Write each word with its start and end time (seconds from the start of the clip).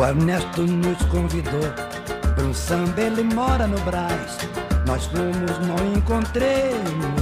O 0.00 0.02
Ernesto 0.02 0.62
nos 0.62 0.96
convidou 1.10 1.60
para 2.34 2.44
um 2.44 2.54
samba, 2.54 3.02
ele 3.02 3.22
mora 3.22 3.66
no 3.66 3.78
Brás. 3.80 4.38
Nós 4.86 5.04
fomos, 5.04 5.58
não 5.68 5.92
encontremos. 5.94 7.19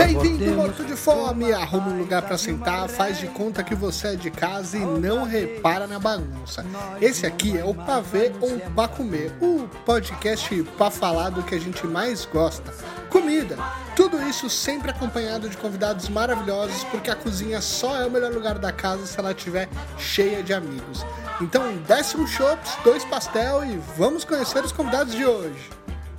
Bem-vindo, 0.00 0.56
morto 0.56 0.82
de 0.82 0.96
fome! 0.96 1.52
Arruma 1.52 1.88
um 1.88 1.98
lugar 1.98 2.22
para 2.22 2.38
sentar, 2.38 2.88
faz 2.88 3.18
de 3.18 3.26
conta 3.26 3.62
que 3.62 3.74
você 3.74 4.08
é 4.08 4.16
de 4.16 4.30
casa 4.30 4.78
e 4.78 4.80
não 4.80 5.24
repara 5.24 5.86
na 5.86 5.98
bagunça. 5.98 6.64
Esse 7.02 7.26
aqui 7.26 7.58
é 7.58 7.62
o 7.62 7.74
Pavê 7.74 8.32
ou 8.40 8.58
Pra 8.74 8.88
Comer, 8.88 9.30
o 9.42 9.68
podcast 9.84 10.62
pra 10.78 10.90
falar 10.90 11.28
do 11.28 11.42
que 11.42 11.54
a 11.54 11.60
gente 11.60 11.86
mais 11.86 12.24
gosta: 12.24 12.72
comida. 13.10 13.58
Tudo 13.94 14.26
isso 14.26 14.48
sempre 14.48 14.90
acompanhado 14.90 15.50
de 15.50 15.56
convidados 15.58 16.08
maravilhosos, 16.08 16.82
porque 16.84 17.10
a 17.10 17.14
cozinha 17.14 17.60
só 17.60 18.00
é 18.00 18.06
o 18.06 18.10
melhor 18.10 18.32
lugar 18.32 18.58
da 18.58 18.72
casa 18.72 19.04
se 19.04 19.20
ela 19.20 19.32
estiver 19.32 19.68
cheia 19.98 20.42
de 20.42 20.54
amigos. 20.54 21.04
Então, 21.42 21.76
décimo 21.86 22.26
chops, 22.26 22.74
dois 22.82 23.04
pastel 23.04 23.66
e 23.66 23.78
vamos 23.98 24.24
conhecer 24.24 24.64
os 24.64 24.72
convidados 24.72 25.14
de 25.14 25.26
hoje. 25.26 25.68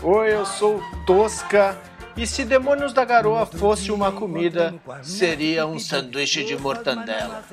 Oi, 0.04 0.34
eu 0.34 0.46
sou 0.46 0.84
Tosca 1.08 1.76
e 2.16 2.28
se 2.28 2.44
Demônios 2.44 2.94
da 2.94 3.06
Garoa 3.06 3.46
fosse 3.46 3.92
uma 3.92 4.12
comida, 4.12 4.74
seria 5.04 5.66
um 5.66 5.80
sanduíche 5.80 6.44
de 6.44 6.58
mortandela. 6.58 7.44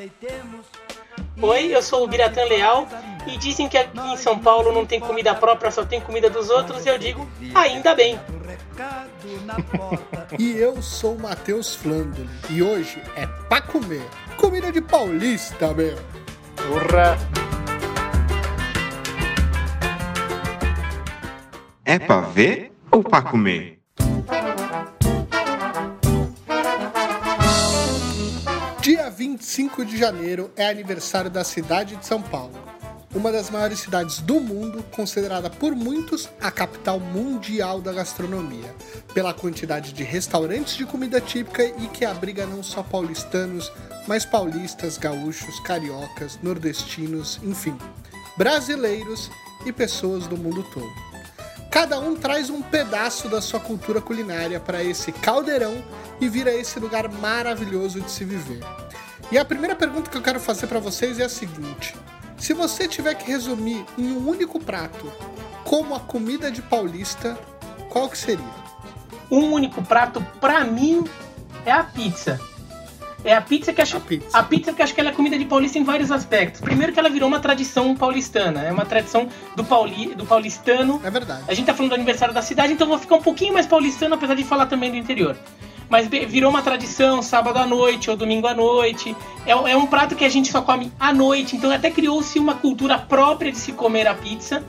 Oi, 1.41 1.75
eu 1.75 1.83
sou 1.83 2.05
o 2.05 2.09
Biratã 2.09 2.45
Leal 2.45 2.89
e 3.27 3.37
dizem 3.37 3.69
que 3.69 3.79
aqui 3.79 3.99
em 3.99 4.17
São 4.17 4.39
Paulo 4.39 4.73
não 4.73 4.85
tem 4.85 4.99
comida 4.99 5.35
própria, 5.35 5.71
só 5.71 5.85
tem 5.85 6.01
comida 6.01 6.29
dos 6.29 6.51
outros, 6.51 6.85
e 6.85 6.89
eu 6.89 6.99
digo, 6.99 7.29
ainda 7.55 7.95
bem. 7.95 8.19
e 10.39 10.53
eu 10.57 10.83
sou 10.83 11.15
o 11.15 11.21
Matheus 11.21 11.75
Flandoli 11.75 12.29
e 12.51 12.63
hoje 12.63 13.03
é 13.17 13.27
pra 13.49 13.61
comer. 13.61 14.05
Comida 14.37 14.73
de 14.73 14.81
paulista, 14.81 15.73
meu. 15.73 15.97
Urra! 16.73 17.17
É 21.85 21.99
pra 21.99 22.21
ver 22.21 22.73
ou 22.91 23.03
pra 23.03 23.23
comer? 23.23 23.78
25 29.39 29.85
de 29.85 29.97
janeiro 29.97 30.51
é 30.57 30.69
aniversário 30.69 31.31
da 31.31 31.45
cidade 31.45 31.95
de 31.95 32.05
São 32.05 32.21
Paulo, 32.21 32.53
uma 33.15 33.31
das 33.31 33.51
maiores 33.51 33.79
cidades 33.79 34.19
do 34.19 34.41
mundo, 34.41 34.83
considerada 34.91 35.49
por 35.49 35.77
muitos 35.77 36.29
a 36.41 36.51
capital 36.51 36.99
mundial 36.99 37.81
da 37.81 37.93
gastronomia, 37.93 38.75
pela 39.15 39.33
quantidade 39.33 39.93
de 39.93 40.03
restaurantes 40.03 40.77
de 40.77 40.85
comida 40.85 41.21
típica 41.21 41.65
e 41.65 41.87
que 41.87 42.05
abriga 42.05 42.47
não 42.47 42.65
só 42.65 42.83
paulistanos, 42.83 43.71
mas 44.09 44.25
paulistas, 44.25 44.99
gaúchos, 44.99 45.61
cariocas, 45.61 46.37
nordestinos, 46.43 47.39
enfim, 47.41 47.79
brasileiros 48.37 49.31
e 49.65 49.73
pessoas 49.73 50.27
do 50.27 50.37
mundo 50.37 50.65
todo. 50.65 51.09
Cada 51.71 52.01
um 52.01 52.17
traz 52.17 52.51
um 52.51 52.61
pedaço 52.61 53.29
da 53.29 53.41
sua 53.41 53.61
cultura 53.61 54.01
culinária 54.01 54.59
para 54.59 54.83
esse 54.83 55.13
caldeirão 55.13 55.81
e 56.21 56.29
vira 56.29 56.53
esse 56.53 56.81
lugar 56.81 57.09
maravilhoso 57.09 58.01
de 58.01 58.11
se 58.11 58.25
viver. 58.25 58.65
E 59.31 59.37
a 59.37 59.45
primeira 59.45 59.77
pergunta 59.77 60.11
que 60.11 60.17
eu 60.17 60.23
quero 60.23 60.41
fazer 60.41 60.67
para 60.67 60.81
vocês 60.81 61.19
é 61.19 61.25
a 61.25 61.29
seguinte: 61.29 61.95
se 62.39 62.55
você 62.55 62.89
tiver 62.89 63.15
que 63.15 63.31
resumir 63.31 63.85
em 63.99 64.13
um 64.13 64.27
único 64.27 64.59
prato 64.59 65.13
como 65.65 65.95
a 65.95 66.01
comida 66.01 66.51
de 66.51 66.63
paulista, 66.63 67.39
qual 67.91 68.09
que 68.09 68.17
seria? 68.17 68.69
Um 69.31 69.53
único 69.53 69.83
prato 69.83 70.25
para 70.41 70.65
mim 70.65 71.05
é 71.67 71.73
a 71.73 71.85
pizza. 71.85 72.41
É 73.25 73.35
a 73.35 73.41
pizza 73.43 73.73
que 73.73 73.83
acho, 73.83 73.97
a 73.97 74.01
pizza. 74.01 74.39
a 74.39 74.43
pizza 74.45 74.73
que 74.73 74.81
acho 74.81 74.95
que 74.95 75.01
ela 75.01 75.11
é 75.11 75.13
comida 75.13 75.37
de 75.37 75.45
paulista 75.45 75.79
em 75.79 75.85
vários 75.85 76.11
aspectos. 76.11 76.61
Primeiro 76.61 76.93
que 76.93 77.01
ela 77.01 77.11
virou 77.11 77.29
uma 77.29 77.41
tradição 77.41 77.95
paulistana, 77.95 78.63
é 78.63 78.73
uma 78.73 78.87
tradição 78.87 79.29
do, 79.57 79.65
pauli, 79.65 80.15
do 80.15 80.25
paulistano. 80.25 81.01
É 81.05 81.11
verdade. 81.11 81.43
A 81.49 81.53
gente 81.53 81.67
tá 81.67 81.75
falando 81.75 81.91
do 81.91 81.95
aniversário 81.97 82.33
da 82.33 82.41
cidade, 82.41 82.73
então 82.73 82.87
vou 82.87 82.97
ficar 82.97 83.17
um 83.17 83.23
pouquinho 83.23 83.53
mais 83.53 83.67
paulistano, 83.67 84.15
apesar 84.15 84.35
de 84.35 84.45
falar 84.45 84.67
também 84.67 84.91
do 84.91 84.97
interior. 84.97 85.37
Mas 85.89 86.07
virou 86.07 86.51
uma 86.51 86.63
tradição, 86.63 87.23
sábado 87.23 87.59
à 87.59 87.67
noite 87.67 88.11
ou 88.11 88.17
domingo 88.17 88.47
à 88.47 88.55
noite. 88.55 89.17
É, 89.47 89.53
é 89.53 89.77
um 89.77 89.87
prato 89.87 90.15
que 90.15 90.25
a 90.25 90.29
gente 90.29 90.51
só 90.51 90.61
come 90.61 90.93
à 91.01 91.13
noite, 91.13 91.57
então 91.57 91.71
até 91.71 91.91
criou-se 91.91 92.39
uma 92.39 92.55
cultura 92.55 92.99
própria 92.99 93.51
de 93.51 93.59
se 93.59 93.73
comer 93.73 94.07
a 94.07 94.15
pizza. 94.15 94.63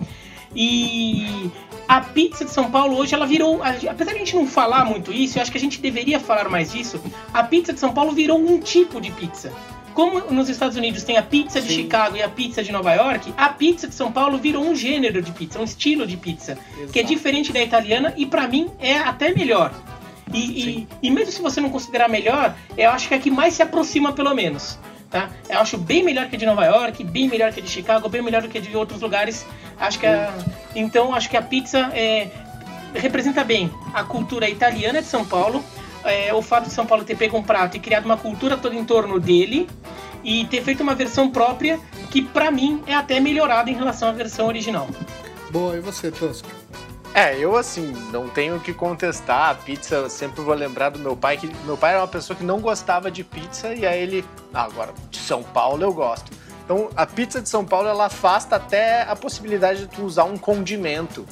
E 0.55 1.51
a 1.87 2.01
pizza 2.01 2.45
de 2.45 2.51
São 2.51 2.71
Paulo 2.71 2.97
hoje 2.97 3.13
ela 3.13 3.25
virou, 3.25 3.61
apesar 3.63 4.11
de 4.11 4.17
a 4.17 4.19
gente 4.19 4.35
não 4.35 4.47
falar 4.47 4.85
muito 4.85 5.11
isso, 5.11 5.37
eu 5.37 5.41
acho 5.41 5.51
que 5.51 5.57
a 5.57 5.61
gente 5.61 5.79
deveria 5.79 6.19
falar 6.19 6.49
mais 6.49 6.71
disso. 6.71 7.01
A 7.33 7.43
pizza 7.43 7.73
de 7.73 7.79
São 7.79 7.93
Paulo 7.93 8.11
virou 8.11 8.39
um 8.39 8.59
tipo 8.59 8.99
de 8.99 9.11
pizza. 9.11 9.51
Como 9.93 10.31
nos 10.31 10.47
Estados 10.49 10.77
Unidos 10.77 11.03
tem 11.03 11.17
a 11.17 11.23
pizza 11.23 11.59
de 11.61 11.67
Sim. 11.67 11.75
Chicago 11.75 12.15
e 12.15 12.23
a 12.23 12.29
pizza 12.29 12.63
de 12.63 12.71
Nova 12.71 12.93
York, 12.93 13.33
a 13.35 13.49
pizza 13.49 13.87
de 13.87 13.93
São 13.93 14.11
Paulo 14.11 14.37
virou 14.37 14.63
um 14.63 14.73
gênero 14.73 15.21
de 15.21 15.31
pizza, 15.31 15.59
um 15.59 15.63
estilo 15.63 16.07
de 16.07 16.15
pizza, 16.15 16.57
Exato. 16.77 16.93
que 16.93 16.99
é 16.99 17.03
diferente 17.03 17.51
da 17.51 17.61
italiana 17.61 18.13
e 18.15 18.25
para 18.25 18.47
mim 18.47 18.69
é 18.79 18.97
até 18.97 19.33
melhor. 19.33 19.73
E, 20.33 20.37
e, 20.37 20.87
e, 21.01 21.11
mesmo 21.11 21.31
se 21.31 21.41
você 21.41 21.59
não 21.59 21.69
considerar 21.69 22.07
melhor, 22.07 22.55
eu 22.77 22.89
acho 22.91 23.07
que 23.07 23.13
é 23.13 23.17
a 23.17 23.19
que 23.19 23.31
mais 23.31 23.53
se 23.55 23.63
aproxima, 23.63 24.13
pelo 24.13 24.33
menos. 24.33 24.77
Tá? 25.09 25.29
Eu 25.49 25.59
acho 25.59 25.77
bem 25.77 26.03
melhor 26.03 26.27
que 26.29 26.35
a 26.35 26.39
de 26.39 26.45
Nova 26.45 26.65
York, 26.65 27.03
bem 27.03 27.27
melhor 27.27 27.51
que 27.51 27.59
a 27.59 27.63
de 27.63 27.69
Chicago, 27.69 28.07
bem 28.07 28.21
melhor 28.21 28.43
do 28.43 28.47
que 28.47 28.59
a 28.59 28.61
de 28.61 28.75
outros 28.77 29.01
lugares. 29.01 29.45
Acho 29.79 29.99
que 29.99 30.05
a, 30.05 30.31
então 30.75 31.15
acho 31.15 31.29
que 31.29 31.35
a 31.35 31.41
pizza 31.41 31.89
é, 31.93 32.29
representa 32.93 33.43
bem 33.43 33.71
a 33.91 34.03
cultura 34.03 34.47
italiana 34.47 35.01
de 35.01 35.07
São 35.07 35.25
Paulo, 35.25 35.63
é, 36.03 36.31
o 36.33 36.43
fato 36.43 36.65
de 36.65 36.73
São 36.73 36.85
Paulo 36.85 37.03
ter 37.03 37.15
pego 37.17 37.37
um 37.37 37.43
prato 37.43 37.75
e 37.75 37.79
criado 37.79 38.05
uma 38.05 38.17
cultura 38.17 38.55
toda 38.55 38.75
em 38.75 38.85
torno 38.85 39.19
dele 39.19 39.67
e 40.23 40.45
ter 40.45 40.61
feito 40.61 40.83
uma 40.83 40.93
versão 40.93 41.29
própria 41.29 41.79
que 42.11 42.21
para 42.21 42.51
mim 42.51 42.83
é 42.85 42.93
até 42.93 43.19
melhorada 43.19 43.69
em 43.69 43.73
relação 43.73 44.09
à 44.09 44.11
versão 44.11 44.47
original. 44.47 44.87
Boa, 45.49 45.75
e 45.75 45.79
você, 45.79 46.11
Tosca? 46.11 46.58
É, 47.19 47.37
eu 47.37 47.57
assim, 47.57 47.91
não 48.13 48.29
tenho 48.29 48.55
o 48.55 48.59
que 48.61 48.73
contestar. 48.73 49.49
A 49.49 49.53
pizza, 49.53 49.95
eu 49.95 50.09
sempre 50.09 50.41
vou 50.41 50.55
lembrar 50.55 50.87
do 50.87 50.99
meu 50.99 51.17
pai, 51.17 51.35
que 51.35 51.53
meu 51.65 51.75
pai 51.75 51.91
era 51.91 51.99
uma 51.99 52.07
pessoa 52.07 52.37
que 52.37 52.45
não 52.45 52.61
gostava 52.61 53.11
de 53.11 53.25
pizza, 53.25 53.73
e 53.75 53.85
aí 53.85 54.01
ele. 54.01 54.23
Ah, 54.53 54.63
agora, 54.63 54.93
de 55.11 55.17
São 55.17 55.43
Paulo 55.43 55.83
eu 55.83 55.91
gosto. 55.91 56.31
Então, 56.63 56.89
a 56.95 57.05
pizza 57.05 57.41
de 57.41 57.49
São 57.49 57.65
Paulo, 57.65 57.89
ela 57.89 58.05
afasta 58.05 58.55
até 58.55 59.01
a 59.01 59.17
possibilidade 59.17 59.81
de 59.81 59.87
tu 59.87 60.03
usar 60.03 60.23
um 60.23 60.37
condimento. 60.37 61.25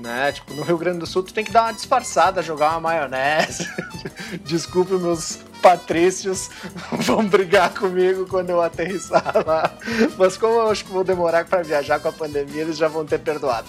Né? 0.00 0.32
Tipo, 0.32 0.54
no 0.54 0.62
Rio 0.62 0.78
Grande 0.78 1.00
do 1.00 1.06
Sul 1.06 1.22
tu 1.22 1.34
tem 1.34 1.44
que 1.44 1.52
dar 1.52 1.64
uma 1.64 1.72
disfarçada, 1.72 2.42
jogar 2.42 2.70
uma 2.70 2.80
maionese. 2.80 3.68
Desculpe 4.42 4.94
meus 4.94 5.38
patrícios 5.60 6.48
vão 7.00 7.26
brigar 7.26 7.74
comigo 7.74 8.26
quando 8.26 8.50
eu 8.50 8.62
aterrissar 8.62 9.34
lá. 9.46 9.70
Mas 10.16 10.38
como 10.38 10.54
eu 10.54 10.70
acho 10.70 10.84
que 10.84 10.92
vou 10.92 11.04
demorar 11.04 11.44
para 11.44 11.62
viajar 11.62 12.00
com 12.00 12.08
a 12.08 12.12
pandemia, 12.12 12.62
eles 12.62 12.78
já 12.78 12.88
vão 12.88 13.04
ter 13.04 13.18
perdoado. 13.18 13.66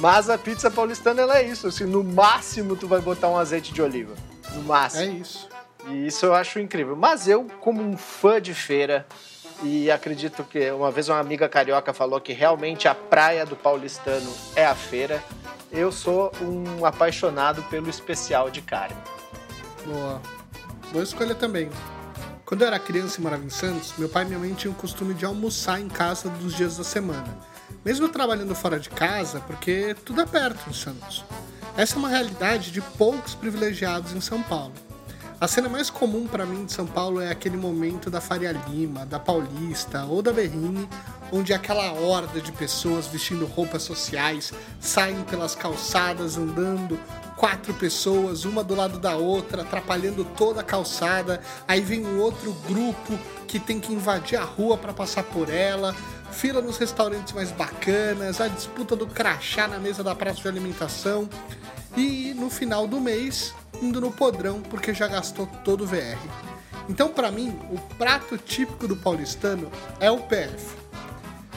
Mas 0.00 0.30
a 0.30 0.38
pizza 0.38 0.70
paulistana 0.70 1.20
ela 1.20 1.38
é 1.38 1.46
isso, 1.46 1.66
assim, 1.66 1.84
no 1.84 2.02
máximo 2.02 2.74
tu 2.74 2.88
vai 2.88 3.02
botar 3.02 3.28
um 3.28 3.36
azeite 3.36 3.70
de 3.70 3.82
oliva. 3.82 4.14
No 4.54 4.62
máximo. 4.62 5.02
É 5.02 5.06
isso. 5.06 5.48
E 5.88 6.06
isso 6.06 6.24
eu 6.24 6.34
acho 6.34 6.58
incrível. 6.58 6.96
Mas 6.96 7.28
eu, 7.28 7.46
como 7.60 7.82
um 7.82 7.98
fã 7.98 8.40
de 8.40 8.54
feira, 8.54 9.06
e 9.62 9.90
acredito 9.90 10.42
que 10.42 10.70
uma 10.70 10.90
vez 10.90 11.10
uma 11.10 11.18
amiga 11.18 11.50
carioca 11.50 11.92
falou 11.92 12.18
que 12.18 12.32
realmente 12.32 12.88
a 12.88 12.94
praia 12.94 13.44
do 13.44 13.54
paulistano 13.54 14.32
é 14.56 14.64
a 14.64 14.74
feira. 14.74 15.22
Eu 15.70 15.92
sou 15.92 16.32
um 16.40 16.86
apaixonado 16.86 17.62
pelo 17.64 17.90
especial 17.90 18.50
de 18.50 18.62
carne. 18.62 18.96
Boa. 19.84 20.22
Boa 20.92 21.04
escolha 21.04 21.34
também. 21.34 21.68
Quando 22.46 22.62
eu 22.62 22.68
era 22.68 22.78
criança 22.78 23.20
e 23.20 23.22
morava 23.22 23.44
em 23.44 23.50
Santos, 23.50 23.92
meu 23.98 24.08
pai 24.08 24.24
e 24.24 24.28
minha 24.28 24.38
mãe 24.38 24.54
tinham 24.54 24.72
o 24.72 24.76
costume 24.76 25.12
de 25.12 25.26
almoçar 25.26 25.78
em 25.78 25.88
casa 25.88 26.30
dos 26.30 26.56
dias 26.56 26.78
da 26.78 26.84
semana 26.84 27.49
mesmo 27.84 28.08
trabalhando 28.08 28.54
fora 28.54 28.78
de 28.78 28.90
casa, 28.90 29.40
porque 29.40 29.94
tudo 30.04 30.20
é 30.20 30.26
perto 30.26 30.68
em 30.68 30.72
Santos. 30.72 31.24
Essa 31.76 31.94
é 31.94 31.98
uma 31.98 32.08
realidade 32.08 32.70
de 32.70 32.80
poucos 32.80 33.34
privilegiados 33.34 34.12
em 34.12 34.20
São 34.20 34.42
Paulo. 34.42 34.72
A 35.40 35.48
cena 35.48 35.70
mais 35.70 35.88
comum 35.88 36.26
para 36.26 36.44
mim 36.44 36.66
de 36.66 36.72
São 36.72 36.86
Paulo 36.86 37.18
é 37.18 37.30
aquele 37.30 37.56
momento 37.56 38.10
da 38.10 38.20
Faria 38.20 38.52
Lima, 38.52 39.06
da 39.06 39.18
Paulista 39.18 40.04
ou 40.04 40.20
da 40.20 40.34
Berrine, 40.34 40.86
onde 41.32 41.54
aquela 41.54 41.92
horda 41.92 42.42
de 42.42 42.52
pessoas 42.52 43.06
vestindo 43.06 43.46
roupas 43.46 43.82
sociais 43.82 44.52
saem 44.78 45.22
pelas 45.22 45.54
calçadas 45.54 46.36
andando, 46.36 47.00
quatro 47.38 47.72
pessoas, 47.72 48.44
uma 48.44 48.62
do 48.62 48.74
lado 48.74 48.98
da 48.98 49.16
outra, 49.16 49.62
atrapalhando 49.62 50.26
toda 50.26 50.60
a 50.60 50.64
calçada. 50.64 51.40
Aí 51.66 51.80
vem 51.80 52.04
um 52.04 52.20
outro 52.20 52.52
grupo 52.68 53.18
que 53.48 53.58
tem 53.58 53.80
que 53.80 53.94
invadir 53.94 54.38
a 54.38 54.44
rua 54.44 54.76
para 54.76 54.92
passar 54.92 55.22
por 55.22 55.48
ela 55.48 55.96
fila 56.32 56.60
nos 56.60 56.78
restaurantes 56.78 57.32
mais 57.32 57.52
bacanas, 57.52 58.40
a 58.40 58.48
disputa 58.48 58.96
do 58.96 59.06
crachá 59.06 59.66
na 59.66 59.78
mesa 59.78 60.02
da 60.02 60.14
praça 60.14 60.40
de 60.40 60.48
alimentação 60.48 61.28
e 61.96 62.34
no 62.34 62.48
final 62.48 62.86
do 62.86 63.00
mês 63.00 63.54
indo 63.82 64.00
no 64.00 64.10
podrão 64.10 64.60
porque 64.60 64.94
já 64.94 65.06
gastou 65.06 65.46
todo 65.64 65.84
o 65.84 65.86
VR. 65.86 66.18
Então, 66.88 67.08
para 67.08 67.30
mim, 67.30 67.56
o 67.70 67.78
prato 67.96 68.36
típico 68.36 68.88
do 68.88 68.96
paulistano 68.96 69.70
é 70.00 70.10
o 70.10 70.18
PF. 70.18 70.76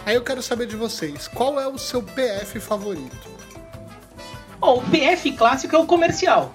Aí 0.06 0.16
eu 0.16 0.22
quero 0.22 0.42
saber 0.44 0.68
de 0.68 0.76
vocês, 0.76 1.28
qual 1.28 1.60
é 1.60 1.68
o 1.68 1.78
seu 1.78 2.04
PF 2.04 2.60
favorito? 2.60 3.34
Oh, 4.62 4.76
o 4.76 4.82
PF 4.82 5.32
clássico 5.34 5.76
é 5.76 5.80
o 5.80 5.86
comercial. 5.86 6.54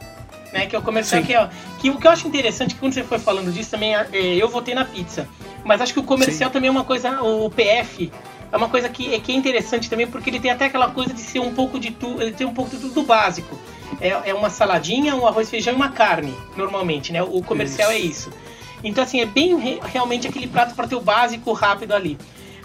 Né, 0.53 0.65
que 0.65 0.75
é 0.75 0.79
o 0.79 0.83
comercial 0.83 1.23
que, 1.23 1.35
é, 1.35 1.51
que 1.79 1.91
o 1.91 1.99
que 1.99 2.07
eu 2.07 2.11
acho 2.11 2.27
interessante 2.27 2.75
que 2.75 2.81
quando 2.81 2.95
você 2.95 3.05
foi 3.05 3.19
falando 3.19 3.53
disso 3.53 3.71
também, 3.71 3.95
é, 3.95 4.09
eu 4.15 4.49
votei 4.49 4.75
na 4.75 4.83
pizza 4.83 5.29
Mas 5.65 5.81
acho 5.81 5.93
que 5.93 6.01
o 6.01 6.05
comercial 6.05 6.49
Sim. 6.51 6.53
também 6.55 6.69
é 6.69 6.71
uma 6.71 6.85
coisa, 6.85 7.23
o 7.23 7.51
PF 7.51 8.11
é 8.51 8.57
uma 8.57 8.69
coisa 8.69 8.89
que, 8.89 9.19
que 9.21 9.33
é 9.33 9.35
interessante 9.35 9.91
também, 9.91 10.07
porque 10.07 10.31
ele 10.31 10.41
tem 10.41 10.51
até 10.51 10.67
aquela 10.67 10.91
coisa 10.91 11.13
de 11.13 11.21
ser 11.21 11.41
um 11.41 11.53
pouco 11.53 11.79
de 11.79 11.91
tudo, 11.91 12.23
ele 12.23 12.33
tem 12.33 12.47
um 12.47 12.55
pouco 12.55 12.71
de 12.71 12.79
tudo 12.79 13.03
básico. 13.03 13.59
É, 14.01 14.31
é 14.31 14.35
uma 14.35 14.51
saladinha, 14.51 15.15
um 15.17 15.27
arroz, 15.27 15.51
feijão 15.51 15.73
e 15.73 15.77
uma 15.77 15.91
carne, 15.91 16.35
normalmente, 16.57 17.13
né? 17.13 17.23
O 17.23 17.43
comercial 17.43 17.91
é 17.91 17.99
isso. 17.99 18.29
é 18.29 18.33
isso. 18.33 18.59
Então, 18.83 19.03
assim, 19.03 19.21
é 19.21 19.27
bem 19.27 19.81
realmente 19.83 20.27
aquele 20.27 20.47
prato 20.47 20.75
para 20.75 20.87
ter 20.87 20.95
o 20.95 21.01
básico 21.01 21.53
rápido 21.53 21.93
ali. 21.93 22.19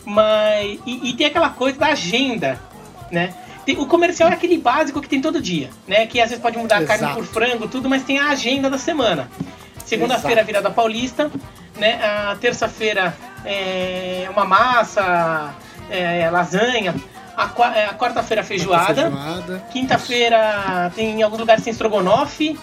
Mas. 0.05 0.79
E, 0.85 1.09
e, 1.09 1.13
tem 1.13 1.27
aquela 1.27 1.49
coisa 1.49 1.79
da 1.79 1.87
agenda, 1.87 2.59
né? 3.11 3.33
Tem, 3.65 3.77
o 3.77 3.85
comercial 3.85 4.29
é 4.29 4.33
aquele 4.33 4.57
básico 4.57 5.01
que 5.01 5.07
tem 5.07 5.21
todo 5.21 5.41
dia, 5.41 5.69
né? 5.87 6.05
Que 6.05 6.19
às 6.19 6.29
vezes 6.29 6.41
pode 6.41 6.57
mudar 6.57 6.81
Exato. 6.81 6.93
a 6.93 7.07
carne 7.07 7.15
por 7.15 7.25
frango, 7.25 7.67
tudo, 7.67 7.89
mas 7.89 8.03
tem 8.03 8.19
a 8.19 8.29
agenda 8.29 8.69
da 8.69 8.77
semana. 8.77 9.29
Segunda-feira, 9.85 10.43
virada 10.43 10.71
paulista, 10.71 11.29
né? 11.77 11.99
A 12.03 12.35
terça-feira 12.35 13.15
é 13.45 14.27
uma 14.31 14.45
massa, 14.45 15.53
é, 15.89 16.29
lasanha. 16.29 16.95
A, 17.35 17.49
é, 17.75 17.85
a 17.85 17.93
quarta-feira 17.95 18.43
feijoada. 18.43 19.09
feijoada. 19.09 19.63
Quinta-feira 19.71 20.91
tem 20.95 21.19
em 21.19 21.23
alguns 21.23 21.39
lugares 21.39 21.63
tem 21.63 21.71
estrogonofe. 21.71 22.57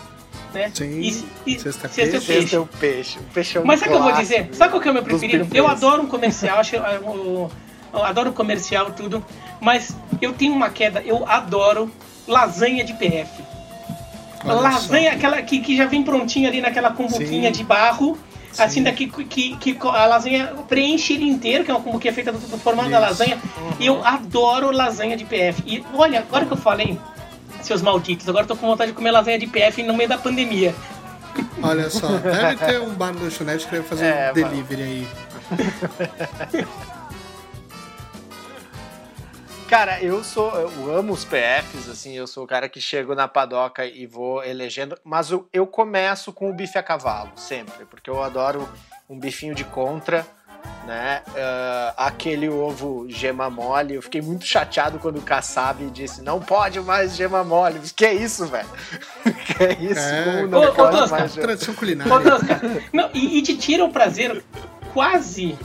Né? 0.55 0.71
Sim. 0.75 1.01
E, 1.01 1.25
e, 1.47 1.61
sexta, 1.61 1.89
sexta 1.89 2.17
é 2.17 2.21
peixe. 2.21 2.57
é 2.57 2.59
o 2.59 2.67
peixe. 2.67 3.19
O 3.19 3.23
peixe 3.33 3.59
é 3.59 3.61
um 3.61 3.65
Mas 3.65 3.81
sabe 3.81 3.93
o 3.93 3.97
que 3.97 3.99
eu 4.01 4.03
vou 4.03 4.21
dizer? 4.21 4.49
Sabe 4.53 4.71
qual 4.71 4.83
que 4.83 4.89
é 4.89 4.91
o 4.91 4.95
meu 4.95 5.03
preferido? 5.03 5.47
Eu 5.55 5.69
adoro 5.69 6.03
um 6.03 6.07
comercial, 6.07 6.59
acho, 6.59 6.77
eu, 6.77 6.83
eu, 6.83 7.51
eu 7.93 8.05
adoro 8.05 8.33
comercial 8.33 8.91
tudo, 8.91 9.25
mas 9.61 9.97
eu 10.21 10.33
tenho 10.33 10.53
uma 10.53 10.69
queda, 10.71 11.03
eu 11.03 11.29
adoro 11.29 11.91
lasanha 12.27 12.85
de 12.85 12.95
PF. 12.95 13.43
Olha 14.45 14.61
lasanha, 14.61 15.11
só. 15.11 15.17
aquela 15.17 15.43
que, 15.43 15.61
que 15.61 15.77
já 15.77 15.87
vem 15.87 16.03
prontinha 16.03 16.49
ali 16.49 16.61
naquela 16.61 16.91
cumbuquinha 16.91 17.51
de 17.51 17.63
barro 17.63 18.19
Sim. 18.53 18.63
Assim, 18.63 18.83
daqui 18.83 19.07
que, 19.07 19.57
que 19.57 19.79
a 19.87 20.07
lasanha 20.07 20.47
preenche 20.69 21.15
ele 21.15 21.25
inteiro, 21.25 21.65
que 21.65 21.71
é 21.71 21.99
que 22.01 22.09
é 22.09 22.13
feita 22.13 22.33
do, 22.33 22.39
do 22.39 22.59
formato 22.59 22.89
Isso. 22.89 22.99
da 22.99 23.07
lasanha. 23.07 23.39
Uhum. 23.57 23.71
Eu 23.81 24.05
adoro 24.05 24.71
lasanha 24.73 25.17
de 25.17 25.25
PF. 25.25 25.63
E 25.65 25.85
olha, 25.95 26.21
agora 26.21 26.45
que 26.45 26.53
eu 26.53 26.57
falei, 26.57 26.99
seus 27.63 27.81
malditos, 27.81 28.29
agora 28.29 28.45
eu 28.45 28.49
tô 28.49 28.57
com 28.57 28.67
vontade 28.67 28.91
de 28.91 28.97
comer 28.97 29.13
lasanha 29.13 29.39
de 29.39 29.47
PF 29.47 29.83
no 29.83 29.95
meio 29.95 30.09
da 30.09 30.19
pandemia. 30.19 30.75
Olha 31.63 31.89
só, 31.91 32.09
deve 32.09 32.57
ter 32.67 32.81
um 32.81 32.91
bar 32.91 33.13
no 33.13 33.23
lanchonete 33.23 33.67
que 33.67 33.71
deve 33.71 33.87
fazer 33.87 34.07
é, 34.07 34.31
um 34.31 34.35
delivery 34.35 34.83
aí. 34.83 35.09
Cara, 39.71 40.03
eu 40.03 40.25
sou. 40.25 40.51
Eu 40.53 40.99
amo 40.99 41.13
os 41.13 41.25
PFs, 41.25 41.89
assim, 41.89 42.17
eu 42.17 42.27
sou 42.27 42.43
o 42.43 42.47
cara 42.47 42.69
que 42.69 42.81
chego 42.81 43.15
na 43.15 43.29
padoca 43.29 43.87
e 43.87 44.05
vou 44.05 44.43
elegendo, 44.43 44.99
mas 45.05 45.31
eu, 45.31 45.49
eu 45.53 45.65
começo 45.65 46.33
com 46.33 46.51
o 46.51 46.53
bife 46.53 46.77
a 46.77 46.83
cavalo, 46.83 47.31
sempre, 47.37 47.85
porque 47.85 48.11
eu 48.11 48.21
adoro 48.21 48.69
um 49.09 49.17
bifinho 49.17 49.55
de 49.55 49.63
contra, 49.63 50.27
né? 50.85 51.23
Uh, 51.29 51.95
aquele 51.97 52.49
ovo 52.49 53.07
gema 53.09 53.49
mole. 53.49 53.95
Eu 53.95 54.03
fiquei 54.03 54.21
muito 54.21 54.45
chateado 54.45 54.99
quando 54.99 55.19
o 55.19 55.23
Kassab 55.23 55.89
disse: 55.91 56.21
não 56.21 56.41
pode 56.41 56.81
mais 56.81 57.15
gema 57.15 57.45
mole. 57.45 57.79
Que 57.95 58.07
é 58.07 58.13
isso, 58.13 58.47
velho? 58.47 58.69
que 59.23 59.63
é 59.63 59.73
isso? 59.75 60.01
É, 60.01 60.25
Como 60.25 60.49
não 60.49 60.65
ô, 60.65 60.75
pode 60.75 60.97
ô, 60.97 61.07
mais 61.07 61.33
Tradição 61.33 61.75
culinária. 61.75 62.13
Ô, 62.13 62.19
não, 62.93 63.09
e, 63.15 63.39
e 63.39 63.43
te 63.43 63.57
tira 63.57 63.85
o 63.85 63.93
prazer 63.93 64.43
quase. 64.93 65.57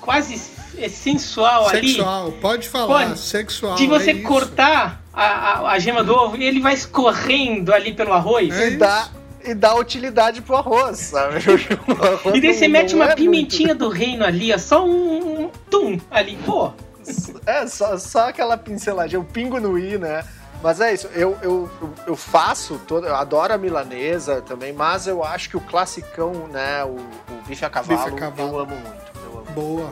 Quase 0.00 0.59
é 0.84 0.88
sensual, 0.88 1.64
sexual 1.64 1.68
ali. 1.68 1.88
Sexual, 1.88 2.32
pode 2.40 2.68
falar, 2.68 3.06
pode, 3.06 3.18
sexual. 3.20 3.74
De 3.74 3.86
você 3.86 4.10
é 4.10 4.14
cortar 4.22 5.02
a, 5.12 5.24
a, 5.24 5.72
a, 5.72 5.78
gema 5.78 6.02
do 6.02 6.14
ovo 6.14 6.36
e 6.36 6.44
ele 6.44 6.60
vai 6.60 6.74
escorrendo 6.74 7.72
ali 7.72 7.92
pelo 7.92 8.12
arroz. 8.12 8.58
É 8.58 8.68
e, 8.68 8.76
dá, 8.76 9.08
e 9.44 9.54
dá 9.54 9.74
utilidade 9.74 10.42
pro 10.42 10.56
arroz, 10.56 10.98
sabe? 10.98 11.36
Arroz 11.40 12.36
e 12.36 12.40
daí 12.40 12.54
você 12.54 12.68
mete 12.68 12.94
uma 12.94 13.06
é 13.06 13.14
pimentinha 13.14 13.68
muito. 13.68 13.84
do 13.84 13.88
reino 13.88 14.24
ali, 14.24 14.52
ó, 14.52 14.58
só 14.58 14.84
um, 14.84 15.44
um 15.44 15.50
tum 15.70 15.98
ali, 16.10 16.36
pô. 16.44 16.72
É, 17.46 17.66
só, 17.66 17.96
só 17.98 18.28
aquela 18.28 18.56
pinceladinha, 18.56 19.20
o 19.20 19.24
pingo 19.24 19.58
no 19.58 19.78
i, 19.78 19.98
né? 19.98 20.24
Mas 20.62 20.80
é 20.80 20.92
isso, 20.92 21.08
eu, 21.14 21.38
eu, 21.42 21.70
eu 22.06 22.14
faço, 22.14 22.78
todo, 22.86 23.06
eu 23.06 23.16
adoro 23.16 23.54
a 23.54 23.58
milanesa 23.58 24.42
também, 24.42 24.74
mas 24.74 25.06
eu 25.06 25.24
acho 25.24 25.48
que 25.48 25.56
o 25.56 25.60
classicão, 25.60 26.48
né, 26.48 26.84
o, 26.84 26.96
o 26.96 27.42
bife 27.46 27.64
a 27.64 27.70
cavalo, 27.70 27.98
bife 27.98 28.14
a 28.14 28.18
cavalo. 28.18 28.50
eu 28.50 28.58
amo 28.60 28.74
muito. 28.74 29.12
Eu 29.24 29.38
amo. 29.38 29.50
Boa. 29.52 29.90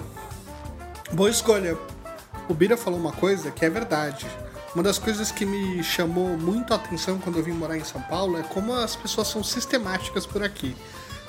Boa 1.12 1.30
escolha. 1.30 1.76
O 2.50 2.54
Bira 2.54 2.76
falou 2.76 3.00
uma 3.00 3.12
coisa 3.12 3.50
que 3.50 3.64
é 3.64 3.70
verdade. 3.70 4.26
Uma 4.74 4.82
das 4.82 4.98
coisas 4.98 5.32
que 5.32 5.46
me 5.46 5.82
chamou 5.82 6.36
muito 6.36 6.72
a 6.72 6.76
atenção 6.76 7.18
quando 7.18 7.38
eu 7.38 7.42
vim 7.42 7.52
morar 7.52 7.78
em 7.78 7.84
São 7.84 8.00
Paulo 8.02 8.38
é 8.38 8.42
como 8.42 8.74
as 8.74 8.94
pessoas 8.94 9.28
são 9.28 9.42
sistemáticas 9.42 10.26
por 10.26 10.42
aqui. 10.42 10.76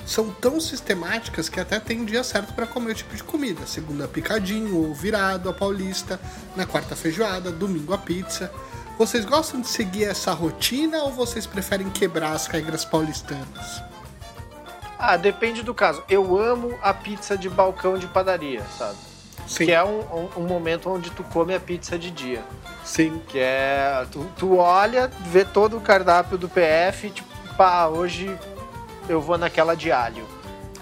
São 0.04 0.30
tão 0.30 0.60
sistemáticas 0.60 1.48
que 1.48 1.58
até 1.58 1.80
tem 1.80 2.04
dia 2.04 2.22
certo 2.22 2.52
para 2.52 2.66
comer 2.66 2.92
o 2.92 2.94
tipo 2.94 3.16
de 3.16 3.24
comida. 3.24 3.66
Segunda 3.66 4.06
picadinho 4.06 4.76
ou 4.76 4.94
virado 4.94 5.48
a 5.48 5.52
paulista, 5.54 6.20
na 6.54 6.66
quarta 6.66 6.94
feijoada, 6.94 7.50
domingo 7.50 7.94
a 7.94 7.98
pizza. 7.98 8.52
Vocês 8.98 9.24
gostam 9.24 9.62
de 9.62 9.68
seguir 9.68 10.04
essa 10.04 10.32
rotina 10.32 11.04
ou 11.04 11.10
vocês 11.10 11.46
preferem 11.46 11.88
quebrar 11.88 12.32
as 12.32 12.46
regras 12.46 12.84
paulistanas? 12.84 13.82
Ah, 14.98 15.16
depende 15.16 15.62
do 15.62 15.72
caso. 15.72 16.04
Eu 16.06 16.38
amo 16.38 16.78
a 16.82 16.92
pizza 16.92 17.36
de 17.36 17.48
balcão 17.48 17.96
de 17.96 18.06
padaria, 18.06 18.62
sabe? 18.76 19.09
Sim. 19.50 19.64
Que 19.64 19.72
é 19.72 19.82
um, 19.82 19.98
um, 19.98 20.28
um, 20.36 20.46
momento 20.46 20.88
onde 20.88 21.10
tu 21.10 21.24
come 21.24 21.52
a 21.52 21.58
pizza 21.58 21.98
de 21.98 22.08
dia. 22.12 22.40
Sim. 22.84 23.20
Que 23.26 23.40
é. 23.40 24.06
Tu, 24.12 24.24
tu 24.38 24.56
olha, 24.56 25.10
vê 25.26 25.44
todo 25.44 25.76
o 25.76 25.80
cardápio 25.80 26.38
do 26.38 26.48
PF, 26.48 27.10
tipo, 27.10 27.28
pá, 27.56 27.88
hoje 27.88 28.38
eu 29.08 29.20
vou 29.20 29.36
naquela 29.36 29.74
de 29.74 29.90
alho. 29.90 30.24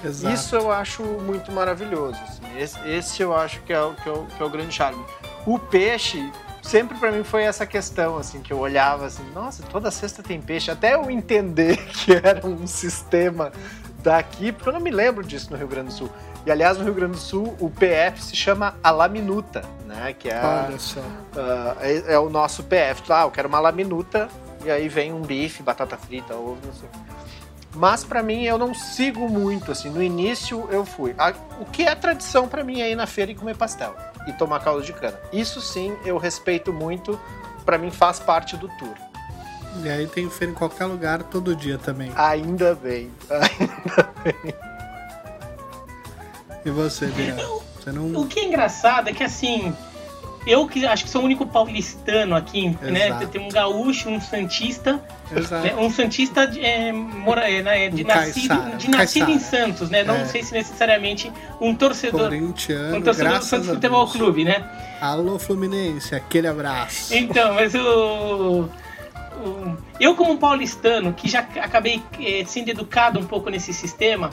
Exato. 0.05 0.35
Isso 0.35 0.55
eu 0.55 0.71
acho 0.71 1.03
muito 1.03 1.51
maravilhoso. 1.51 2.21
Assim. 2.23 2.59
Esse, 2.59 2.89
esse, 2.89 3.23
eu 3.23 3.35
acho 3.35 3.63
que 3.63 3.73
é, 3.73 3.81
o, 3.81 3.95
que, 3.95 4.07
é 4.07 4.13
o, 4.13 4.27
que 4.27 4.43
é 4.43 4.45
o 4.45 4.51
grande 4.51 4.75
charme. 4.75 5.03
O 5.47 5.59
peixe, 5.59 6.31
sempre 6.63 6.99
para 6.99 7.11
mim 7.11 7.25
foi 7.25 7.45
essa 7.45 7.67
questão, 7.67 8.19
assim, 8.19 8.43
que 8.43 8.53
eu 8.53 8.59
olhava 8.59 9.07
assim, 9.07 9.25
nossa, 9.35 9.63
toda 9.63 9.91
sexta 9.91 10.23
tem 10.23 10.43
peixe. 10.43 10.71
Até 10.71 10.95
eu 10.95 11.11
entender 11.11 11.79
que 11.89 12.13
era 12.13 12.47
um 12.47 12.67
sistema 12.67 13.51
daqui, 14.03 14.53
porque 14.53 14.69
eu 14.69 14.75
não 14.75 14.81
me 14.81 14.91
lembro 14.91 15.25
disso 15.25 15.51
no 15.51 15.57
Rio 15.57 15.69
Grande 15.69 15.89
do 15.89 15.95
Sul. 15.95 16.11
E 16.49 16.51
aliás, 16.51 16.79
no 16.79 16.85
Rio 16.85 16.95
Grande 16.95 17.13
do 17.13 17.19
Sul, 17.19 17.55
o 17.61 17.69
PF 17.69 18.25
se 18.25 18.35
chama 18.35 18.75
a 18.83 18.91
laminuta, 18.91 19.63
né? 19.85 20.15
Que 20.19 20.31
é, 20.31 20.41
Olha 20.43 20.79
só. 20.79 20.99
Uh, 20.99 21.77
é, 21.79 22.15
é, 22.15 22.19
o 22.19 22.31
nosso 22.31 22.63
PF. 22.63 23.03
Ah, 23.11 23.25
eu 23.25 23.31
quero 23.31 23.49
uma 23.49 23.61
laminuta, 23.61 24.31
e 24.65 24.71
aí 24.71 24.89
vem 24.89 25.13
um 25.13 25.21
bife, 25.21 25.63
batata 25.63 25.99
frita, 25.99 26.33
ovo, 26.35 26.57
não 26.65 26.73
sei. 26.73 26.89
Mas 27.75 28.03
para 28.03 28.23
mim 28.23 28.45
eu 28.45 28.57
não 28.57 28.73
sigo 28.73 29.29
muito, 29.29 29.71
assim. 29.71 29.91
No 29.91 30.03
início 30.03 30.67
eu 30.71 30.87
fui. 30.87 31.15
o 31.61 31.67
que 31.67 31.83
é 31.83 31.95
tradição 31.95 32.49
para 32.49 32.65
mim 32.65 32.81
é 32.81 32.91
ir 32.91 32.97
na 32.97 33.07
feira 33.07 33.31
e 33.31 33.35
comer 33.35 33.55
pastel 33.55 33.95
e 34.27 34.33
tomar 34.33 34.61
caldo 34.61 34.83
de 34.83 34.95
cana. 34.95 35.21
Isso 35.31 35.61
sim 35.61 35.95
eu 36.03 36.17
respeito 36.17 36.73
muito, 36.73 37.21
para 37.63 37.77
mim 37.77 37.91
faz 37.91 38.19
parte 38.19 38.57
do 38.57 38.69
tour. 38.79 38.95
E 39.85 39.89
aí 39.91 40.07
tem 40.07 40.31
feira 40.31 40.53
em 40.53 40.57
qualquer 40.57 40.87
lugar 40.87 41.23
todo 41.25 41.55
dia 41.55 41.77
também. 41.77 42.11
Ainda 42.17 42.75
bem, 42.75 43.11
ainda 43.29 44.11
bem. 44.25 44.68
E 46.65 46.71
você? 46.71 47.07
Você 47.77 47.93
não... 47.93 48.21
O 48.21 48.27
que 48.27 48.41
é 48.41 48.45
engraçado 48.45 49.09
é 49.09 49.13
que 49.13 49.23
assim. 49.23 49.73
Eu 50.47 50.67
que 50.67 50.87
acho 50.87 51.05
que 51.05 51.11
sou 51.11 51.21
o 51.21 51.25
único 51.25 51.45
paulistano 51.47 52.35
aqui, 52.35 52.71
né? 52.81 53.07
Exato. 53.09 53.25
né? 53.25 53.29
Tem 53.31 53.41
um 53.41 53.51
gaúcho, 53.51 54.09
um 54.09 54.19
santista, 54.19 55.03
né? 55.31 55.75
um 55.77 55.91
santista 55.91 56.47
de, 56.47 56.65
é, 56.65 56.91
mora, 56.91 57.51
é, 57.51 57.63
né? 57.63 57.91
de, 57.91 58.03
um 58.03 58.07
nascido, 58.07 58.77
de 58.79 58.89
nascido 58.89 59.31
em 59.31 59.39
Santos, 59.39 59.91
né? 59.91 60.03
Não 60.05 60.15
é. 60.15 60.25
sei 60.25 60.43
se 60.43 60.55
necessariamente 60.55 61.31
um 61.61 61.75
torcedor, 61.75 62.33
um 62.33 63.03
torcedor 63.03 63.39
do 63.39 63.45
Santos 63.45 63.69
Futebol 63.69 64.07
Clube, 64.09 64.45
né? 64.45 64.65
Alô 65.03 65.39
Fluminense, 65.39 66.15
aquele 66.15 66.47
abraço. 66.47 67.15
Então, 67.15 67.55
mas 67.55 67.75
o 67.75 68.69
eu 70.01 70.15
como 70.15 70.39
paulistano 70.39 71.13
que 71.13 71.29
já 71.29 71.41
acabei 71.41 72.03
é, 72.21 72.45
sendo 72.45 72.71
educado 72.71 73.19
um 73.19 73.25
pouco 73.25 73.51
nesse 73.51 73.73
sistema 73.73 74.31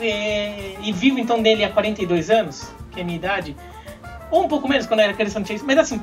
é, 0.00 0.76
e 0.82 0.92
vivo 0.92 1.18
então 1.18 1.42
dele 1.42 1.64
há 1.64 1.70
42 1.70 2.30
anos, 2.30 2.70
que 2.90 3.00
é 3.00 3.02
a 3.02 3.04
minha 3.04 3.16
idade, 3.16 3.56
ou 4.30 4.44
um 4.44 4.48
pouco 4.48 4.68
menos 4.68 4.86
quando 4.86 5.00
eu 5.00 5.04
era 5.04 5.14
criança, 5.14 5.42
mas 5.64 5.78
assim, 5.78 6.00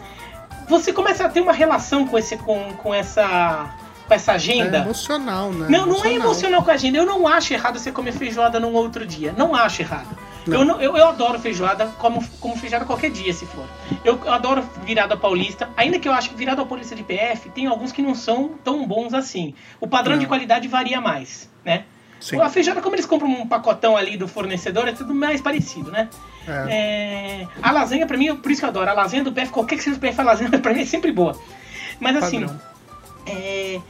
você 0.67 0.93
começa 0.93 1.25
a 1.25 1.29
ter 1.29 1.41
uma 1.41 1.53
relação 1.53 2.07
com 2.07 2.17
esse 2.17 2.37
com, 2.37 2.73
com 2.73 2.93
essa 2.93 3.75
com 4.07 4.13
essa 4.13 4.33
agenda. 4.33 4.79
É 4.79 4.81
emocional, 4.81 5.51
né? 5.51 5.67
Não, 5.69 5.85
não 5.85 6.03
é 6.03 6.13
emocional 6.13 6.61
com 6.61 6.71
a 6.71 6.73
agenda. 6.73 6.97
Eu 6.97 7.05
não 7.05 7.27
acho 7.27 7.53
errado 7.53 7.79
você 7.79 7.91
comer 7.91 8.11
feijoada 8.11 8.59
num 8.59 8.73
outro 8.73 9.05
dia. 9.05 9.33
Não 9.37 9.55
acho 9.55 9.81
errado. 9.81 10.17
Não. 10.45 10.59
Eu, 10.59 10.65
não, 10.65 10.81
eu, 10.81 10.97
eu, 10.97 11.07
adoro 11.07 11.39
feijoada, 11.39 11.87
como, 11.97 12.21
como 12.39 12.57
feijoada 12.57 12.83
qualquer 12.83 13.09
dia, 13.11 13.31
se 13.33 13.45
for. 13.45 13.65
Eu, 14.03 14.19
eu 14.25 14.33
adoro 14.33 14.61
virada 14.83 15.15
paulista, 15.15 15.69
ainda 15.77 15.97
que 15.97 16.07
eu 16.07 16.11
acho 16.11 16.29
que 16.29 16.35
virada 16.35 16.65
paulista 16.65 16.95
de 16.95 17.03
PF 17.03 17.49
tem 17.51 17.65
alguns 17.67 17.93
que 17.93 18.01
não 18.01 18.13
são 18.13 18.49
tão 18.61 18.85
bons 18.85 19.13
assim. 19.13 19.53
O 19.79 19.87
padrão 19.87 20.15
não. 20.15 20.19
de 20.19 20.27
qualidade 20.27 20.67
varia 20.67 20.99
mais, 20.99 21.49
né? 21.63 21.85
Sim. 22.23 22.39
A 22.39 22.49
feijoada, 22.49 22.81
como 22.81 22.95
eles 22.95 23.05
compram 23.05 23.29
um 23.29 23.45
pacotão 23.45 23.97
ali 23.97 24.15
do 24.15 24.29
fornecedor, 24.29 24.87
é 24.87 24.93
tudo 24.93 25.13
mais 25.13 25.41
parecido, 25.41 25.91
né? 25.91 26.07
É. 26.47 27.41
É, 27.41 27.47
a 27.61 27.69
lasanha, 27.69 28.07
pra 28.07 28.17
mim, 28.17 28.33
por 28.37 28.49
isso 28.49 28.61
que 28.61 28.65
eu 28.65 28.69
adoro. 28.69 28.89
A 28.89 28.93
lasanha 28.93 29.25
do 29.25 29.33
PF, 29.33 29.51
qualquer 29.51 29.75
que 29.75 29.83
seja 29.83 29.97
do 29.97 29.99
PF, 29.99 30.21
a 30.21 30.23
lasanha 30.23 30.49
pra 30.57 30.73
mim 30.73 30.83
é 30.83 30.85
sempre 30.85 31.11
boa. 31.11 31.37
Mas 31.99 32.15
assim, 32.15 32.45
é, 33.27 33.81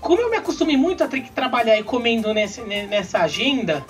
como 0.00 0.20
eu 0.20 0.30
me 0.30 0.36
acostumei 0.36 0.76
muito 0.76 1.02
a 1.02 1.08
ter 1.08 1.22
que 1.22 1.32
trabalhar 1.32 1.76
e 1.76 1.82
comendo 1.82 2.32
nesse, 2.32 2.60
nessa 2.60 3.18
agenda, 3.18 3.84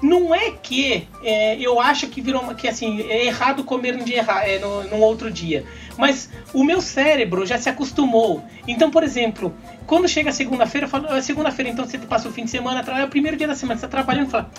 Não 0.00 0.32
é 0.34 0.50
que 0.52 1.08
é, 1.22 1.56
eu 1.60 1.80
acho 1.80 2.06
que 2.08 2.20
virou 2.20 2.42
uma, 2.42 2.54
que 2.54 2.68
assim 2.68 3.02
é 3.02 3.26
errado 3.26 3.64
comer 3.64 3.96
no 3.96 4.04
dia 4.04 4.18
erra, 4.18 4.44
é, 4.44 4.58
no, 4.58 4.84
num 4.84 5.00
outro 5.00 5.30
dia, 5.30 5.64
mas 5.98 6.30
o 6.54 6.64
meu 6.64 6.80
cérebro 6.80 7.44
já 7.44 7.58
se 7.58 7.68
acostumou. 7.68 8.42
Então, 8.66 8.90
por 8.90 9.02
exemplo, 9.02 9.54
quando 9.86 10.08
chega 10.08 10.32
segunda-feira, 10.32 10.86
eu 10.86 10.90
falo, 10.90 11.06
"Ah, 11.10 11.20
segunda-feira, 11.20 11.70
então 11.70 11.84
você 11.84 11.98
passa 11.98 12.28
o 12.28 12.32
fim 12.32 12.44
de 12.44 12.50
semana, 12.50 12.82
é 12.98 13.04
o 13.04 13.08
primeiro 13.08 13.36
dia 13.36 13.48
da 13.48 13.54
semana, 13.54 13.78
você 13.78 13.86
tá 13.86 13.90
trabalhando 13.90 14.28
e 14.28 14.30
fala, 14.30 14.50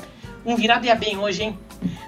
um 0.46 0.55
virado 0.55 0.86
ia 0.86 0.96
bem 0.96 1.17
hoje, 1.17 1.43
hein? 1.43 1.60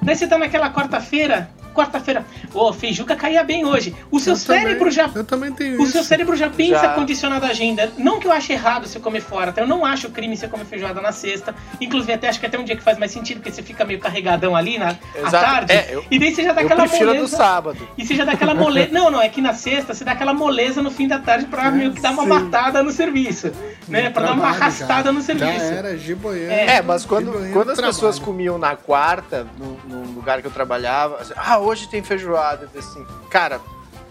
Daí 0.01 0.15
você 0.15 0.27
tá 0.27 0.37
naquela 0.37 0.69
quarta-feira, 0.71 1.49
quarta-feira, 1.73 2.25
ô, 2.53 2.73
feijuca 2.73 3.15
caía 3.15 3.41
bem 3.45 3.63
hoje. 3.63 3.95
O 4.11 4.19
seu 4.19 4.33
Eu 4.33 4.39
também- 4.39 4.61
cérebro 4.63 4.91
já 4.91 5.09
Eu 5.15 5.23
também 5.23 5.51
tenho 5.53 5.79
o 5.79 5.83
isso. 5.83 5.93
seu 5.93 6.03
cérebro 6.03 6.35
já 6.35 6.49
pensa 6.49 6.81
Já. 6.81 6.89
condicionado 6.89 7.45
à 7.45 7.49
agenda. 7.49 7.89
Não 7.97 8.19
que 8.19 8.27
eu 8.27 8.31
ache 8.33 8.51
errado 8.51 8.85
você 8.87 8.99
comer 8.99 9.21
fora, 9.21 9.53
tá? 9.53 9.61
Eu 9.61 9.67
não 9.67 9.85
acho 9.85 10.09
crime 10.09 10.35
você 10.35 10.49
comer 10.49 10.65
feijoada 10.65 10.99
na 10.99 11.13
sexta. 11.13 11.55
Inclusive, 11.79 12.11
até 12.11 12.27
acho 12.27 12.41
que 12.41 12.45
até 12.45 12.59
um 12.59 12.65
dia 12.65 12.75
que 12.75 12.83
faz 12.83 12.97
mais 12.97 13.11
sentido, 13.11 13.37
porque 13.37 13.51
você 13.53 13.63
fica 13.63 13.85
meio 13.85 13.99
carregadão 13.99 14.53
ali 14.53 14.77
na 14.77 14.89
à 14.89 14.95
Exato. 15.27 15.31
tarde. 15.45 15.71
É, 15.71 15.87
eu- 15.95 16.03
e 16.11 16.19
daí 16.19 16.35
você 16.35 16.43
já 16.43 16.51
dá 16.51 16.61
Eu 16.61 16.65
aquela 16.65 16.81
prefiro 16.87 17.09
a 17.09 17.13
do 17.13 17.17
moleza. 17.19 17.37
sábado. 17.37 17.87
E 17.97 18.05
você 18.05 18.15
já 18.15 18.25
dá 18.25 18.33
aquela 18.33 18.53
moleza. 18.53 18.89
Não, 18.91 19.09
não, 19.09 19.21
é 19.21 19.29
que 19.29 19.39
na 19.41 19.53
sexta 19.53 19.93
você 19.93 20.03
dá 20.03 20.11
aquela 20.11 20.33
moleza 20.33 20.81
no 20.81 20.91
fim 20.91 21.07
da 21.07 21.19
tarde 21.19 21.45
pra 21.45 21.71
meio 21.71 21.93
que 21.93 22.01
dar 22.01 22.11
uma 22.11 22.23
sim. 22.23 22.29
matada 22.29 22.83
no 22.83 22.91
serviço. 22.91 23.49
Né? 23.87 24.09
Pra 24.09 24.23
dar 24.23 24.33
uma 24.33 24.41
Trabalho 24.41 24.59
já. 24.59 24.65
arrastada 24.65 25.11
no 25.13 25.21
serviço. 25.21 25.47
Já 25.59 25.73
era, 25.73 25.97
giboiando. 25.97 26.51
É, 26.51 26.81
mas 26.81 27.05
quando, 27.05 27.31
quando 27.53 27.69
as 27.69 27.77
trabalho. 27.77 27.93
pessoas 27.93 28.19
comiam 28.21 28.57
na 28.57 28.75
quarta, 28.75 29.47
no, 29.57 30.03
lugar 30.13 30.41
que 30.41 30.47
eu 30.47 30.51
trabalhava, 30.51 31.17
assim, 31.17 31.33
ah, 31.35 31.57
hoje 31.59 31.87
tem 31.87 32.03
feijoada. 32.03 32.69
Eu 32.73 32.79
assim, 32.79 33.05
cara, 33.29 33.59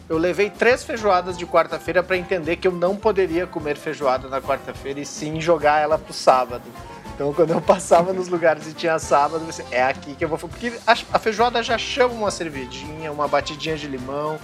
eu 0.09 0.19
levei 0.19 0.51
três 0.51 0.83
feijoadas 0.83 1.39
de 1.39 1.47
quarta-feira 1.47 2.03
pra 2.03 2.17
entender 2.17 2.57
que 2.57 2.67
eu 2.67 2.73
não 2.73 2.97
poderia 2.97 3.47
comer 3.47 3.77
feijoada 3.77 4.29
na 4.29 4.41
quarta-feira 4.41 5.01
e 5.01 5.07
sim 5.07 5.41
jogar 5.41 5.79
ela 5.81 5.97
pro 5.99 6.13
sábado. 6.13 6.65
Então, 7.15 7.33
quando 7.35 7.51
eu 7.51 7.61
passava 7.61 8.13
nos 8.13 8.29
lugares 8.29 8.67
e 8.67 8.73
tinha 8.73 8.99
sábado, 8.99 9.45
eu 9.47 9.65
é 9.71 9.83
aqui 9.83 10.15
que 10.15 10.25
eu 10.25 10.29
vou. 10.29 10.39
Porque 10.39 10.73
a, 10.87 11.19
feijoada 11.19 11.63
já 11.63 11.77
chama 11.77 12.15
uma 12.15 12.31
cervejinha, 12.31 13.13
uma 13.13 13.29
batidinha 13.29 13.77
de 13.77 13.87
limão. 13.87 14.39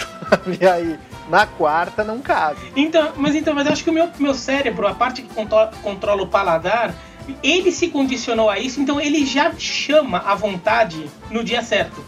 e 0.60 0.66
aí, 0.66 0.98
na 1.28 1.46
quarta, 1.46 2.02
não 2.02 2.20
cabe. 2.20 2.72
Então, 2.74 3.12
mas 3.16 3.34
então, 3.34 3.54
mas 3.54 3.66
eu 3.66 3.72
acho 3.72 3.84
que 3.84 3.90
o 3.90 3.92
meu, 3.92 4.08
meu 4.18 4.34
cérebro, 4.34 4.86
a 4.86 4.94
parte 4.94 5.22
que 5.22 5.34
contro- 5.34 5.70
controla 5.82 6.22
o 6.22 6.26
paladar, 6.26 6.94
ele 7.42 7.72
se 7.72 7.88
condicionou 7.88 8.50
a 8.50 8.58
isso, 8.58 8.80
então 8.80 9.00
ele 9.00 9.24
já 9.24 9.52
chama 9.58 10.18
a 10.18 10.34
vontade 10.34 11.10
no 11.30 11.42
dia 11.42 11.62
certo. 11.62 12.04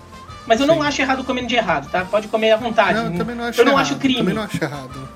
Mas 0.46 0.60
eu 0.60 0.66
não 0.66 0.76
Sim. 0.76 0.82
acho 0.82 1.02
errado 1.02 1.24
comer 1.24 1.42
no 1.42 1.48
dia 1.48 1.58
errado, 1.58 1.90
tá? 1.90 2.04
Pode 2.04 2.28
comer 2.28 2.52
à 2.52 2.56
vontade. 2.56 2.94
Não, 2.94 3.06
eu 3.06 3.18
também 3.18 3.34
não 3.34 3.44
acho 3.44 3.60
eu 3.60 3.64
não 3.64 3.72
errado. 3.72 3.82
acho 3.82 3.96
crime. 3.96 4.18
Também 4.18 4.34
não 4.34 4.42
acho 4.42 4.62
errado. 4.62 5.08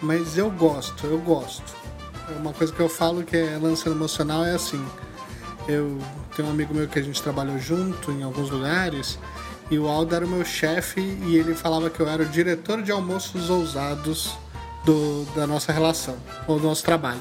Mas 0.00 0.38
eu 0.38 0.50
gosto, 0.50 1.06
eu 1.06 1.18
gosto. 1.18 1.74
É 2.28 2.38
Uma 2.38 2.52
coisa 2.52 2.72
que 2.72 2.80
eu 2.80 2.88
falo 2.88 3.22
que 3.22 3.36
é 3.36 3.58
lançando 3.60 3.94
emocional 3.94 4.44
é 4.44 4.54
assim. 4.54 4.82
Eu 5.68 5.98
tenho 6.34 6.48
um 6.48 6.50
amigo 6.52 6.74
meu 6.74 6.88
que 6.88 6.98
a 6.98 7.02
gente 7.02 7.22
trabalhou 7.22 7.58
junto 7.58 8.10
em 8.10 8.22
alguns 8.22 8.48
lugares 8.48 9.18
e 9.70 9.78
o 9.78 9.86
Aldo 9.86 10.14
era 10.14 10.24
o 10.24 10.28
meu 10.28 10.44
chefe 10.44 11.00
e 11.00 11.36
ele 11.36 11.54
falava 11.54 11.90
que 11.90 12.00
eu 12.00 12.08
era 12.08 12.22
o 12.22 12.26
diretor 12.26 12.82
de 12.82 12.90
almoços 12.90 13.50
ousados 13.50 14.32
do, 14.84 15.24
da 15.36 15.46
nossa 15.46 15.72
relação, 15.72 16.16
ou 16.46 16.58
do 16.58 16.66
nosso 16.66 16.82
trabalho. 16.82 17.20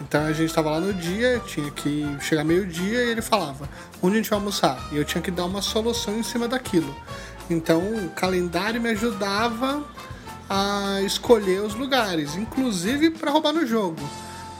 Então 0.00 0.24
a 0.24 0.32
gente 0.32 0.46
estava 0.48 0.70
lá 0.70 0.80
no 0.80 0.92
dia, 0.94 1.40
tinha 1.46 1.70
que 1.70 2.06
chegar 2.20 2.44
meio-dia 2.44 3.04
e 3.04 3.10
ele 3.10 3.22
falava 3.22 3.68
onde 4.02 4.14
a 4.14 4.18
gente 4.18 4.30
vai 4.30 4.38
almoçar. 4.38 4.78
E 4.92 4.96
eu 4.96 5.04
tinha 5.04 5.20
que 5.20 5.30
dar 5.30 5.44
uma 5.44 5.60
solução 5.60 6.18
em 6.18 6.22
cima 6.22 6.46
daquilo. 6.46 6.94
Então 7.50 7.80
o 7.80 8.10
calendário 8.10 8.80
me 8.80 8.90
ajudava 8.90 9.82
a 10.48 11.00
escolher 11.02 11.62
os 11.62 11.74
lugares, 11.74 12.36
inclusive 12.36 13.10
para 13.10 13.30
roubar 13.30 13.52
no 13.52 13.66
jogo. 13.66 14.08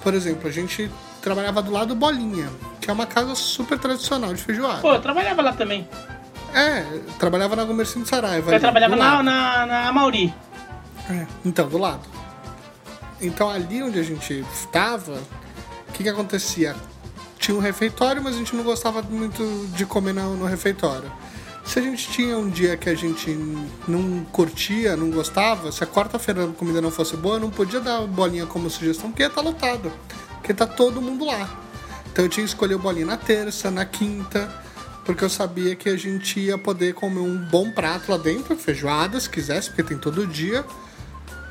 Por 0.03 0.15
exemplo, 0.15 0.49
a 0.49 0.53
gente 0.53 0.91
trabalhava 1.23 1.63
do 1.63 1.71
lado 1.71 1.89
do 1.89 1.95
Bolinha, 1.95 2.49
que 2.81 2.91
é 2.91 2.93
uma 2.93 3.07
casa 3.07 3.35
super 3.35 3.79
tradicional 3.79 4.35
de 4.35 4.43
feijoada. 4.43 4.81
Pô, 4.81 4.95
eu 4.95 5.01
trabalhava 5.01 5.43
lá 5.43 5.53
também. 5.53 5.89
É, 6.55 6.83
trabalhava 7.19 7.55
na 7.57 7.67
Comercinho 7.67 8.05
de 8.05 8.11
Saraiva. 8.11 8.51
Eu 8.51 8.55
ali, 8.55 8.61
trabalhava 8.61 8.97
na, 8.97 9.23
na, 9.23 9.67
na 9.67 9.89
Amauri. 9.89 10.33
É, 11.11 11.27
então, 11.45 11.69
do 11.69 11.79
lado. 11.79 12.03
Então, 13.21 13.51
ali 13.51 13.83
onde 13.83 13.99
a 13.99 14.03
gente 14.03 14.45
estava, 14.53 15.21
o 15.89 15.93
que, 15.93 16.05
que 16.05 16.09
acontecia? 16.09 16.77
Tinha 17.39 17.57
um 17.57 17.61
refeitório, 17.61 18.23
mas 18.23 18.35
a 18.35 18.39
gente 18.39 18.55
não 18.55 18.63
gostava 18.63 19.03
muito 19.03 19.69
de 19.75 19.85
comer 19.85 20.13
no, 20.13 20.37
no 20.37 20.47
refeitório. 20.47 21.11
Se 21.65 21.79
a 21.79 21.83
gente 21.83 22.11
tinha 22.11 22.39
um 22.39 22.49
dia 22.49 22.77
que 22.77 22.89
a 22.89 22.95
gente 22.95 23.31
não 23.87 24.25
curtia, 24.33 24.97
não 24.97 25.11
gostava, 25.11 25.71
se 25.71 25.85
a 25.85 25.87
quarta-feira 25.87 26.45
a 26.45 26.49
comida 26.49 26.81
não 26.81 26.91
fosse 26.91 27.17
boa, 27.17 27.37
eu 27.37 27.41
não 27.41 27.51
podia 27.51 27.81
dar 27.81 28.07
bolinha 28.07 28.47
como 28.47 28.71
sugestão, 28.71 29.11
porque 29.11 29.23
ia 29.23 29.29
estar 29.29 29.43
lotado. 29.43 29.93
Porque 30.37 30.55
tá 30.55 30.67
todo 30.67 31.03
mundo 31.03 31.27
lá. 31.27 31.49
Então 32.11 32.25
eu 32.25 32.29
tinha 32.29 32.45
que 32.45 32.51
escolher 32.51 32.79
bolinha 32.79 33.05
na 33.05 33.17
terça, 33.17 33.71
na 33.71 33.85
quinta, 33.85 34.51
porque 35.05 35.23
eu 35.23 35.29
sabia 35.29 35.77
que 35.77 35.89
a 35.89 35.97
gente 35.97 36.41
ia 36.41 36.57
poder 36.57 36.95
comer 36.95 37.21
um 37.21 37.37
bom 37.37 37.71
prato 37.71 38.11
lá 38.11 38.17
dentro, 38.17 38.57
feijoada, 38.57 39.21
se 39.21 39.29
quisesse, 39.29 39.69
porque 39.69 39.83
tem 39.83 39.99
todo 39.99 40.27
dia 40.27 40.65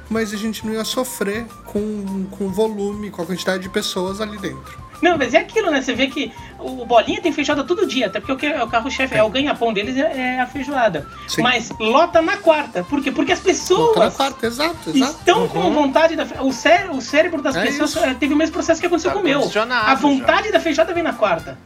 mas 0.10 0.34
a 0.34 0.38
gente 0.38 0.66
não 0.66 0.74
ia 0.74 0.84
sofrer 0.86 1.46
com, 1.66 2.26
com 2.32 2.46
o 2.46 2.50
volume, 2.50 3.10
com 3.10 3.22
a 3.22 3.26
quantidade 3.26 3.64
de 3.64 3.70
pessoas 3.70 4.22
ali 4.22 4.38
dentro. 4.38 4.88
Não, 5.00 5.16
mas 5.16 5.36
é 5.36 5.38
aquilo, 5.38 5.70
né? 5.70 5.80
Você 5.80 5.94
vê 5.94 6.08
que 6.08 6.32
o 6.58 6.84
Bolinha 6.84 7.22
tem 7.22 7.32
feijoada 7.32 7.64
todo 7.64 7.86
dia, 7.86 8.08
até 8.08 8.20
porque 8.20 8.48
o 8.48 8.68
carro-chefe, 8.68 9.14
é 9.14 9.22
o 9.22 9.30
ganha-pão 9.30 9.72
deles 9.72 9.96
é, 9.96 10.38
é 10.38 10.40
a 10.42 10.48
feijoada. 10.48 11.08
Sim. 11.28 11.44
Mas 11.44 11.70
lota 11.80 12.20
na 12.20 12.38
quarta. 12.38 12.84
Por 12.84 13.04
quê? 13.04 13.12
Porque 13.12 13.32
as 13.32 13.40
pessoas 13.40 13.80
Volta 13.80 14.00
na 14.06 14.10
quarta, 14.12 14.48
exato, 14.48 14.90
exato. 14.90 15.12
estão 15.20 15.48
com 15.50 15.72
vontade 15.72 16.16
da 16.16 16.24
o, 16.42 16.52
cé- 16.52 16.90
o 16.92 17.00
cérebro 17.00 17.44
das 17.44 17.56
É 17.56 17.62
pessoas 17.68 17.92
isso. 17.92 18.00
eh, 18.00 18.16
teve 18.16 18.34
o 18.34 18.38
mesmo 18.38 18.54
processo 18.54 18.82
que 18.82 18.88
aconteceu 18.88 19.12
Tá 19.12 19.16
com 19.18 19.22
o 19.22 19.24
meu. 19.24 19.44
A 19.72 19.94
vontade 19.94 20.52
da 20.52 20.60
feijoada 20.60 20.92
vem 20.96 21.04
na 21.04 21.14
quarta. 21.14 21.60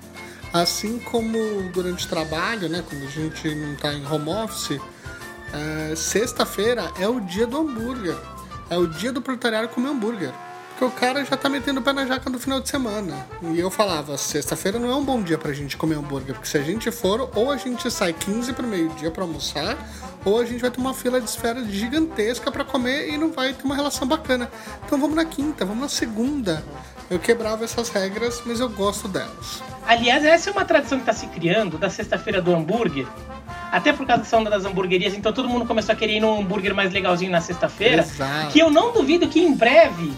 Assim 0.51 0.99
como 0.99 1.37
durante 1.71 2.05
o 2.05 2.09
trabalho, 2.09 2.67
né, 2.67 2.83
quando 2.85 3.03
a 3.03 3.09
gente 3.09 3.55
não 3.55 3.75
tá 3.77 3.93
em 3.93 4.05
home 4.05 4.29
office, 4.29 4.77
é, 5.53 5.95
sexta-feira 5.95 6.91
é 6.99 7.07
o 7.07 7.19
dia 7.19 7.45
do 7.45 7.57
hambúrguer. 7.57 8.15
É 8.69 8.77
o 8.77 8.87
dia 8.87 9.11
do 9.11 9.21
proletariado 9.21 9.69
comer 9.69 9.89
hambúrguer. 9.89 10.31
Porque 10.69 10.85
o 10.85 10.91
cara 10.91 11.23
já 11.23 11.37
tá 11.37 11.47
metendo 11.47 11.79
o 11.79 11.83
pé 11.83 11.93
na 11.93 12.05
jaca 12.05 12.29
no 12.29 12.39
final 12.39 12.59
de 12.59 12.69
semana. 12.69 13.27
E 13.41 13.59
eu 13.59 13.69
falava, 13.69 14.17
sexta-feira 14.17 14.79
não 14.79 14.89
é 14.89 14.95
um 14.95 15.03
bom 15.03 15.21
dia 15.21 15.37
pra 15.37 15.53
gente 15.53 15.77
comer 15.77 15.95
hambúrguer. 15.95 16.33
Porque 16.33 16.47
se 16.47 16.57
a 16.57 16.61
gente 16.61 16.89
for, 16.89 17.29
ou 17.35 17.51
a 17.51 17.57
gente 17.57 17.91
sai 17.91 18.13
15 18.13 18.53
pro 18.53 18.65
meio-dia 18.65 19.11
pra 19.11 19.23
almoçar, 19.23 19.77
ou 20.25 20.39
a 20.39 20.45
gente 20.45 20.61
vai 20.61 20.71
ter 20.71 20.79
uma 20.79 20.93
fila 20.93 21.21
de 21.21 21.29
espera 21.29 21.63
gigantesca 21.63 22.51
pra 22.51 22.63
comer 22.63 23.09
e 23.09 23.17
não 23.17 23.31
vai 23.31 23.53
ter 23.53 23.63
uma 23.63 23.75
relação 23.75 24.07
bacana. 24.07 24.49
Então 24.85 24.99
vamos 24.99 25.15
na 25.15 25.25
quinta, 25.25 25.65
vamos 25.65 25.81
na 25.81 25.89
segunda. 25.89 26.63
Eu 27.09 27.19
quebrava 27.19 27.63
essas 27.63 27.89
regras, 27.89 28.41
mas 28.45 28.59
eu 28.59 28.69
gosto 28.69 29.07
delas. 29.07 29.61
Aliás, 29.85 30.23
essa 30.23 30.49
é 30.49 30.53
uma 30.53 30.65
tradição 30.65 30.97
que 30.97 31.09
está 31.09 31.13
se 31.13 31.27
criando 31.27 31.77
da 31.77 31.89
sexta-feira 31.89 32.41
do 32.41 32.53
hambúrguer. 32.53 33.07
Até 33.71 33.93
por 33.93 34.05
causa 34.05 34.23
da 34.29 34.37
onda 34.37 34.49
das 34.49 34.65
hamburguerias, 34.65 35.13
então 35.13 35.31
todo 35.31 35.47
mundo 35.47 35.65
começou 35.65 35.93
a 35.93 35.95
querer 35.95 36.17
ir 36.17 36.19
num 36.19 36.41
hambúrguer 36.41 36.75
mais 36.75 36.91
legalzinho 36.91 37.31
na 37.31 37.41
sexta-feira. 37.41 38.05
Que 38.51 38.59
eu 38.59 38.69
não 38.69 38.91
duvido 38.91 39.27
que 39.27 39.39
em 39.39 39.53
breve 39.53 40.13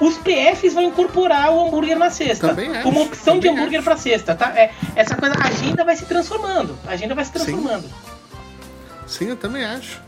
os 0.00 0.18
PFs 0.18 0.74
vão 0.74 0.82
incorporar 0.82 1.50
o 1.50 1.66
hambúrguer 1.66 1.98
na 1.98 2.10
sexta. 2.10 2.48
Também 2.48 2.70
acho, 2.70 2.82
como 2.82 3.02
opção 3.02 3.38
de 3.38 3.46
também 3.46 3.58
hambúrguer 3.58 3.82
pra 3.82 3.96
sexta, 3.96 4.34
tá? 4.34 4.52
É, 4.56 4.72
essa 4.94 5.16
coisa, 5.16 5.34
a 5.38 5.46
agenda 5.46 5.84
vai 5.84 5.96
se 5.96 6.04
transformando. 6.04 6.76
A 6.86 6.90
agenda 6.90 7.14
vai 7.14 7.24
se 7.24 7.32
transformando. 7.32 7.88
Sim, 9.06 9.28
eu 9.28 9.36
também 9.36 9.64
acho. 9.64 10.02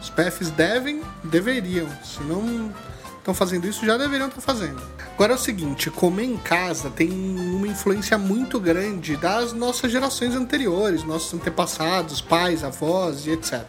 Os 0.00 0.10
PFs 0.10 0.50
devem, 0.50 1.00
deveriam. 1.22 1.88
Se 2.02 2.22
não 2.24 2.70
estão 3.24 3.32
fazendo 3.32 3.66
isso, 3.66 3.86
já 3.86 3.96
deveriam 3.96 4.28
estar 4.28 4.42
fazendo. 4.42 4.80
Agora 5.14 5.32
é 5.32 5.36
o 5.36 5.38
seguinte, 5.38 5.90
comer 5.90 6.24
em 6.24 6.36
casa 6.36 6.90
tem 6.90 7.10
uma 7.10 7.66
influência 7.66 8.18
muito 8.18 8.60
grande 8.60 9.16
das 9.16 9.54
nossas 9.54 9.90
gerações 9.90 10.34
anteriores, 10.34 11.02
nossos 11.04 11.32
antepassados, 11.32 12.20
pais, 12.20 12.62
avós 12.62 13.26
e 13.26 13.30
etc. 13.30 13.62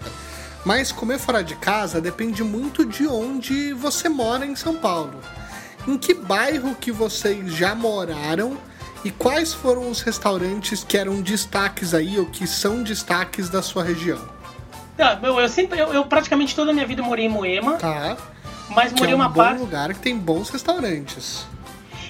Mas 0.65 0.91
comer 0.91 1.19
fora 1.19 1.41
de 1.41 1.55
casa 1.55 2.01
depende 2.01 2.43
muito 2.43 2.85
de 2.85 3.07
onde 3.07 3.71
você 3.73 4.09
mora 4.09 4.45
em 4.45 4.55
São 4.55 4.75
Paulo. 4.75 5.21
Em 5.87 5.97
que 5.97 6.13
bairro 6.13 6.75
que 6.75 6.91
vocês 6.91 7.53
já 7.53 7.73
moraram 7.73 8.57
e 9.05 9.11
quais 9.11 9.53
foram 9.53 9.89
os 9.89 10.01
restaurantes 10.01 10.83
que 10.83 10.97
eram 10.97 11.21
destaques 11.21 11.93
aí 11.93 12.19
ou 12.19 12.25
que 12.25 12.45
são 12.45 12.83
destaques 12.83 13.49
da 13.49 13.61
sua 13.61 13.83
região? 13.83 14.19
Não, 14.97 15.19
eu, 15.21 15.39
eu 15.39 15.49
sempre, 15.49 15.79
eu, 15.79 15.93
eu 15.93 16.05
praticamente 16.05 16.55
toda 16.55 16.71
a 16.71 16.73
minha 16.73 16.87
vida 16.87 17.01
morei 17.01 17.25
em 17.25 17.29
Moema, 17.29 17.73
Tá. 17.73 18.17
Mas 18.69 18.91
Que 18.93 18.99
morei 18.99 19.13
é 19.13 19.15
um 19.15 19.19
uma 19.19 19.29
bom 19.29 19.35
parte. 19.43 19.59
lugar 19.59 19.93
que 19.93 19.99
tem 19.99 20.17
bons 20.17 20.49
restaurantes. 20.49 21.45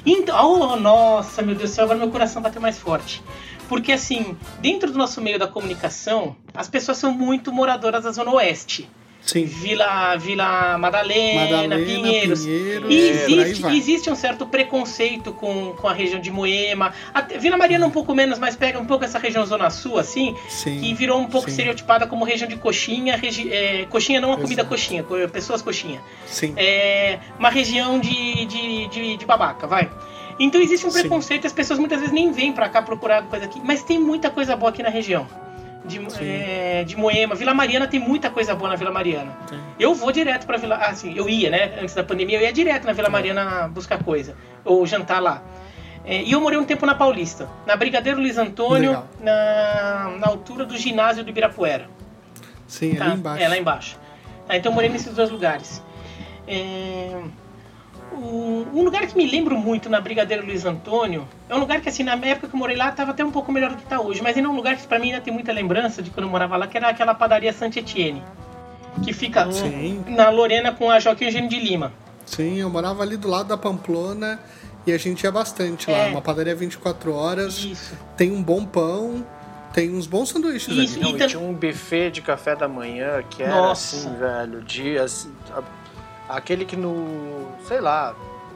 Então, 0.05 0.61
oh, 0.61 0.75
nossa, 0.75 1.41
meu 1.41 1.55
Deus 1.55 1.71
do 1.71 1.73
céu, 1.73 1.85
agora 1.85 1.99
meu 1.99 2.09
coração 2.09 2.41
bateu 2.41 2.61
mais 2.61 2.77
forte. 2.77 3.23
Porque 3.67 3.91
assim, 3.91 4.37
dentro 4.59 4.91
do 4.91 4.97
nosso 4.97 5.19
meio 5.21 5.39
da 5.39 5.47
comunicação, 5.47 6.35
as 6.53 6.67
pessoas 6.69 6.97
são 6.97 7.11
muito 7.11 7.51
moradoras 7.51 8.03
da 8.03 8.11
Zona 8.11 8.31
Oeste. 8.31 8.87
Sim. 9.25 9.45
Vila, 9.45 10.15
Vila 10.17 10.77
Madalena, 10.77 11.41
Madalena, 11.41 11.75
Pinheiros. 11.77 12.45
E 12.45 12.49
é, 12.51 13.25
existe, 13.25 13.61
vai. 13.61 13.75
existe 13.77 14.09
um 14.09 14.15
certo 14.15 14.45
preconceito 14.45 15.33
com, 15.33 15.73
com 15.73 15.87
a 15.87 15.93
região 15.93 16.19
de 16.21 16.29
Moema. 16.29 16.93
Vila 17.39 17.57
Mariana 17.57 17.87
um 17.87 17.91
pouco 17.91 18.13
menos, 18.13 18.37
mas 18.37 18.55
pega 18.55 18.79
um 18.79 18.85
pouco 18.85 19.03
essa 19.03 19.17
região 19.17 19.45
Zona 19.45 19.69
Sul, 19.69 19.97
assim, 19.97 20.35
Sim. 20.47 20.79
que 20.79 20.93
virou 20.93 21.19
um 21.19 21.25
pouco 21.27 21.47
sim. 21.47 21.51
estereotipada 21.51 22.05
como 22.05 22.23
região 22.23 22.47
de 22.47 22.55
coxinha. 22.55 23.17
Regi 23.17 23.51
é, 23.51 23.85
coxinha 23.89 24.21
não 24.21 24.31
a 24.31 24.37
comida 24.37 24.63
coxinha, 24.63 25.03
co- 25.03 25.15
pessoas 25.29 25.61
coxinha 25.61 26.01
Sim. 26.27 26.53
é, 26.55 27.19
uma 27.39 27.49
região 27.49 27.99
de, 27.99 28.45
de, 28.45 28.87
de, 28.87 29.17
de 29.17 29.25
babaca, 29.25 29.65
vai. 29.65 29.89
Então 30.39 30.61
existe 30.61 30.85
um 30.85 30.91
preconceito, 30.91 31.47
as 31.47 31.53
pessoas 31.53 31.79
muitas 31.79 31.97
vezes 31.99 32.13
nem 32.13 32.31
vêm 32.31 32.51
pra 32.51 32.67
cá 32.69 32.81
procurar 32.81 33.23
coisa 33.23 33.45
aqui, 33.45 33.59
mas 33.63 33.81
tem 33.81 33.97
muita 33.97 34.29
coisa 34.29 34.55
boa 34.55 34.69
aqui 34.69 34.83
na 34.83 34.89
região. 34.89 35.25
De, 35.85 35.97
Sim. 36.11 36.25
é, 36.27 36.83
de 36.83 36.95
Moema, 36.97 37.35
Vila 37.35 37.53
Mariana 37.53 37.87
tem 37.87 37.99
muita 37.99 38.29
coisa 38.29 38.55
boa 38.55 38.69
na 38.69 38.75
Vila 38.75 38.91
Mariana. 38.91 39.31
Tem. 39.47 39.59
Eu 39.79 39.93
vou 39.93 40.11
direto 40.11 40.45
pra 40.47 40.57
Vila. 40.57 40.75
Assim, 40.77 41.13
eu 41.15 41.29
ia, 41.29 41.49
né? 41.49 41.77
Antes 41.79 41.93
da 41.93 42.03
pandemia, 42.03 42.37
eu 42.39 42.41
ia 42.41 42.51
direto 42.51 42.85
na 42.85 42.93
Vila 42.93 43.09
Mariana 43.09 43.67
buscar 43.67 44.03
coisa. 44.03 44.35
Ou 44.63 44.85
jantar 44.87 45.21
lá. 45.21 45.43
É, 46.03 46.21
e 46.23 46.31
eu 46.31 46.41
morei 46.41 46.57
um 46.59 46.65
tempo 46.65 46.85
na 46.85 46.93
Paulista, 46.93 47.49
na 47.65 47.75
Brigadeiro 47.75 48.19
Luiz 48.19 48.37
Antônio, 48.37 49.03
na, 49.19 50.15
na 50.19 50.27
altura 50.27 50.63
do 50.65 50.77
ginásio 50.77 51.23
do 51.23 51.29
Ibirapuera. 51.29 51.87
Sim, 52.67 52.95
Tá? 52.95 53.05
ali 53.05 53.13
embaixo. 53.15 53.43
É, 53.43 53.47
lá 53.47 53.57
embaixo. 53.57 53.99
Tá, 54.47 54.55
então 54.57 54.71
eu 54.71 54.73
morei 54.75 54.89
nesses 54.89 55.13
dois 55.15 55.29
lugares. 55.31 55.83
É, 56.47 57.21
o- 58.11 58.67
Um 58.73 58.83
lugar 58.83 59.05
que 59.07 59.15
me 59.17 59.25
lembro 59.29 59.57
muito 59.57 59.89
na 59.89 59.99
Brigadeiro 60.01 60.45
Luiz 60.45 60.65
Antônio 60.65 61.27
é 61.49 61.55
um 61.55 61.59
lugar 61.59 61.79
que, 61.81 61.89
assim, 61.89 62.03
na 62.03 62.13
época 62.13 62.47
que 62.47 62.55
eu 62.55 62.59
morei 62.59 62.75
lá, 62.75 62.91
tava 62.91 63.11
até 63.11 63.23
um 63.23 63.31
pouco 63.31 63.51
melhor 63.51 63.71
do 63.71 63.77
que 63.77 63.85
tá 63.85 63.99
hoje, 64.01 64.21
mas 64.21 64.35
ainda 64.35 64.49
é 64.49 64.51
um 64.51 64.55
lugar 64.55 64.75
que 64.75 64.85
pra 64.87 64.99
mim 64.99 65.11
ainda 65.11 65.21
tem 65.21 65.33
muita 65.33 65.51
lembrança 65.53 66.01
de 66.01 66.09
quando 66.09 66.25
eu 66.25 66.29
morava 66.29 66.57
lá, 66.57 66.67
que 66.67 66.77
era 66.77 66.89
aquela 66.89 67.13
padaria 67.15 67.53
Saint 67.53 67.75
Etienne, 67.77 68.21
que 69.03 69.13
fica 69.13 69.49
Sim. 69.51 70.03
na 70.07 70.29
Lorena 70.29 70.71
com 70.71 70.89
a 70.89 70.99
Joaquim 70.99 71.25
Eugênio 71.25 71.49
de 71.49 71.59
Lima. 71.59 71.91
Sim, 72.25 72.57
eu 72.59 72.69
morava 72.69 73.03
ali 73.03 73.17
do 73.17 73.27
lado 73.29 73.47
da 73.47 73.57
Pamplona 73.57 74.39
e 74.85 74.91
a 74.91 74.97
gente 74.97 75.23
ia 75.23 75.31
bastante 75.31 75.89
lá. 75.89 75.97
É. 75.97 76.09
Uma 76.11 76.21
padaria 76.21 76.55
24 76.55 77.13
horas, 77.13 77.57
Isso. 77.63 77.95
tem 78.17 78.31
um 78.31 78.41
bom 78.41 78.65
pão, 78.65 79.25
tem 79.73 79.93
uns 79.93 80.07
bons 80.07 80.29
sanduíches 80.29 80.69
Isso, 80.75 80.95
ali. 80.95 81.03
Não, 81.03 81.11
E 81.11 81.15
e 81.15 81.17
tam- 81.19 81.27
tinha 81.27 81.39
um 81.41 81.53
buffet 81.53 82.09
de 82.11 82.21
café 82.21 82.55
da 82.55 82.67
manhã 82.67 83.21
que 83.29 83.43
era 83.43 83.53
Nossa. 83.53 83.95
assim, 83.95 84.15
velho, 84.17 84.61
de 84.63 84.97
assim, 84.97 85.31
a- 85.55 85.61
aquele 86.29 86.65
que 86.65 86.75
no, 86.75 87.47
sei 87.67 87.79
lá, 87.79 88.13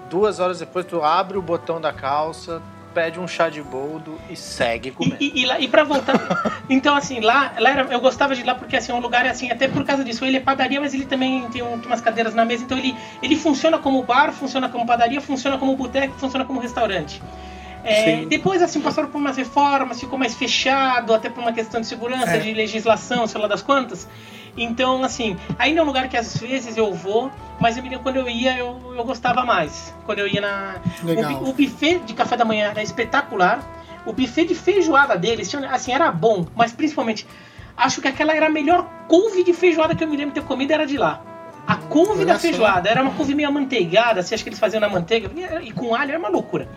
duas 0.09 0.39
horas 0.39 0.59
depois 0.59 0.85
tu 0.85 1.03
abre 1.03 1.37
o 1.37 1.41
botão 1.41 1.79
da 1.79 1.93
calça, 1.93 2.61
pede 2.93 3.19
um 3.19 3.27
chá 3.27 3.49
de 3.49 3.61
boldo 3.61 4.17
e 4.29 4.35
segue 4.35 4.89
E, 4.89 4.91
comendo. 4.91 5.17
e, 5.19 5.41
e, 5.41 5.45
lá- 5.45 5.59
e 5.59 5.67
pra 5.67 5.83
voltar. 5.83 6.13
então, 6.69 6.95
assim, 6.95 7.19
lá, 7.19 7.53
lá 7.59 7.69
era- 7.69 7.83
eu 7.93 7.99
gostava 8.01 8.33
de 8.33 8.41
ir 8.41 8.45
lá 8.45 8.55
porque 8.55 8.75
assim, 8.75 8.91
é 8.91 8.95
um 8.95 8.99
lugar 8.99 9.25
assim, 9.27 9.51
até 9.51 9.67
por 9.67 9.83
causa 9.85 10.03
disso. 10.03 10.25
Ele 10.25 10.37
é 10.37 10.39
padaria, 10.39 10.81
mas 10.81 10.93
ele 10.93 11.05
também 11.05 11.47
tem, 11.49 11.61
um- 11.61 11.77
tem 11.79 11.87
umas 11.87 12.01
cadeiras 12.01 12.33
na 12.33 12.43
mesa. 12.43 12.63
Então 12.63 12.77
ele, 12.77 12.95
ele 13.21 13.35
funciona 13.35 13.77
como 13.77 14.01
bar, 14.03 14.31
funciona 14.33 14.67
como 14.69 14.85
padaria, 14.85 15.21
funciona 15.21 15.57
como 15.57 15.75
boteco, 15.75 16.15
funciona 16.17 16.43
como 16.45 16.59
restaurante. 16.59 17.21
É, 17.81 18.25
depois, 18.25 18.61
assim, 18.61 18.81
passaram 18.81 19.07
por 19.09 19.19
umas 19.19 19.37
reformas, 19.37 19.99
ficou 20.01 20.19
mais 20.19 20.33
fechado, 20.35 21.13
até 21.13 21.29
por 21.29 21.41
uma 21.41 21.53
questão 21.53 21.79
de 21.79 21.87
segurança, 21.87 22.31
É. 22.31 22.37
de 22.39 22.53
legislação, 22.53 23.25
sei 23.25 23.39
lá 23.39 23.47
das 23.47 23.61
quantas. 23.61 24.05
Então, 24.61 25.03
assim, 25.03 25.37
ainda 25.57 25.79
é 25.79 25.83
um 25.83 25.85
lugar 25.85 26.09
que 26.09 26.17
às 26.17 26.35
vezes 26.37 26.75
eu 26.75 26.93
vou, 26.93 27.31
mas 27.59 27.77
eu 27.77 27.83
me 27.83 27.89
lembro 27.89 28.03
quando 28.03 28.17
eu 28.17 28.27
ia, 28.29 28.57
eu, 28.57 28.93
eu 28.95 29.03
gostava 29.05 29.45
mais. 29.45 29.93
Quando 30.05 30.19
eu 30.19 30.27
ia 30.27 30.41
na. 30.41 30.75
O, 31.01 31.05
Legal. 31.07 31.33
bu- 31.39 31.49
o 31.49 31.53
buffet 31.53 31.99
de 31.99 32.13
café 32.13 32.35
da 32.35 32.43
manhã 32.45 32.67
era 32.69 32.83
espetacular. 32.83 33.63
O 34.05 34.11
buffet 34.13 34.45
de 34.45 34.55
feijoada 34.55 35.17
deles, 35.17 35.53
assim, 35.71 35.91
era 35.93 36.11
bom, 36.11 36.45
mas 36.55 36.71
principalmente, 36.71 37.25
acho 37.77 38.01
que 38.01 38.07
aquela 38.07 38.33
era 38.33 38.47
a 38.47 38.49
melhor 38.49 38.85
couve 39.07 39.43
de 39.43 39.53
feijoada 39.53 39.95
que 39.95 40.03
eu 40.03 40.07
me 40.07 40.17
lembro 40.17 40.33
de 40.33 40.41
ter 40.41 40.45
comido, 40.47 40.71
era 40.71 40.85
de 40.85 40.97
lá. 40.97 41.21
A 41.67 41.75
couve 41.75 42.11
Olha 42.21 42.25
da 42.25 42.33
só. 42.33 42.39
feijoada 42.39 42.89
era 42.89 43.01
uma 43.01 43.11
couve 43.11 43.35
meio 43.35 43.47
amanteigada, 43.49 44.21
assim, 44.21 44.33
acho 44.33 44.43
que 44.43 44.49
eles 44.49 44.59
faziam 44.59 44.79
na 44.81 44.89
manteiga, 44.89 45.29
e 45.61 45.71
com 45.71 45.93
alho 45.93 46.09
era 46.11 46.19
uma 46.19 46.29
loucura. 46.29 46.67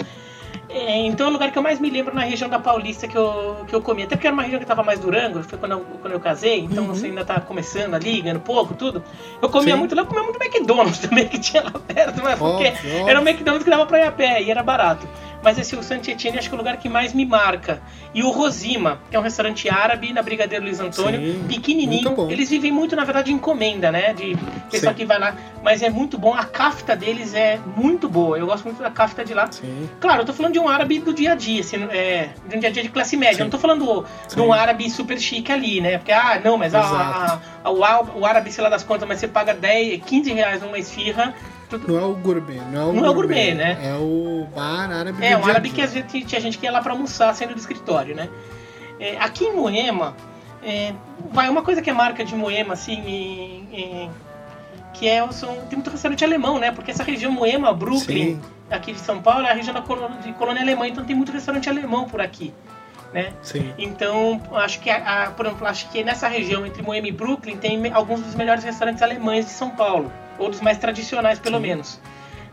É, 0.74 1.06
então 1.06 1.26
é 1.26 1.28
o 1.28 1.32
lugar 1.32 1.52
que 1.52 1.58
eu 1.58 1.62
mais 1.62 1.78
me 1.78 1.90
lembro 1.90 2.14
na 2.14 2.22
região 2.22 2.48
da 2.48 2.58
Paulista 2.58 3.06
que 3.06 3.16
eu, 3.16 3.64
que 3.66 3.74
eu 3.74 3.82
comi. 3.82 4.04
Até 4.04 4.16
porque 4.16 4.26
era 4.26 4.32
uma 4.32 4.42
região 4.42 4.58
que 4.58 4.64
tava 4.64 4.82
mais 4.82 4.98
Durango, 4.98 5.42
foi 5.42 5.58
quando 5.58 5.72
eu, 5.72 5.80
quando 6.00 6.14
eu 6.14 6.20
casei, 6.20 6.60
então 6.60 6.84
você 6.84 7.06
ainda 7.06 7.24
tá 7.24 7.38
começando 7.40 7.94
ali, 7.94 8.22
ganhando 8.22 8.40
pouco, 8.40 8.74
tudo. 8.74 9.04
Eu 9.40 9.50
comia 9.50 9.74
Sim. 9.74 9.80
muito 9.80 9.94
lá, 9.94 10.02
eu 10.02 10.06
comia 10.06 10.22
muito 10.22 10.42
McDonald's 10.42 10.98
também, 11.06 11.28
que 11.28 11.38
tinha 11.38 11.62
lá 11.62 11.72
perto, 11.72 12.22
mas 12.22 12.38
porque 12.38 12.68
Óbvio, 12.68 13.08
era 13.08 13.20
um 13.20 13.28
McDonald's 13.28 13.64
que 13.64 13.70
dava 13.70 13.84
pra 13.84 13.98
ir 13.98 14.06
a 14.06 14.12
pé 14.12 14.42
e 14.42 14.50
era 14.50 14.62
barato. 14.62 15.06
Mas 15.42 15.58
esse 15.58 15.74
o 15.74 15.82
Saint 15.82 16.06
Etienne 16.06 16.38
acho 16.38 16.48
que 16.48 16.54
é 16.54 16.56
o 16.56 16.58
lugar 16.58 16.76
que 16.76 16.88
mais 16.88 17.12
me 17.12 17.26
marca. 17.26 17.82
E 18.14 18.22
o 18.22 18.30
Rosima, 18.30 19.00
que 19.10 19.16
é 19.16 19.18
um 19.18 19.22
restaurante 19.22 19.68
árabe 19.68 20.12
na 20.12 20.22
Brigadeiro 20.22 20.64
Luiz 20.64 20.78
Antônio, 20.78 21.20
Sim, 21.20 21.44
pequenininho. 21.48 22.30
Eles 22.30 22.48
vivem 22.48 22.70
muito, 22.70 22.94
na 22.94 23.04
verdade, 23.04 23.26
de 23.26 23.32
encomenda, 23.32 23.90
né? 23.90 24.12
De 24.14 24.36
pessoal 24.70 24.92
Sim. 24.92 24.98
que 25.00 25.04
vai 25.04 25.18
lá. 25.18 25.34
Mas 25.62 25.82
é 25.82 25.90
muito 25.90 26.16
bom. 26.16 26.32
A 26.32 26.44
kafta 26.44 26.94
deles 26.94 27.34
é 27.34 27.58
muito 27.76 28.08
boa. 28.08 28.38
Eu 28.38 28.46
gosto 28.46 28.64
muito 28.64 28.80
da 28.82 28.90
kafta 28.90 29.24
de 29.24 29.34
lá. 29.34 29.50
Sim. 29.50 29.88
Claro, 30.00 30.22
eu 30.22 30.26
tô 30.26 30.32
falando 30.32 30.52
de 30.52 30.58
um 30.60 30.68
árabe 30.68 31.00
do 31.00 31.12
dia 31.12 31.32
a 31.32 31.34
dia, 31.34 31.60
assim, 31.60 31.82
é, 31.90 32.30
de 32.48 32.56
um 32.56 32.60
dia 32.60 32.68
a 32.68 32.72
dia 32.72 32.82
de 32.82 32.88
classe 32.90 33.16
média. 33.16 33.40
Eu 33.40 33.46
não 33.46 33.50
tô 33.50 33.58
falando 33.58 34.06
de 34.32 34.40
um 34.40 34.52
árabe 34.52 34.88
super 34.90 35.18
chique 35.18 35.50
ali, 35.50 35.80
né? 35.80 35.98
Porque, 35.98 36.12
ah, 36.12 36.40
não, 36.44 36.56
mas 36.56 36.74
a, 36.74 36.80
a- 36.80 37.38
a- 37.64 37.70
o 37.70 38.24
árabe, 38.24 38.52
sei 38.52 38.62
lá 38.62 38.70
das 38.70 38.84
contas, 38.84 39.08
mas 39.08 39.18
você 39.18 39.26
paga 39.28 39.54
10, 39.54 40.02
15 40.04 40.32
reais 40.32 40.62
numa 40.62 40.78
esfirra. 40.78 41.34
Não 41.78 41.98
é 41.98 42.02
o 42.04 42.14
gourmet, 42.14 42.60
não 42.72 42.80
é 42.80 42.84
o 42.84 42.92
Não 42.92 43.06
é 43.06 43.10
o 43.10 43.14
gourmet, 43.14 43.54
né? 43.54 43.78
É 43.82 43.94
o 43.94 44.46
bar 44.54 44.90
árabe 44.90 45.24
É, 45.24 45.32
a 45.34 45.38
árabe 45.46 45.70
que 45.70 45.80
às 45.80 45.92
vezes 45.92 46.10
tinha 46.24 46.40
gente 46.40 46.58
que 46.58 46.66
ia 46.66 46.72
lá 46.72 46.80
pra 46.82 46.92
almoçar 46.92 47.34
saindo 47.34 47.54
do 47.54 47.58
escritório, 47.60 48.14
né? 48.14 48.28
É, 49.00 49.16
aqui 49.18 49.44
em 49.44 49.54
Moema, 49.54 50.14
é, 50.62 50.92
vai 51.32 51.48
uma 51.48 51.62
coisa 51.62 51.82
que 51.82 51.90
é 51.90 51.92
marca 51.92 52.24
de 52.24 52.34
Moema, 52.34 52.74
assim, 52.74 53.02
e- 53.06 53.66
e- 53.72 54.10
que 54.94 55.08
é 55.08 55.24
o- 55.24 55.32
são, 55.32 55.48
tem 55.68 55.76
muito 55.78 55.90
restaurante 55.90 56.24
alemão, 56.24 56.58
né? 56.58 56.70
Porque 56.70 56.90
essa 56.90 57.02
região 57.02 57.32
Moema, 57.32 57.72
Brooklyn, 57.72 58.34
Sim. 58.36 58.40
aqui 58.70 58.92
de 58.92 59.00
São 59.00 59.20
Paulo, 59.20 59.46
é 59.46 59.50
a 59.50 59.54
região 59.54 59.74
da 59.74 59.80
colônia, 59.82 60.18
de 60.18 60.32
colônia 60.34 60.62
alemã, 60.62 60.86
então 60.86 61.04
tem 61.04 61.16
muito 61.16 61.32
restaurante 61.32 61.68
alemão 61.68 62.04
por 62.04 62.20
aqui, 62.20 62.52
né? 63.12 63.32
Sim. 63.42 63.72
Então, 63.78 64.40
acho 64.54 64.80
que, 64.80 64.88
a, 64.90 65.24
a- 65.24 65.30
por 65.30 65.46
exemplo, 65.46 65.66
acho 65.66 65.88
que 65.90 66.02
nessa 66.02 66.28
região 66.28 66.64
entre 66.66 66.82
Moema 66.82 67.08
e 67.08 67.12
Brooklyn 67.12 67.56
tem 67.56 67.92
alguns 67.92 68.20
dos 68.20 68.34
melhores 68.34 68.64
restaurantes 68.64 69.02
alemães 69.02 69.44
de 69.46 69.50
São 69.52 69.70
Paulo, 69.70 70.10
ou 70.38 70.48
dos 70.48 70.60
mais 70.60 70.78
tradicionais, 70.78 71.38
pelo 71.38 71.56
Sim. 71.56 71.62
menos. 71.62 72.00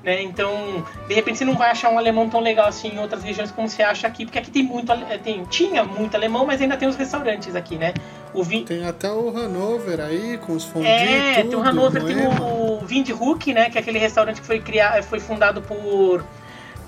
Né? 0.02 0.22
Então, 0.24 0.86
de 1.10 1.14
repente 1.14 1.40
você 1.40 1.44
não 1.46 1.56
vai 1.56 1.72
achar 1.72 1.90
um 1.90 1.98
alemão 1.98 2.30
tão 2.30 2.40
legal 2.40 2.68
assim 2.68 2.88
em 2.88 3.00
outras 3.00 3.22
regiões 3.22 3.52
como 3.52 3.68
você 3.68 3.84
acha 3.84 4.08
aqui, 4.08 4.24
porque 4.26 4.40
aqui 4.40 4.50
tem 4.50 4.64
muito, 4.64 4.90
ale- 4.94 5.18
tem, 5.18 5.44
tinha 5.46 5.84
muito 5.84 6.16
alemão, 6.16 6.46
mas 6.46 6.62
ainda 6.62 6.78
tem 6.78 6.88
os 6.88 6.96
restaurantes 6.96 7.54
aqui, 7.54 7.76
né? 7.76 7.94
O 8.34 8.42
Vin... 8.42 8.64
Tem 8.64 8.86
até 8.86 9.12
o 9.12 9.28
Hanover 9.38 10.00
aí, 10.00 10.38
com 10.38 10.54
os 10.54 10.64
fondue 10.64 10.88
É, 10.88 11.42
tudo, 11.42 11.50
tem 11.50 11.60
o 11.60 11.64
Hanover, 11.68 12.04
tem 12.06 12.16
Moema. 12.16 12.46
o 12.46 12.86
Windhoek, 12.86 13.54
né? 13.54 13.70
Que 13.70 13.78
é 13.78 13.82
aquele 13.82 14.00
restaurante 14.00 14.40
que 14.40 14.48
foi 14.48 14.60
criado, 14.62 15.04
foi 15.04 15.20
fundado 15.20 15.62
por, 15.64 16.24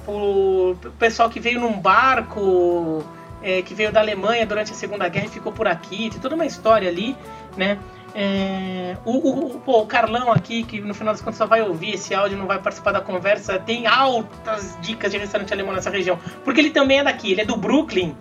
por 0.05 0.77
pessoal 0.97 1.29
que 1.29 1.39
veio 1.41 1.59
num 1.59 1.73
barco, 1.79 3.03
é, 3.41 3.61
que 3.61 3.73
veio 3.73 3.91
da 3.91 3.99
Alemanha 3.99 4.45
durante 4.45 4.71
a 4.71 4.75
Segunda 4.75 5.07
Guerra 5.07 5.25
e 5.25 5.29
ficou 5.29 5.51
por 5.51 5.67
aqui. 5.67 6.09
Tem 6.09 6.19
toda 6.19 6.35
uma 6.35 6.45
história 6.45 6.87
ali, 6.89 7.15
né? 7.57 7.77
É, 8.13 8.97
o, 9.05 9.55
o, 9.55 9.59
pô, 9.59 9.79
o 9.81 9.85
Carlão 9.85 10.33
aqui, 10.33 10.63
que 10.63 10.81
no 10.81 10.93
final 10.93 11.13
das 11.13 11.21
contas 11.21 11.37
só 11.37 11.45
vai 11.45 11.61
ouvir 11.61 11.93
esse 11.93 12.13
áudio, 12.13 12.37
não 12.37 12.45
vai 12.45 12.59
participar 12.59 12.91
da 12.91 12.99
conversa, 12.99 13.57
tem 13.57 13.87
altas 13.87 14.77
dicas 14.81 15.11
de 15.13 15.17
restaurante 15.17 15.53
alemão 15.53 15.73
nessa 15.73 15.89
região. 15.89 16.19
Porque 16.43 16.59
ele 16.59 16.71
também 16.71 16.99
é 16.99 17.03
daqui, 17.05 17.31
ele 17.31 17.41
é 17.41 17.45
do 17.45 17.55
Brooklyn. 17.55 18.13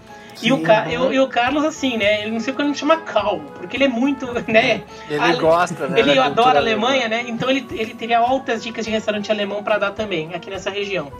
E 0.43 0.53
o, 0.53 0.59
Sim, 0.59 0.63
Ca- 0.63 0.83
aham. 0.85 0.91
e 0.93 0.97
o- 0.99 1.13
e 1.15 1.19
o 1.21 1.27
Carlos, 1.29 1.65
assim, 1.65 1.97
né? 1.99 2.23
Ele 2.23 2.31
não 2.31 2.39
sei 2.41 2.55
quando 2.55 2.69
ele 2.69 2.77
chama 2.79 2.99
Cal, 2.99 3.41
porque 3.57 3.77
ele 3.77 3.85
é 3.85 3.89
muito, 3.89 4.27
né? 4.49 4.85
Ele 5.09 5.19
Ale- 5.19 5.37
gosta, 5.39 5.89
né? 5.89 5.99
Ele 5.99 6.17
adora 6.19 6.59
a 6.59 6.63
Alemanha, 6.63 7.09
né? 7.09 7.25
Então 7.27 7.51
ele, 7.51 7.67
ele 7.73 7.93
teria 7.93 8.21
altas 8.21 8.63
dicas 8.63 8.85
de 8.85 8.93
restaurante 8.93 9.31
alemão 9.33 9.63
para 9.63 9.77
dar 9.77 9.91
também, 9.91 10.33
aqui 10.33 10.49
nessa 10.51 10.71
região, 10.71 11.13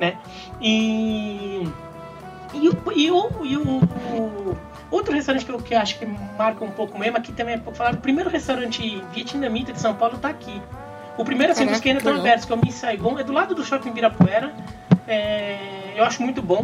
né? 0.00 0.18
E. 0.60 1.66
E, 2.54 2.68
o, 2.68 2.76
e, 2.94 3.10
o, 3.10 3.30
e 3.44 3.56
o, 3.56 3.76
o- 3.78 4.56
outro 4.90 5.12
restaurante 5.12 5.44
que 5.44 5.52
eu, 5.52 5.58
que 5.58 5.74
acho 5.74 5.98
que 5.98 6.06
marca 6.38 6.64
um 6.64 6.70
pouco 6.70 6.98
mesmo, 6.98 7.16
aqui 7.16 7.32
também 7.32 7.54
é 7.54 7.58
pouco 7.58 7.76
falado, 7.76 7.94
o 7.94 8.00
primeiro 8.00 8.30
restaurante 8.30 9.02
vietnamita 9.12 9.72
de 9.72 9.80
São 9.80 9.94
Paulo 9.94 10.18
tá 10.18 10.28
aqui. 10.28 10.60
O 11.16 11.24
primeiro, 11.24 11.52
assim, 11.52 11.66
dos 11.66 11.80
que 11.80 11.88
ainda 11.88 11.98
estão 11.98 12.14
abertos, 12.16 12.44
que 12.44 12.52
é 12.52 12.54
o 12.54 12.58
Miss 12.64 12.76
Saigon, 12.76 13.18
é 13.18 13.24
do 13.24 13.32
lado 13.32 13.54
do 13.54 13.64
Shopping 13.64 13.90
Virapuera. 13.92 14.54
É, 15.06 15.58
eu 15.96 16.04
acho 16.04 16.22
muito 16.22 16.40
bom. 16.40 16.62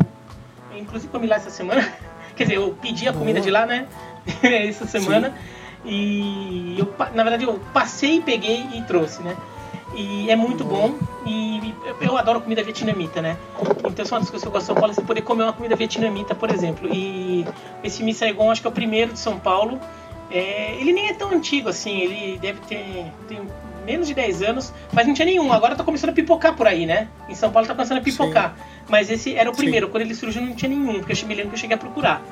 Inclusive 0.77 1.11
comi 1.11 1.27
lá 1.27 1.37
essa 1.37 1.51
semana. 1.51 1.87
Quer 2.37 2.45
dizer, 2.45 2.57
eu 2.57 2.77
pedi 2.81 3.09
a 3.09 3.13
comida 3.13 3.41
Boa. 3.41 3.45
de 3.45 3.51
lá, 3.51 3.67
né? 3.67 3.87
essa 4.43 4.87
semana. 4.87 5.35
E 5.85 6.77
eu, 6.79 6.95
na 7.15 7.23
verdade, 7.25 7.45
eu 7.45 7.61
passei, 7.73 8.21
peguei 8.21 8.65
e 8.75 8.83
trouxe, 8.83 9.23
né? 9.23 9.37
E 9.95 10.31
é 10.31 10.37
muito 10.37 10.65
bom. 10.65 10.95
E 11.27 11.75
eu, 12.01 12.17
adoro 12.17 12.41
comida 12.41 12.63
vietnamita, 12.63 13.23
né? 13.23 13.37
Então, 13.87 14.05
são 14.05 14.17
uma 14.17 14.21
das 14.21 14.31
coisas 14.31 14.43
que 14.43 14.49
eu 14.49 14.53
gosto 14.53 14.63
de 14.63 14.67
São 14.67 14.75
Paulo, 14.75 14.91
é 14.91 14.95
você 14.95 15.03
poder 15.03 15.23
comer 15.23 15.45
uma 15.45 15.53
comida 15.53 15.77
vietnamita, 15.77 16.35
por 16.35 16.51
exemplo. 16.51 16.89
E 16.93 17.47
esse 17.83 18.03
Miss 18.03 18.19
Saigon, 18.19 18.51
acho 18.51 18.61
que 18.61 18.67
é 18.67 18.71
o 18.71 18.73
primeiro 18.73 19.13
de 19.13 19.19
São 19.19 19.39
Paulo. 19.39 19.81
É, 20.31 20.77
ele 20.81 20.93
nem 20.93 21.09
é 21.09 21.15
tão 21.15 21.31
antigo 21.31 21.69
assim, 21.69 22.01
ele 22.01 22.39
deve 22.39 22.61
ter 22.61 23.07
menos 23.85 24.09
de 24.09 24.15
10 24.15 24.43
anos, 24.43 24.73
mas 24.93 25.07
não 25.07 25.15
tinha 25.15 25.27
nenhum. 25.27 25.53
Agora 25.53 25.77
tá 25.77 25.85
começando 25.85 26.11
a 26.11 26.13
pipocar 26.13 26.57
por 26.57 26.67
aí, 26.67 26.87
né? 26.87 27.09
Em 27.29 27.35
São 27.35 27.53
Paulo 27.53 27.69
tá 27.69 27.75
começando 27.75 27.99
a 27.99 28.01
pipocar. 28.01 28.57
Mas 28.89 29.11
esse 29.11 29.35
era 29.35 29.51
o 29.51 29.55
Sim. 29.55 29.63
primeiro. 29.63 29.89
Quando 29.89 30.03
ele 30.03 30.15
surgiu, 30.15 30.43
não 30.43 30.55
tinha 30.55 30.69
nenhum, 30.69 31.01
porque 31.01 31.13
eu 31.13 31.29
me 31.29 31.35
lembro 31.35 31.51
que 31.51 31.57
eu 31.57 31.61
cheguei 31.61 31.77
a 31.77 31.79
procurar. 31.79 32.23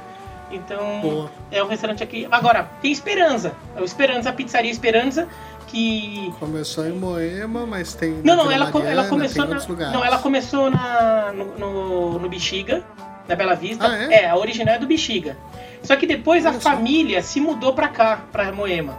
Então, 0.51 1.01
Boa. 1.01 1.31
é 1.51 1.62
um 1.62 1.66
restaurante 1.66 2.03
aqui. 2.03 2.29
Agora, 2.31 2.68
tem 2.81 2.92
Esperança. 2.92 3.57
É 3.75 3.81
o 3.81 3.85
Esperança, 3.85 4.29
a 4.29 4.33
pizzaria 4.33 4.70
Esperança, 4.70 5.27
que. 5.66 6.33
Começou 6.38 6.87
em 6.87 6.92
Moema, 6.92 7.66
mas 7.66 7.94
tem. 7.94 8.20
Não, 8.25 8.37
não, 8.37 8.51
ela, 8.51 8.70
co- 8.70 8.79
ela 8.79 9.03
Mariana, 9.03 9.09
começou 9.09 9.46
na. 9.46 9.90
Não, 9.90 10.05
ela 10.05 10.18
começou 10.18 10.70
na, 10.70 11.33
no, 11.33 11.59
no, 11.59 12.18
no 12.18 12.29
Bexiga, 12.29 12.85
na 13.29 13.35
Bela 13.35 13.55
Vista. 13.55 13.87
Ah, 13.87 14.12
é? 14.12 14.29
a 14.29 14.37
original 14.37 14.75
é 14.75 14.79
do 14.79 14.87
Bexiga. 14.87 15.37
Só 15.83 15.96
que 15.96 16.07
depois 16.07 16.46
a 16.46 16.53
só. 16.55 16.61
família 16.61 17.22
se 17.22 17.40
mudou 17.40 17.72
pra 17.75 17.88
cá, 17.88 18.25
pra 18.31 18.53
Moema. 18.53 18.96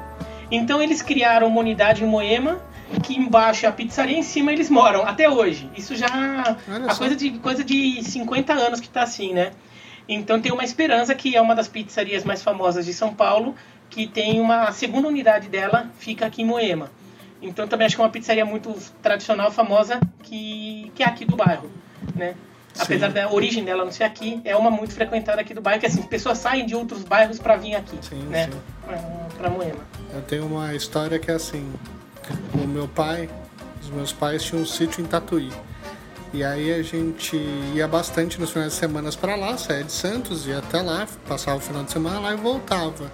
Então 0.52 0.82
eles 0.82 1.02
criaram 1.02 1.48
uma 1.48 1.60
unidade 1.62 2.04
em 2.04 2.08
Moema, 2.08 2.60
que 3.02 3.16
embaixo 3.18 3.66
é 3.66 3.70
a 3.70 3.72
pizzaria, 3.72 4.18
em 4.18 4.24
cima 4.24 4.52
eles 4.52 4.70
moram, 4.70 5.04
até 5.04 5.30
hoje. 5.30 5.70
Isso 5.76 5.96
já. 5.96 6.08
Olha 6.70 6.86
a 6.88 6.90
só. 6.92 7.00
coisa 7.00 7.16
de, 7.16 7.32
coisa 7.40 7.64
de 7.64 8.04
50 8.04 8.54
anos 8.54 8.80
que 8.80 8.90
tá 8.90 9.04
assim, 9.04 9.34
né? 9.34 9.52
Então 10.08 10.42
tem 10.42 10.52
uma 10.52 10.66
esperança 10.66 11.16
que 11.16 11.34
é 11.36 11.42
uma 11.42 11.56
das 11.56 11.68
pizzarias 11.70 12.26
mais 12.26 12.44
famosas 12.44 12.86
de 12.86 12.94
São 12.94 13.14
Paulo, 13.14 13.56
que 13.94 14.08
tem 14.08 14.42
uma 14.42 14.72
segunda 14.72 15.08
unidade 15.08 15.48
dela, 15.48 15.88
fica 16.00 16.26
aqui 16.26 16.42
em 16.42 16.46
Moema. 16.46 16.90
Então 17.40 17.68
também 17.68 17.86
acho 17.86 17.96
que 17.96 18.02
é 18.02 18.06
uma 18.06 18.10
pizzaria 18.10 18.44
muito 18.44 18.74
tradicional, 19.04 19.52
famosa, 19.52 20.00
que, 20.24 20.92
que 20.96 21.04
é 21.04 21.06
aqui 21.06 21.24
do 21.26 21.36
bairro, 21.36 21.70
né? 22.16 22.34
Apesar 22.80 23.10
Sim. 23.10 23.14
da 23.14 23.32
origem 23.32 23.64
dela 23.64 23.86
não 23.86 23.92
ser 23.92 24.06
aqui, 24.06 24.42
é 24.44 24.56
uma 24.56 24.72
muito 24.72 24.96
frequentada 24.96 25.40
aqui 25.42 25.54
do 25.54 25.62
bairro, 25.62 25.80
que 25.80 25.86
assim, 25.86 26.02
pessoas 26.02 26.40
saem 26.40 26.66
de 26.66 26.74
outros 26.74 27.04
bairros 27.04 27.38
para 27.38 27.56
vir 27.56 27.76
aqui, 27.76 27.96
Sim, 28.02 28.24
né? 28.24 28.46
sim. 28.46 28.60
Pra, 28.84 28.98
pra 29.38 29.50
Moema. 29.52 29.86
Eu 30.12 30.24
tenho 30.24 30.48
uma 30.48 30.74
história 30.74 31.20
que 31.20 31.30
é 31.30 31.36
assim: 31.36 31.72
o 32.56 32.68
meu 32.68 32.88
pai, 32.88 33.30
os 33.80 33.92
meus 33.92 34.12
pais 34.12 34.44
tinham 34.44 34.64
um 34.64 34.66
sítio 34.66 35.04
em 35.04 35.06
Tatuí. 35.06 35.52
E 36.34 36.44
aí 36.44 36.74
a 36.74 36.82
gente 36.82 37.38
ia 37.76 37.88
bastante 37.88 38.42
nos 38.42 38.50
finais 38.50 38.72
de 38.72 38.80
semana 38.80 39.12
para 39.12 39.36
lá, 39.36 39.56
saía 39.56 39.84
de 39.84 39.92
Santos, 39.92 40.48
ia 40.48 40.58
até 40.58 40.82
lá, 40.82 41.08
passava 41.28 41.58
o 41.58 41.62
final 41.62 41.84
de 41.84 41.92
semana 41.92 42.20
lá 42.20 42.34
e 42.34 42.38
voltava. 42.38 43.12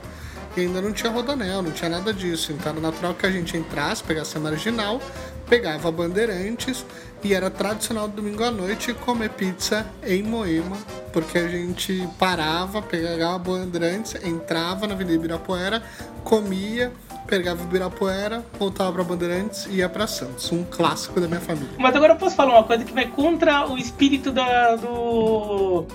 E 0.58 0.62
ainda 0.62 0.82
não 0.82 0.92
tinha 0.92 1.12
rodanel, 1.12 1.62
não 1.62 1.72
tinha 1.72 1.90
nada 1.90 2.14
disso. 2.14 2.52
Então 2.52 2.72
era 2.72 2.82
natural 2.82 3.14
que 3.14 3.26
a 3.26 3.32
gente 3.32 3.56
entrasse, 3.56 4.04
pegasse 4.04 4.36
a 4.38 4.40
marginal, 4.40 5.00
pegava 5.48 5.92
bandeirantes 5.92 6.86
e 7.24 7.34
era 7.34 7.50
tradicional 7.50 8.08
domingo 8.08 8.44
à 8.44 8.52
noite 8.52 8.94
comer 8.94 9.30
pizza 9.32 9.86
em 10.04 10.24
Moema, 10.24 10.78
porque 11.14 11.38
a 11.38 11.48
gente 11.48 12.08
parava, 12.18 12.82
pegava 12.82 13.38
bandeirantes, 13.40 14.16
entrava 14.24 14.88
na 14.88 14.94
Avenida 14.94 15.16
Ibirapuera, 15.16 15.84
comia, 16.24 16.92
pegava 17.28 17.62
Ibirapuera, 17.64 18.44
voltava 18.58 18.92
para 18.94 19.04
Bandeirantes 19.04 19.66
e 19.68 19.76
ia 19.78 19.90
para 19.90 20.08
Santos. 20.08 20.52
Um 20.52 20.64
clássico 20.64 21.20
da 21.22 21.28
minha 21.28 21.42
família. 21.42 21.70
Mas 21.78 21.96
agora 21.96 22.14
eu 22.14 22.18
posso 22.18 22.36
falar 22.36 22.54
uma 22.54 22.64
coisa 22.64 22.84
que 22.84 22.94
vai 22.94 23.06
contra 23.08 23.68
o 23.70 23.78
espírito 23.78 24.32
da, 24.32 24.76
do, 24.78 25.86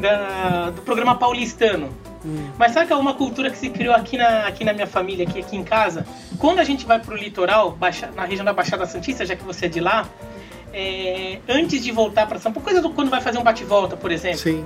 da- 0.00 0.70
do 0.70 0.82
programa 0.82 1.14
paulistano. 1.16 1.90
Mas 2.58 2.72
sabe 2.72 2.86
que 2.86 2.92
é 2.92 2.96
uma 2.96 3.14
cultura 3.14 3.48
que 3.50 3.56
se 3.56 3.70
criou 3.70 3.94
aqui 3.94 4.16
na, 4.18 4.46
aqui 4.46 4.62
na 4.64 4.72
minha 4.72 4.86
família, 4.86 5.26
aqui, 5.26 5.38
aqui 5.40 5.56
em 5.56 5.64
casa? 5.64 6.06
Quando 6.38 6.58
a 6.58 6.64
gente 6.64 6.84
vai 6.86 6.98
pro 6.98 7.16
litoral, 7.16 7.70
baixa- 7.72 8.10
na 8.14 8.24
região 8.24 8.44
da 8.44 8.52
Baixada 8.52 8.84
Santista, 8.86 9.24
já 9.24 9.34
que 9.34 9.42
você 9.44 9.66
é 9.66 9.68
de 9.68 9.80
lá, 9.80 10.06
é, 10.72 11.38
antes 11.48 11.82
de 11.82 11.90
voltar 11.90 12.26
para 12.26 12.38
São 12.38 12.52
Paulo, 12.52 12.64
coisa 12.64 12.80
do 12.82 12.90
quando 12.90 13.10
vai 13.10 13.20
fazer 13.20 13.38
um 13.38 13.42
bate-volta, 13.42 13.96
por 13.96 14.12
exemplo, 14.12 14.38
Sim, 14.38 14.64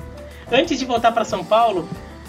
antes 0.53 0.79
de 0.79 0.85
voltar 0.85 1.13
para 1.13 1.25
São 1.25 1.45
Paulo, 1.45 1.89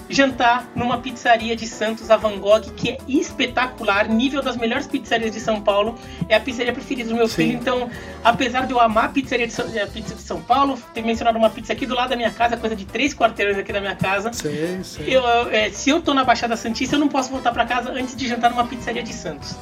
jantar 0.09 0.67
numa 0.75 0.97
pizzaria 0.99 1.55
de 1.55 1.67
Santos, 1.67 2.11
a 2.11 2.17
Van 2.17 2.37
Gogh, 2.39 2.61
que 2.75 2.91
é 2.91 2.97
espetacular, 3.07 4.07
nível 4.07 4.41
das 4.41 4.57
melhores 4.57 4.87
pizzarias 4.87 5.31
de 5.31 5.39
São 5.39 5.61
Paulo, 5.61 5.95
é 6.29 6.35
a 6.35 6.39
pizzaria 6.39 6.71
preferida 6.73 7.09
do 7.09 7.15
meu 7.15 7.27
Sim. 7.27 7.35
filho. 7.35 7.53
Então, 7.53 7.89
apesar 8.23 8.65
de 8.65 8.73
eu 8.73 8.79
amar 8.79 9.05
a 9.05 9.09
pizzaria 9.09 9.47
de 9.47 9.53
São, 9.53 9.65
a 9.65 9.87
pizza 9.87 10.15
de 10.15 10.21
São 10.21 10.41
Paulo, 10.41 10.77
ter 10.93 11.01
mencionado 11.01 11.37
uma 11.37 11.49
pizza 11.49 11.73
aqui 11.73 11.85
do 11.85 11.95
lado 11.95 12.09
da 12.09 12.15
minha 12.15 12.31
casa, 12.31 12.57
coisa 12.57 12.75
de 12.75 12.85
três 12.85 13.13
quarteirões 13.13 13.57
aqui 13.57 13.73
da 13.73 13.81
minha 13.81 13.95
casa. 13.95 14.31
sei, 14.33 14.79
sei. 14.83 15.15
Eu, 15.15 15.23
é, 15.49 15.69
se 15.71 15.89
eu 15.89 16.01
tô 16.01 16.13
na 16.13 16.23
Baixada 16.23 16.55
Santista, 16.55 16.95
eu 16.95 16.99
não 16.99 17.07
posso 17.07 17.29
voltar 17.29 17.51
para 17.51 17.65
casa 17.65 17.91
antes 17.91 18.15
de 18.15 18.27
jantar 18.27 18.51
numa 18.51 18.65
pizzaria 18.67 19.03
de 19.03 19.13
Santos. 19.13 19.55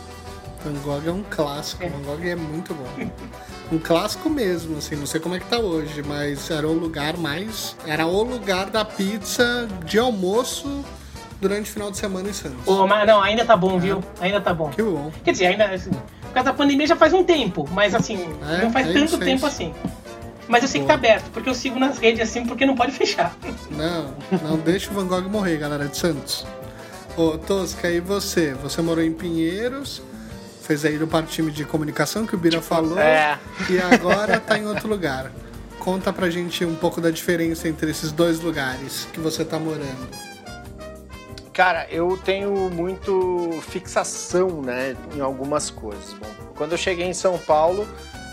Van 0.63 0.73
Gogh 0.81 1.07
é 1.07 1.11
um 1.11 1.23
clássico, 1.29 1.83
É. 1.83 1.89
Van 1.89 2.01
Gogh 2.03 2.23
é 2.25 2.35
muito 2.35 2.73
bom. 2.73 2.87
Um 3.71 3.79
clássico 3.79 4.29
mesmo, 4.29 4.77
assim, 4.77 4.95
não 4.95 5.05
sei 5.05 5.19
como 5.19 5.35
é 5.35 5.39
que 5.39 5.45
tá 5.45 5.57
hoje, 5.57 6.03
mas 6.03 6.51
era 6.51 6.67
o 6.67 6.73
lugar 6.73 7.17
mais. 7.17 7.75
Era 7.87 8.05
o 8.05 8.23
lugar 8.23 8.69
da 8.69 8.85
pizza 8.85 9.67
de 9.85 9.97
almoço 9.97 10.83
durante 11.41 11.69
o 11.69 11.73
final 11.73 11.89
de 11.89 11.97
semana 11.97 12.29
em 12.29 12.33
Santos. 12.33 12.67
Ô, 12.67 12.85
mas 12.85 13.07
não, 13.07 13.21
ainda 13.21 13.43
tá 13.45 13.57
bom, 13.57 13.79
viu? 13.79 14.03
Ainda 14.21 14.39
tá 14.39 14.53
bom. 14.53 14.69
Que 14.69 14.83
bom. 14.83 15.11
Quer 15.23 15.31
dizer, 15.31 15.47
ainda. 15.47 15.65
Assim, 15.65 15.89
por 15.89 16.33
causa 16.33 16.51
da 16.51 16.53
pandemia 16.53 16.85
já 16.87 16.95
faz 16.95 17.13
um 17.13 17.23
tempo, 17.23 17.67
mas 17.71 17.93
assim, 17.95 18.27
É, 18.47 18.63
não 18.63 18.71
faz 18.71 18.87
é 18.87 18.93
tanto 18.93 19.15
é 19.15 19.19
tempo 19.19 19.45
assim. 19.45 19.73
Mas 20.47 20.61
eu 20.63 20.67
sei 20.69 20.81
que 20.81 20.87
tá 20.87 20.95
aberto, 20.95 21.31
porque 21.31 21.49
eu 21.49 21.53
sigo 21.55 21.79
nas 21.79 21.97
redes 21.97 22.21
assim, 22.21 22.45
porque 22.45 22.65
não 22.65 22.75
pode 22.75 22.91
fechar. 22.97 23.35
Não, 23.71 24.13
não 24.41 24.57
deixa 24.57 24.91
o 24.91 24.93
Van 24.93 25.07
Gogh 25.07 25.29
morrer, 25.29 25.57
galera 25.57 25.87
de 25.87 25.97
Santos. 25.97 26.45
Ô, 27.15 27.37
Tosca, 27.37 27.89
e 27.89 27.99
você? 27.99 28.53
Você 28.55 28.81
morou 28.81 29.03
em 29.03 29.13
Pinheiros, 29.13 30.01
fez 30.63 30.85
aí 30.85 30.97
do 30.97 31.07
parte 31.07 31.33
time 31.33 31.51
de 31.51 31.65
comunicação 31.65 32.25
que 32.25 32.35
o 32.35 32.37
Bira 32.37 32.61
falou, 32.61 32.97
é. 32.97 33.37
e 33.69 33.77
agora 33.79 34.39
tá 34.39 34.57
em 34.57 34.65
outro 34.65 34.87
lugar. 34.87 35.31
Conta 35.77 36.13
pra 36.13 36.29
gente 36.29 36.63
um 36.63 36.75
pouco 36.75 37.01
da 37.01 37.11
diferença 37.11 37.67
entre 37.67 37.91
esses 37.91 38.11
dois 38.11 38.39
lugares 38.39 39.07
que 39.11 39.19
você 39.19 39.43
tá 39.43 39.59
morando. 39.59 40.07
Cara, 41.51 41.85
eu 41.91 42.17
tenho 42.17 42.51
muito 42.71 43.61
fixação, 43.67 44.61
né, 44.61 44.95
em 45.13 45.19
algumas 45.19 45.69
coisas. 45.69 46.13
Bom, 46.13 46.27
quando 46.55 46.71
eu 46.71 46.77
cheguei 46.77 47.05
em 47.05 47.13
São 47.13 47.37
Paulo, 47.37 47.87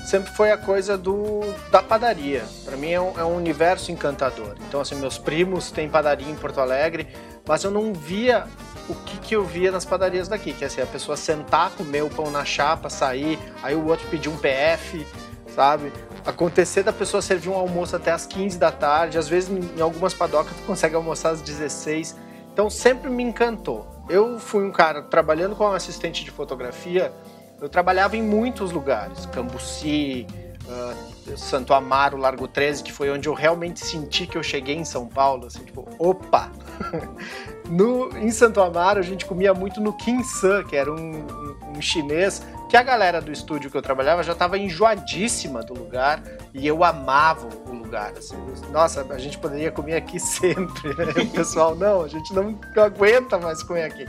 sempre 0.06 0.32
foi 0.32 0.52
a 0.52 0.56
coisa 0.56 0.96
do 0.96 1.40
da 1.70 1.82
padaria. 1.82 2.44
Para 2.64 2.76
mim 2.76 2.92
é 2.92 3.00
um, 3.00 3.18
é 3.18 3.24
um 3.24 3.36
universo 3.36 3.90
encantador. 3.90 4.54
Então, 4.68 4.80
assim, 4.80 4.94
meus 4.94 5.18
primos 5.18 5.70
têm 5.70 5.88
padaria 5.88 6.30
em 6.30 6.34
Porto 6.36 6.60
Alegre, 6.60 7.08
mas 7.46 7.64
eu 7.64 7.70
não 7.70 7.92
via 7.92 8.46
o 8.90 8.94
que, 9.04 9.18
que 9.18 9.36
eu 9.36 9.44
via 9.44 9.70
nas 9.70 9.84
padarias 9.84 10.28
daqui, 10.28 10.52
que 10.52 10.64
é 10.64 10.66
assim, 10.66 10.80
a 10.80 10.86
pessoa 10.86 11.16
sentar, 11.16 11.70
comer 11.70 12.02
o 12.02 12.10
pão 12.10 12.30
na 12.30 12.44
chapa, 12.44 12.90
sair, 12.90 13.38
aí 13.62 13.74
o 13.74 13.86
outro 13.86 14.06
pedir 14.08 14.28
um 14.28 14.36
PF, 14.36 15.06
sabe? 15.54 15.92
Acontecer 16.26 16.82
da 16.82 16.92
pessoa 16.92 17.22
servir 17.22 17.48
um 17.48 17.54
almoço 17.54 17.94
até 17.94 18.10
as 18.10 18.26
15 18.26 18.58
da 18.58 18.72
tarde, 18.72 19.18
às 19.18 19.28
vezes 19.28 19.50
em 19.50 19.80
algumas 19.80 20.12
padocas 20.12 20.56
tu 20.56 20.62
consegue 20.64 20.94
almoçar 20.94 21.30
às 21.30 21.40
16. 21.40 22.16
Então 22.52 22.68
sempre 22.68 23.08
me 23.08 23.22
encantou. 23.22 23.86
Eu 24.08 24.38
fui 24.38 24.64
um 24.64 24.72
cara 24.72 25.02
trabalhando 25.02 25.54
como 25.54 25.72
assistente 25.72 26.24
de 26.24 26.30
fotografia, 26.30 27.12
eu 27.60 27.68
trabalhava 27.68 28.16
em 28.16 28.22
muitos 28.22 28.72
lugares, 28.72 29.26
Cambuci, 29.26 30.26
ah, 30.70 30.94
Santo 31.36 31.74
Amaro, 31.74 32.16
Largo 32.16 32.46
13, 32.48 32.82
que 32.82 32.92
foi 32.92 33.10
onde 33.10 33.28
eu 33.28 33.34
realmente 33.34 33.84
senti 33.84 34.26
que 34.26 34.36
eu 34.38 34.42
cheguei 34.42 34.76
em 34.76 34.84
São 34.84 35.06
Paulo, 35.06 35.46
assim, 35.46 35.64
tipo, 35.64 35.86
opa! 35.98 36.50
No, 37.68 38.08
em 38.18 38.32
Santo 38.32 38.60
Amaro 38.60 38.98
a 38.98 39.02
gente 39.02 39.24
comia 39.24 39.54
muito 39.54 39.80
no 39.80 39.92
King 39.92 40.24
San, 40.24 40.64
que 40.64 40.74
era 40.74 40.90
um, 40.92 40.96
um- 41.20 41.78
um 41.78 41.80
chinês, 41.80 42.42
que 42.68 42.76
a 42.76 42.82
galera 42.82 43.20
do 43.20 43.30
estúdio 43.30 43.70
que 43.70 43.76
eu 43.76 43.82
trabalhava 43.82 44.24
já 44.24 44.32
estava 44.32 44.58
enjoadíssima 44.58 45.62
do 45.62 45.74
lugar 45.74 46.20
e 46.52 46.66
eu 46.66 46.82
amava 46.82 47.48
o 47.68 47.72
lugar. 47.72 48.12
assim. 48.18 48.34
Nossa, 48.72 49.06
a 49.08 49.18
gente 49.18 49.38
poderia 49.38 49.70
comer 49.70 49.94
aqui 49.94 50.18
sempre. 50.20 50.88
Né? 50.96 51.22
O 51.22 51.26
pessoal, 51.30 51.76
não, 51.76 52.02
a 52.02 52.08
gente 52.08 52.34
não 52.34 52.58
aguenta 52.76 53.38
mais 53.38 53.62
comer 53.62 53.84
aqui. 53.84 54.08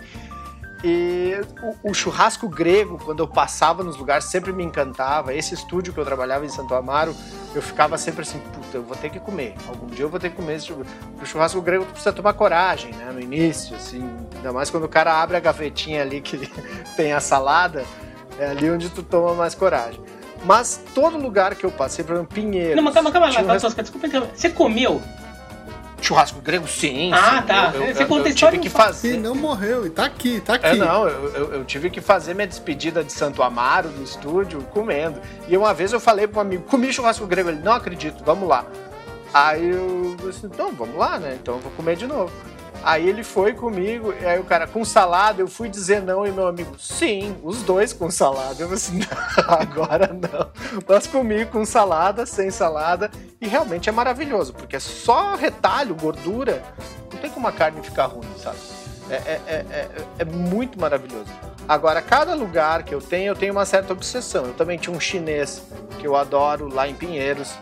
E 0.83 1.35
o, 1.83 1.91
o 1.91 1.93
churrasco 1.93 2.49
grego, 2.49 2.97
quando 3.03 3.19
eu 3.19 3.27
passava 3.27 3.83
nos 3.83 3.97
lugares, 3.97 4.25
sempre 4.25 4.51
me 4.51 4.63
encantava. 4.63 5.33
Esse 5.33 5.53
estúdio 5.53 5.93
que 5.93 5.99
eu 5.99 6.05
trabalhava 6.05 6.45
em 6.45 6.49
Santo 6.49 6.73
Amaro, 6.73 7.15
eu 7.53 7.61
ficava 7.61 7.97
sempre 7.97 8.21
assim, 8.23 8.39
puta, 8.39 8.77
eu 8.77 8.83
vou 8.83 8.97
ter 8.97 9.09
que 9.09 9.19
comer. 9.19 9.55
Algum 9.67 9.87
dia 9.87 10.05
eu 10.05 10.09
vou 10.09 10.19
ter 10.19 10.31
que 10.31 10.35
comer 10.35 10.55
esse 10.55 10.67
churrasco. 10.67 10.93
O 11.21 11.25
churrasco 11.25 11.61
grego 11.61 11.85
tu 11.85 11.91
precisa 11.91 12.13
tomar 12.13 12.33
coragem, 12.33 12.93
né? 12.93 13.11
No 13.11 13.19
início, 13.19 13.75
assim. 13.75 14.09
Ainda 14.35 14.51
mais 14.51 14.71
quando 14.71 14.85
o 14.85 14.89
cara 14.89 15.21
abre 15.21 15.37
a 15.37 15.39
gavetinha 15.39 16.01
ali 16.01 16.19
que 16.19 16.37
tem 16.97 17.13
a 17.13 17.19
salada, 17.19 17.85
é 18.39 18.47
ali 18.47 18.69
onde 18.69 18.89
tu 18.89 19.03
toma 19.03 19.35
mais 19.35 19.53
coragem. 19.53 20.01
Mas 20.43 20.81
todo 20.95 21.17
lugar 21.17 21.53
que 21.53 21.63
eu 21.63 21.71
passei, 21.71 22.03
por 22.03 22.13
exemplo, 22.15 22.33
Pinheiro. 22.33 22.75
Não, 22.75 22.83
mas 22.83 22.93
calma, 22.93 23.11
calma 23.11 23.27
um 23.27 23.59
Tosca, 23.59 23.83
desculpa 23.83 24.07
interromper. 24.07 24.35
Você 24.35 24.49
comeu? 24.49 24.99
Churrasco 26.01 26.41
grego, 26.41 26.67
sim. 26.67 27.11
Ah, 27.13 27.41
sim. 27.41 27.47
tá. 27.47 27.71
Eu, 27.73 27.83
eu, 27.83 27.95
Você 27.95 28.03
eu, 28.03 28.07
conta 28.07 28.27
eu 28.27 28.33
história 28.33 28.57
tive 28.59 28.69
que 28.69 28.75
fazer. 28.75 29.13
E 29.13 29.17
não 29.17 29.35
morreu, 29.35 29.85
e 29.85 29.89
tá 29.89 30.05
aqui, 30.05 30.41
tá 30.41 30.55
aqui. 30.55 30.65
É, 30.65 30.75
não, 30.75 31.07
eu, 31.07 31.33
eu, 31.33 31.53
eu 31.53 31.65
tive 31.65 31.89
que 31.89 32.01
fazer 32.01 32.33
minha 32.33 32.47
despedida 32.47 33.03
de 33.03 33.13
Santo 33.13 33.43
Amaro 33.43 33.89
no 33.89 34.03
estúdio 34.03 34.61
comendo. 34.71 35.21
E 35.47 35.55
uma 35.55 35.73
vez 35.73 35.93
eu 35.93 35.99
falei 35.99 36.27
para 36.27 36.39
um 36.39 36.41
amigo, 36.41 36.63
comi 36.63 36.91
churrasco 36.91 37.25
grego. 37.27 37.49
Ele, 37.49 37.61
não 37.61 37.73
acredito, 37.73 38.23
vamos 38.25 38.49
lá. 38.49 38.65
Aí 39.33 39.69
eu 39.69 40.17
disse, 40.25 40.45
então 40.45 40.71
vamos 40.73 40.95
lá, 40.97 41.17
né? 41.17 41.37
Então 41.41 41.55
eu 41.55 41.61
vou 41.61 41.71
comer 41.73 41.95
de 41.95 42.07
novo. 42.07 42.33
Aí 42.83 43.07
ele 43.07 43.23
foi 43.23 43.53
comigo, 43.53 44.13
aí 44.25 44.39
o 44.39 44.43
cara, 44.43 44.65
com 44.65 44.83
salada, 44.83 45.41
eu 45.41 45.47
fui 45.47 45.69
dizer 45.69 46.01
não, 46.01 46.25
e 46.25 46.31
meu 46.31 46.47
amigo, 46.47 46.79
sim, 46.79 47.35
os 47.43 47.61
dois 47.61 47.93
com 47.93 48.09
salada. 48.09 48.55
Eu 48.63 48.67
falei 48.67 48.73
assim, 48.73 48.99
não, 49.37 49.53
agora 49.53 50.07
não. 50.07 50.51
Mas 50.87 51.05
comi 51.05 51.45
com 51.45 51.63
salada, 51.63 52.25
sem 52.25 52.49
salada, 52.49 53.11
e 53.39 53.47
realmente 53.47 53.87
é 53.87 53.91
maravilhoso, 53.91 54.53
porque 54.53 54.75
é 54.75 54.79
só 54.79 55.35
retalho, 55.35 55.93
gordura, 55.93 56.63
não 57.11 57.19
tem 57.19 57.29
como 57.29 57.47
a 57.47 57.51
carne 57.51 57.81
ficar 57.83 58.05
ruim, 58.05 58.27
sabe? 58.37 58.57
É, 59.09 59.15
é, 59.15 59.41
é, 59.45 59.55
é, 59.71 59.87
é 60.19 60.25
muito 60.25 60.79
maravilhoso. 60.79 61.29
Agora, 61.67 62.01
cada 62.01 62.33
lugar 62.33 62.83
que 62.83 62.93
eu 62.93 63.01
tenho, 63.01 63.27
eu 63.27 63.35
tenho 63.35 63.53
uma 63.53 63.65
certa 63.65 63.93
obsessão. 63.93 64.45
Eu 64.45 64.53
também 64.53 64.77
tinha 64.77 64.95
um 64.95 64.99
chinês 64.99 65.61
que 65.99 66.07
eu 66.07 66.15
adoro 66.15 66.67
lá 66.67 66.87
em 66.87 66.95
Pinheiros, 66.95 67.53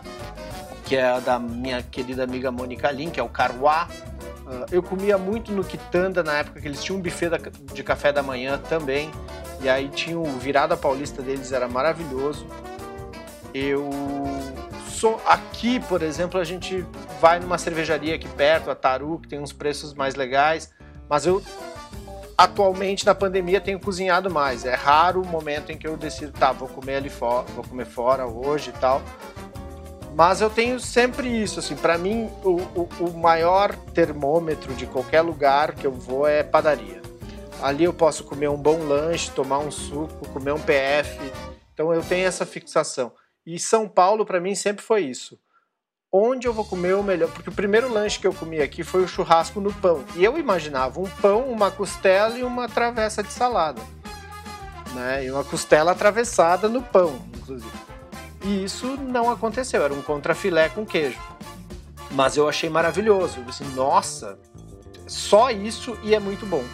que 0.84 0.96
é 0.96 1.20
da 1.20 1.38
minha 1.38 1.82
querida 1.82 2.24
amiga 2.24 2.50
Mônica 2.50 2.90
Lin, 2.90 3.10
que 3.10 3.20
é 3.20 3.22
o 3.22 3.28
Carua. 3.28 3.86
Ah, 4.50 4.66
eu 4.72 4.82
comia 4.82 5.16
muito 5.16 5.52
no 5.52 5.62
Quitanda 5.62 6.24
na 6.24 6.38
época 6.38 6.60
que 6.60 6.66
eles 6.66 6.82
tinham 6.82 6.98
um 6.98 7.02
buffet 7.02 7.30
de 7.72 7.82
café 7.84 8.12
da 8.12 8.22
manhã 8.22 8.58
também. 8.58 9.10
E 9.62 9.68
aí 9.68 9.88
tinha 9.88 10.18
o 10.18 10.24
virada 10.24 10.76
paulista 10.76 11.22
deles, 11.22 11.52
era 11.52 11.68
maravilhoso. 11.68 12.46
Eu 13.54 13.90
sou 14.88 15.20
aqui, 15.26 15.78
por 15.80 16.02
exemplo, 16.02 16.40
a 16.40 16.44
gente 16.44 16.84
vai 17.20 17.38
numa 17.38 17.58
cervejaria 17.58 18.14
aqui 18.14 18.28
perto, 18.28 18.70
a 18.70 18.74
Taru, 18.74 19.20
que 19.20 19.28
tem 19.28 19.38
uns 19.38 19.52
preços 19.52 19.94
mais 19.94 20.14
legais, 20.14 20.72
mas 21.08 21.26
eu 21.26 21.42
atualmente 22.36 23.04
na 23.04 23.14
pandemia 23.14 23.60
tenho 23.60 23.78
cozinhado 23.78 24.30
mais. 24.30 24.64
É 24.64 24.74
raro 24.74 25.22
o 25.22 25.26
momento 25.26 25.70
em 25.70 25.76
que 25.76 25.86
eu 25.86 25.96
decido, 25.96 26.32
tá, 26.32 26.52
vou 26.52 26.68
comer 26.68 26.96
ali 26.96 27.10
fora, 27.10 27.46
vou 27.54 27.62
comer 27.62 27.86
fora 27.86 28.26
hoje 28.26 28.70
e 28.70 28.80
tal. 28.80 29.02
Mas 30.14 30.40
eu 30.40 30.50
tenho 30.50 30.80
sempre 30.80 31.28
isso, 31.28 31.60
assim, 31.60 31.76
para 31.76 31.96
mim 31.96 32.30
o, 32.44 32.56
o, 32.74 32.88
o, 33.00 33.18
maior 33.18 33.74
termômetro 33.94 34.74
de 34.74 34.86
qualquer 34.86 35.22
lugar 35.22 35.74
que 35.74 35.86
eu 35.86 35.92
vou 35.92 36.26
é 36.26 36.42
padaria. 36.42 37.00
Ali 37.62 37.84
eu 37.84 37.92
posso 37.92 38.24
comer 38.24 38.48
um 38.48 38.56
bom 38.56 38.82
lanche, 38.82 39.30
tomar 39.30 39.58
um 39.58 39.70
suco, 39.70 40.28
comer 40.30 40.52
um 40.52 40.60
PF. 40.60 41.18
Então 41.72 41.92
eu 41.94 42.02
tenho 42.02 42.26
essa 42.26 42.44
fixação. 42.44 43.12
E 43.46 43.58
São 43.58 43.88
Paulo 43.88 44.26
para 44.26 44.40
mim 44.40 44.54
sempre 44.54 44.84
foi 44.84 45.02
isso. 45.02 45.38
Onde 46.12 46.48
eu 46.48 46.52
vou 46.52 46.64
comer 46.64 46.94
o 46.96 47.04
melhor? 47.04 47.30
Porque 47.30 47.50
o 47.50 47.54
primeiro 47.54 47.92
lanche 47.92 48.18
que 48.18 48.26
eu 48.26 48.34
comi 48.34 48.60
aqui 48.60 48.82
foi 48.82 49.04
o 49.04 49.08
churrasco 49.08 49.60
no 49.60 49.72
pão. 49.72 50.04
E 50.16 50.24
eu 50.24 50.36
imaginava 50.36 50.98
um 50.98 51.08
pão, 51.08 51.48
uma 51.48 51.70
costela 51.70 52.36
e 52.36 52.42
uma 52.42 52.68
travessa 52.68 53.22
de 53.22 53.32
salada. 53.32 53.80
Né? 54.92 55.26
E 55.26 55.30
uma 55.30 55.44
costela 55.44 55.92
atravessada 55.92 56.68
no 56.68 56.82
pão, 56.82 57.24
inclusive. 57.36 57.89
E 58.42 58.64
isso 58.64 58.96
não 58.96 59.30
aconteceu, 59.30 59.84
era 59.84 59.92
um 59.92 60.02
contrafilé 60.02 60.68
com 60.68 60.86
queijo. 60.86 61.18
Mas 62.10 62.36
eu 62.36 62.48
achei 62.48 62.68
maravilhoso. 62.68 63.38
Eu 63.38 63.44
disse, 63.44 63.64
nossa, 63.64 64.38
só 65.06 65.50
isso 65.50 65.96
e 66.02 66.14
é 66.14 66.20
muito 66.20 66.46
bom. 66.46 66.64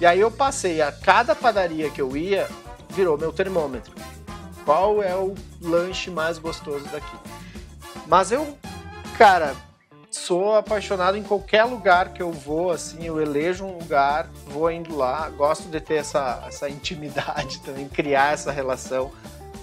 E 0.00 0.06
aí 0.06 0.20
eu 0.20 0.30
passei 0.30 0.82
a 0.82 0.92
cada 0.92 1.34
padaria 1.34 1.88
que 1.88 2.02
eu 2.02 2.16
ia, 2.16 2.48
virou 2.90 3.16
meu 3.16 3.32
termômetro. 3.32 3.94
Qual 4.64 5.02
é 5.02 5.14
o 5.14 5.34
lanche 5.60 6.10
mais 6.10 6.38
gostoso 6.38 6.84
daqui? 6.86 7.16
Mas 8.06 8.30
eu, 8.30 8.56
cara, 9.16 9.54
sou 10.10 10.56
apaixonado 10.56 11.16
em 11.16 11.22
qualquer 11.22 11.64
lugar 11.64 12.12
que 12.12 12.22
eu 12.22 12.32
vou, 12.32 12.70
assim, 12.70 13.04
eu 13.04 13.20
elejo 13.20 13.64
um 13.64 13.78
lugar, 13.78 14.28
vou 14.46 14.70
indo 14.70 14.96
lá, 14.96 15.28
gosto 15.30 15.68
de 15.68 15.80
ter 15.80 15.96
essa, 15.96 16.44
essa 16.46 16.68
intimidade 16.68 17.60
também, 17.64 17.88
criar 17.88 18.32
essa 18.32 18.50
relação. 18.50 19.12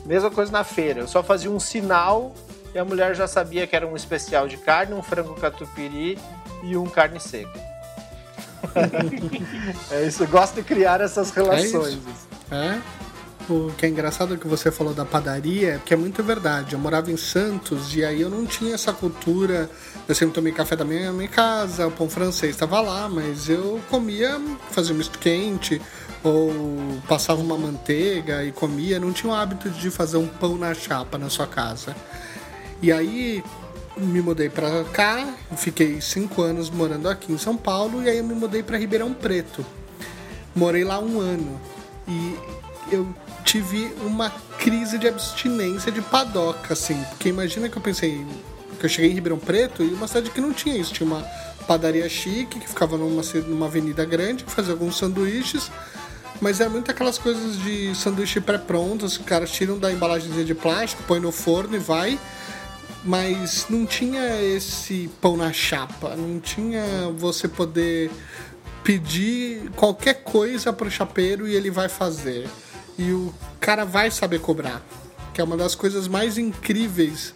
Mesma 0.06 0.30
coisa 0.30 0.52
na 0.52 0.64
feira. 0.64 1.02
Eu 1.02 1.08
só 1.08 1.24
fazia 1.24 1.50
um 1.50 1.60
sinal 1.60 2.34
e 2.74 2.80
a 2.80 2.86
mulher 2.86 3.16
já 3.16 3.28
sabia 3.28 3.68
que 3.68 3.76
era 3.76 3.88
um 3.88 3.96
especial 3.96 4.48
de 4.48 4.58
carne, 4.58 4.94
um 4.94 5.04
frango 5.04 5.36
catupiry 5.36 6.18
e 6.64 6.76
um 6.76 6.86
carne 6.86 7.20
seca. 7.20 7.74
é 9.92 10.08
isso, 10.08 10.24
eu 10.24 10.28
gosto 10.28 10.56
de 10.56 10.64
criar 10.64 11.02
essas 11.02 11.30
relações. 11.32 12.00
É, 12.50 12.56
é? 12.56 12.82
O 13.50 13.74
que 13.78 13.86
é 13.86 13.90
engraçado 13.90 14.38
que 14.38 14.48
você 14.48 14.72
falou 14.72 14.94
da 14.94 15.04
padaria, 15.04 15.82
que 15.86 15.94
é 15.94 15.98
muito 15.98 16.24
verdade. 16.24 16.74
Eu 16.74 16.80
morava 16.80 17.12
em 17.12 17.18
Santos 17.18 17.94
e 17.94 18.04
aí 18.04 18.22
eu 18.22 18.30
não 18.30 18.46
tinha 18.46 18.74
essa 18.74 18.94
cultura. 18.94 19.70
Eu 20.08 20.16
sempre 20.16 20.34
tomei 20.34 20.54
café 20.54 20.78
da 20.78 20.86
manhã 20.86 21.08
na 21.08 21.14
minha 21.14 21.28
casa, 21.28 21.88
o 21.88 21.92
pão 21.92 22.10
francês 22.10 22.52
estava 22.52 22.80
lá, 22.80 23.10
mas 23.10 23.50
eu 23.50 23.82
comia, 23.90 24.40
fazia 24.72 24.94
um 24.94 24.98
misto 24.98 25.20
quente, 25.20 25.82
ou 26.24 26.52
passava 27.08 27.42
uma 27.42 27.58
manteiga 27.58 28.44
e 28.44 28.52
comia, 28.52 29.00
não 29.00 29.12
tinha 29.12 29.32
o 29.32 29.36
hábito 29.36 29.70
de 29.70 29.92
fazer 29.92 30.18
um 30.18 30.28
pão 30.28 30.58
na 30.58 30.74
chapa 30.74 31.18
na 31.18 31.30
sua 31.30 31.46
casa. 31.46 31.96
E 32.82 32.92
aí 32.92 33.44
me 33.98 34.22
mudei 34.22 34.50
para 34.50 34.84
cá, 34.86 35.28
fiquei 35.58 36.02
cinco 36.02 36.42
anos 36.42 36.70
morando 36.70 37.10
aqui 37.10 37.32
em 37.32 37.38
São 37.38 37.56
Paulo 37.56 38.02
e 38.02 38.10
aí 38.10 38.18
eu 38.18 38.24
me 38.24 38.34
mudei 38.34 38.64
para 38.64 38.78
Ribeirão 38.78 39.14
Preto. 39.14 39.66
Morei 40.56 40.84
lá 40.84 41.00
um 41.00 41.20
ano 41.20 41.60
e 42.08 42.38
eu 42.92 43.08
tive 43.44 43.94
uma 44.02 44.30
crise 44.58 44.98
de 44.98 45.08
abstinência 45.08 45.92
de 45.92 46.02
padoca, 46.02 46.74
assim, 46.74 47.02
porque 47.10 47.30
imagina 47.30 47.68
que 47.68 47.78
eu 47.78 47.82
pensei 47.82 48.26
que 48.80 48.86
eu 48.86 48.90
cheguei 48.90 49.12
em 49.12 49.14
Ribeirão 49.14 49.40
Preto 49.40 49.84
e 49.84 49.94
uma 49.94 50.08
cidade 50.08 50.30
que 50.30 50.40
não 50.40 50.54
tinha 50.54 50.78
isso, 50.78 50.94
tinha 50.94 51.06
uma 51.06 51.22
padaria 51.68 52.08
chique 52.08 52.60
que 52.60 52.68
ficava 52.68 52.98
numa, 52.98 53.22
numa 53.48 53.66
avenida 53.66 54.06
grande, 54.06 54.44
que 54.44 54.52
fazia 54.52 54.74
alguns 54.74 54.98
sanduíches 54.98 55.70
mas 56.42 56.60
é 56.60 56.68
muito 56.68 56.92
aquelas 56.92 57.18
coisas 57.18 57.58
de 57.62 57.96
sanduíche 57.96 58.42
pré-prontos, 58.42 59.14
os 59.14 59.18
caras 59.18 59.52
tiram 59.52 59.78
da 59.78 59.92
embalagemzinha 59.92 60.46
de 60.46 60.56
plástico, 60.56 61.04
põe 61.04 61.20
no 61.20 61.32
forno 61.32 61.76
e 61.76 61.80
vai. 61.80 62.20
Mas 63.06 63.66
não 63.70 63.86
tinha 63.86 64.42
esse 64.42 65.10
pão 65.20 65.36
na 65.36 65.52
chapa, 65.52 66.16
não 66.16 66.40
tinha 66.40 66.84
você 67.18 67.50
poder 67.50 68.10
pedir 68.84 69.70
qualquer 69.76 70.24
coisa 70.24 70.72
pro 70.72 70.90
chapeiro 70.90 71.48
e 71.48 71.54
ele 71.54 71.70
vai 71.70 71.90
fazer. 71.90 72.48
E 72.98 73.12
o 73.12 73.34
cara 73.60 73.84
vai 73.86 74.10
saber 74.10 74.40
cobrar. 74.40 74.82
Que 75.34 75.42
é 75.42 75.44
uma 75.44 75.58
das 75.58 75.76
coisas 75.76 76.08
mais 76.08 76.38
incríveis. 76.38 77.34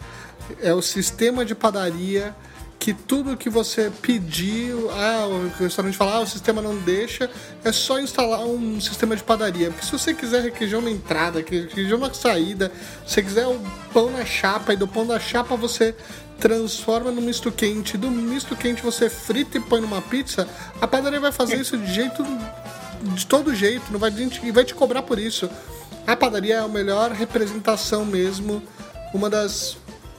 É 0.62 0.74
o 0.74 0.82
sistema 0.82 1.44
de 1.44 1.54
padaria 1.54 2.34
que 2.80 2.94
tudo 2.94 3.36
que 3.36 3.50
você 3.50 3.92
pediu, 4.02 4.90
ah, 4.92 5.28
o 5.28 5.64
restaurante 5.64 5.98
fala, 5.98 6.16
ah, 6.16 6.20
o 6.22 6.28
sistema 6.28 6.62
não 6.62 6.78
deixa, 6.78 7.30
é 7.64 7.72
só 7.72 8.00
instalar 8.00 8.46
um 8.46 8.80
sistema 8.80 9.16
de 9.16 9.24
padaria. 9.24 9.70
Porque 9.70 9.86
se 9.86 9.92
você 9.92 10.14
quiser 10.14 10.44
requeijão 10.44 10.82
na 10.82 10.92
entrada, 10.92 11.40
requeijão 11.40 11.98
na 11.98 12.14
saída, 12.14 12.72
se 13.06 13.16
você 13.16 13.24
quiser 13.24 13.48
o 13.48 13.60
pão 13.92 14.12
na 14.12 14.24
chapa, 14.24 14.74
e 14.74 14.78
do 14.78 14.88
pão 14.88 15.06
na 15.06 15.20
chapa 15.20 15.56
você 15.56 15.96
transforma 16.40 17.12
no 17.12 17.22
misto 17.22 17.52
quente, 17.52 17.98
do 17.98 18.12
misto 18.12 18.56
quente 18.56 18.84
você 18.84 19.10
frita 19.10 19.58
e 19.58 19.62
põe 19.62 19.82
numa 19.82 20.02
pizza, 20.02 20.48
a 20.80 20.88
padaria 20.88 21.20
vai 21.20 21.32
fazer 21.32 21.60
isso 21.60 21.78
de 21.78 21.92
jeito 21.92 22.24
de 23.02 23.26
todo 23.26 23.54
jeito, 23.54 23.92
não 23.92 24.00
vai, 24.00 24.12
e 24.44 24.52
vai 24.52 24.66
te 24.66 24.74
cobrar 24.74 25.02
por 25.02 25.20
isso. 25.20 25.50
A 26.06 26.16
padaria 26.16 26.56
é 26.56 26.60
a 26.60 26.68
melhor 26.68 27.12
representação 27.12 28.06
mesmo, 28.06 28.64
uma 29.14 29.30
das 29.30 29.78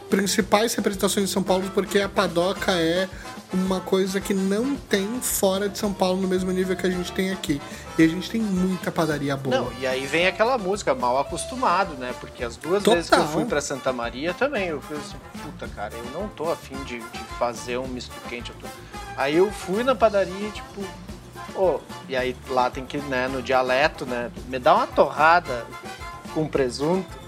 principais 0.08 0.74
representações 0.74 1.26
de 1.26 1.32
São 1.32 1.42
Paulo, 1.42 1.70
porque 1.74 2.00
a 2.00 2.08
padoca 2.08 2.72
é 2.72 3.08
uma 3.52 3.80
coisa 3.80 4.20
que 4.20 4.34
não 4.34 4.76
tem 4.76 5.20
fora 5.20 5.68
de 5.68 5.78
São 5.78 5.92
Paulo 5.92 6.20
no 6.20 6.28
mesmo 6.28 6.50
nível 6.52 6.76
que 6.76 6.86
a 6.86 6.90
gente 6.90 7.10
tem 7.12 7.32
aqui. 7.32 7.60
E 7.98 8.02
a 8.02 8.08
gente 8.08 8.30
tem 8.30 8.40
muita 8.40 8.92
padaria 8.92 9.36
boa. 9.36 9.56
Não, 9.56 9.72
e 9.80 9.86
aí 9.86 10.06
vem 10.06 10.26
aquela 10.26 10.58
música 10.58 10.94
mal 10.94 11.18
acostumado, 11.18 11.94
né? 11.94 12.14
Porque 12.20 12.44
as 12.44 12.56
duas 12.56 12.82
Total. 12.82 12.94
vezes 12.96 13.10
que 13.10 13.16
eu 13.16 13.26
fui 13.28 13.44
para 13.44 13.60
Santa 13.60 13.92
Maria 13.92 14.34
também, 14.34 14.68
eu 14.68 14.80
fui 14.80 14.96
assim, 14.96 15.16
puta 15.42 15.66
cara, 15.68 15.94
eu 15.94 16.04
não 16.12 16.28
tô 16.28 16.50
afim 16.50 16.76
de, 16.84 16.98
de 16.98 17.18
fazer 17.38 17.78
um 17.78 17.88
misto 17.88 18.14
quente. 18.28 18.50
Eu. 18.50 18.68
Aí 19.16 19.36
eu 19.36 19.50
fui 19.50 19.82
na 19.82 19.94
padaria, 19.94 20.50
tipo, 20.50 20.84
oh, 21.56 21.80
e 22.08 22.16
aí 22.16 22.36
lá 22.50 22.70
tem 22.70 22.84
que, 22.84 22.98
né, 22.98 23.28
no 23.28 23.42
dialeto, 23.42 24.06
né? 24.06 24.30
Me 24.46 24.58
dá 24.58 24.74
uma 24.74 24.86
torrada 24.86 25.66
com 26.34 26.46
presunto. 26.46 27.18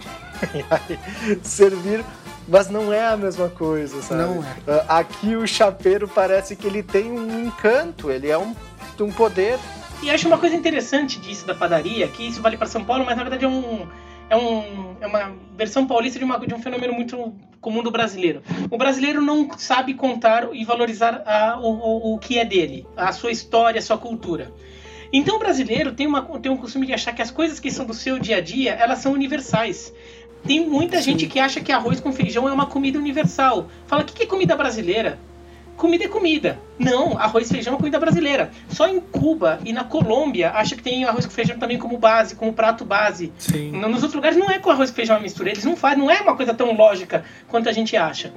e 0.54 0.64
aí 0.70 0.98
servir 1.42 2.04
mas 2.50 2.68
não 2.68 2.92
é 2.92 3.06
a 3.06 3.16
mesma 3.16 3.48
coisa, 3.48 4.02
sabe? 4.02 4.22
Não 4.22 4.42
é. 4.42 4.84
Ah, 4.88 4.98
aqui 4.98 5.36
o 5.36 5.46
chapeiro 5.46 6.08
parece 6.08 6.56
que 6.56 6.66
ele 6.66 6.82
tem 6.82 7.10
um 7.10 7.46
encanto, 7.46 8.10
ele 8.10 8.28
é 8.28 8.36
um, 8.36 8.54
um 8.98 9.12
poder. 9.12 9.56
E 10.02 10.10
acho 10.10 10.26
uma 10.26 10.36
coisa 10.36 10.56
interessante 10.56 11.20
disso 11.20 11.46
da 11.46 11.54
padaria, 11.54 12.08
que 12.08 12.26
isso 12.26 12.42
vale 12.42 12.56
para 12.56 12.66
São 12.66 12.84
Paulo, 12.84 13.04
mas 13.06 13.16
na 13.16 13.22
verdade 13.22 13.44
é 13.44 13.48
um, 13.48 13.86
é, 14.28 14.36
um, 14.36 14.96
é 15.00 15.06
uma 15.06 15.32
versão 15.56 15.86
paulista 15.86 16.18
de, 16.18 16.24
uma, 16.24 16.38
de 16.40 16.52
um 16.52 16.60
fenômeno 16.60 16.92
muito 16.92 17.32
comum 17.60 17.84
do 17.84 17.90
brasileiro. 17.90 18.42
O 18.68 18.76
brasileiro 18.76 19.22
não 19.22 19.48
sabe 19.56 19.94
contar 19.94 20.48
e 20.52 20.64
valorizar 20.64 21.22
a, 21.24 21.56
o, 21.60 21.68
o, 21.68 22.14
o 22.14 22.18
que 22.18 22.36
é 22.36 22.44
dele, 22.44 22.84
a 22.96 23.12
sua 23.12 23.30
história, 23.30 23.78
a 23.78 23.82
sua 23.82 23.96
cultura. 23.96 24.52
Então 25.12 25.36
o 25.36 25.38
brasileiro 25.38 25.92
tem, 25.92 26.06
uma, 26.06 26.22
tem 26.38 26.50
um 26.50 26.56
costume 26.56 26.86
de 26.86 26.92
achar 26.92 27.12
que 27.12 27.20
as 27.22 27.30
coisas 27.30 27.58
que 27.58 27.70
são 27.70 27.84
do 27.84 27.94
seu 27.94 28.18
dia 28.18 28.36
a 28.36 28.40
dia, 28.40 28.72
elas 28.72 29.00
são 29.00 29.12
universais. 29.12 29.92
Tem 30.46 30.66
muita 30.66 30.98
Sim. 30.98 31.12
gente 31.12 31.26
que 31.26 31.38
acha 31.38 31.60
que 31.60 31.70
arroz 31.70 32.00
com 32.00 32.12
feijão 32.12 32.48
é 32.48 32.52
uma 32.52 32.66
comida 32.66 32.98
universal. 32.98 33.68
Fala, 33.86 34.02
o 34.02 34.04
que 34.04 34.22
é 34.22 34.26
comida 34.26 34.56
brasileira? 34.56 35.18
Comida 35.76 36.04
é 36.04 36.08
comida. 36.08 36.58
Não, 36.78 37.16
arroz 37.18 37.50
e 37.50 37.54
feijão 37.54 37.74
é 37.74 37.76
comida 37.76 37.98
brasileira. 37.98 38.50
Só 38.68 38.86
em 38.88 39.00
Cuba 39.00 39.60
e 39.64 39.72
na 39.72 39.84
Colômbia 39.84 40.50
acha 40.50 40.76
que 40.76 40.82
tem 40.82 41.04
arroz 41.04 41.24
com 41.24 41.32
feijão 41.32 41.58
também 41.58 41.78
como 41.78 41.96
base, 41.96 42.34
como 42.34 42.52
prato 42.52 42.84
base. 42.84 43.32
Sim. 43.38 43.72
Nos 43.72 44.02
outros 44.02 44.14
lugares 44.14 44.36
não 44.36 44.50
é 44.50 44.58
com 44.58 44.70
arroz 44.70 44.90
e 44.90 44.92
feijão 44.92 45.16
a 45.16 45.20
mistura. 45.20 45.50
Eles 45.50 45.64
não 45.64 45.76
fazem, 45.76 45.98
não 45.98 46.10
é 46.10 46.20
uma 46.20 46.36
coisa 46.36 46.52
tão 46.52 46.74
lógica 46.74 47.24
quanto 47.48 47.68
a 47.68 47.72
gente 47.72 47.96
acha. 47.96 48.32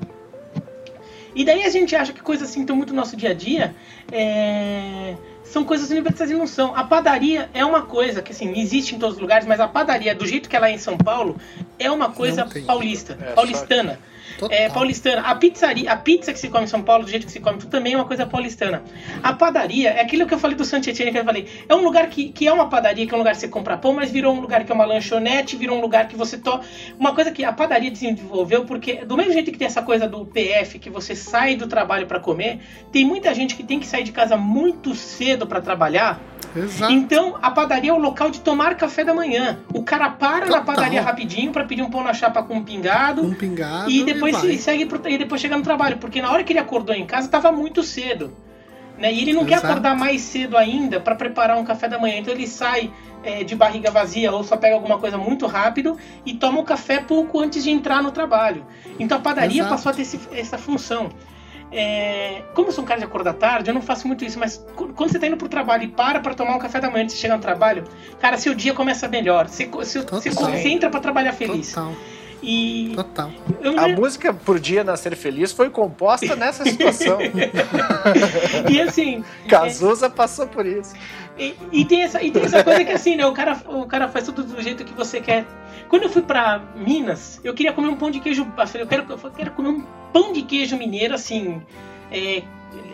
E 1.35 1.43
daí 1.43 1.63
a 1.63 1.69
gente 1.69 1.95
acha 1.95 2.13
que 2.13 2.21
coisas 2.21 2.49
assim 2.49 2.61
estão 2.61 2.75
muito 2.75 2.93
no 2.93 2.99
nosso 2.99 3.17
dia 3.17 3.31
a 3.31 3.33
dia. 3.33 3.75
É 4.11 5.15
são 5.53 5.63
coisas 5.63 5.91
universais 5.91 6.31
e 6.31 6.33
não 6.33 6.47
são. 6.47 6.75
A 6.75 6.83
padaria 6.83 7.47
é 7.53 7.63
uma 7.63 7.83
coisa 7.83 8.23
que 8.23 8.31
assim, 8.31 8.59
existe 8.59 8.95
em 8.95 8.97
todos 8.97 9.17
os 9.17 9.21
lugares, 9.21 9.45
mas 9.45 9.59
a 9.59 9.67
padaria, 9.67 10.15
do 10.15 10.25
jeito 10.25 10.49
que 10.49 10.55
ela 10.55 10.67
é 10.67 10.71
em 10.71 10.79
São 10.79 10.97
Paulo, 10.97 11.37
é 11.77 11.91
uma 11.91 12.09
coisa 12.09 12.49
paulista, 12.65 13.15
é, 13.21 13.33
paulistana. 13.33 13.99
Só 14.47 14.53
é, 14.53 14.69
paulistana. 14.69 15.21
A 15.21 15.36
pizzaria, 15.36 15.91
a 15.91 15.95
pizza 15.95 16.34
que 16.34 16.39
se 16.39 16.49
come 16.49 16.65
em 16.65 16.67
São 16.67 16.82
Paulo, 16.82 17.03
do 17.03 17.10
jeito 17.10 17.25
que 17.25 17.32
se 17.32 17.39
come, 17.39 17.60
também 17.60 17.93
é 17.93 17.95
uma 17.97 18.06
coisa 18.06 18.25
paulistana. 18.25 18.84
A 19.21 19.34
padaria 19.34 19.89
é 19.91 20.01
aquilo 20.01 20.25
que 20.25 20.34
eu 20.34 20.39
falei 20.39 20.56
do 20.56 20.65
Santietene 20.65 21.12
que 21.12 21.17
eu 21.17 21.23
falei. 21.23 21.47
É 21.67 21.75
um 21.75 21.84
lugar 21.84 22.08
que, 22.08 22.29
que 22.29 22.47
é 22.47 22.53
uma 22.53 22.69
padaria, 22.69 23.06
que 23.06 23.13
é 23.13 23.15
um 23.15 23.19
lugar 23.19 23.34
que 23.34 23.39
você 23.39 23.47
compra 23.47 23.77
pão, 23.77 23.93
mas 23.93 24.12
virou 24.12 24.34
um 24.36 24.39
lugar 24.39 24.63
que 24.63 24.71
é 24.71 24.75
uma 24.75 24.86
lanchonete, 24.86 25.56
virou 25.56 25.77
um 25.77 25.82
lugar 25.82 26.08
que 26.08 26.15
você 26.15 26.38
to... 26.38 26.60
Uma 26.99 27.13
coisa 27.13 27.32
que 27.32 27.43
a 27.43 27.53
padaria 27.53 27.91
desenvolveu, 27.91 28.65
porque 28.65 29.06
do 29.06 29.15
mesmo 29.15 29.34
jeito 29.34 29.51
que 29.51 29.58
tem 29.58 29.67
essa 29.67 29.82
coisa 29.82 30.08
do 30.08 30.25
PF, 30.25 30.79
que 30.79 30.89
você 30.89 31.15
sai 31.15 31.56
do 31.56 31.67
trabalho 31.67 32.08
para 32.08 32.19
comer, 32.19 32.60
tem 32.91 33.06
muita 33.06 33.34
gente 33.34 33.56
que 33.56 33.63
tem 33.63 33.79
que 33.79 33.88
sair 33.88 34.03
de 34.03 34.12
casa 34.12 34.38
muito 34.38 34.93
cedo 34.95 35.47
para 35.47 35.62
trabalhar 35.62 36.19
Exato. 36.55 36.91
Então, 36.91 37.37
a 37.41 37.49
padaria 37.51 37.91
é 37.91 37.93
o 37.93 37.97
local 37.97 38.29
de 38.29 38.39
tomar 38.41 38.75
café 38.75 39.03
da 39.03 39.13
manhã. 39.13 39.59
O 39.73 39.83
cara 39.83 40.09
para 40.09 40.45
Total. 40.45 40.59
na 40.59 40.65
padaria 40.65 41.01
rapidinho 41.01 41.51
para 41.51 41.63
pedir 41.65 41.81
um 41.81 41.89
pão 41.89 42.03
na 42.03 42.13
chapa 42.13 42.43
com 42.43 42.55
um 42.55 42.63
pingado. 42.63 43.23
Um 43.23 43.33
pingado. 43.33 43.89
E 43.89 44.03
depois 44.03 44.43
e 44.43 44.57
segue 44.57 44.85
pro, 44.85 45.01
e 45.09 45.17
depois 45.17 45.41
chega 45.41 45.57
no 45.57 45.63
trabalho. 45.63 45.97
Porque 45.97 46.21
na 46.21 46.31
hora 46.31 46.43
que 46.43 46.53
ele 46.53 46.59
acordou 46.59 46.95
em 46.95 47.05
casa, 47.05 47.27
tava 47.27 47.51
muito 47.51 47.81
cedo. 47.83 48.33
Né? 48.97 49.11
E 49.11 49.21
ele 49.21 49.33
não 49.33 49.43
quer 49.45 49.55
Exato. 49.55 49.67
acordar 49.67 49.97
mais 49.97 50.21
cedo 50.21 50.55
ainda 50.55 50.99
para 50.99 51.15
preparar 51.15 51.57
um 51.57 51.63
café 51.65 51.87
da 51.87 51.97
manhã. 51.97 52.17
Então 52.19 52.33
ele 52.33 52.45
sai 52.47 52.91
é, 53.23 53.43
de 53.43 53.55
barriga 53.55 53.89
vazia 53.89 54.31
ou 54.31 54.43
só 54.43 54.55
pega 54.55 54.75
alguma 54.75 54.99
coisa 54.99 55.17
muito 55.17 55.47
rápido 55.47 55.97
e 56.25 56.33
toma 56.35 56.59
o 56.59 56.63
café 56.63 56.99
pouco 56.99 57.39
antes 57.39 57.63
de 57.63 57.71
entrar 57.71 58.03
no 58.03 58.11
trabalho. 58.11 58.63
Então 58.99 59.17
a 59.17 59.21
padaria 59.21 59.61
Exato. 59.61 59.69
passou 59.75 59.91
a 59.91 59.95
ter 59.95 60.03
esse- 60.03 60.19
essa 60.31 60.57
função. 60.59 61.09
É, 61.75 62.43
como 62.53 62.67
eu 62.67 62.71
sou 62.71 62.83
um 62.83 62.88
cara 62.88 62.99
de 62.99 63.05
acordar 63.05 63.33
tarde, 63.33 63.69
eu 63.69 63.73
não 63.73 63.81
faço 63.81 64.07
muito 64.07 64.23
isso, 64.23 64.38
mas 64.38 64.63
quando 64.75 65.12
você 65.12 65.17
tá 65.17 65.25
indo 65.25 65.38
pro 65.38 65.49
trabalho 65.49 65.83
e 65.83 65.88
para 65.88 66.19
pra 66.19 66.33
tomar 66.36 66.55
um 66.55 66.59
café 66.59 66.79
da 66.79 66.89
manhã 66.89 67.03
antes 67.03 67.15
de 67.15 67.21
chegar 67.21 67.36
no 67.36 67.41
trabalho, 67.41 67.83
cara, 68.19 68.38
seu 68.38 68.53
dia 68.53 68.73
começa 68.73 69.07
melhor. 69.07 69.47
Você, 69.47 69.65
você, 69.65 70.01
você 70.01 70.29
concentra 70.29 70.89
pra 70.89 70.99
trabalhar 70.99 71.33
feliz. 71.33 71.69
Total, 71.73 71.91
E 72.43 72.93
total. 72.95 73.31
eu 73.62 73.79
A 73.79 73.86
lembro- 73.88 74.01
música 74.03 74.33
Por 74.33 74.59
Dia 74.59 74.83
Nascer 74.83 75.15
Feliz 75.15 75.51
foi 75.51 75.69
composta 75.71 76.36
nessa 76.36 76.63
situação. 76.63 77.17
e 78.69 78.81
assim, 78.81 79.23
Cazuza 79.49 80.09
passou 80.09 80.45
por 80.47 80.65
isso. 80.65 80.93
E, 81.38 81.56
e 81.72 81.86
tem 81.86 82.04
essa, 82.04 82.22
e 82.22 82.32
tem 82.32 82.43
essa 82.43 82.63
coisa 82.63 82.84
que 82.84 82.91
assim, 82.91 83.15
né? 83.15 83.26
O 83.26 83.34
cara, 83.34 83.60
o 83.67 83.86
cara 83.86 84.08
faz 84.08 84.26
tudo 84.26 84.43
do 84.43 84.62
jeito 84.62 84.84
que 84.86 84.93
você 84.93 85.19
quer. 85.19 85.46
Quando 85.89 86.04
eu 86.04 86.10
fui 86.10 86.22
pra 86.22 86.62
Minas, 86.76 87.39
eu 87.43 87.54
queria 87.54 87.74
comer 87.74 87.88
um 87.88 87.96
pão 87.96 88.12
de 88.12 88.19
queijo. 88.19 88.43
Eu 88.58 88.67
falei, 88.67 88.84
eu 88.84 88.88
quero, 88.88 89.06
eu 89.10 89.32
quero 89.32 89.52
comer 89.52 89.69
um 89.69 89.82
pão 90.12 90.32
de 90.32 90.43
queijo 90.43 90.78
mineiro, 90.78 91.13
assim. 91.13 91.62
É, 92.12 92.43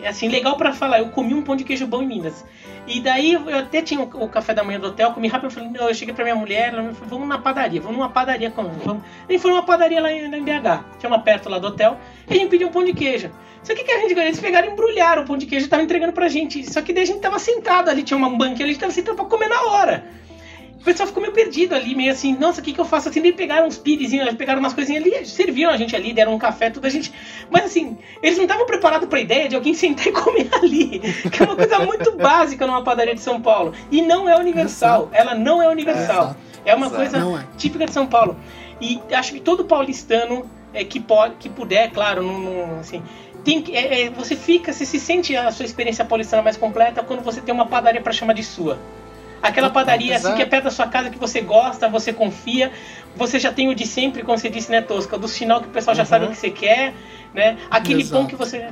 assim, 0.06 0.28
legal 0.28 0.56
pra 0.56 0.72
falar. 0.72 0.98
Eu 0.98 1.08
comi 1.10 1.34
um 1.34 1.42
pão 1.42 1.56
de 1.56 1.64
queijo 1.64 1.86
bom 1.86 2.02
em 2.02 2.06
Minas. 2.06 2.44
E 2.86 3.00
daí 3.00 3.34
eu 3.34 3.58
até 3.58 3.82
tinha 3.82 4.00
o, 4.00 4.28
café 4.28 4.52
da 4.52 4.64
manhã 4.64 4.80
do 4.80 4.88
hotel, 4.88 5.12
comi 5.12 5.28
rápido. 5.28 5.46
Eu 5.46 5.50
falei, 5.50 5.70
eu 5.78 5.94
cheguei 5.94 6.14
pra 6.14 6.24
minha 6.24 6.36
mulher, 6.36 6.72
ela 6.72 6.92
falou, 6.94 7.08
vamos 7.08 7.28
na 7.28 7.38
padaria, 7.38 7.80
vamos 7.80 7.96
numa 7.96 8.08
padaria 8.08 8.50
comer. 8.50 8.72
Vamos. 8.84 9.02
E 9.28 9.38
foi 9.38 9.50
numa 9.50 9.62
padaria 9.62 10.00
lá 10.00 10.12
em, 10.12 10.30
lá 10.30 10.36
em 10.36 10.42
BH, 10.42 10.98
tinha 10.98 11.10
uma 11.10 11.20
perto 11.20 11.48
lá 11.48 11.58
do 11.58 11.68
hotel, 11.68 11.98
e 12.28 12.34
a 12.34 12.36
gente 12.36 12.48
pediu 12.48 12.68
um 12.68 12.72
pão 12.72 12.82
de 12.84 12.92
queijo. 12.92 13.30
Só 13.62 13.74
que 13.74 13.82
o 13.82 13.84
que 13.84 13.92
a 13.92 13.98
gente 14.00 14.18
eles 14.18 14.40
pegaram 14.40 14.68
e 14.68 14.72
embrulharam 14.72 15.22
o 15.22 15.26
pão 15.26 15.36
de 15.36 15.46
queijo 15.46 15.64
e 15.64 15.66
estavam 15.66 15.84
entregando 15.84 16.12
pra 16.12 16.28
gente. 16.28 16.68
Só 16.70 16.80
que 16.80 16.92
daí 16.92 17.02
a 17.02 17.06
gente 17.06 17.20
tava 17.20 17.38
sentado 17.38 17.90
ali, 17.90 18.02
tinha 18.02 18.16
uma 18.16 18.30
banquinha, 18.30 18.64
a 18.64 18.68
gente 18.68 18.80
tava 18.80 18.92
sentado 18.92 19.16
pra 19.16 19.26
comer 19.26 19.48
na 19.48 19.62
hora. 19.62 20.04
O 20.80 20.82
pessoal 20.82 21.06
ficou 21.06 21.20
meio 21.20 21.34
perdido 21.34 21.74
ali, 21.74 21.94
meio 21.94 22.10
assim, 22.10 22.34
nossa, 22.34 22.62
o 22.62 22.64
que, 22.64 22.72
que 22.72 22.80
eu 22.80 22.86
faço? 22.86 23.10
Assim, 23.10 23.20
daí 23.20 23.34
pegaram 23.34 23.66
uns 23.66 23.80
eles 23.84 24.34
pegaram 24.34 24.60
umas 24.60 24.72
coisinhas 24.72 25.04
ali, 25.04 25.26
serviram 25.26 25.70
a 25.70 25.76
gente 25.76 25.94
ali, 25.94 26.14
deram 26.14 26.34
um 26.34 26.38
café, 26.38 26.70
tudo 26.70 26.86
a 26.86 26.88
gente. 26.88 27.12
Mas 27.50 27.66
assim, 27.66 27.98
eles 28.22 28.38
não 28.38 28.44
estavam 28.44 28.64
preparados 28.64 29.06
pra 29.06 29.20
ideia 29.20 29.46
de 29.46 29.54
alguém 29.54 29.74
sentar 29.74 30.06
e 30.06 30.12
comer 30.12 30.48
ali. 30.54 31.00
Que 31.30 31.42
é 31.42 31.44
uma 31.44 31.54
coisa 31.54 31.80
muito 31.80 32.12
básica 32.16 32.66
numa 32.66 32.82
padaria 32.82 33.14
de 33.14 33.20
São 33.20 33.42
Paulo. 33.42 33.74
E 33.90 34.00
não 34.00 34.26
é 34.26 34.36
universal. 34.38 35.10
Ela 35.12 35.34
não 35.34 35.62
é 35.62 35.68
universal. 35.68 36.34
É 36.64 36.74
uma 36.74 36.88
coisa 36.88 37.18
é. 37.18 37.56
típica 37.58 37.84
de 37.84 37.92
São 37.92 38.06
Paulo. 38.06 38.36
E 38.80 38.98
acho 39.12 39.34
que 39.34 39.40
todo 39.40 39.64
paulistano 39.66 40.50
é, 40.72 40.82
que, 40.82 40.98
pode, 40.98 41.34
que 41.34 41.50
puder, 41.50 41.90
claro, 41.90 42.22
não, 42.22 42.38
não, 42.38 42.80
assim, 42.80 43.02
tem 43.44 43.62
é, 43.72 44.02
é, 44.02 44.10
você 44.10 44.34
fica, 44.36 44.72
você 44.72 44.86
se 44.86 44.98
sente 44.98 45.36
a 45.36 45.50
sua 45.52 45.66
experiência 45.66 46.04
paulistana 46.04 46.42
mais 46.42 46.56
completa 46.56 47.02
quando 47.02 47.22
você 47.22 47.40
tem 47.40 47.54
uma 47.54 47.66
padaria 47.66 48.00
para 48.00 48.12
chamar 48.12 48.32
de 48.32 48.42
sua. 48.42 48.78
Aquela 49.42 49.70
padaria 49.70 50.14
assim 50.16 50.24
exato. 50.26 50.36
que 50.36 50.42
é 50.42 50.46
perto 50.46 50.64
da 50.64 50.70
sua 50.70 50.86
casa, 50.86 51.08
que 51.10 51.18
você 51.18 51.40
gosta, 51.40 51.88
você 51.88 52.12
confia, 52.12 52.70
você 53.16 53.38
já 53.38 53.50
tem 53.52 53.68
o 53.68 53.74
de 53.74 53.86
sempre, 53.86 54.22
como 54.22 54.36
você 54.38 54.50
disse, 54.50 54.70
né, 54.70 54.82
Tosca? 54.82 55.16
Do 55.18 55.26
sinal 55.28 55.60
que 55.60 55.68
o 55.68 55.70
pessoal 55.70 55.94
já 55.94 56.02
Uhum. 56.02 56.08
sabe 56.08 56.24
o 56.26 56.28
que 56.28 56.36
você 56.36 56.50
quer, 56.50 56.94
né? 57.34 57.56
Aquele 57.70 58.04
pão 58.04 58.20
Exato. 58.20 58.26
que 58.28 58.36
você. 58.36 58.68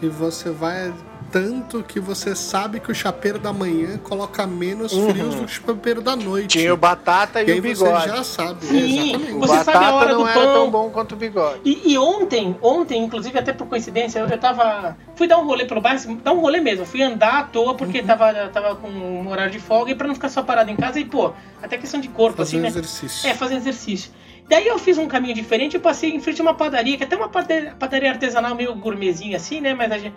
E 0.00 0.06
você 0.08 0.50
vai 0.50 0.92
tanto 1.32 1.82
que 1.82 1.98
você 1.98 2.36
sabe 2.36 2.78
que 2.78 2.92
o 2.92 2.94
chapeiro 2.94 3.38
da 3.38 3.52
manhã 3.52 3.96
coloca 3.98 4.46
menos 4.46 4.92
Uhum. 4.92 5.10
frios 5.10 5.34
do 5.34 5.38
que 5.38 5.44
o 5.46 5.48
chapeiro 5.48 6.00
da 6.02 6.14
noite. 6.14 6.58
Tinha 6.58 6.72
o 6.74 6.76
Batata 6.76 7.42
e, 7.42 7.46
e 7.48 7.52
aí 7.52 7.58
o 7.58 7.62
você 7.62 7.84
Bigode. 7.84 8.06
já 8.08 8.22
sabe. 8.22 8.64
Sim, 8.66 9.08
Exatamente. 9.10 9.32
O 9.32 9.40
Você 9.40 9.64
sabe 9.64 9.70
a 9.70 9.80
Batata 9.80 9.94
hora 9.94 10.12
não 10.12 10.20
do 10.22 10.28
era 10.28 10.40
pão. 10.40 10.52
tão 10.52 10.70
bom 10.70 10.90
quanto 10.90 11.12
o 11.12 11.16
Bigode. 11.16 11.60
E, 11.64 11.92
e 11.92 11.98
ontem, 11.98 12.54
ontem, 12.60 13.02
inclusive 13.02 13.38
até 13.38 13.52
por 13.52 13.66
coincidência, 13.66 14.18
eu, 14.20 14.28
eu 14.28 14.38
tava. 14.38 14.96
Fui 15.16 15.26
dar 15.26 15.38
um 15.38 15.46
rolê 15.46 15.64
pelo 15.64 15.80
bairro, 15.80 15.96
assim, 15.98 16.14
dar 16.22 16.32
um 16.32 16.40
rolê 16.40 16.60
mesmo. 16.60 16.84
Fui 16.84 17.02
andar 17.02 17.40
à 17.40 17.42
toa 17.44 17.74
porque 17.74 18.00
Uhum. 18.00 18.06
tava, 18.06 18.32
tava 18.52 18.76
com 18.76 18.88
um 18.88 19.28
horário 19.28 19.50
de 19.50 19.58
folga 19.58 19.90
e 19.90 19.94
pra 19.94 20.06
não 20.06 20.14
ficar 20.14 20.28
só 20.28 20.42
parado 20.42 20.70
em 20.70 20.76
casa 20.76 21.00
e, 21.00 21.04
pô, 21.04 21.32
até 21.62 21.78
questão 21.78 21.98
de 22.00 22.08
corpo, 22.08 22.36
Fazer 22.36 22.50
assim, 22.50 22.58
um 22.58 22.62
né? 22.62 22.68
exercício. 22.68 23.28
É, 23.28 23.32
fazer 23.34 23.54
exercício. 23.56 24.10
Daí 24.48 24.66
eu 24.66 24.78
fiz 24.78 24.98
um 24.98 25.06
caminho 25.06 25.34
diferente, 25.34 25.76
eu 25.76 25.80
passei 25.80 26.10
em 26.10 26.20
frente 26.20 26.40
a 26.40 26.42
uma 26.44 26.52
padaria, 26.52 26.96
que 26.98 27.02
é 27.04 27.06
até 27.06 27.16
uma 27.16 27.28
padaria, 27.28 27.74
padaria 27.78 28.10
artesanal 28.10 28.54
meio 28.54 28.74
gourmetzinha 28.74 29.36
assim, 29.38 29.60
né? 29.62 29.72
Mas 29.72 29.90
a 29.92 29.96
gente. 29.98 30.14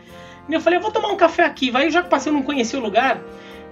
Eu 0.49 0.61
falei, 0.61 0.77
eu 0.77 0.83
vou 0.83 0.91
tomar 0.91 1.09
um 1.09 1.17
café 1.17 1.43
aqui, 1.43 1.71
vai. 1.71 1.85
Eu 1.87 1.91
já 1.91 2.01
que 2.03 2.09
passei, 2.09 2.29
eu 2.31 2.35
não 2.35 2.43
conhecia 2.43 2.77
o 2.79 2.81
lugar. 2.81 3.19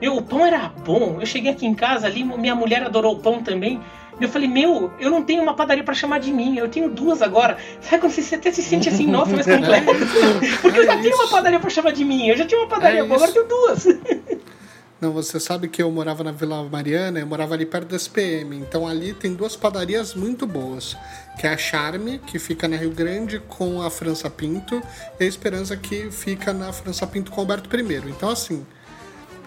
Meu, 0.02 0.16
o 0.18 0.22
pão 0.22 0.46
era 0.46 0.72
bom. 0.86 1.18
Eu 1.20 1.26
cheguei 1.26 1.52
aqui 1.52 1.66
em 1.66 1.74
casa 1.74 2.08
ali, 2.08 2.24
minha 2.24 2.56
mulher 2.56 2.84
adorou 2.84 3.14
o 3.14 3.20
pão 3.20 3.42
também. 3.44 3.80
Eu 4.22 4.28
falei, 4.30 4.48
meu, 4.48 4.92
eu 5.00 5.10
não 5.10 5.24
tenho 5.24 5.42
uma 5.42 5.56
padaria 5.56 5.84
pra 5.84 5.94
chamar 5.94 6.20
de 6.20 6.32
mim, 6.32 6.58
eu 6.58 6.68
tenho 6.70 6.90
duas 6.90 7.22
agora. 7.22 7.58
Sabe 7.82 8.00
quando 8.02 8.12
você 8.12 8.36
até 8.36 8.52
se 8.52 8.62
sente 8.62 8.88
assim, 8.90 9.08
nossa, 9.10 9.36
mas 9.36 9.46
completo? 9.46 9.86
Porque 10.62 10.80
eu 10.80 10.86
já 10.86 10.94
É 10.94 10.98
tenho 11.02 11.16
uma 11.16 11.24
isso. 11.24 11.32
padaria 11.32 11.60
pra 11.60 11.70
chamar 11.70 11.92
de 11.94 12.06
mim, 12.06 12.28
eu 12.28 12.38
já 12.38 12.46
tinha 12.46 12.60
uma 12.62 12.68
padaria 12.68 13.00
É 13.00 13.02
agora 13.02 13.22
eu 13.22 13.26
isso. 13.26 13.34
tenho 13.34 13.48
duas. 13.48 13.88
Não, 15.04 15.12
você 15.12 15.38
sabe 15.38 15.68
que 15.68 15.84
eu 15.84 15.92
morava 15.92 16.24
na 16.24 16.32
Vila 16.32 16.64
Mariana, 16.64 17.20
eu 17.20 17.28
morava 17.28 17.54
ali 17.56 17.66
perto 17.66 17.90
da 17.90 17.98
SPM. 17.98 18.56
Então 18.56 18.88
ali 18.88 19.14
tem 19.14 19.34
duas 19.34 19.54
padarias 19.54 20.14
muito 20.14 20.48
boas. 20.48 20.96
Que 21.38 21.46
é 21.46 21.50
a 21.54 21.58
Charme, 21.58 22.20
que 22.20 22.40
fica 22.40 22.70
na 22.70 22.78
Rio 22.78 22.92
Grande 22.92 23.38
com 23.40 23.82
a 23.82 23.92
França 23.92 24.30
Pinto, 24.30 24.82
e 25.20 25.26
a 25.26 25.28
Esperança, 25.28 25.76
que 25.76 26.10
fica 26.10 26.54
na 26.54 26.72
França 26.72 27.06
Pinto 27.06 27.32
com 27.34 27.42
Alberto 27.42 27.70
I. 27.76 27.98
Então, 28.08 28.30
assim, 28.30 28.66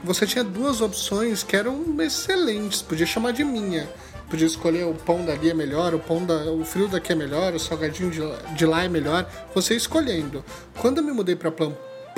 você 0.04 0.26
tinha 0.26 0.44
duas 0.44 0.82
opções 0.82 1.42
que 1.42 1.56
eram 1.56 1.82
excelentes, 2.02 2.82
podia 2.82 3.06
chamar 3.06 3.32
de 3.32 3.42
minha. 3.42 3.88
Podia 4.28 4.46
escolher 4.46 4.84
o 4.84 4.92
pão 4.92 5.24
dali 5.24 5.48
é 5.48 5.54
melhor, 5.54 5.94
o 5.94 5.98
pão 6.00 6.22
da, 6.22 6.50
o 6.50 6.66
frio 6.66 6.86
daqui 6.86 7.12
é 7.12 7.14
melhor, 7.14 7.54
o 7.54 7.58
salgadinho 7.58 8.10
de, 8.10 8.20
lá- 8.20 8.38
de 8.54 8.66
lá 8.66 8.84
é 8.84 8.88
melhor. 8.90 9.26
Você 9.54 9.74
escolhendo. 9.74 10.44
Quando 10.80 10.98
eu 10.98 11.04
me 11.04 11.12
mudei 11.12 11.34
para 11.34 11.50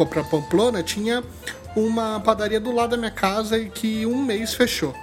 para 0.07 0.25
Pamplona, 0.25 0.83
tinha 0.83 1.23
uma 1.77 2.21
padaria 2.21 2.61
do 2.61 2.73
lado 2.73 2.91
da 2.91 2.97
minha 2.97 3.11
casa 3.11 3.59
e 3.59 3.69
que 3.71 4.05
um 4.07 4.23
mês 4.23 4.55
fechou. 4.55 4.95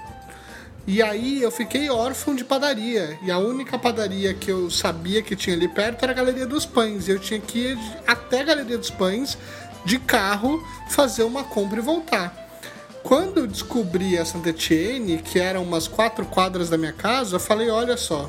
E 0.86 1.02
aí 1.02 1.42
eu 1.42 1.50
fiquei 1.50 1.90
órfão 1.90 2.34
de 2.34 2.44
padaria. 2.44 3.18
E 3.22 3.30
a 3.30 3.38
única 3.38 3.76
padaria 3.76 4.32
que 4.32 4.50
eu 4.50 4.70
sabia 4.70 5.20
que 5.20 5.34
tinha 5.34 5.56
ali 5.56 5.66
perto 5.66 6.04
era 6.04 6.12
a 6.12 6.14
Galeria 6.14 6.46
dos 6.46 6.64
Pães. 6.64 7.08
E 7.08 7.10
eu 7.10 7.18
tinha 7.18 7.40
que 7.40 7.58
ir 7.58 7.78
até 8.06 8.42
a 8.42 8.44
Galeria 8.44 8.78
dos 8.78 8.90
Pães 8.90 9.36
de 9.84 9.98
carro, 9.98 10.62
fazer 10.88 11.24
uma 11.24 11.42
compra 11.42 11.78
e 11.80 11.82
voltar. 11.82 12.46
Quando 13.02 13.38
eu 13.38 13.46
descobri 13.46 14.18
a 14.18 14.24
Santa 14.24 14.50
Etienne, 14.50 15.18
que 15.18 15.38
era 15.38 15.60
umas 15.60 15.86
quatro 15.86 16.26
quadras 16.26 16.68
da 16.68 16.76
minha 16.76 16.92
casa, 16.92 17.36
eu 17.36 17.40
falei, 17.40 17.70
olha 17.70 17.96
só, 17.96 18.28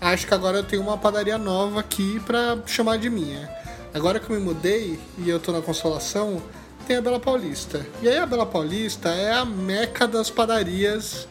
acho 0.00 0.26
que 0.26 0.34
agora 0.34 0.58
eu 0.58 0.64
tenho 0.64 0.82
uma 0.82 0.96
padaria 0.96 1.36
nova 1.36 1.80
aqui 1.80 2.20
pra 2.20 2.58
chamar 2.64 2.98
de 2.98 3.10
minha. 3.10 3.48
Agora 3.94 4.20
que 4.20 4.30
eu 4.30 4.36
me 4.36 4.42
mudei 4.42 4.98
e 5.18 5.28
eu 5.28 5.40
tô 5.40 5.52
na 5.52 5.62
Consolação, 5.62 6.42
tem 6.86 6.96
a 6.96 7.02
Bela 7.02 7.18
Paulista. 7.18 7.86
E 8.02 8.08
aí 8.08 8.18
a 8.18 8.26
Bela 8.26 8.46
Paulista 8.46 9.08
é 9.08 9.32
a 9.32 9.44
meca 9.44 10.06
das 10.06 10.30
padarias 10.30 11.26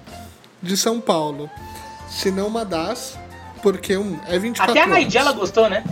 de 0.62 0.76
São 0.76 1.00
Paulo. 1.00 1.50
Se 2.10 2.32
não 2.32 2.48
uma 2.48 2.66
das, 2.66 3.18
porque 3.62 3.98
um, 3.98 4.20
é 4.28 4.40
24 4.40 4.72
Até 4.72 4.80
a 4.80 4.84
horas. 4.84 4.96
Naidela 4.96 5.32
gostou, 5.34 5.70
né? 5.70 5.84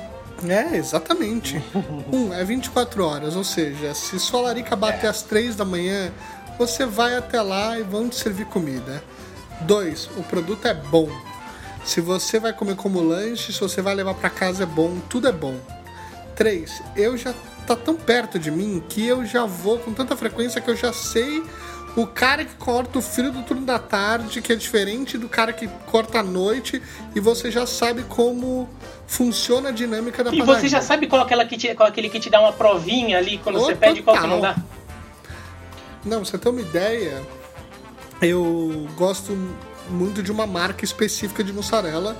É, 0.47 0.75
exatamente. 0.75 1.61
um, 2.11 2.33
é 2.33 2.43
24 2.43 3.05
horas, 3.05 3.35
ou 3.35 3.43
seja, 3.43 3.93
se 3.93 4.19
sua 4.19 4.41
larica 4.41 4.75
bater 4.75 5.07
às 5.07 5.21
3 5.21 5.55
da 5.55 5.65
manhã, 5.65 6.11
você 6.57 6.85
vai 6.85 7.15
até 7.15 7.41
lá 7.41 7.77
e 7.79 7.83
vão 7.83 8.09
te 8.09 8.15
servir 8.15 8.45
comida. 8.45 9.03
Dois, 9.61 10.09
o 10.17 10.23
produto 10.23 10.67
é 10.67 10.73
bom. 10.73 11.09
Se 11.83 12.01
você 12.01 12.39
vai 12.39 12.51
comer 12.51 12.75
como 12.75 13.01
lanche, 13.01 13.53
se 13.53 13.59
você 13.59 13.81
vai 13.81 13.93
levar 13.93 14.15
pra 14.15 14.29
casa 14.29 14.63
é 14.63 14.65
bom, 14.65 14.97
tudo 15.09 15.27
é 15.27 15.31
bom. 15.31 15.59
Três, 16.35 16.81
eu 16.95 17.15
já 17.17 17.33
tá 17.65 17.75
tão 17.75 17.95
perto 17.95 18.37
de 18.37 18.51
mim 18.51 18.83
que 18.89 19.05
eu 19.05 19.25
já 19.25 19.45
vou 19.45 19.79
com 19.79 19.93
tanta 19.93 20.15
frequência 20.15 20.59
que 20.61 20.69
eu 20.69 20.75
já 20.75 20.91
sei 20.93 21.43
o 21.95 22.05
cara 22.05 22.43
que 22.43 22.53
corta 22.55 22.99
o 22.99 23.01
frio 23.01 23.31
do 23.31 23.41
turno 23.43 23.65
da 23.65 23.79
tarde, 23.79 24.41
que 24.41 24.51
é 24.51 24.55
diferente 24.55 25.17
do 25.17 25.29
cara 25.29 25.53
que 25.53 25.65
corta 25.85 26.19
à 26.19 26.23
noite, 26.23 26.81
e 27.15 27.21
você 27.21 27.49
já 27.49 27.65
sabe 27.65 28.03
como 28.03 28.69
funciona 29.07 29.69
a 29.69 29.71
dinâmica 29.71 30.21
da 30.21 30.29
E 30.33 30.39
padaria. 30.39 30.61
você 30.61 30.67
já 30.67 30.81
sabe 30.81 31.07
qual, 31.07 31.21
aquela 31.21 31.45
que 31.45 31.57
te, 31.57 31.73
qual 31.73 31.87
aquele 31.87 32.09
que 32.09 32.19
te 32.19 32.29
dá 32.29 32.41
uma 32.41 32.51
provinha 32.51 33.17
ali 33.17 33.37
quando 33.37 33.55
Ô, 33.57 33.61
você 33.61 33.75
pede 33.75 34.01
qual 34.03 34.17
que 34.17 34.27
não 34.27 34.41
total. 34.41 34.55
dá? 34.55 34.61
Não, 36.03 36.17
pra 36.17 36.25
você 36.25 36.37
ter 36.37 36.49
uma 36.49 36.59
ideia, 36.59 37.23
eu 38.21 38.87
gosto 38.97 39.31
muito 39.89 40.21
de 40.21 40.33
uma 40.33 40.45
marca 40.45 40.83
específica 40.83 41.45
de 41.45 41.53
mussarela. 41.53 42.15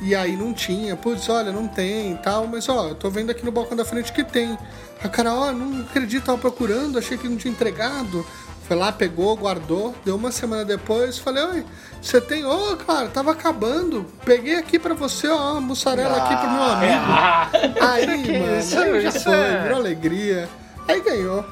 E 0.00 0.14
aí 0.14 0.36
não 0.36 0.52
tinha, 0.52 0.94
putz, 0.96 1.28
olha, 1.28 1.50
não 1.50 1.66
tem 1.66 2.12
e 2.12 2.16
tal, 2.18 2.46
mas 2.46 2.68
ó, 2.68 2.88
eu 2.88 2.94
tô 2.94 3.10
vendo 3.10 3.30
aqui 3.30 3.44
no 3.44 3.50
balcão 3.50 3.76
da 3.76 3.84
frente 3.84 4.12
que 4.12 4.22
tem. 4.22 4.56
A 5.02 5.08
cara, 5.08 5.32
ó, 5.34 5.52
não 5.52 5.80
acredito, 5.82 6.24
tava 6.24 6.38
procurando, 6.38 6.98
achei 6.98 7.18
que 7.18 7.28
não 7.28 7.36
tinha 7.36 7.52
entregado. 7.52 8.24
Foi 8.66 8.76
lá, 8.76 8.92
pegou, 8.92 9.34
guardou, 9.34 9.94
deu 10.04 10.14
uma 10.14 10.30
semana 10.30 10.62
depois, 10.64 11.16
falei, 11.18 11.42
oi, 11.42 11.64
você 12.02 12.20
tem? 12.20 12.44
Ô, 12.44 12.76
cara, 12.76 13.08
tava 13.08 13.32
acabando. 13.32 14.04
Peguei 14.26 14.56
aqui 14.56 14.78
pra 14.78 14.92
você, 14.94 15.26
ó, 15.26 15.56
a 15.56 15.60
mussarela 15.60 16.16
aqui 16.18 16.36
pro 16.36 16.50
meu 16.50 16.62
amigo. 16.62 17.04
Ah, 17.08 17.48
Aí, 17.94 18.22
que 18.22 18.38
mano, 18.38 18.58
isso, 18.58 18.78
aí 18.78 19.00
já 19.00 19.08
isso 19.08 19.20
foi, 19.24 19.32
é- 19.34 19.62
virou 19.62 19.78
alegria. 19.78 20.48
Aí 20.86 21.00
ganhou. 21.00 21.44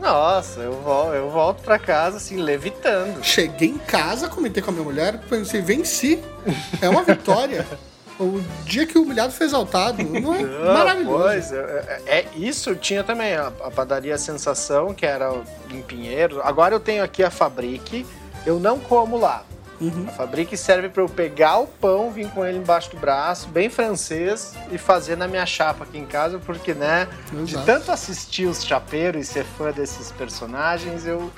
Nossa, 0.00 0.60
eu 0.60 0.72
volto, 0.82 1.14
eu 1.14 1.30
volto 1.30 1.62
pra 1.62 1.78
casa 1.78 2.18
assim, 2.18 2.36
levitando. 2.36 3.22
Cheguei 3.24 3.68
em 3.70 3.78
casa, 3.78 4.28
comentei 4.28 4.62
com 4.62 4.70
a 4.70 4.72
minha 4.72 4.84
mulher, 4.84 5.18
pensei, 5.28 5.60
venci. 5.60 6.22
É 6.80 6.88
uma 6.88 7.02
vitória. 7.02 7.66
O 8.18 8.40
dia 8.64 8.86
que 8.86 8.96
o 8.96 9.02
humilhado 9.02 9.30
foi 9.30 9.44
exaltado. 9.44 10.02
Não 10.02 10.34
é 10.34 10.42
Não, 10.42 10.72
maravilhoso. 10.72 11.22
Pois, 11.22 11.52
é, 11.52 12.00
é- 12.06 12.18
é 12.20 12.24
isso. 12.34 12.74
Tinha 12.74 13.04
também 13.04 13.34
a, 13.36 13.48
a 13.48 13.70
padaria 13.70 14.16
Sensação, 14.16 14.94
que 14.94 15.04
era 15.04 15.30
em 15.70 15.82
Pinheiro. 15.82 16.40
Agora 16.42 16.74
eu 16.74 16.80
tenho 16.80 17.04
aqui 17.04 17.22
a 17.22 17.28
Fabrique. 17.30 18.06
Eu 18.46 18.58
não 18.58 18.78
como 18.78 19.18
lá. 19.18 19.44
Uhum. 19.80 20.06
A 20.08 20.12
Fabrique 20.12 20.56
serve 20.56 20.88
para 20.88 21.02
eu 21.02 21.08
pegar 21.08 21.58
o 21.58 21.66
pão, 21.66 22.10
vir 22.10 22.30
com 22.30 22.44
ele 22.44 22.58
embaixo 22.58 22.90
do 22.90 22.96
braço, 22.96 23.48
bem 23.48 23.68
francês, 23.68 24.54
e 24.70 24.78
fazer 24.78 25.16
na 25.16 25.28
minha 25.28 25.44
chapa 25.44 25.84
aqui 25.84 25.98
em 25.98 26.06
casa, 26.06 26.38
porque, 26.38 26.74
né, 26.74 27.08
de 27.30 27.52
Exato. 27.52 27.66
tanto 27.66 27.92
assistir 27.92 28.46
os 28.46 28.64
chapeiros 28.64 29.28
e 29.28 29.32
ser 29.32 29.44
fã 29.44 29.70
desses 29.70 30.10
personagens, 30.12 31.06
eu 31.06 31.30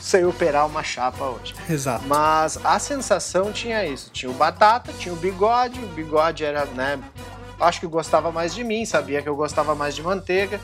sei 0.00 0.24
operar 0.24 0.66
uma 0.66 0.82
chapa 0.82 1.24
hoje. 1.24 1.54
Exato. 1.68 2.04
Mas 2.06 2.58
a 2.64 2.78
sensação 2.78 3.52
tinha 3.52 3.86
isso. 3.86 4.10
Tinha 4.10 4.30
o 4.30 4.34
batata, 4.34 4.92
tinha 4.92 5.12
o 5.12 5.16
bigode. 5.16 5.78
O 5.80 5.88
bigode 5.88 6.44
era, 6.44 6.64
né? 6.66 6.98
Acho 7.60 7.80
que 7.80 7.86
gostava 7.86 8.32
mais 8.32 8.54
de 8.54 8.64
mim, 8.64 8.84
sabia 8.84 9.22
que 9.22 9.28
eu 9.28 9.36
gostava 9.36 9.74
mais 9.74 9.94
de 9.94 10.02
manteiga. 10.02 10.60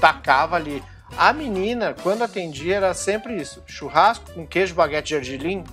Tacava 0.00 0.56
ali. 0.56 0.82
A 1.16 1.32
menina, 1.32 1.94
quando 2.02 2.22
atendia, 2.22 2.76
era 2.76 2.94
sempre 2.94 3.36
isso: 3.36 3.62
churrasco 3.66 4.32
com 4.32 4.46
queijo 4.46 4.74
baguete 4.74 5.08
de 5.08 5.16
argilim. 5.16 5.64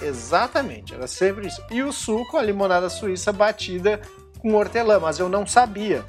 Exatamente, 0.00 0.94
era 0.94 1.06
sempre 1.06 1.46
isso. 1.46 1.62
E 1.70 1.82
o 1.82 1.92
suco, 1.92 2.36
a 2.36 2.42
limonada 2.42 2.88
suíça 2.88 3.32
batida 3.32 4.00
com 4.38 4.54
hortelã, 4.54 4.98
mas 4.98 5.18
eu 5.18 5.28
não 5.28 5.46
sabia. 5.46 6.04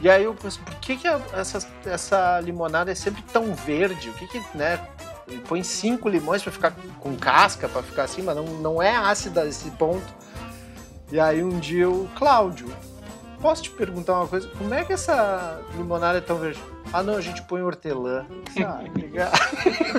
E 0.00 0.08
aí 0.08 0.24
eu 0.24 0.34
penso, 0.34 0.60
por 0.60 0.74
que, 0.76 0.96
que 0.96 1.08
essa, 1.08 1.66
essa 1.84 2.40
limonada 2.40 2.90
é 2.90 2.94
sempre 2.94 3.22
tão 3.22 3.54
verde? 3.54 4.08
O 4.10 4.12
que 4.14 4.26
que, 4.28 4.42
né? 4.56 4.80
Ele 5.26 5.40
põe 5.40 5.62
cinco 5.62 6.08
limões 6.08 6.42
pra 6.42 6.52
ficar 6.52 6.72
com 7.00 7.14
casca, 7.16 7.68
pra 7.68 7.82
ficar 7.82 8.04
assim, 8.04 8.22
mas 8.22 8.36
não, 8.36 8.44
não 8.44 8.82
é 8.82 8.96
ácida 8.96 9.46
esse 9.46 9.70
ponto. 9.72 10.06
E 11.10 11.18
aí 11.18 11.42
um 11.42 11.58
dia 11.58 11.88
o 11.88 12.08
Cláudio, 12.16 12.68
posso 13.40 13.62
te 13.62 13.70
perguntar 13.70 14.14
uma 14.14 14.26
coisa? 14.26 14.48
Como 14.58 14.72
é 14.74 14.84
que 14.84 14.92
essa 14.92 15.60
limonada 15.76 16.18
é 16.18 16.20
tão 16.20 16.36
verde? 16.38 16.58
Ah 16.92 17.02
não, 17.02 17.16
a 17.16 17.20
gente 17.20 17.42
põe 17.42 17.62
hortelã. 17.62 18.24
Ah, 18.64 18.80
legal. 18.98 19.30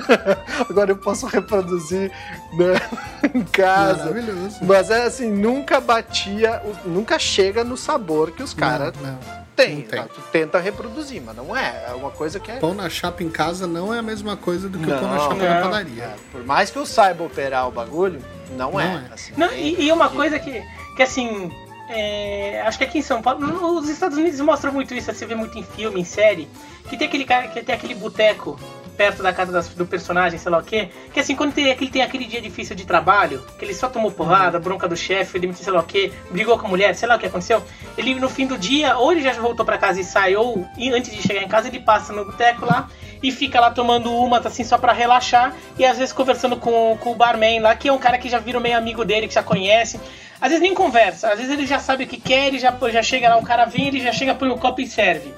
Agora 0.68 0.90
eu 0.90 0.96
posso 0.96 1.26
reproduzir 1.26 2.10
né, 2.54 2.74
em 3.34 3.42
casa. 3.44 4.06
Maravilhoso. 4.10 4.58
Mas 4.62 4.90
é 4.90 5.04
assim, 5.04 5.30
nunca 5.30 5.80
batia, 5.80 6.60
nunca 6.84 7.18
chega 7.18 7.62
no 7.64 7.76
sabor 7.76 8.32
que 8.32 8.42
os 8.42 8.52
caras 8.52 8.92
Não, 8.96 9.12
não. 9.12 9.18
têm. 9.54 9.76
não 9.76 9.82
tem. 9.82 10.00
tá? 10.00 10.08
Tu 10.12 10.20
tenta 10.32 10.58
reproduzir, 10.58 11.22
mas 11.24 11.36
não 11.36 11.56
é. 11.56 11.86
É 11.88 11.92
uma 11.94 12.10
coisa 12.10 12.40
que 12.40 12.50
é. 12.50 12.56
Pão 12.56 12.74
na 12.74 12.90
chapa 12.90 13.22
em 13.22 13.30
casa 13.30 13.66
não 13.66 13.94
é 13.94 13.98
a 13.98 14.02
mesma 14.02 14.36
coisa 14.36 14.68
do 14.68 14.78
que 14.78 14.84
o 14.84 14.88
pão 14.88 15.02
na 15.02 15.14
Não, 15.14 15.20
chapa 15.20 15.34
na 15.36 15.54
não. 15.60 15.62
padaria. 15.70 16.02
É, 16.04 16.14
Por 16.32 16.44
mais 16.44 16.70
que 16.70 16.76
eu 16.78 16.84
saiba 16.86 17.22
operar 17.24 17.68
o 17.68 17.70
bagulho, 17.70 18.20
não, 18.56 18.80
é. 18.80 18.84
Não 18.84 18.98
é. 18.98 19.04
assim, 19.14 19.32
Não, 19.36 19.52
e, 19.52 19.80
e 19.86 19.92
uma 19.92 20.08
coisa 20.10 20.38
que, 20.40 20.60
que 20.96 21.02
assim, 21.04 21.52
é, 21.90 22.62
acho 22.66 22.78
que 22.78 22.84
aqui 22.84 22.98
em 22.98 23.02
São 23.02 23.20
Paulo, 23.20 23.40
no- 23.46 23.78
os 23.78 23.88
Estados 23.88 24.16
Unidos 24.16 24.40
mostram 24.40 24.72
muito 24.72 24.94
isso, 24.94 25.12
você 25.12 25.26
vê 25.26 25.34
muito 25.34 25.58
em 25.58 25.62
filme, 25.62 26.00
em 26.00 26.04
série, 26.04 26.48
que 26.88 26.96
tem 26.96 27.06
aquele 27.08 27.24
cara 27.24 27.48
que 27.48 27.62
tem 27.62 27.74
aquele 27.74 27.94
boteco 27.94 28.58
perto 28.96 29.22
da 29.22 29.32
casa 29.32 29.50
das- 29.50 29.68
do 29.70 29.86
personagem, 29.86 30.38
sei 30.38 30.52
lá 30.52 30.58
o 30.58 30.62
quê, 30.62 30.90
que 31.12 31.18
assim, 31.20 31.34
quando 31.34 31.54
tem, 31.54 31.70
aquele, 31.70 31.90
tem 31.90 32.02
aquele 32.02 32.26
dia 32.26 32.40
difícil 32.40 32.76
de 32.76 32.84
trabalho, 32.84 33.42
que 33.58 33.64
ele 33.64 33.72
só 33.72 33.88
tomou 33.88 34.10
porrada, 34.12 34.58
bronca 34.60 34.86
do 34.86 34.94
chefe, 34.96 35.38
ele 35.38 35.52
sei 35.54 35.72
lá 35.72 35.80
o 35.80 35.84
quê, 35.84 36.12
brigou 36.30 36.58
com 36.58 36.66
a 36.66 36.68
mulher, 36.68 36.94
sei 36.94 37.08
lá 37.08 37.16
o 37.16 37.18
que 37.18 37.24
aconteceu, 37.26 37.62
ele 37.96 38.14
no 38.16 38.28
fim 38.28 38.46
do 38.46 38.58
dia, 38.58 38.98
ou 38.98 39.10
ele 39.10 39.22
já 39.22 39.32
voltou 39.32 39.64
pra 39.64 39.78
casa 39.78 39.98
e 40.00 40.04
sai, 40.04 40.36
ou 40.36 40.66
e 40.76 40.90
antes 40.92 41.10
de 41.16 41.22
chegar 41.22 41.42
em 41.42 41.48
casa, 41.48 41.68
ele 41.68 41.80
passa 41.80 42.12
no 42.12 42.26
boteco 42.26 42.66
lá 42.66 42.88
e 43.22 43.32
fica 43.32 43.58
lá 43.58 43.70
tomando 43.70 44.12
uma, 44.14 44.38
assim, 44.38 44.64
só 44.64 44.76
pra 44.76 44.92
relaxar, 44.92 45.54
e 45.78 45.84
às 45.86 45.96
vezes 45.96 46.12
conversando 46.12 46.56
com, 46.56 46.96
com 47.00 47.12
o 47.12 47.14
barman 47.14 47.60
lá, 47.60 47.74
que 47.74 47.88
é 47.88 47.92
um 47.92 47.98
cara 47.98 48.18
que 48.18 48.28
já 48.28 48.38
virou 48.38 48.60
meio 48.60 48.76
amigo 48.76 49.02
dele, 49.04 49.26
que 49.28 49.34
já 49.34 49.42
conhece. 49.42 49.98
Às 50.40 50.48
vezes 50.48 50.62
nem 50.62 50.74
conversa, 50.74 51.30
às 51.30 51.38
vezes 51.38 51.52
ele 51.52 51.66
já 51.66 51.78
sabe 51.78 52.04
o 52.04 52.06
que 52.06 52.18
quer, 52.18 52.48
ele 52.48 52.58
já, 52.58 52.76
já 52.90 53.02
chega 53.02 53.28
lá, 53.28 53.36
o 53.36 53.42
cara 53.42 53.66
vem, 53.66 53.88
ele 53.88 54.00
já 54.00 54.12
chega, 54.12 54.34
põe 54.34 54.48
o 54.48 54.56
copo 54.56 54.80
e 54.80 54.86
serve. 54.86 55.34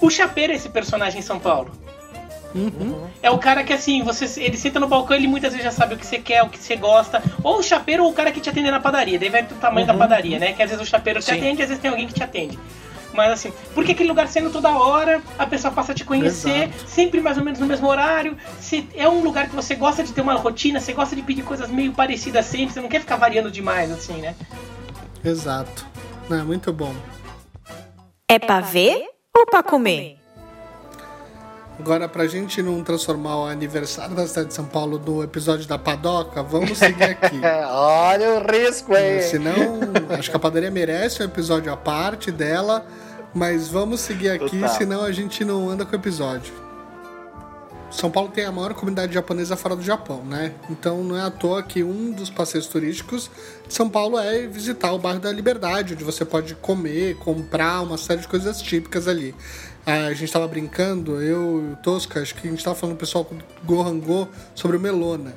O 0.00 0.10
Chapeiro 0.10 0.52
é 0.52 0.56
esse 0.56 0.68
personagem 0.68 1.20
em 1.20 1.22
São 1.22 1.38
Paulo. 1.38 1.70
Uhum. 2.54 3.06
É 3.22 3.30
o 3.30 3.38
cara 3.38 3.62
que 3.62 3.72
assim, 3.72 4.02
você, 4.02 4.42
ele 4.42 4.56
senta 4.56 4.80
no 4.80 4.88
balcão, 4.88 5.16
ele 5.16 5.28
muitas 5.28 5.52
vezes 5.52 5.64
já 5.64 5.70
sabe 5.70 5.94
o 5.94 5.98
que 5.98 6.06
você 6.06 6.18
quer, 6.18 6.42
o 6.42 6.48
que 6.48 6.58
você 6.58 6.74
gosta. 6.74 7.22
Ou 7.44 7.58
o 7.58 7.62
chapeiro 7.62 8.04
ou 8.04 8.10
o 8.10 8.12
cara 8.12 8.32
que 8.32 8.40
te 8.40 8.50
atende 8.50 8.70
na 8.70 8.80
padaria. 8.80 9.18
Daí 9.18 9.28
vai 9.28 9.42
do 9.42 9.54
tamanho 9.54 9.86
da 9.86 9.94
padaria, 9.94 10.38
né? 10.38 10.52
Que 10.52 10.62
às 10.62 10.70
vezes 10.70 10.84
o 10.84 10.88
chapeiro 10.88 11.20
te 11.20 11.26
Sim. 11.26 11.36
atende, 11.38 11.62
às 11.62 11.68
vezes 11.68 11.80
tem 11.80 11.90
alguém 11.90 12.06
que 12.06 12.14
te 12.14 12.22
atende. 12.22 12.58
Mas 13.12 13.32
assim, 13.32 13.52
porque 13.74 13.92
aquele 13.92 14.08
lugar 14.08 14.28
sendo 14.28 14.50
toda 14.50 14.70
hora, 14.70 15.20
a 15.38 15.46
pessoa 15.46 15.72
passa 15.72 15.92
a 15.92 15.94
te 15.94 16.04
conhecer, 16.04 16.68
Exato. 16.68 16.88
sempre 16.88 17.20
mais 17.20 17.36
ou 17.36 17.44
menos 17.44 17.58
no 17.58 17.66
mesmo 17.66 17.88
horário. 17.88 18.36
Se 18.60 18.88
é 18.94 19.08
um 19.08 19.22
lugar 19.22 19.48
que 19.48 19.56
você 19.56 19.74
gosta 19.74 20.02
de 20.04 20.12
ter 20.12 20.20
uma 20.20 20.34
rotina, 20.34 20.80
você 20.80 20.92
gosta 20.92 21.16
de 21.16 21.22
pedir 21.22 21.42
coisas 21.42 21.68
meio 21.68 21.92
parecidas 21.92 22.46
sempre, 22.46 22.72
você 22.72 22.80
não 22.80 22.88
quer 22.88 23.00
ficar 23.00 23.16
variando 23.16 23.50
demais, 23.50 23.90
assim, 23.90 24.20
né? 24.20 24.34
Exato. 25.24 25.86
Não, 26.28 26.38
é 26.38 26.42
muito 26.42 26.72
bom. 26.72 26.94
É 28.28 28.38
pra 28.38 28.60
ver 28.60 29.08
ou 29.36 29.46
pra 29.46 29.62
comer? 29.62 30.19
Agora, 31.80 32.06
pra 32.06 32.26
gente 32.26 32.62
não 32.62 32.84
transformar 32.84 33.36
o 33.38 33.46
aniversário 33.46 34.14
da 34.14 34.26
cidade 34.26 34.48
de 34.48 34.54
São 34.54 34.66
Paulo 34.66 34.98
no 34.98 35.24
episódio 35.24 35.66
da 35.66 35.78
padoca, 35.78 36.42
vamos 36.42 36.76
seguir 36.76 37.04
aqui. 37.04 37.40
Olha 37.72 38.34
o 38.34 38.46
risco 38.46 38.94
aí. 38.94 39.22
Senão, 39.22 39.54
acho 40.10 40.28
que 40.30 40.36
a 40.36 40.38
padaria 40.38 40.70
merece 40.70 41.22
um 41.22 41.24
episódio 41.24 41.72
à 41.72 41.78
parte 41.78 42.30
dela, 42.30 42.84
mas 43.32 43.68
vamos 43.68 44.00
seguir 44.00 44.28
aqui, 44.28 44.58
Total. 44.58 44.76
senão 44.76 45.02
a 45.02 45.10
gente 45.10 45.42
não 45.42 45.70
anda 45.70 45.86
com 45.86 45.92
o 45.92 45.98
episódio. 45.98 46.52
São 47.90 48.10
Paulo 48.10 48.28
tem 48.28 48.44
a 48.44 48.52
maior 48.52 48.74
comunidade 48.74 49.14
japonesa 49.14 49.56
fora 49.56 49.74
do 49.74 49.82
Japão, 49.82 50.22
né? 50.22 50.52
Então 50.68 51.02
não 51.02 51.16
é 51.16 51.22
à 51.22 51.30
toa 51.30 51.62
que 51.62 51.82
um 51.82 52.12
dos 52.12 52.28
passeios 52.28 52.66
turísticos 52.66 53.30
de 53.66 53.72
São 53.72 53.88
Paulo 53.88 54.18
é 54.18 54.46
visitar 54.46 54.92
o 54.92 54.98
bairro 54.98 55.18
da 55.18 55.32
Liberdade, 55.32 55.94
onde 55.94 56.04
você 56.04 56.26
pode 56.26 56.54
comer, 56.56 57.16
comprar 57.16 57.80
uma 57.80 57.96
série 57.96 58.20
de 58.20 58.28
coisas 58.28 58.60
típicas 58.60 59.08
ali. 59.08 59.34
Ah, 59.90 60.06
A 60.06 60.14
gente 60.14 60.32
tava 60.32 60.46
brincando, 60.48 61.20
eu 61.20 61.70
e 61.70 61.72
o 61.72 61.76
Tosca, 61.76 62.20
acho 62.20 62.34
que 62.34 62.46
a 62.46 62.50
gente 62.50 62.64
tava 62.64 62.76
falando 62.76 62.96
pro 62.96 63.06
pessoal 63.06 63.24
do 63.24 63.42
Gohango 63.64 64.28
sobre 64.54 64.76
o 64.76 64.80
Melona. 64.80 65.34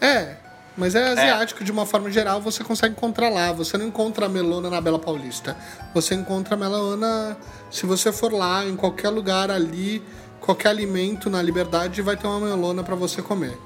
É, 0.00 0.36
mas 0.76 0.94
é 0.94 1.08
asiático 1.08 1.62
de 1.62 1.70
uma 1.70 1.84
forma 1.84 2.10
geral, 2.10 2.40
você 2.40 2.64
consegue 2.64 2.94
encontrar 2.94 3.28
lá. 3.28 3.52
Você 3.52 3.76
não 3.76 3.86
encontra 3.86 4.26
a 4.26 4.28
melona 4.28 4.70
na 4.70 4.80
Bela 4.80 4.98
Paulista. 4.98 5.56
Você 5.94 6.14
encontra 6.14 6.54
a 6.54 6.58
melona 6.58 7.36
se 7.70 7.84
você 7.86 8.10
for 8.10 8.32
lá, 8.32 8.64
em 8.64 8.74
qualquer 8.74 9.10
lugar 9.10 9.50
ali, 9.50 10.02
qualquer 10.40 10.70
alimento 10.70 11.28
na 11.28 11.42
Liberdade, 11.42 12.00
vai 12.00 12.16
ter 12.16 12.26
uma 12.26 12.40
melona 12.40 12.82
para 12.82 12.94
você 12.94 13.20
comer. 13.20 13.56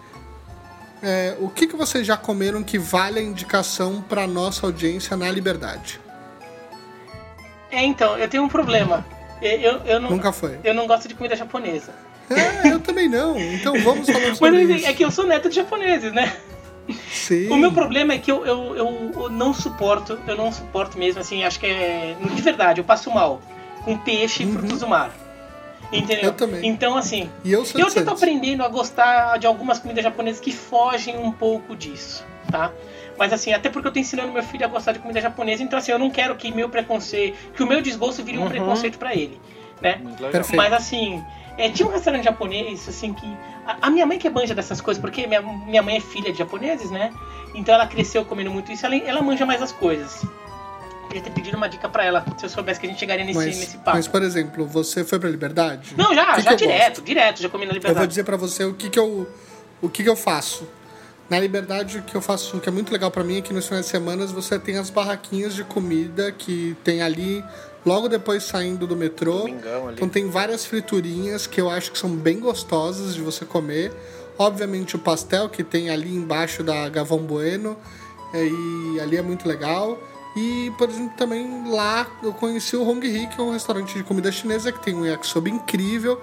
É, 1.03 1.37
o 1.41 1.49
que, 1.49 1.66
que 1.66 1.76
vocês 1.76 2.07
já 2.07 2.16
comeram 2.16 2.62
que 2.62 2.78
vale 2.78 3.20
a 3.20 3.22
indicação 3.22 4.03
para 4.03 4.26
nossa 4.26 4.66
audiência 4.66 5.16
na 5.16 5.30
Liberdade? 5.30 6.01
É, 7.70 7.84
então, 7.84 8.18
eu 8.18 8.28
tenho 8.28 8.43
um 8.43 8.49
problema. 8.49 9.05
Eu, 9.43 9.80
eu, 9.84 10.01
não, 10.01 10.11
Nunca 10.11 10.32
foi. 10.32 10.59
eu 10.64 10.72
não 10.74 10.87
gosto 10.87 11.09
de 11.09 11.14
comida 11.14 11.37
japonesa. 11.37 11.93
É, 12.30 12.72
eu 12.72 12.80
também 12.80 13.09
não. 13.09 13.39
Então 13.39 13.78
vamos 13.82 14.09
falar 14.09 14.34
sobre 14.34 14.64
Mas 14.64 14.80
isso. 14.80 14.87
é 14.89 14.93
que 14.93 15.05
eu 15.05 15.11
sou 15.11 15.26
neto 15.26 15.49
de 15.49 15.57
japoneses, 15.57 16.12
né? 16.12 16.37
Sim. 17.11 17.49
O 17.51 17.57
meu 17.57 17.72
problema 17.72 18.14
é 18.14 18.18
que 18.18 18.30
eu, 18.30 18.47
eu, 18.47 18.76
eu, 18.76 19.12
eu 19.14 19.28
não 19.30 19.53
suporto, 19.53 20.18
eu 20.26 20.37
não 20.37 20.53
suporto 20.53 20.97
mesmo, 20.99 21.20
assim, 21.20 21.45
acho 21.45 21.59
que 21.59 21.66
é. 21.66 22.16
De 22.34 22.43
verdade, 22.43 22.80
eu 22.80 22.84
passo 22.84 23.11
mal 23.11 23.41
com 23.84 23.97
peixe 23.99 24.43
e 24.43 24.53
frutos 24.53 24.80
do 24.80 24.89
mar. 24.89 25.11
Entendeu? 25.93 26.24
Uhum. 26.24 26.28
Eu 26.30 26.32
também. 26.34 26.66
Então, 26.68 26.97
assim, 26.97 27.30
E 27.45 27.53
eu 27.53 27.64
eu 27.74 28.05
tô 28.05 28.11
aprendendo 28.12 28.64
a 28.64 28.68
gostar 28.68 29.39
de 29.39 29.47
algumas 29.47 29.78
comidas 29.78 30.03
japonesas 30.03 30.41
que 30.41 30.53
fogem 30.53 31.16
um 31.18 31.30
pouco 31.30 31.76
disso, 31.76 32.24
tá? 32.51 32.72
Mas 33.18 33.32
assim, 33.32 33.52
até 33.52 33.68
porque 33.68 33.88
eu 33.88 33.92
tô 33.92 33.98
ensinando 33.98 34.32
meu 34.32 34.42
filho 34.42 34.64
a 34.64 34.68
gostar 34.68 34.92
de 34.92 34.98
comida 34.98 35.20
japonesa, 35.20 35.62
então 35.62 35.78
assim, 35.78 35.92
eu 35.92 35.98
não 35.98 36.10
quero 36.10 36.34
que 36.36 36.52
meu 36.52 36.68
preconceito, 36.68 37.36
que 37.54 37.62
o 37.62 37.66
meu 37.66 37.80
desgosto 37.80 38.22
vire 38.22 38.38
um 38.38 38.42
Uhum. 38.42 38.48
preconceito 38.48 38.98
pra 38.98 39.14
ele, 39.14 39.40
né? 39.80 39.96
Muito 40.02 40.16
legal. 40.16 40.32
Perfeito. 40.32 40.56
Mas 40.56 40.72
assim, 40.72 41.22
é, 41.56 41.70
tinha 41.70 41.88
um 41.88 41.92
restaurante 41.92 42.24
japonês, 42.24 42.86
assim, 42.88 43.12
que. 43.14 43.26
A, 43.66 43.86
a 43.86 43.90
minha 43.90 44.04
mãe 44.06 44.18
que 44.18 44.26
é 44.26 44.30
manja 44.30 44.54
dessas 44.54 44.80
coisas, 44.80 45.00
porque 45.00 45.26
minha, 45.26 45.40
minha 45.40 45.82
mãe 45.82 45.96
é 45.96 46.00
filha 46.00 46.30
de 46.32 46.38
japoneses, 46.38 46.90
né? 46.90 47.10
Então 47.54 47.74
ela 47.74 47.86
cresceu 47.86 48.24
comendo 48.24 48.50
muito 48.50 48.70
isso, 48.70 48.84
ela, 48.84 48.94
ela 48.96 49.22
manja 49.22 49.46
mais 49.46 49.62
as 49.62 49.72
coisas. 49.72 50.22
Queria 51.08 51.22
ter 51.22 51.30
pedido 51.30 51.56
uma 51.56 51.68
dica 51.68 51.88
pra 51.88 52.04
ela, 52.04 52.24
se 52.36 52.44
eu 52.44 52.50
soubesse 52.50 52.80
que 52.80 52.86
a 52.86 52.88
gente 52.90 52.98
chegaria 52.98 53.24
nesse, 53.24 53.38
Mas, 53.38 53.58
nesse 53.58 53.76
papo. 53.78 53.92
mas, 53.96 54.08
por 54.08 54.22
exemplo, 54.22 54.66
você 54.66 55.04
foi 55.04 55.18
pra 55.20 55.30
Liberdade? 55.30 55.94
Não, 55.96 56.12
já, 56.12 56.34
que 56.34 56.40
já 56.42 56.50
que 56.50 56.56
direto, 56.56 56.88
gosto? 56.96 57.02
direto, 57.04 57.42
já 57.42 57.48
comi 57.48 57.64
na 57.64 57.70
Eu 57.70 57.74
vou 57.74 57.78
liberdade. 57.80 58.08
dizer 58.08 58.24
pra 58.24 58.36
você 58.36 58.64
o 58.64 58.74
que 58.74 58.90
que 58.90 58.98
eu 58.98 59.26
o 59.80 59.88
que 59.88 60.02
que 60.02 60.08
eu 60.08 60.16
faço. 60.16 60.66
Na 61.29 61.41
Liberdade, 61.41 61.99
o 61.99 62.03
que 62.03 62.14
eu 62.14 62.20
faço, 62.20 62.61
que 62.61 62.68
é 62.68 62.72
muito 62.72 62.93
legal 62.93 63.11
pra 63.11 63.24
mim, 63.24 63.39
é 63.39 63.41
que 63.41 63.53
nos 63.53 63.66
finais 63.66 63.87
de 63.87 63.91
semana 63.91 64.24
você 64.27 64.59
tem 64.59 64.77
as 64.77 64.91
barraquinhas 64.91 65.55
de 65.55 65.64
comida 65.64 66.31
que 66.31 66.77
tem 66.85 67.03
ali 67.03 67.45
logo 67.85 68.09
depois 68.09 68.45
saindo 68.45 68.87
do 68.87 68.97
metrô. 68.97 69.39
Domingão. 69.39 69.93
Então 69.93 70.09
tem 70.09 70.31
várias 70.31 70.64
friturinhas 70.64 71.47
que 71.47 71.61
eu 71.61 71.68
acho 71.68 71.91
que 71.91 71.99
são 71.99 72.11
bem 72.11 72.39
gostosas 72.39 73.14
de 73.14 73.22
você 73.22 73.45
comer. 73.45 73.93
Obviamente 74.39 74.95
o 74.95 74.99
pastel 74.99 75.49
que 75.49 75.64
tem 75.64 75.91
ali 75.91 76.14
embaixo 76.14 76.62
da 76.62 76.89
Gavão 76.89 77.18
Bueno, 77.18 77.77
é, 78.33 78.47
e 78.47 79.01
ali 79.01 79.16
é 79.16 79.22
muito 79.22 79.49
legal. 79.49 79.99
E, 80.37 80.70
por 80.77 80.91
exemplo, 80.91 81.16
também 81.16 81.72
lá 81.72 82.07
eu 82.22 82.33
conheci 82.33 82.77
o 82.77 82.87
Hong 82.87 83.05
Hee, 83.05 83.27
que 83.29 83.41
é 83.41 83.43
um 83.43 83.53
restaurante 83.53 83.97
de 83.97 84.05
comida 84.05 84.31
chinesa 84.31 84.70
que 84.70 84.83
tem 84.83 84.95
um 84.95 85.07
yakisoba 85.07 85.49
incrível. 85.49 86.20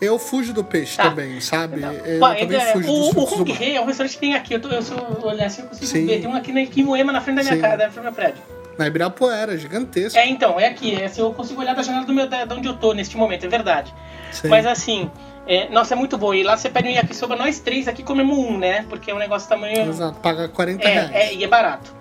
Eu 0.00 0.18
fujo 0.18 0.52
do 0.52 0.62
peixe 0.62 0.96
Tá. 0.96 1.04
também, 1.08 1.40
sabe? 1.40 1.80
Não. 1.80 1.92
Eu 1.92 2.20
também 2.20 2.58
é, 2.58 2.72
fujo 2.72 2.90
o, 2.90 3.18
o 3.18 3.40
Hong. 3.40 3.52
Rei 3.52 3.76
é 3.76 3.80
um 3.80 3.86
restaurante 3.86 4.14
que 4.14 4.20
tem 4.20 4.34
aqui. 4.34 4.54
Eu, 4.54 4.60
tô, 4.60 4.68
eu 4.68 4.82
sou 4.82 4.96
olhar 5.22 5.46
assim, 5.46 5.62
eu 5.62 5.68
consigo 5.68 5.86
Sim. 5.86 6.06
ver. 6.06 6.20
Tem 6.20 6.28
um 6.28 6.34
aqui 6.36 6.52
na 6.52 6.84
Moema, 6.84 7.12
na 7.12 7.20
frente 7.20 7.36
da 7.36 7.42
minha 7.42 7.56
Sim. 7.56 7.60
casa, 7.62 7.76
da 7.76 7.84
frente 7.84 7.96
do 7.96 8.02
meu 8.02 8.12
prédio. 8.12 8.42
Na 8.78 8.86
Ibirapuera, 8.86 9.56
gigantesco. 9.56 10.18
É, 10.18 10.28
então, 10.28 10.60
é 10.60 10.66
aqui. 10.66 10.94
É, 10.94 11.06
assim, 11.06 11.22
eu 11.22 11.32
consigo 11.32 11.60
olhar 11.60 11.74
da 11.74 11.82
janela 11.82 12.04
do 12.04 12.12
meu, 12.12 12.28
da, 12.28 12.44
de 12.44 12.52
onde 12.52 12.68
eu 12.68 12.76
tô 12.76 12.92
neste 12.92 13.16
momento, 13.16 13.46
é 13.46 13.48
verdade. 13.48 13.92
Sim. 14.30 14.48
Mas 14.48 14.66
assim, 14.66 15.10
é, 15.46 15.68
nossa, 15.70 15.94
é 15.94 15.96
muito 15.96 16.18
bom. 16.18 16.34
E 16.34 16.42
lá 16.42 16.56
você 16.56 16.68
pede 16.68 16.88
um 16.88 16.92
yakisoba, 16.92 17.36
nós 17.36 17.58
três 17.58 17.88
aqui 17.88 18.02
comemos 18.02 18.36
um, 18.36 18.58
né? 18.58 18.84
Porque 18.90 19.10
é 19.10 19.14
um 19.14 19.18
negócio 19.18 19.48
tamanho. 19.48 19.88
Exato, 19.88 20.18
paga 20.20 20.48
40 20.48 20.86
reais. 20.86 21.10
É, 21.12 21.26
é, 21.28 21.34
e 21.34 21.42
é 21.42 21.46
barato. 21.48 21.94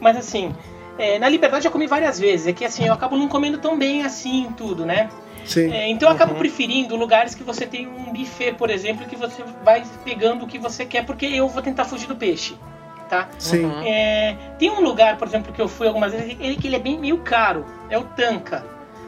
Mas 0.00 0.16
assim, 0.16 0.54
é, 0.98 1.18
na 1.18 1.28
Liberdade 1.28 1.66
eu 1.66 1.70
comi 1.70 1.86
várias 1.86 2.18
vezes. 2.18 2.48
É 2.48 2.52
que 2.52 2.64
assim, 2.64 2.86
eu 2.86 2.92
acabo 2.92 3.16
não 3.16 3.28
comendo 3.28 3.58
tão 3.58 3.78
bem 3.78 4.02
assim 4.02 4.52
tudo, 4.56 4.84
né? 4.84 5.08
Sim. 5.46 5.72
É, 5.72 5.88
então 5.88 6.08
eu 6.08 6.14
acabo 6.14 6.34
preferindo 6.34 6.96
lugares 6.96 7.34
que 7.34 7.42
você 7.42 7.66
tem 7.66 7.86
um 7.86 8.12
buffet, 8.12 8.52
por 8.54 8.68
exemplo, 8.70 9.06
que 9.06 9.16
você 9.16 9.42
vai 9.64 9.82
pegando 10.04 10.44
o 10.44 10.48
que 10.48 10.58
você 10.58 10.84
quer, 10.84 11.04
porque 11.04 11.26
eu 11.26 11.48
vou 11.48 11.62
tentar 11.62 11.84
fugir 11.84 12.06
do 12.08 12.16
peixe, 12.16 12.56
tá? 13.08 13.28
Sim. 13.38 13.70
É, 13.84 14.36
tem 14.58 14.70
um 14.70 14.80
lugar, 14.80 15.16
por 15.16 15.28
exemplo, 15.28 15.52
que 15.52 15.60
eu 15.62 15.68
fui 15.68 15.86
algumas 15.86 16.12
vezes, 16.12 16.36
ele 16.40 16.56
que 16.56 16.66
ele 16.66 16.76
é 16.76 16.80
bem 16.80 16.98
meio 16.98 17.18
caro, 17.18 17.64
é 17.88 17.96
o 17.96 18.02
Tanca, 18.02 18.64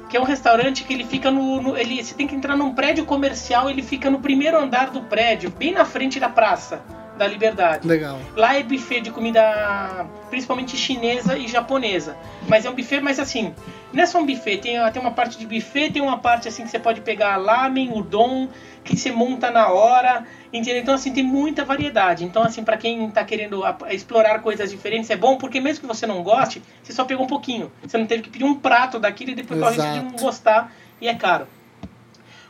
que 0.09 0.17
é 0.17 0.21
um 0.21 0.25
restaurante 0.25 0.85
que 0.85 0.93
ele 0.95 1.05
fica 1.05 1.31
no, 1.31 1.61
no- 1.61 1.77
ele 1.77 2.03
você 2.03 2.15
tem 2.15 2.27
que 2.27 2.35
entrar 2.35 2.57
num 2.57 2.73
prédio 2.75 3.05
comercial, 3.05 3.69
ele 3.69 3.83
fica 3.83 4.09
no 4.09 4.21
primeiro 4.21 4.57
andar 4.59 4.91
do 4.91 5.03
prédio, 5.03 5.51
bem 5.51 5.73
na 5.73 5.85
frente 5.85 6.19
da 6.21 6.29
praça 6.29 6.81
da 7.19 7.27
Liberdade. 7.27 7.87
Legal. 7.87 8.19
Lá 8.35 8.57
é 8.57 8.63
buffet 8.63 9.01
de 9.01 9.11
comida 9.11 10.07
principalmente 10.31 10.77
chinesa 10.77 11.37
e 11.37 11.49
japonesa. 11.49 12.17
Mas 12.49 12.65
é 12.65 12.71
um 12.71 12.75
buffet, 12.75 13.01
mas 13.01 13.19
assim, 13.19 13.55
não 13.93 14.03
é 14.03 14.07
só 14.07 14.21
um 14.21 14.27
buffet, 14.27 14.59
tem, 14.59 14.77
tem 14.93 15.03
uma 15.03 15.11
parte 15.11 15.37
de 15.39 15.47
buffet, 15.47 15.91
tem 15.91 16.01
uma 16.01 16.19
parte 16.19 16.49
assim 16.49 16.63
que 16.63 16.71
você 16.71 16.79
pode 16.79 17.01
pegar 17.01 17.37
lamen, 17.37 17.93
udon, 17.93 18.49
que 18.85 18.97
você 18.97 19.11
monta 19.11 19.51
na 19.51 19.69
hora, 19.69 20.25
entendeu? 20.53 20.81
Então 20.81 20.95
assim, 20.95 21.13
tem 21.13 21.25
muita 21.25 21.65
variedade. 21.65 22.25
Então 22.25 22.43
assim, 22.43 22.63
para 22.63 22.77
quem 22.77 23.11
tá 23.11 23.25
querendo 23.25 23.63
explorar 23.91 24.39
coisas 24.41 24.71
diferentes 24.71 25.11
é 25.11 25.17
bom, 25.17 25.37
porque 25.37 25.61
mesmo 25.61 25.83
que 25.83 25.87
você 25.87 26.07
não 26.07 26.23
goste, 26.23 26.63
você 26.83 26.93
só 26.93 27.05
pegou 27.05 27.25
um 27.25 27.29
pouquinho. 27.29 27.71
Você 27.83 27.99
não 27.99 28.07
teve 28.07 28.23
que 28.23 28.31
pedir 28.31 28.45
um 28.45 28.55
prato 28.55 28.99
daquilo 28.99 29.33
e 29.33 29.35
depois 29.35 29.61
corre 29.61 29.77
de 29.77 30.01
não 30.01 30.13
gostar 30.13 30.73
e 31.01 31.09
é 31.09 31.15
caro. 31.15 31.47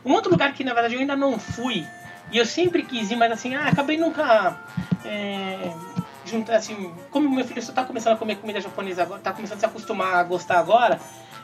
Um 0.05 0.13
outro 0.13 0.31
lugar 0.31 0.53
que 0.53 0.63
na 0.63 0.73
verdade 0.73 0.95
eu 0.95 1.01
ainda 1.01 1.15
não 1.15 1.37
fui, 1.37 1.85
e 2.31 2.37
eu 2.37 2.45
sempre 2.45 2.83
quis 2.83 3.11
ir, 3.11 3.15
mas 3.15 3.31
assim, 3.31 3.55
ah, 3.55 3.67
acabei 3.67 3.97
nunca. 3.97 4.57
É, 5.05 5.71
juntar, 6.25 6.57
assim, 6.57 6.93
como 7.09 7.27
meu 7.29 7.43
filho 7.45 7.61
só 7.61 7.71
tá 7.71 7.83
começando 7.83 8.13
a 8.13 8.17
comer 8.17 8.35
comida 8.35 8.61
japonesa 8.61 9.01
agora, 9.01 9.19
tá 9.19 9.31
começando 9.33 9.57
a 9.57 9.59
se 9.61 9.65
acostumar 9.65 10.15
a 10.15 10.23
gostar 10.23 10.59
agora, 10.59 10.99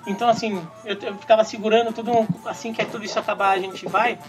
então 0.05 0.29
assim, 0.29 0.61
eu, 0.83 0.95
eu 1.01 1.15
ficava 1.15 1.43
segurando 1.43 1.91
tudo, 1.91 2.11
assim 2.45 2.71
que 2.71 2.81
é 2.81 2.85
tudo 2.85 3.03
isso 3.03 3.17
acabar, 3.17 3.51
a 3.51 3.59
gente 3.59 3.87
vai. 3.87 4.19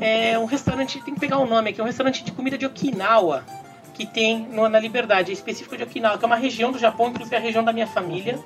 É 0.00 0.38
um 0.38 0.46
restaurante, 0.46 1.02
tem 1.02 1.12
que 1.12 1.20
pegar 1.20 1.36
o 1.38 1.46
nome 1.46 1.68
aqui, 1.70 1.80
é 1.80 1.84
um 1.84 1.86
restaurante 1.86 2.24
de 2.24 2.32
comida 2.32 2.56
de 2.56 2.64
Okinawa, 2.64 3.44
que 3.92 4.06
tem 4.06 4.38
no- 4.50 4.68
na 4.68 4.78
Liberdade, 4.78 5.30
é 5.30 5.34
específico 5.34 5.76
de 5.76 5.82
Okinawa, 5.82 6.16
que 6.16 6.24
é 6.24 6.26
uma 6.26 6.36
região 6.36 6.72
do 6.72 6.78
Japão, 6.78 7.08
inclusive 7.08 7.34
é 7.36 7.38
a 7.38 7.42
região 7.42 7.62
da 7.62 7.72
minha 7.72 7.86
família. 7.86 8.38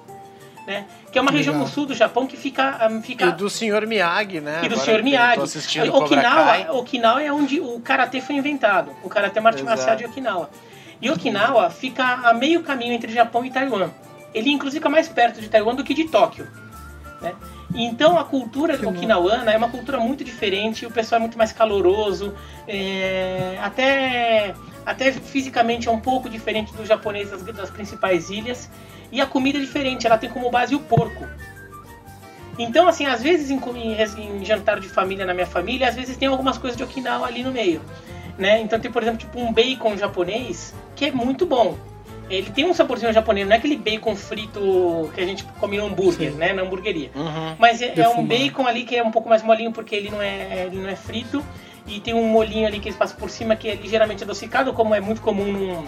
Né? 0.66 0.84
Que 1.10 1.18
é 1.18 1.22
uma 1.22 1.30
região 1.30 1.54
Legal. 1.54 1.66
no 1.66 1.72
sul 1.74 1.86
do 1.86 1.94
Japão 1.94 2.26
que 2.26 2.36
fica, 2.36 2.76
ah, 2.80 3.00
fica 3.00 3.26
E 3.26 3.32
do 3.32 3.48
Sr. 3.48 3.86
Miyagi, 3.86 4.40
né? 4.40 4.60
e 4.62 4.68
do 4.68 4.74
Agora 4.74 4.96
que 4.98 5.02
Miyagi. 5.02 5.40
Okinawa, 5.90 6.44
Kai. 6.44 6.70
Okinawa 6.70 7.22
é 7.22 7.32
onde 7.32 7.60
o 7.60 7.80
karatê 7.80 8.20
foi 8.20 8.36
inventado. 8.36 8.92
O 9.02 9.08
karatê 9.08 9.38
é 9.38 9.40
uma 9.40 9.50
arte 9.50 9.62
marcial 9.64 9.96
de 9.96 10.04
Okinawa. 10.04 10.50
E 11.00 11.10
Okinawa 11.10 11.70
fica 11.70 12.04
a 12.04 12.34
meio 12.34 12.62
caminho 12.62 12.92
entre 12.92 13.10
Japão 13.10 13.44
e 13.44 13.50
Taiwan. 13.50 13.90
Ele 14.34 14.50
inclusive 14.50 14.78
fica 14.80 14.88
mais 14.88 15.08
perto 15.08 15.40
de 15.40 15.48
Taiwan 15.48 15.74
do 15.74 15.82
que 15.82 15.94
de 15.94 16.04
Tóquio. 16.04 16.46
Né? 17.20 17.34
Então 17.74 18.18
a 18.18 18.24
cultura 18.24 18.76
Que 18.76 18.84
bom. 18.84 18.90
okinawana 18.90 19.50
é 19.52 19.56
uma 19.56 19.68
cultura 19.68 19.98
muito 19.98 20.24
diferente, 20.24 20.86
o 20.86 20.90
pessoal 20.90 21.18
é 21.18 21.20
muito 21.20 21.38
mais 21.38 21.52
caloroso, 21.52 22.34
é, 22.66 23.58
até, 23.62 24.54
até 24.84 25.12
fisicamente 25.12 25.88
é 25.88 25.90
um 25.90 26.00
pouco 26.00 26.28
diferente 26.28 26.72
do 26.74 26.84
japonês 26.84 27.30
das, 27.30 27.42
das 27.42 27.70
principais 27.70 28.30
ilhas. 28.30 28.68
E 29.12 29.20
a 29.20 29.26
comida 29.26 29.58
é 29.58 29.60
diferente, 29.60 30.06
ela 30.06 30.18
tem 30.18 30.30
como 30.30 30.50
base 30.50 30.74
o 30.74 30.80
porco. 30.80 31.26
Então, 32.58 32.86
assim, 32.86 33.06
às 33.06 33.22
vezes 33.22 33.50
em, 33.50 33.58
em 33.58 34.40
em 34.40 34.44
jantar 34.44 34.80
de 34.80 34.88
família 34.88 35.24
na 35.24 35.32
minha 35.32 35.46
família, 35.46 35.88
às 35.88 35.94
vezes 35.94 36.16
tem 36.16 36.28
algumas 36.28 36.58
coisas 36.58 36.76
de 36.76 36.84
Okinawa 36.84 37.26
ali 37.26 37.42
no 37.42 37.50
meio. 37.50 37.80
Né? 38.38 38.60
Então 38.60 38.78
tem, 38.78 38.90
por 38.90 39.02
exemplo, 39.02 39.18
tipo 39.18 39.38
um 39.38 39.52
bacon 39.52 39.96
japonês, 39.96 40.74
que 40.94 41.06
é 41.06 41.12
muito 41.12 41.46
bom. 41.46 41.76
Ele 42.28 42.48
tem 42.50 42.64
um 42.64 42.72
saborzinho 42.72 43.12
japonês, 43.12 43.46
não 43.46 43.54
é 43.54 43.58
aquele 43.58 43.76
bacon 43.76 44.14
frito 44.14 45.10
que 45.12 45.20
a 45.20 45.26
gente 45.26 45.42
come 45.58 45.76
no 45.76 45.86
hambúrguer, 45.86 46.30
Sim. 46.30 46.38
né? 46.38 46.52
Na 46.52 46.62
hamburgueria. 46.62 47.10
Uhum. 47.14 47.56
Mas 47.58 47.82
é, 47.82 47.92
é 47.96 48.08
um 48.08 48.24
bacon 48.24 48.66
ali 48.66 48.84
que 48.84 48.94
é 48.94 49.02
um 49.02 49.10
pouco 49.10 49.28
mais 49.28 49.42
molinho 49.42 49.72
porque 49.72 49.96
ele 49.96 50.10
não 50.10 50.22
é, 50.22 50.66
ele 50.66 50.80
não 50.80 50.88
é 50.88 50.94
frito. 50.94 51.44
E 51.86 51.98
tem 51.98 52.14
um 52.14 52.28
molinho 52.28 52.68
ali 52.68 52.78
que 52.78 52.88
eles 52.88 52.96
passam 52.96 53.16
por 53.16 53.30
cima 53.30 53.56
que 53.56 53.68
é 53.68 53.74
ligeiramente 53.74 54.22
adocicado, 54.22 54.72
como 54.72 54.94
é 54.94 55.00
muito 55.00 55.20
comum 55.20 55.50
no, 55.50 55.84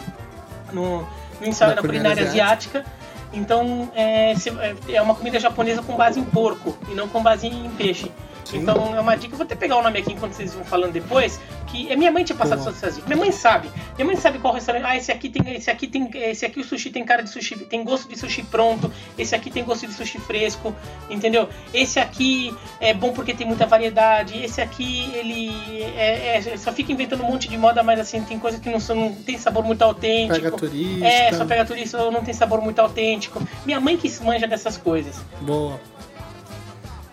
no, 0.72 1.08
no 1.40 1.46
ensaio 1.46 1.76
da 1.76 1.80
culinária 1.80 2.16
culinária 2.16 2.22
asiática. 2.24 2.84
Então 3.32 3.90
é, 3.94 4.34
se- 4.34 4.52
é 4.92 5.00
uma 5.00 5.14
comida 5.14 5.38
japonesa 5.40 5.82
com 5.82 5.96
base 5.96 6.20
em 6.20 6.24
porco 6.24 6.76
e 6.90 6.94
não 6.94 7.08
com 7.08 7.22
base 7.22 7.46
em 7.46 7.70
peixe. 7.70 8.10
Sim. 8.44 8.58
Então 8.58 8.94
é 8.96 9.00
uma 9.00 9.16
dica, 9.16 9.32
eu 9.34 9.38
vou 9.38 9.44
até 9.44 9.54
pegar 9.54 9.76
o 9.76 9.82
nome 9.82 9.98
aqui 9.98 10.12
enquanto 10.12 10.32
vocês 10.32 10.52
vão 10.54 10.64
falando 10.64 10.92
depois, 10.92 11.40
que 11.66 11.90
é 11.90 11.96
minha 11.96 12.10
mãe 12.10 12.24
tinha 12.24 12.36
passado 12.36 12.62
todas 12.62 12.76
essas 12.82 12.94
dicas. 12.96 13.08
Minha 13.08 13.18
mãe 13.18 13.32
sabe. 13.32 13.70
Minha 13.96 14.06
mãe 14.06 14.16
sabe 14.16 14.38
qual 14.38 14.52
restaurante. 14.54 14.84
Ah, 14.84 14.96
esse 14.96 15.10
aqui 15.10 15.28
tem, 15.28 15.54
esse 15.54 15.70
aqui 15.70 15.86
tem, 15.86 16.10
esse 16.14 16.44
aqui 16.44 16.60
o 16.60 16.64
sushi 16.64 16.90
tem 16.90 17.04
cara 17.04 17.22
de 17.22 17.30
sushi, 17.30 17.56
tem 17.56 17.82
gosto 17.84 18.08
de 18.08 18.18
sushi 18.18 18.42
pronto. 18.42 18.92
Esse 19.16 19.34
aqui 19.34 19.50
tem 19.50 19.64
gosto 19.64 19.86
de 19.86 19.92
sushi 19.92 20.18
fresco, 20.18 20.74
entendeu? 21.08 21.48
Esse 21.72 21.98
aqui 21.98 22.54
é 22.80 22.92
bom 22.92 23.12
porque 23.12 23.32
tem 23.34 23.46
muita 23.46 23.66
variedade. 23.66 24.42
Esse 24.42 24.60
aqui 24.60 25.10
ele 25.14 25.50
é, 25.96 26.38
é- 26.38 26.56
só 26.56 26.72
fica 26.72 26.92
inventando 26.92 27.22
um 27.22 27.26
monte 27.28 27.48
de 27.48 27.56
moda, 27.56 27.82
mas 27.82 28.00
assim 28.00 28.22
tem 28.22 28.38
coisas 28.38 28.60
que 28.60 28.68
não 28.70 28.80
são, 28.80 28.96
não 28.96 29.14
tem 29.14 29.38
sabor 29.38 29.64
muito 29.64 29.82
autêntico. 29.82 30.34
Pega 30.34 30.56
turista. 30.56 31.06
É, 31.06 31.32
só 31.32 31.44
pega 31.44 31.64
turista, 31.64 32.10
não 32.10 32.22
tem 32.22 32.34
sabor 32.34 32.60
muito 32.60 32.78
autêntico. 32.78 33.42
Minha 33.64 33.80
mãe 33.80 33.96
que 33.96 34.10
manja 34.22 34.46
dessas 34.46 34.76
coisas. 34.76 35.16
Boa. 35.40 35.80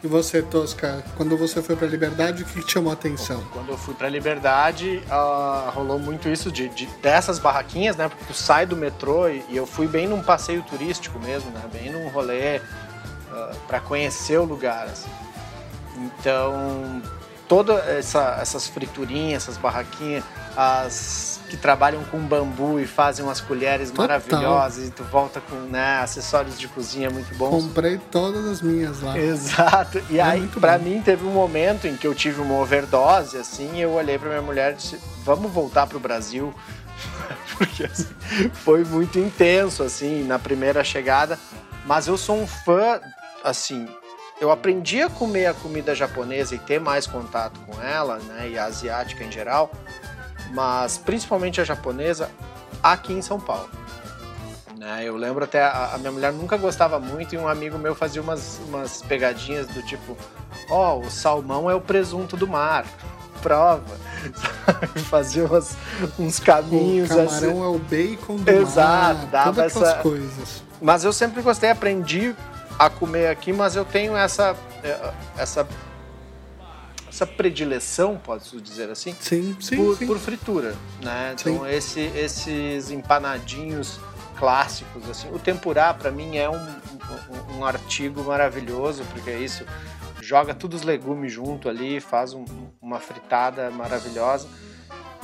E 0.02 0.08
você, 0.08 0.41
Tosca, 0.41 1.04
quando 1.18 1.36
você 1.38 1.62
foi 1.62 1.76
pra 1.76 1.86
Liberdade, 1.86 2.43
o 2.43 2.45
que 2.45 2.54
que 2.62 2.66
te 2.66 2.72
chamou 2.74 2.89
a 2.89 2.93
atenção? 2.93 3.43
Quando 3.52 3.70
eu 3.70 3.78
fui 3.78 3.93
pra 3.93 4.08
Liberdade, 4.08 5.04
ah, 5.12 5.70
rolou 5.76 6.00
muito 6.00 6.30
isso 6.30 6.50
de, 6.50 6.70
de- 6.70 6.86
dessas 7.02 7.38
barraquinhas, 7.38 7.97
né? 7.97 8.08
Porque 8.08 8.24
tu 8.26 8.34
sai 8.34 8.66
do 8.66 8.78
metrô 8.78 9.28
e, 9.28 9.43
e 9.50 9.58
eu 9.58 9.68
fui 9.68 9.88
bem 9.88 10.08
num 10.08 10.22
passeio 10.24 10.62
turístico 10.64 11.20
mesmo, 11.20 11.52
né? 11.52 11.62
Bem 11.74 11.91
num 11.91 12.08
rolê 12.08 12.62
ah, 13.30 13.52
pra 13.68 13.82
conhecer 13.82 14.39
o 14.39 14.45
lugar. 14.45 14.86
assim. 14.86 15.10
Então, 15.97 17.02
toda 17.47 17.74
essa, 17.74 18.38
essas 18.41 18.68
friturinhas, 18.68 19.43
essas 19.43 19.58
barraquinhas, 19.58 20.24
as 20.56 21.39
que 21.50 21.58
trabalham 21.58 22.04
com 22.06 22.20
bambu 22.20 22.80
e 22.80 22.86
fazem 22.88 23.26
umas 23.26 23.41
colheres 23.41 23.89
Total. 23.89 24.08
maravilhosas 24.08 24.88
e 24.88 24.91
tu 24.91 25.04
volta 25.04 25.41
com 25.41 25.56
né, 25.56 26.00
acessórios 26.02 26.58
de 26.60 26.68
cozinha 26.68 27.10
muito 27.10 27.34
bons. 27.36 27.64
Comprei 27.64 27.97
todas 28.12 28.45
as 28.45 28.62
minhas 28.62 29.02
lá. 29.02 29.18
Exato. 29.18 30.02
E 30.10 30.20
É 30.20 30.22
aí, 30.22 30.41
bom. 30.41 30.80
mim, 30.80 31.02
teve 31.02 31.26
um 31.26 31.32
momento 31.32 31.88
em 31.88 31.97
que 31.97 32.06
eu 32.08 32.14
tive 32.16 32.39
uma 32.41 32.56
overdose, 32.56 33.36
assim, 33.38 33.76
e 33.76 33.82
eu 33.82 33.91
olhei 33.91 34.18
pra 34.18 34.30
minha 34.30 34.41
mulher 34.41 34.74
e 34.74 34.76
disse, 34.76 35.00
vamos 35.26 35.52
voltar 35.52 35.88
pro 35.88 36.00
Brasil. 36.00 36.54
Porque 37.58 37.86
assim, 37.86 38.08
foi 38.54 38.84
muito 38.84 39.18
intenso, 39.20 39.84
assim, 39.84 40.24
na 40.24 40.38
primeira 40.39 40.84
chegada. 40.84 41.38
Mas 41.86 42.08
eu 42.08 42.18
sou 42.18 42.39
um 42.39 42.45
fã, 42.47 43.00
assim, 43.43 43.88
eu 44.39 44.52
aprendi 44.52 45.02
a 45.02 45.10
comer 45.10 45.47
a 45.47 45.54
comida 45.54 45.95
japonesa 45.95 46.56
e 46.56 46.60
ter 46.60 46.80
mais 46.80 47.08
contato 47.08 47.60
com 47.62 47.82
ela, 47.82 48.20
né, 48.20 48.50
e 48.52 48.58
a 48.58 48.66
asiática 48.66 49.24
em 49.24 49.32
geral, 49.32 49.72
mas 50.54 50.97
principalmente 50.97 51.60
a 51.62 51.64
japonesa 51.64 52.30
aqui 52.82 53.14
em 53.14 53.22
São 53.22 53.39
Paulo. 53.39 53.70
Né, 54.78 55.02
eu 55.04 55.18
lembro 55.18 55.43
até, 55.43 55.62
a, 55.62 55.91
a 55.95 55.97
minha 55.97 56.12
mulher 56.12 56.32
nunca 56.32 56.56
gostava 56.56 57.00
muito 57.00 57.36
e 57.36 57.38
um 57.38 57.47
amigo 57.50 57.78
meu 57.78 57.93
fazia 57.93 58.22
umas, 58.22 58.60
umas 58.70 59.02
pegadinhas 59.02 59.68
do 59.68 59.82
tipo: 59.84 60.18
Ó, 60.70 61.00
o 61.00 61.12
salmão 61.12 61.70
é 61.70 61.76
o 61.76 61.82
presunto 61.82 62.38
do 62.38 62.47
mar, 62.47 62.86
prova. 63.41 63.84
Sabe? 64.66 65.00
Fazia 65.10 65.45
umas- 65.45 65.76
uns 66.18 66.38
O 66.39 66.41
caminhos 66.43 67.12
assim. 67.12 67.26
camarão 67.47 67.64
é 67.64 67.68
o 67.68 67.80
bacon 67.80 68.38
do 68.38 68.50
Exato, 68.50 69.16
mar, 69.20 69.26
dava 69.28 69.64
essa- 69.66 69.95
coisas. 69.95 70.64
Mas 70.82 71.04
eu 71.04 71.12
sempre 71.12 71.41
gostei, 71.41 71.70
aprendi 71.72 72.34
a 72.78 72.89
comer 72.89 73.28
aqui, 73.28 73.52
mas 73.52 73.76
eu 73.76 73.84
tenho 73.84 74.16
essa 74.16 74.56
eh, 74.82 75.12
essa 75.38 75.68
essa 77.20 77.28
predileção, 77.28 78.17
posso 78.17 78.61
dizer 78.61 78.89
assim, 78.89 79.13
Sim, 79.20 79.55
sim, 79.59 79.76
por, 79.76 79.97
sim. 79.97 80.07
por 80.07 80.17
fritura, 80.17 80.74
né? 81.03 81.36
Então 81.38 81.67
esse, 81.67 81.99
esses 81.99 82.89
empanadinhos 82.91 83.99
clássicos 84.38 85.09
assim, 85.09 85.30
o 85.34 85.38
tempurá 85.38 85.93
para 85.93 86.09
mim 86.11 86.38
é 86.38 86.49
um, 86.49 86.55
um, 86.55 87.57
um 87.57 87.65
artigo 87.65 88.24
maravilhoso 88.24 89.03
porque 89.11 89.30
é 89.32 89.38
isso 89.38 89.65
joga 90.22 90.53
todos 90.53 90.80
os 90.82 90.86
legumes 90.86 91.34
junto 91.34 91.67
ali, 91.67 91.99
faz 91.99 92.34
um- 92.34 92.45
uma 92.82 92.99
fritada 93.01 93.70
maravilhosa. 93.70 94.47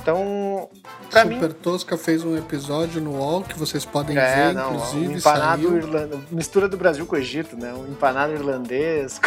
Então, 0.06 0.70
para 1.10 1.26
mim 1.26 1.34
Super 1.34 1.52
Tosca 1.52 1.98
fez 1.98 2.24
um 2.24 2.38
episódio 2.38 3.02
no 3.02 3.16
UOL 3.16 3.42
que 3.42 3.58
vocês 3.58 3.84
podem 3.84 4.16
é, 4.16 4.36
ver, 4.36 4.54
não, 4.54 4.74
um 4.74 4.76
inclusive, 4.76 5.14
empanado 5.16 5.64
saiu. 5.64 6.24
mistura 6.30 6.70
do 6.70 6.78
Brasil 6.78 7.08
com 7.08 7.16
o 7.16 7.18
Egito, 7.18 7.58
né? 7.58 7.74
Um 7.74 7.88
empanado 7.92 8.32
irlandês. 8.32 9.20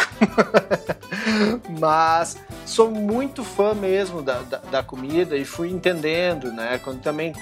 Mas 1.77 2.37
sou 2.65 2.89
muito 2.89 3.43
fã 3.43 3.73
mesmo 3.73 4.21
da, 4.21 4.39
da, 4.43 4.57
da 4.59 4.81
comida 4.81 5.35
e 5.35 5.43
fui 5.43 5.69
entendendo, 5.69 6.49
né? 6.53 6.79
Quando 6.81 7.01
também 7.01 7.33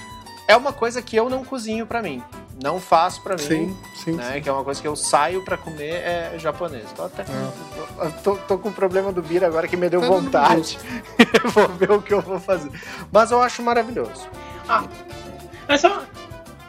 é 0.48 0.56
uma 0.56 0.72
coisa 0.72 1.00
que 1.00 1.14
eu 1.14 1.30
não 1.30 1.44
cozinho 1.44 1.86
para 1.86 2.02
mim 2.02 2.20
não 2.62 2.80
faço 2.80 3.22
para 3.22 3.36
mim, 3.36 3.46
sim, 3.46 3.76
sim, 3.94 4.12
né? 4.12 4.32
sim. 4.34 4.40
Que 4.42 4.48
é 4.48 4.52
uma 4.52 4.64
coisa 4.64 4.80
que 4.80 4.88
eu 4.88 4.96
saio 4.96 5.44
para 5.44 5.56
comer 5.56 5.94
é 5.94 6.34
japonês. 6.38 6.90
Tô 6.92 7.04
até 7.04 7.24
tô, 8.22 8.36
tô, 8.36 8.58
com 8.58 8.68
o 8.68 8.72
problema 8.72 9.12
do 9.12 9.22
Bira 9.22 9.46
agora 9.46 9.68
que 9.68 9.76
me 9.76 9.88
deu 9.88 10.00
Tá 10.00 10.06
vontade. 10.06 10.78
vou 11.54 11.68
ver 11.68 11.90
o 11.92 12.02
que 12.02 12.12
eu 12.12 12.20
vou 12.20 12.40
fazer. 12.40 12.70
Mas 13.12 13.30
eu 13.30 13.40
acho 13.40 13.62
maravilhoso. 13.62 14.28
Ah, 14.68 14.84
mas 15.68 15.80
só. 15.80 16.02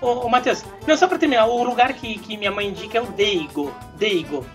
Ô, 0.02 0.26
ô 0.26 0.30
Matheus, 0.30 0.64
não, 0.88 0.96
só 0.96 1.08
pra 1.08 1.18
terminar, 1.18 1.46
o 1.48 1.64
lugar 1.64 1.92
que, 1.94 2.18
que 2.20 2.38
minha 2.38 2.52
mãe 2.52 2.68
indica 2.68 2.98
é 2.98 3.02
o 3.02 3.08
Deigo. 3.08 3.74
Deigo. 3.96 4.46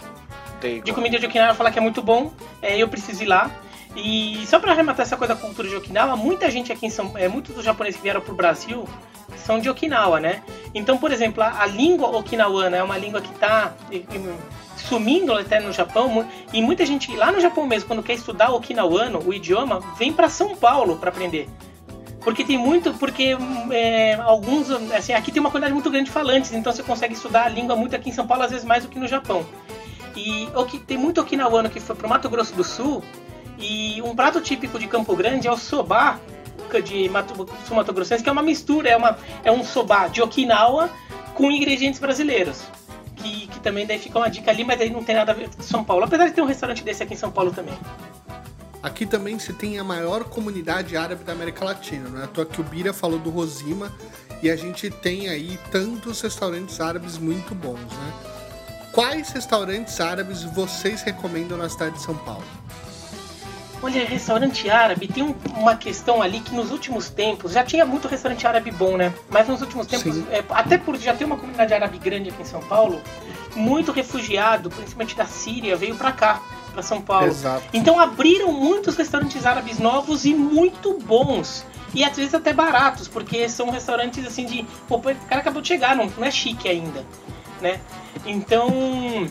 Deigo. 0.61 0.85
De 0.85 0.93
comida 0.93 1.19
de 1.19 1.27
Okinawa, 1.27 1.55
falar 1.55 1.71
que 1.71 1.79
é 1.79 1.83
muito 1.83 2.01
bom, 2.01 2.33
é, 2.63 2.79
eu 2.79 2.89
preciso 2.89 3.23
ir 3.23 3.27
lá. 3.27 3.51
E 3.97 4.45
só 4.47 4.59
pra 4.59 4.73
arrematar 4.73 5.07
essa 5.07 5.17
coisa 5.17 5.35
da 5.35 5.41
cultura 5.41 5.69
de 5.69 5.77
Okinawa, 5.77 6.17
muita 6.17 6.51
gente 6.51 6.73
aqui 6.73 6.87
em 6.87 6.91
São 6.91 7.13
é, 7.17 7.29
muitos 7.29 7.55
dos 7.55 7.65
japoneses 7.65 7.97
que 7.97 8.03
vieram 8.03 8.21
pro 8.21 8.35
Brasil 8.35 8.89
são 9.37 9.59
de 9.61 9.69
Okinawa, 9.71 10.21
né? 10.21 10.43
Então, 10.75 10.99
por 10.99 11.13
exemplo, 11.13 11.43
a, 11.43 11.63
a 11.63 11.67
língua 11.67 12.09
okinawana 12.09 12.77
é 12.77 12.83
uma 12.83 12.99
língua 12.99 13.21
que 13.21 13.33
está 13.33 13.75
sumindo 14.77 15.33
até 15.33 15.61
no 15.61 15.73
Japão 15.73 16.27
e 16.53 16.61
muita 16.61 16.85
gente 16.85 17.15
lá 17.17 17.31
no 17.31 17.41
Japão 17.41 17.67
mesmo, 17.67 17.89
quando 17.89 18.03
quer 18.03 18.15
estudar 18.15 18.51
okinawano, 18.51 19.21
o 19.25 19.33
idioma, 19.33 19.81
vem 19.97 20.13
para 20.13 20.29
São 20.29 20.55
Paulo 20.57 20.97
para 20.97 21.11
aprender. 21.11 21.49
Porque 22.21 22.43
tem 22.43 22.57
muito, 22.57 22.95
porque 22.95 23.37
é, 23.71 24.15
alguns, 24.15 24.71
assim, 24.93 25.13
aqui 25.13 25.31
tem 25.31 25.41
uma 25.41 25.51
quantidade 25.51 25.75
muito 25.75 25.91
grande 25.91 26.07
de 26.07 26.11
falantes, 26.11 26.53
então 26.53 26.73
você 26.73 26.83
consegue 26.83 27.15
estudar 27.15 27.45
a 27.45 27.49
língua 27.49 27.77
muito 27.77 27.95
aqui 27.95 28.09
em 28.09 28.13
São 28.13 28.27
Paulo, 28.27 28.45
às 28.45 28.51
vezes 28.51 28.65
mais 28.65 28.83
do 28.83 28.89
que 28.89 28.99
no 28.99 29.07
Japão. 29.07 29.45
E 30.17 30.49
tem 30.87 30.97
muito 30.97 31.21
okinawano 31.21 31.69
que 31.69 31.81
foi 31.81 31.95
pro 31.95 32.09
Mato 32.09 32.29
Grosso 32.31 32.55
do 32.55 32.65
Sul, 32.65 33.03
e 33.59 34.03
um 34.03 34.15
prato 34.15 34.41
típico 34.41 34.79
de 34.79 34.87
Campo 34.87 35.15
Grande 35.17 35.47
é 35.47 35.53
o 35.53 35.57
soba, 35.57 36.21
de 36.83 37.09
Mato, 37.09 37.93
Grossense, 37.93 38.23
que 38.23 38.29
é 38.29 38.33
uma 38.33 38.43
mistura, 38.43 38.89
é, 38.89 38.97
uma, 38.97 39.17
é 39.45 39.53
um 39.53 39.65
soba 39.65 40.09
de 40.09 40.21
Okinawa 40.21 40.91
com 41.35 41.51
ingredientes 41.51 42.01
brasileiros. 42.01 42.63
Que, 43.17 43.47
que 43.47 43.61
também 43.61 43.87
daí 43.87 43.99
fica 43.99 44.19
uma 44.19 44.29
dica 44.29 44.51
ali, 44.51 44.65
mas 44.65 44.81
aí 44.81 44.91
não 44.91 45.03
tem 45.03 45.15
nada 45.15 45.33
a 45.33 45.35
ver 45.35 45.49
com 45.49 45.63
São 45.63 45.85
Paulo. 45.85 46.05
Apesar 46.05 46.27
de 46.27 46.33
ter 46.33 46.43
um 46.43 46.47
restaurante 46.47 46.83
desse 46.83 47.03
aqui 47.03 47.15
em 47.15 47.17
São 47.17 47.31
Paulo 47.31 47.53
também. 47.53 47.75
Aqui 48.83 49.07
também 49.07 49.39
se 49.39 49.53
tem 49.55 49.79
a 49.79 49.85
maior 49.85 50.25
comunidade 50.25 50.97
árabe 50.97 51.25
da 51.25 51.33
América 51.33 51.65
Latina, 51.65 52.09
não 52.09 52.21
é 52.21 52.25
à 52.25 52.27
toa 52.27 52.45
que 52.45 52.61
o 52.61 52.65
Bira 52.65 52.93
falou 52.93 53.19
do 53.19 53.31
Rosima 53.31 53.91
e 54.43 54.51
a 54.51 54.57
gente 54.57 54.91
tem 54.91 55.31
aí 55.31 55.59
tantos 55.71 56.21
restaurantes 56.21 56.79
árabes 56.83 57.17
muito 57.17 57.55
bons, 57.55 57.79
né? 57.79 58.13
Quais 58.93 59.31
restaurantes 59.31 59.99
árabes 60.01 60.43
vocês 60.45 61.01
recomendam 61.01 61.57
na 61.57 61.69
cidade 61.69 61.95
de 61.95 62.03
São 62.03 62.15
Paulo? 62.15 62.45
Olha, 63.85 64.03
restaurante 64.07 64.71
árabe 64.71 65.07
tem 65.07 65.23
um, 65.23 65.35
uma 65.59 65.77
questão 65.77 66.23
ali 66.23 66.41
que 66.41 66.55
nos 66.55 66.71
últimos 66.71 67.11
tempos 67.11 67.53
já 67.53 67.63
tinha 67.63 67.85
muito 67.85 68.09
restaurante 68.09 68.47
árabe 68.47 68.71
bom, 68.71 68.97
né? 68.97 69.13
Mas 69.29 69.47
nos 69.47 69.61
últimos 69.61 69.87
tempos, 69.87 70.17
é, 70.31 70.43
até 70.49 70.79
por 70.79 70.97
já 70.97 71.13
ter 71.13 71.27
uma 71.27 71.37
comunidade 71.37 71.75
árabe 71.75 71.99
grande 71.99 72.31
aqui 72.31 72.41
em 72.41 72.47
São 72.47 72.63
Paulo, 72.63 72.99
muito 73.55 73.93
refugiado, 73.93 74.71
principalmente 74.71 75.15
da 75.15 75.27
Síria, 75.27 75.77
veio 75.77 75.97
para 75.97 76.13
cá, 76.13 76.41
para 76.73 76.83
São 76.83 77.03
Paulo. 77.03 77.27
Exato. 77.27 77.63
Então 77.75 78.01
abriram 78.01 78.51
muitos 78.53 78.97
restaurantes 78.97 79.45
árabes 79.45 79.79
novos 79.79 80.25
e 80.25 80.33
muito 80.33 80.99
bons. 81.01 81.67
E 81.95 82.03
às 82.03 82.17
vezes 82.17 82.33
até 82.33 82.55
baratos, 82.55 83.07
porque 83.07 83.51
são 83.51 83.69
restaurantes 83.69 84.27
assim 84.27 84.47
de. 84.47 84.67
Pô, 84.89 84.97
o 84.97 85.03
cara 85.03 85.43
acabou 85.43 85.61
de 85.61 85.69
chegar, 85.69 85.95
não, 85.95 86.07
não 86.17 86.25
é 86.25 86.31
chique 86.31 86.71
ainda, 86.71 87.05
né? 87.61 87.79
Então 88.25 89.29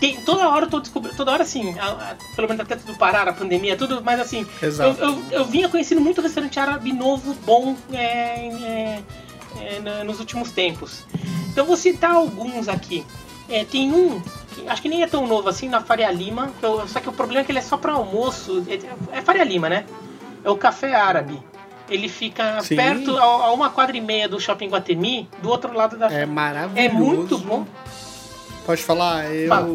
tem, 0.00 0.20
toda 0.20 0.48
hora 0.48 0.66
eu 0.66 0.70
tô 0.70 0.80
descobrindo, 0.80 1.16
toda 1.16 1.32
hora 1.32 1.42
assim, 1.42 1.78
a, 1.78 1.86
a, 1.86 2.16
pelo 2.34 2.48
menos 2.48 2.60
até 2.60 2.76
tudo 2.76 2.96
parar, 2.96 3.28
a 3.28 3.32
pandemia, 3.32 3.76
tudo, 3.76 4.02
mas 4.02 4.20
assim, 4.20 4.46
eu, 4.60 4.92
eu, 4.94 5.22
eu, 5.30 5.44
vinha 5.44 5.68
conhecendo 5.68 6.00
muito 6.00 6.20
restaurante 6.20 6.58
árabe 6.58 6.92
novo, 6.92 7.34
bom, 7.44 7.76
é, 7.92 8.48
é, 8.48 9.02
é, 9.60 10.04
nos 10.04 10.20
últimos 10.20 10.50
tempos. 10.52 11.04
Então 11.48 11.64
vou 11.64 11.76
citar 11.76 12.12
alguns 12.12 12.68
aqui. 12.68 13.04
É, 13.48 13.64
tem 13.64 13.92
um, 13.92 14.20
que 14.54 14.68
acho 14.68 14.82
que 14.82 14.88
nem 14.88 15.02
é 15.02 15.06
tão 15.06 15.26
novo 15.26 15.48
assim, 15.48 15.68
na 15.68 15.80
Faria 15.80 16.10
Lima, 16.10 16.50
que 16.58 16.66
eu, 16.66 16.86
só 16.88 17.00
que 17.00 17.08
o 17.08 17.12
problema 17.12 17.40
é 17.40 17.44
que 17.44 17.52
ele 17.52 17.58
é 17.58 17.62
só 17.62 17.76
para 17.76 17.92
almoço, 17.92 18.64
é, 18.68 19.18
é, 19.18 19.22
Faria 19.22 19.44
Lima, 19.44 19.68
né? 19.68 19.84
É 20.44 20.50
o 20.50 20.56
Café 20.56 20.94
Árabe. 20.94 21.40
Ele 21.88 22.08
fica 22.08 22.60
Sim. 22.62 22.74
perto, 22.74 23.16
a, 23.16 23.22
a, 23.22 23.52
uma 23.52 23.70
quadra 23.70 23.96
e 23.96 24.00
meia 24.00 24.28
do 24.28 24.40
Shopping 24.40 24.68
Guatemi, 24.68 25.28
do 25.40 25.48
outro 25.48 25.72
lado 25.72 25.96
da... 25.96 26.10
É 26.10 26.26
maravilhoso. 26.26 26.78
É 26.78 26.88
muito 26.88 27.38
bom. 27.38 27.64
Pode 28.66 28.82
falar? 28.82 29.32
Eu 29.32 29.48
Fala. 29.48 29.68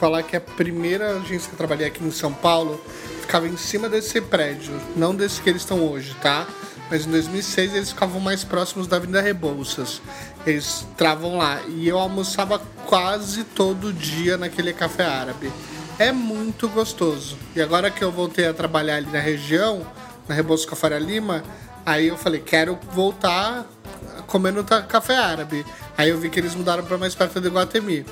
falar 0.00 0.22
que 0.24 0.34
a 0.34 0.40
primeira 0.40 1.16
agência 1.18 1.48
que 1.48 1.54
eu 1.54 1.56
trabalhei 1.56 1.86
aqui 1.86 2.02
em 2.02 2.10
São 2.10 2.34
Paulo 2.34 2.84
ficava 3.20 3.46
em 3.46 3.56
cima 3.56 3.88
desse 3.88 4.20
prédio, 4.20 4.74
não 4.96 5.14
desse 5.14 5.40
que 5.40 5.48
eles 5.48 5.62
estão 5.62 5.80
hoje, 5.80 6.12
tá? 6.20 6.44
Mas 6.90 7.06
em 7.06 7.10
2006 7.12 7.74
eles 7.74 7.90
ficavam 7.90 8.20
mais 8.20 8.42
próximos 8.42 8.88
da 8.88 8.96
Avenida 8.96 9.20
Rebouças. 9.20 10.02
Eles 10.44 10.84
travam 10.96 11.38
lá 11.38 11.62
e 11.68 11.86
eu 11.86 11.96
almoçava 11.96 12.60
quase 12.84 13.44
todo 13.44 13.92
dia 13.92 14.36
naquele 14.36 14.72
café 14.72 15.06
árabe. 15.06 15.52
É 15.96 16.10
muito 16.10 16.68
gostoso. 16.68 17.36
E 17.54 17.62
agora 17.62 17.92
que 17.92 18.02
eu 18.02 18.10
voltei 18.10 18.48
a 18.48 18.52
trabalhar 18.52 18.96
ali 18.96 19.10
na 19.12 19.20
região, 19.20 19.86
na 20.26 20.34
Rebouças 20.34 20.66
com 20.66 20.74
a 20.74 20.76
Faria 20.76 20.98
Lima, 20.98 21.44
aí 21.86 22.08
eu 22.08 22.16
falei, 22.16 22.40
quero 22.40 22.76
voltar 22.92 23.64
comendo 24.26 24.64
café 24.64 25.16
árabe. 25.16 25.64
Aí 25.96 26.08
eu 26.08 26.18
vi 26.18 26.28
que 26.28 26.40
eles 26.40 26.54
mudaram 26.54 26.84
para 26.84 26.98
mais 26.98 27.14
perto 27.14 27.40
do 27.40 27.50
Guatemi. 27.50 28.04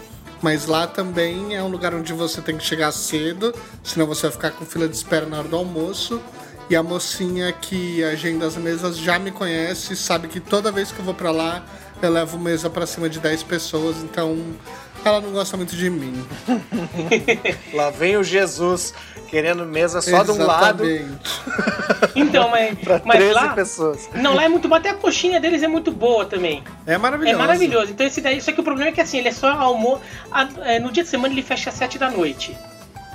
Mas 0.43 0.67
lá 0.67 0.87
também 0.87 1.55
é 1.55 1.63
um 1.63 1.69
lugar 1.69 1.95
onde 1.95 2.13
você 2.13 2.41
tem 2.41 2.57
que 2.57 2.65
chegar 2.65 2.93
cedo, 2.93 3.55
senão 3.85 4.07
você 4.07 4.23
vai 4.23 4.33
ficar 4.33 4.51
com 4.53 4.65
fila 4.65 4.89
de 4.89 4.97
espera 4.97 5.27
na 5.27 5.39
hora 5.39 5.49
do 5.49 5.57
almoço. 5.57 6.21
E 6.69 6.77
a 6.77 6.83
mocinha 6.83 7.53
que 7.53 8.03
agenda 8.05 8.47
as 8.47 8.57
mesas 8.57 8.97
já 8.97 9.19
me 9.19 9.33
conhece, 9.33 9.97
sabe 9.97 10.29
que 10.29 10.39
toda 10.39 10.71
vez 10.71 10.93
que 10.93 11.01
eu 11.01 11.05
vou 11.05 11.15
para 11.15 11.33
lá, 11.33 11.65
eu 12.01 12.11
levo 12.11 12.39
mesa 12.39 12.71
para 12.71 12.87
cima 12.87 13.09
de 13.09 13.19
10 13.19 13.43
pessoas, 13.43 13.97
então 13.99 14.39
ela 15.05 15.21
não 15.21 15.33
gosta 15.33 15.57
muito 15.57 15.75
de 15.75 15.91
mim. 15.91 16.25
lá 17.75 17.91
vem 17.91 18.17
o 18.17 18.23
Jesus 18.23 18.95
querendo 19.31 19.65
mesa 19.65 20.03
só 20.03 20.23
de 20.25 20.33
um 20.33 20.45
lado. 20.45 20.85
Então, 22.15 22.49
mas, 22.49 22.79
pra 22.79 23.01
mas 23.05 23.19
13 23.19 23.35
lá, 23.35 23.49
pessoas. 23.51 24.11
Não, 24.15 24.35
lá 24.35 24.45
é 24.45 24.49
muito 24.49 24.69
bom. 24.69 24.75
Até 24.75 24.91
a 24.91 24.95
coxinha 24.95 25.39
deles 25.39 25.63
é 25.63 25.69
muito 25.69 25.93
boa 25.93 26.25
também. 26.25 26.63
É 26.87 26.99
maravilhoso. 26.99 27.35
É 27.35 27.39
maravilhoso. 27.39 27.93
Então 27.93 28.07
esse 28.07 28.21
daí, 28.21 28.41
só 28.41 28.53
que 28.53 28.61
o 28.61 28.65
problema 28.65 28.91
é 28.91 28.93
que 28.93 29.01
assim, 29.01 29.19
ele 29.19 29.29
é 29.29 29.33
só 29.33 29.49
almoço. 29.49 30.03
É, 30.65 30.81
no 30.81 30.91
dia 30.91 31.03
de 31.03 31.09
semana 31.09 31.33
ele 31.33 31.43
fecha 31.43 31.71
às 31.71 31.77
7 31.77 31.99
da 31.99 32.11
noite. 32.11 32.57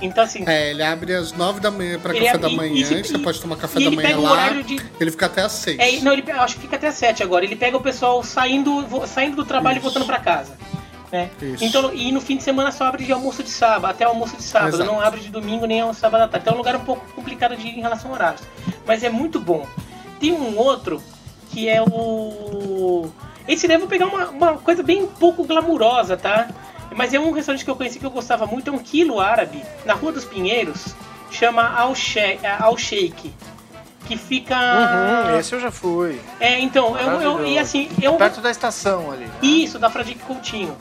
Então 0.00 0.24
assim. 0.24 0.44
É, 0.46 0.70
ele 0.70 0.82
abre 0.82 1.14
às 1.14 1.32
9 1.32 1.60
da 1.60 1.70
manhã 1.70 1.98
para 1.98 2.14
café 2.14 2.26
é, 2.26 2.38
da 2.38 2.48
manhã. 2.48 2.72
E, 2.74 2.80
e, 2.80 3.04
você 3.04 3.18
pode 3.18 3.40
tomar 3.40 3.56
café 3.56 3.80
da 3.80 3.90
manhã 3.90 4.18
lá. 4.18 4.48
De... 4.50 4.80
Ele 5.00 5.10
fica 5.10 5.26
até 5.26 5.42
às 5.42 5.52
6. 5.52 5.78
É, 5.78 6.00
não, 6.00 6.12
ele 6.12 6.30
acho 6.30 6.54
que 6.54 6.62
fica 6.62 6.76
até 6.76 6.88
às 6.88 6.94
7 6.94 7.22
agora. 7.22 7.44
Ele 7.44 7.56
pega 7.56 7.76
o 7.76 7.80
pessoal 7.80 8.22
saindo, 8.22 8.86
saindo 9.06 9.36
do 9.36 9.44
trabalho 9.44 9.78
Isso. 9.78 9.86
e 9.86 9.90
voltando 9.90 10.06
para 10.06 10.18
casa. 10.18 10.56
Né? 11.10 11.30
Então, 11.60 11.94
e 11.94 12.10
no 12.10 12.20
fim 12.20 12.36
de 12.36 12.42
semana 12.42 12.72
só 12.72 12.84
abre 12.84 13.04
de 13.04 13.12
almoço 13.12 13.42
de 13.42 13.50
sábado, 13.50 13.90
até 13.90 14.04
almoço 14.04 14.36
de 14.36 14.42
sábado, 14.42 14.76
Exato. 14.76 14.90
não 14.90 15.00
abre 15.00 15.20
de 15.20 15.28
domingo 15.28 15.66
nem 15.66 15.80
ao 15.80 15.94
sábado 15.94 16.22
à 16.22 16.28
tarde. 16.28 16.44
Então 16.44 16.52
é 16.52 16.56
um 16.56 16.58
lugar 16.58 16.76
um 16.76 16.84
pouco 16.84 17.06
complicado 17.12 17.56
de 17.56 17.66
ir 17.66 17.78
em 17.78 17.80
relação 17.80 18.10
a 18.10 18.14
horários. 18.14 18.42
Mas 18.86 19.02
é 19.02 19.08
muito 19.08 19.38
bom. 19.40 19.66
Tem 20.18 20.32
um 20.32 20.56
outro 20.58 21.02
que 21.50 21.68
é 21.68 21.82
o. 21.82 23.08
Esse 23.46 23.68
daí 23.68 23.76
eu 23.76 23.80
vou 23.80 23.88
pegar 23.88 24.06
uma, 24.06 24.28
uma 24.28 24.54
coisa 24.58 24.82
bem 24.82 25.06
pouco 25.06 25.44
glamurosa, 25.44 26.16
tá? 26.16 26.48
Mas 26.94 27.14
é 27.14 27.20
um 27.20 27.30
restaurante 27.30 27.64
que 27.64 27.70
eu 27.70 27.76
conheci 27.76 27.98
que 27.98 28.06
eu 28.06 28.10
gostava 28.10 28.46
muito, 28.46 28.70
é 28.70 28.72
um 28.72 28.78
quilo 28.78 29.20
árabe, 29.20 29.62
na 29.84 29.94
Rua 29.94 30.12
dos 30.12 30.24
Pinheiros, 30.24 30.94
chama 31.30 31.62
Al, 31.62 31.94
She 31.94 32.38
Al 32.58 32.76
Sheikh. 32.76 33.32
Que 34.06 34.16
fica. 34.16 34.54
Uhum, 34.54 35.38
esse 35.38 35.52
eu 35.52 35.60
já 35.60 35.70
fui. 35.70 36.20
É, 36.38 36.58
então, 36.60 36.96
eu, 36.98 37.20
eu, 37.20 37.46
e 37.46 37.58
assim. 37.58 37.88
Eu... 38.00 38.14
Perto 38.14 38.40
da 38.40 38.50
estação 38.50 39.10
ali. 39.10 39.24
Né? 39.24 39.32
Isso, 39.42 39.78
da 39.78 39.90
Fradique 39.90 40.20
Coutinho. 40.20 40.76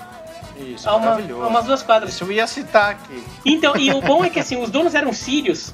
Isso, 0.58 0.88
há, 0.88 0.96
uma, 0.96 1.08
maravilhoso. 1.08 1.48
umas 1.48 1.66
duas 1.66 1.84
quadras. 1.84 2.14
Isso 2.14 2.24
eu 2.24 2.32
ia 2.32 2.48
citar 2.48 2.92
aqui. 2.92 3.24
Então, 3.44 3.76
e 3.76 3.92
o 3.92 4.02
bom 4.02 4.24
é 4.24 4.30
que 4.30 4.40
assim, 4.40 4.62
os 4.62 4.70
donos 4.70 4.96
eram 4.96 5.12
sírios. 5.12 5.74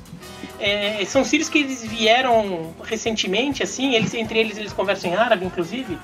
É, 0.59 1.03
são 1.05 1.23
sírios 1.23 1.49
que 1.49 1.59
eles 1.59 1.83
vieram 1.83 2.73
recentemente, 2.83 3.63
assim, 3.63 3.95
eles, 3.95 4.13
entre 4.13 4.39
eles 4.39 4.57
eles 4.57 4.71
conversam 4.71 5.11
em 5.11 5.15
árabe, 5.15 5.45
inclusive. 5.45 5.97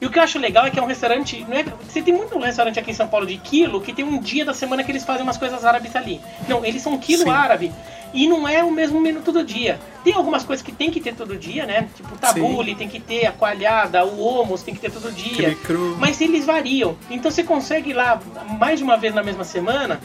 E 0.00 0.06
o 0.06 0.10
que 0.10 0.18
eu 0.18 0.22
acho 0.22 0.38
legal 0.38 0.64
é 0.66 0.70
que 0.70 0.78
é 0.78 0.82
um 0.82 0.86
restaurante. 0.86 1.44
Não 1.46 1.56
é, 1.56 1.62
você 1.62 2.00
tem 2.00 2.14
muito 2.14 2.38
restaurante 2.38 2.78
aqui 2.78 2.90
em 2.90 2.94
São 2.94 3.06
Paulo 3.06 3.26
de 3.26 3.36
quilo 3.36 3.80
que 3.80 3.92
tem 3.92 4.04
um 4.04 4.18
dia 4.18 4.44
da 4.44 4.54
semana 4.54 4.82
que 4.82 4.90
eles 4.90 5.04
fazem 5.04 5.22
umas 5.22 5.36
coisas 5.36 5.64
árabes 5.64 5.94
ali. 5.94 6.20
Não, 6.48 6.64
eles 6.64 6.80
são 6.80 6.96
quilo 6.98 7.24
Sim. 7.24 7.30
árabe. 7.30 7.72
E 8.12 8.26
não 8.26 8.48
é 8.48 8.64
o 8.64 8.70
mesmo 8.72 9.00
menu 9.00 9.20
todo 9.20 9.44
dia. 9.44 9.78
Tem 10.02 10.14
algumas 10.14 10.42
coisas 10.42 10.64
que 10.64 10.72
tem 10.72 10.90
que 10.90 11.00
ter 11.00 11.14
todo 11.14 11.36
dia, 11.36 11.66
né? 11.66 11.88
Tipo 11.94 12.16
tabule, 12.16 12.72
Sim. 12.72 12.76
tem 12.78 12.88
que 12.88 12.98
ter 12.98 13.26
a 13.26 13.32
coalhada, 13.32 14.04
o 14.04 14.42
hummus 14.42 14.62
tem 14.62 14.74
que 14.74 14.80
ter 14.80 14.90
todo 14.90 15.12
dia. 15.12 15.56
Mas 15.98 16.20
eles 16.20 16.44
variam. 16.46 16.96
Então 17.10 17.30
você 17.30 17.44
consegue 17.44 17.90
ir 17.90 17.94
lá 17.94 18.18
mais 18.58 18.78
de 18.78 18.84
uma 18.84 18.96
vez 18.96 19.14
na 19.14 19.22
mesma 19.22 19.44
semana 19.44 20.00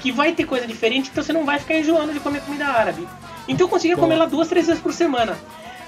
que 0.00 0.12
vai 0.12 0.32
ter 0.32 0.44
coisa 0.44 0.66
diferente, 0.66 1.10
então 1.10 1.24
você 1.24 1.32
não 1.32 1.44
vai 1.44 1.58
ficar 1.58 1.76
enjoando 1.76 2.12
de 2.12 2.20
comer 2.20 2.40
comida 2.42 2.66
árabe. 2.66 3.08
Então 3.48 3.66
eu 3.66 3.68
conseguia 3.68 3.96
Bom. 3.96 4.02
comer 4.02 4.16
lá 4.16 4.26
duas, 4.26 4.46
três 4.46 4.66
vezes 4.66 4.80
por 4.80 4.92
semana. 4.92 5.36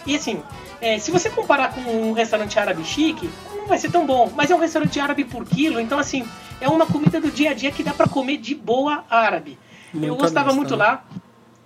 E 0.07 0.17
assim, 0.17 0.43
é, 0.81 0.99
se 0.99 1.11
você 1.11 1.29
comparar 1.29 1.75
com 1.75 1.81
um 1.81 2.13
restaurante 2.13 2.59
árabe 2.59 2.83
chique, 2.85 3.29
não 3.61 3.69
vai 3.69 3.79
ser 3.79 3.91
tão 3.91 4.07
bom. 4.07 4.31
Mas 4.35 4.51
é 4.51 4.55
um 4.55 4.59
restaurante 4.59 4.99
árabe 4.99 5.25
por 5.25 5.45
quilo, 5.45 5.81
então 5.81 5.99
assim, 5.99 6.27
é 6.61 6.69
uma 6.69 6.87
comida 6.87 7.21
do 7.21 7.31
dia 7.31 7.51
a 7.51 7.55
dia 7.55 7.71
que 7.71 7.83
dá 7.83 7.93
para 7.93 8.09
comer 8.09 8.37
de 8.39 8.55
boa 8.55 9.05
árabe. 9.09 9.59
Muito 9.93 10.07
eu 10.07 10.17
gostava 10.17 10.53
muito 10.53 10.77
lá. 10.77 11.05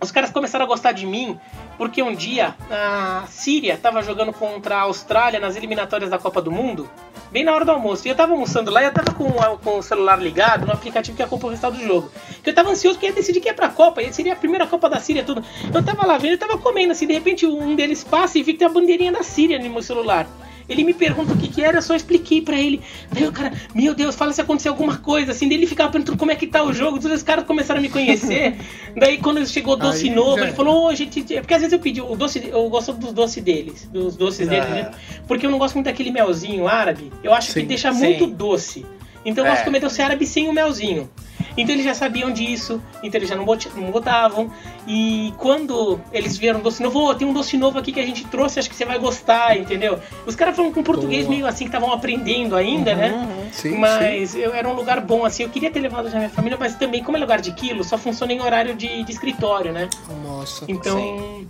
os 0.01 0.11
caras 0.11 0.31
começaram 0.31 0.65
a 0.65 0.69
gostar 0.69 0.93
de 0.93 1.07
mim 1.07 1.39
porque 1.77 2.03
um 2.03 2.15
dia 2.15 2.55
a 2.71 3.25
Síria 3.29 3.75
estava 3.75 4.03
jogando 4.03 4.33
contra 4.33 4.77
a 4.77 4.81
Austrália 4.83 5.41
nas 5.41 5.57
eliminatórias 5.57 6.11
da 6.11 6.19
Copa 6.19 6.41
do 6.41 6.51
Mundo, 6.51 6.89
bem 7.33 7.45
na 7.45 7.53
hora 7.53 7.65
do 7.65 7.73
almoço. 7.73 8.07
E 8.07 8.11
eu 8.11 8.15
tava 8.15 8.33
almoçando 8.33 8.71
lá 8.71 8.83
e 8.83 8.87
eu 8.87 8.93
tava 8.93 9.13
com, 9.13 9.31
com 9.59 9.79
o 9.79 9.83
celular 9.83 10.17
ligado 10.21 10.67
no 10.67 10.73
aplicativo 10.73 11.17
que 11.17 11.23
acompanha 11.23 11.49
o 11.49 11.51
resultado 11.51 11.77
do 11.77 11.85
jogo. 11.85 12.11
Que 12.43 12.51
eu 12.51 12.55
tava 12.55 12.71
ansioso 12.71 12.97
porque 12.97 13.07
ia 13.07 13.13
decidir 13.13 13.41
que 13.41 13.49
ia 13.49 13.55
pra 13.55 13.69
Copa, 13.69 14.03
e 14.03 14.13
seria 14.13 14.35
a 14.35 14.37
primeira 14.37 14.67
Copa 14.67 14.89
da 14.89 15.01
Síria 15.01 15.25
tudo. 15.25 15.43
Eu 15.73 15.83
tava 15.83 16.07
lá 16.07 16.17
vendo, 16.17 16.33
eu 16.33 16.39
tava 16.39 16.59
comendo 16.59 16.93
assim, 16.93 17.07
de 17.07 17.13
repente 17.13 17.45
um 17.47 17.75
deles 17.75 18.05
passa 18.05 18.39
e 18.39 18.43
vi 18.43 18.53
que 18.53 18.61
tem 18.61 18.69
a 18.69 18.71
bandeirinha 18.71 19.13
da 19.13 19.23
Síria 19.23 19.59
no 19.59 19.69
meu 19.69 19.83
celular. 19.83 20.27
Ele 20.69 20.85
me 20.85 20.95
pergunta 20.95 21.33
o 21.33 21.37
que, 21.37 21.49
que 21.49 21.63
era, 21.63 21.79
eu 21.79 21.83
só 21.83 21.95
expliquei 21.95 22.41
para 22.41 22.59
ele. 22.59 22.81
Daí 23.13 23.27
o 23.27 23.33
cara, 23.33 23.53
meu 23.75 23.95
Deus, 23.95 24.15
fala 24.15 24.33
se 24.33 24.41
aconteceu 24.41 24.73
alguma 24.73 24.97
coisa, 24.97 25.33
assim. 25.33 25.49
Daí 25.49 25.59
ele 25.59 25.67
ficava 25.67 25.91
perguntando 25.91 26.19
como 26.19 26.31
é 26.31 26.37
que 26.37 26.47
tá 26.47 26.63
o 26.63 26.73
jogo. 26.73 26.99
Todos 26.99 27.19
os 27.19 27.23
caras 27.23 27.45
começaram 27.45 27.79
a 27.79 27.83
me 27.83 27.89
conhecer. 27.89 28.57
Daí 28.97 29.19
quando 29.19 29.45
chegou 29.47 29.77
doce 29.77 30.09
Aí, 30.09 30.15
novo, 30.15 30.39
já... 30.39 30.45
ele 30.45 30.53
falou, 30.53 30.85
ô, 30.85 30.87
oh, 30.89 30.95
gente. 30.95 31.23
Porque 31.23 31.55
às 31.55 31.61
vezes 31.61 31.73
eu 31.73 31.79
pedi 31.79 32.01
o 32.01 32.17
doce, 32.17 32.43
eu 32.47 32.69
gosto 32.69 32.93
dos 32.93 33.13
doces 33.13 33.43
deles, 33.43 33.89
dos 33.93 34.17
doces 34.17 34.49
deles, 34.49 34.69
né? 34.71 34.91
Porque 35.27 35.47
eu 35.47 35.51
não 35.51 35.59
gosto 35.59 35.75
muito 35.75 35.87
daquele 35.87 36.11
melzinho 36.11 36.67
árabe. 36.67 37.13
Eu 37.23 37.35
acho 37.35 37.53
sim, 37.53 37.61
que 37.61 37.67
deixa 37.67 37.93
sim. 37.93 38.01
muito 38.01 38.27
doce. 38.27 38.85
Então 39.25 39.45
eu 39.45 39.51
gosto 39.51 39.59
de 39.59 39.63
é. 39.63 39.65
comer 39.65 39.81
doce 39.81 40.03
árabe 40.03 40.27
sem 40.27 40.49
o 40.49 40.53
melzinho. 40.53 41.11
Então 41.57 41.75
eles 41.75 41.85
já 41.85 41.95
sabiam 41.95 42.33
disso, 42.33 42.83
então 43.03 43.19
eles 43.19 43.29
já 43.29 43.37
não, 43.37 43.45
botavam. 43.45 44.51
E 44.89 45.33
quando 45.39 46.01
eles 46.13 46.37
vieram 46.37 46.61
doce 46.61 46.83
novo, 46.83 46.99
oh, 46.99 47.15
tem 47.15 47.27
um 47.27 47.33
doce 47.33 47.57
novo 47.57 47.79
aqui 47.79 47.93
que 47.93 48.01
a 48.01 48.07
gente 48.07 48.25
trouxe, 48.27 48.59
acho 48.59 48.69
que 48.69 48.75
você 48.75 48.85
vai 48.85 48.99
gostar, 48.99 49.57
entendeu? 49.57 49.99
Os 50.27 50.35
caras 50.35 50.57
falam 50.57 50.73
com 50.73 50.83
português 50.83 51.29
meio 51.29 51.47
assim, 51.47 51.65
que 51.65 51.69
estavam 51.69 51.93
aprendendo 51.93 52.57
ainda, 52.57 52.93
uhum, 52.93 52.97
né? 52.97 53.13
Uhum. 53.13 53.53
Sim, 53.53 53.79
mas 53.79 54.31
sim. 54.31 54.41
Eu, 54.41 54.53
era 54.53 54.69
um 54.69 54.75
lugar 54.75 55.01
bom, 55.01 55.25
assim. 55.25 55.45
Eu 55.45 55.49
queria 55.49 55.71
ter 55.71 55.81
levado 55.81 56.11
já 56.11 56.19
minha 56.19 56.31
família, 56.31 56.59
mas 56.59 56.75
também, 56.75 57.03
como 57.03 57.17
é 57.17 57.21
lugar 57.21 57.41
de 57.41 57.53
quilo, 57.53 57.85
só 57.85 57.97
funciona 57.97 58.33
em 58.33 58.41
horário 58.41 58.75
de, 58.75 59.05
de 59.05 59.13
escritório, 59.13 59.73
né? 59.73 59.89
Nossa. 60.25 60.65
Então. 60.69 60.99
Sim. 60.99 61.49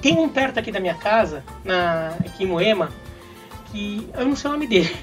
Tem 0.00 0.18
um 0.18 0.28
perto 0.28 0.58
aqui 0.58 0.72
da 0.72 0.80
minha 0.80 0.94
casa, 0.94 1.44
na, 1.62 2.14
aqui 2.20 2.44
em 2.44 2.46
Moema, 2.46 2.90
que 3.72 4.06
eu 4.14 4.26
não 4.26 4.36
sei 4.36 4.50
o 4.50 4.52
nome 4.52 4.66
dele. 4.66 4.94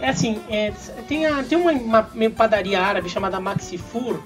É 0.00 0.08
assim, 0.08 0.40
é, 0.48 0.72
tem, 1.08 1.26
a, 1.26 1.42
tem 1.42 1.58
uma, 1.58 1.72
uma, 1.72 2.30
padaria 2.30 2.80
árabe 2.80 3.08
chamada 3.08 3.38
Maxifur, 3.40 4.20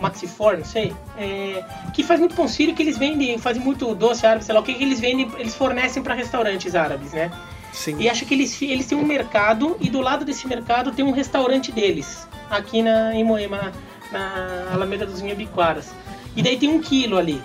Maxifor, 0.00 0.58
não 0.58 0.64
sei, 0.64 0.92
é, 1.16 1.64
que 1.94 2.02
faz 2.02 2.18
muito 2.18 2.34
pão 2.34 2.48
sírio, 2.48 2.74
que 2.74 2.82
eles 2.82 2.98
vendem, 2.98 3.38
fazem 3.38 3.62
muito 3.62 3.94
doce 3.94 4.26
árabe, 4.26 4.44
sei 4.44 4.54
lá 4.54 4.60
o 4.60 4.64
que, 4.64 4.74
que 4.74 4.82
eles 4.82 5.00
vendem, 5.00 5.30
eles 5.38 5.54
fornecem 5.54 6.02
para 6.02 6.14
restaurantes 6.14 6.74
árabes, 6.74 7.12
né? 7.12 7.30
Sim. 7.72 7.96
E 7.98 8.08
acho 8.08 8.26
que 8.26 8.34
eles, 8.34 8.60
eles 8.62 8.86
têm 8.86 8.98
um 8.98 9.04
mercado 9.04 9.76
e 9.80 9.88
do 9.88 10.00
lado 10.00 10.24
desse 10.24 10.46
mercado 10.46 10.92
tem 10.92 11.04
um 11.04 11.12
restaurante 11.12 11.72
deles, 11.72 12.28
aqui 12.50 12.82
na, 12.82 13.14
em 13.14 13.24
Moema, 13.24 13.72
na, 14.12 14.18
na 14.18 14.72
Alameda 14.74 15.06
dos 15.06 15.20
Inhabiquaras. 15.20 15.92
E 16.36 16.42
daí 16.42 16.56
tem 16.58 16.68
um 16.68 16.80
quilo 16.80 17.16
ali 17.16 17.40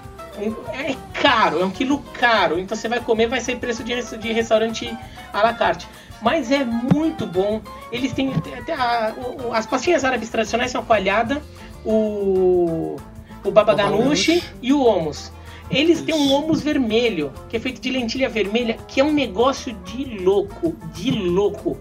é 0.73 0.95
caro, 1.13 1.61
é 1.61 1.65
um 1.65 1.71
quilo 1.71 1.99
caro. 2.13 2.59
Então 2.59 2.77
você 2.77 2.87
vai 2.87 2.99
comer, 2.99 3.27
vai 3.27 3.41
ser 3.41 3.57
preço 3.57 3.83
de, 3.83 4.01
de 4.17 4.31
restaurante 4.31 4.95
à 5.33 5.43
la 5.43 5.53
carte. 5.53 5.87
Mas 6.21 6.51
é 6.51 6.65
muito 6.65 7.25
bom. 7.25 7.61
Eles 7.91 8.13
têm. 8.13 8.33
Até 8.33 8.73
a, 8.73 9.13
as 9.53 9.65
pastinhas 9.65 10.03
árabes 10.03 10.29
tradicionais 10.29 10.71
são 10.71 10.81
a 10.81 10.83
coalhada, 10.83 11.41
o, 11.85 12.97
o 13.43 13.51
baba 13.51 13.73
ganoush 13.73 14.41
e 14.61 14.73
o 14.73 14.83
hummus. 14.83 15.31
Eles 15.71 16.01
têm 16.01 16.15
um 16.15 16.33
hummus 16.33 16.61
vermelho, 16.61 17.31
que 17.47 17.55
é 17.55 17.59
feito 17.59 17.79
de 17.79 17.91
lentilha 17.91 18.27
vermelha, 18.27 18.75
que 18.87 18.99
é 18.99 19.03
um 19.03 19.13
negócio 19.13 19.71
de 19.85 20.03
louco, 20.19 20.75
de 20.93 21.11
louco. 21.11 21.77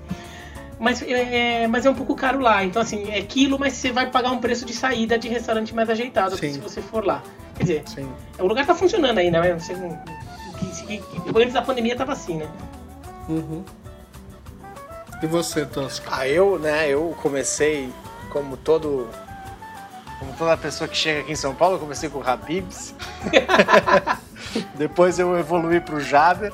Mas 0.78 1.02
é, 1.02 1.66
mas 1.66 1.84
é 1.84 1.90
um 1.90 1.94
pouco 1.94 2.14
caro 2.14 2.38
lá. 2.38 2.64
Então, 2.64 2.80
assim, 2.80 3.10
é 3.10 3.20
quilo, 3.22 3.58
mas 3.58 3.72
você 3.74 3.90
vai 3.90 4.10
pagar 4.10 4.30
um 4.30 4.38
preço 4.38 4.64
de 4.64 4.72
saída 4.72 5.18
de 5.18 5.28
restaurante 5.28 5.74
mais 5.74 5.90
ajeitado 5.90 6.36
Sim. 6.36 6.52
se 6.52 6.58
você 6.60 6.80
for 6.80 7.04
lá. 7.04 7.22
Quer 7.56 7.62
dizer, 7.62 7.82
Sim. 7.86 8.08
o 8.38 8.46
lugar 8.46 8.64
tá 8.64 8.74
funcionando 8.74 9.18
ainda, 9.18 9.40
né? 9.40 9.54
Você, 9.54 9.74
que, 10.86 10.98
que, 10.98 11.38
antes 11.38 11.52
da 11.52 11.62
pandemia 11.62 11.96
tava 11.96 12.12
assim, 12.12 12.36
né? 12.36 12.48
Uhum. 13.28 13.64
E 15.20 15.26
você, 15.26 15.66
Tosco? 15.66 16.06
Ah, 16.10 16.28
eu, 16.28 16.58
né, 16.58 16.88
eu 16.88 17.16
comecei 17.20 17.92
como 18.30 18.56
todo. 18.56 19.08
Como 20.20 20.32
toda 20.36 20.56
pessoa 20.56 20.88
que 20.88 20.96
chega 20.96 21.20
aqui 21.20 21.32
em 21.32 21.36
São 21.36 21.54
Paulo, 21.54 21.76
eu 21.76 21.80
comecei 21.80 22.08
com 22.08 22.18
o 22.18 22.28
Habibs. 22.28 22.94
Depois 24.74 25.18
eu 25.18 25.36
evolui 25.38 25.80
pro 25.80 26.00
Jaber. 26.00 26.52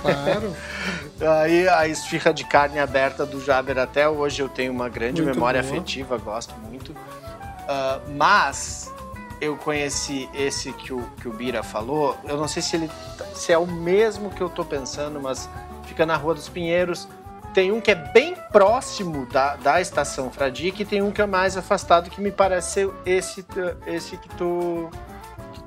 Claro. 0.00 0.54
Aí 1.42 1.68
a 1.68 1.86
esfirra 1.86 2.32
de 2.32 2.44
carne 2.44 2.78
aberta 2.78 3.24
do 3.24 3.40
Jaber 3.40 3.78
até 3.78 4.08
hoje 4.08 4.42
eu 4.42 4.48
tenho 4.48 4.72
uma 4.72 4.88
grande 4.88 5.22
muito 5.22 5.34
memória 5.34 5.62
boa. 5.62 5.72
afetiva, 5.74 6.18
gosto 6.18 6.54
muito. 6.54 6.92
Uh, 6.92 8.10
mas 8.16 8.92
eu 9.40 9.56
conheci 9.56 10.28
esse 10.34 10.72
que 10.72 10.92
o, 10.92 11.02
que 11.20 11.28
o 11.28 11.32
Bira 11.32 11.62
falou, 11.62 12.16
eu 12.24 12.36
não 12.36 12.48
sei 12.48 12.62
se 12.62 12.76
ele 12.76 12.90
se 13.34 13.52
é 13.52 13.58
o 13.58 13.66
mesmo 13.66 14.30
que 14.30 14.40
eu 14.40 14.48
tô 14.48 14.64
pensando, 14.64 15.20
mas 15.20 15.48
fica 15.84 16.04
na 16.06 16.16
Rua 16.16 16.34
dos 16.34 16.48
Pinheiros. 16.48 17.08
Tem 17.52 17.70
um 17.70 17.80
que 17.80 17.90
é 17.90 17.94
bem 17.94 18.34
próximo 18.50 19.26
da, 19.26 19.56
da 19.56 19.80
estação 19.80 20.30
Fradique 20.30 20.82
e 20.82 20.86
tem 20.86 21.02
um 21.02 21.10
que 21.10 21.20
é 21.20 21.26
mais 21.26 21.56
afastado 21.56 22.08
que 22.08 22.20
me 22.20 22.32
parece 22.32 22.90
esse, 23.04 23.44
esse 23.86 24.16
que 24.16 24.28
tu 24.30 24.88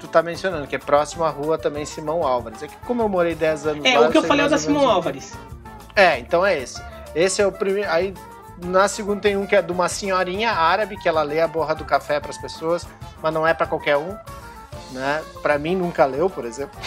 tu 0.05 0.11
tá 0.11 0.21
mencionando, 0.21 0.67
que 0.67 0.75
é 0.75 0.79
próximo 0.79 1.23
à 1.23 1.29
rua 1.29 1.57
também 1.57 1.85
Simão 1.85 2.23
Álvares. 2.23 2.63
É 2.63 2.67
que 2.67 2.75
como 2.85 3.01
eu 3.01 3.09
morei 3.09 3.35
10 3.35 3.67
anos 3.67 3.85
é, 3.85 3.97
lá... 3.97 4.05
É, 4.05 4.07
o 4.07 4.11
que 4.11 4.17
eu, 4.17 4.21
eu 4.21 4.27
falei 4.27 4.43
é 4.43 4.47
o 4.47 4.49
da 4.49 4.57
Simão 4.57 4.89
Álvares. 4.89 5.33
É, 5.95 6.19
então 6.19 6.45
é 6.45 6.57
esse. 6.57 6.81
Esse 7.13 7.41
é 7.41 7.47
o 7.47 7.51
primeiro... 7.51 7.89
Aí 7.89 8.13
na 8.63 8.87
segunda 8.87 9.21
tem 9.21 9.35
um 9.35 9.45
que 9.45 9.55
é 9.55 9.61
de 9.61 9.71
uma 9.71 9.89
senhorinha 9.89 10.51
árabe, 10.51 10.97
que 10.97 11.09
ela 11.09 11.23
lê 11.23 11.41
a 11.41 11.47
borra 11.47 11.75
do 11.75 11.83
café 11.83 12.19
para 12.19 12.29
as 12.29 12.37
pessoas, 12.37 12.87
mas 13.21 13.33
não 13.33 13.45
é 13.45 13.53
para 13.53 13.67
qualquer 13.67 13.97
um. 13.97 14.15
Né? 14.91 15.23
Para 15.41 15.57
mim 15.57 15.75
nunca 15.75 16.05
leu, 16.05 16.29
por 16.29 16.45
exemplo. 16.45 16.79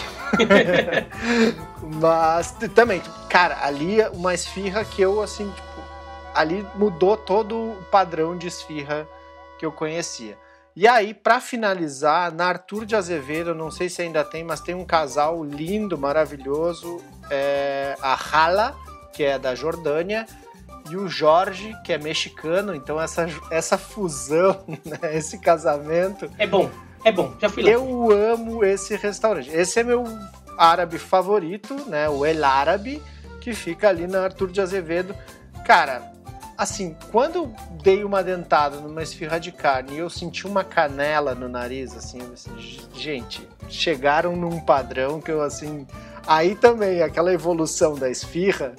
mas 2.01 2.51
também, 2.73 2.99
tipo, 2.99 3.15
cara, 3.27 3.59
ali 3.63 4.01
é 4.01 4.09
uma 4.09 4.33
esfirra 4.33 4.83
que 4.83 5.01
eu 5.01 5.21
assim, 5.21 5.49
tipo, 5.51 5.81
ali 6.33 6.65
mudou 6.75 7.17
todo 7.17 7.55
o 7.55 7.83
padrão 7.91 8.37
de 8.37 8.47
esfirra 8.47 9.07
que 9.57 9.65
eu 9.65 9.71
conhecia. 9.71 10.37
E 10.79 10.87
aí, 10.87 11.13
para 11.13 11.41
finalizar, 11.41 12.33
na 12.33 12.45
Arthur 12.45 12.85
de 12.85 12.95
Azevedo, 12.95 13.53
não 13.53 13.69
sei 13.69 13.89
se 13.89 14.01
ainda 14.01 14.23
tem, 14.23 14.45
mas 14.45 14.61
tem 14.61 14.73
um 14.73 14.85
casal 14.85 15.43
lindo, 15.43 15.97
maravilhoso, 15.97 17.01
é 17.29 17.97
a 18.01 18.13
Hala, 18.13 18.73
que 19.11 19.21
é 19.21 19.37
da 19.37 19.53
Jordânia, 19.53 20.25
e 20.89 20.95
o 20.95 21.09
Jorge, 21.09 21.75
que 21.83 21.91
é 21.91 21.97
mexicano, 21.97 22.73
então 22.73 22.97
essa, 22.97 23.27
essa 23.51 23.77
fusão, 23.77 24.63
né, 24.85 25.17
esse 25.17 25.37
casamento. 25.37 26.31
É 26.37 26.47
bom, 26.47 26.71
é 27.03 27.11
bom, 27.11 27.35
já 27.41 27.49
fui 27.49 27.61
lá. 27.61 27.71
Eu 27.71 28.11
amo 28.13 28.63
esse 28.63 28.95
restaurante. 28.95 29.49
Esse 29.49 29.81
é 29.81 29.83
meu 29.83 30.05
árabe 30.57 30.97
favorito, 30.97 31.75
né? 31.89 32.07
O 32.07 32.25
El 32.25 32.45
Árabe, 32.45 33.03
que 33.41 33.51
fica 33.51 33.89
ali 33.89 34.07
na 34.07 34.23
Arthur 34.23 34.49
de 34.49 34.61
Azevedo. 34.61 35.13
Cara, 35.65 36.08
assim, 36.59 36.93
quando 37.09 37.35
eu 37.37 37.53
dei 37.81 38.03
uma 38.03 38.21
dentada 38.21 38.75
numa 38.81 39.01
esfirra 39.01 39.39
de 39.39 39.49
carne 39.49 39.93
e 39.93 39.99
eu 39.99 40.09
senti 40.09 40.45
uma 40.45 40.61
canela 40.61 41.33
no 41.33 41.47
nariz, 41.47 41.95
assim, 41.95 42.19
assim, 42.33 42.51
gente, 42.93 43.47
chegaram 43.69 44.35
num 44.35 44.59
padrão 44.59 45.21
que 45.21 45.31
eu, 45.31 45.41
assim. 45.41 45.87
Aí 46.27 46.55
também, 46.55 47.01
aquela 47.01 47.33
evolução 47.33 47.95
da 47.95 48.09
esfirra 48.09 48.73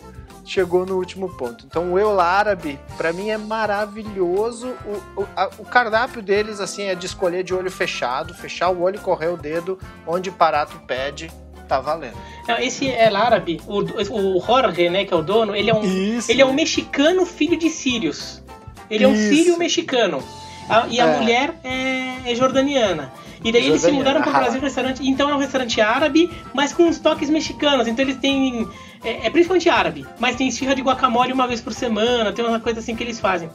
chegou 0.44 0.84
no 0.84 0.96
último 0.96 1.34
ponto. 1.36 1.64
Então 1.64 1.94
o 1.94 1.98
El 1.98 2.20
Árabe, 2.20 2.78
para 2.98 3.14
mim, 3.14 3.30
é 3.30 3.38
maravilhoso. 3.38 4.74
O, 4.84 5.22
o, 5.22 5.26
a, 5.34 5.48
o, 5.56 5.64
cardápio 5.64 6.20
deles, 6.20 6.60
assim, 6.60 6.82
é 6.82 6.94
de 6.94 7.06
escolher 7.06 7.42
de 7.42 7.54
olho 7.54 7.70
fechado, 7.70 8.34
fechar 8.34 8.68
o 8.68 8.82
olho 8.82 8.96
e 8.96 9.00
correr 9.00 9.28
o 9.28 9.38
dedo, 9.38 9.78
onde 10.06 10.30
parar 10.30 10.66
tu 10.66 10.78
pede, 10.80 11.32
tá 11.70 11.80
valendo. 11.80 12.16
Não, 12.48 12.58
esse 12.58 12.86
El 12.88 13.16
Árabe, 13.16 13.60
o, 13.66 13.78
o 13.78 14.40
Jorge, 14.40 14.90
né, 14.90 15.04
que 15.04 15.14
é 15.14 15.16
o 15.16 15.22
dono, 15.22 15.54
ele 15.54 15.70
é 15.70 15.74
um, 15.74 15.84
Isso. 15.84 16.30
ele 16.30 16.42
é 16.42 16.46
um 16.46 16.52
mexicano 16.52 17.24
filho 17.24 17.56
de 17.56 17.70
sírios. 17.70 18.42
Ele 18.90 19.04
é 19.04 19.08
um 19.08 19.14
sírio 19.14 19.56
mexicano. 19.56 20.20
A, 20.68 20.86
e 20.88 21.00
a 21.00 21.06
é. 21.06 21.18
mulher 21.18 21.54
é, 21.62 22.32
é 22.32 22.34
jordaniana. 22.34 23.12
E 23.42 23.52
daí 23.52 23.66
eles 23.66 23.80
se 23.80 23.90
mudaram 23.90 24.20
para 24.20 24.30
o 24.30 24.32
Brasil 24.32 24.60
restaurante. 24.60 25.08
Então 25.08 25.30
é 25.30 25.34
um 25.34 25.38
restaurante 25.38 25.80
árabe, 25.80 26.30
mas 26.52 26.72
com 26.72 26.82
uns 26.82 26.98
toques 26.98 27.30
mexicanos. 27.30 27.86
Então 27.86 28.04
eles 28.04 28.16
têm. 28.16 28.68
É, 29.02 29.26
é 29.26 29.30
principalmente 29.30 29.68
árabe, 29.68 30.04
mas 30.18 30.36
tem 30.36 30.48
esfirra 30.48 30.74
de 30.74 30.82
guacamole 30.82 31.32
uma 31.32 31.46
vez 31.46 31.60
por 31.60 31.72
semana, 31.72 32.32
tem 32.32 32.44
uma 32.44 32.60
coisa 32.60 32.80
assim 32.80 32.94
que 32.94 33.02
eles 33.02 33.18
fazem. 33.18 33.48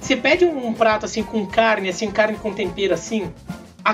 Você 0.00 0.16
pede 0.16 0.44
um, 0.44 0.68
um 0.68 0.72
prato 0.72 1.04
assim 1.04 1.22
com 1.22 1.44
carne, 1.46 1.88
assim, 1.88 2.10
carne 2.10 2.38
com 2.38 2.54
tempero 2.54 2.94
assim. 2.94 3.30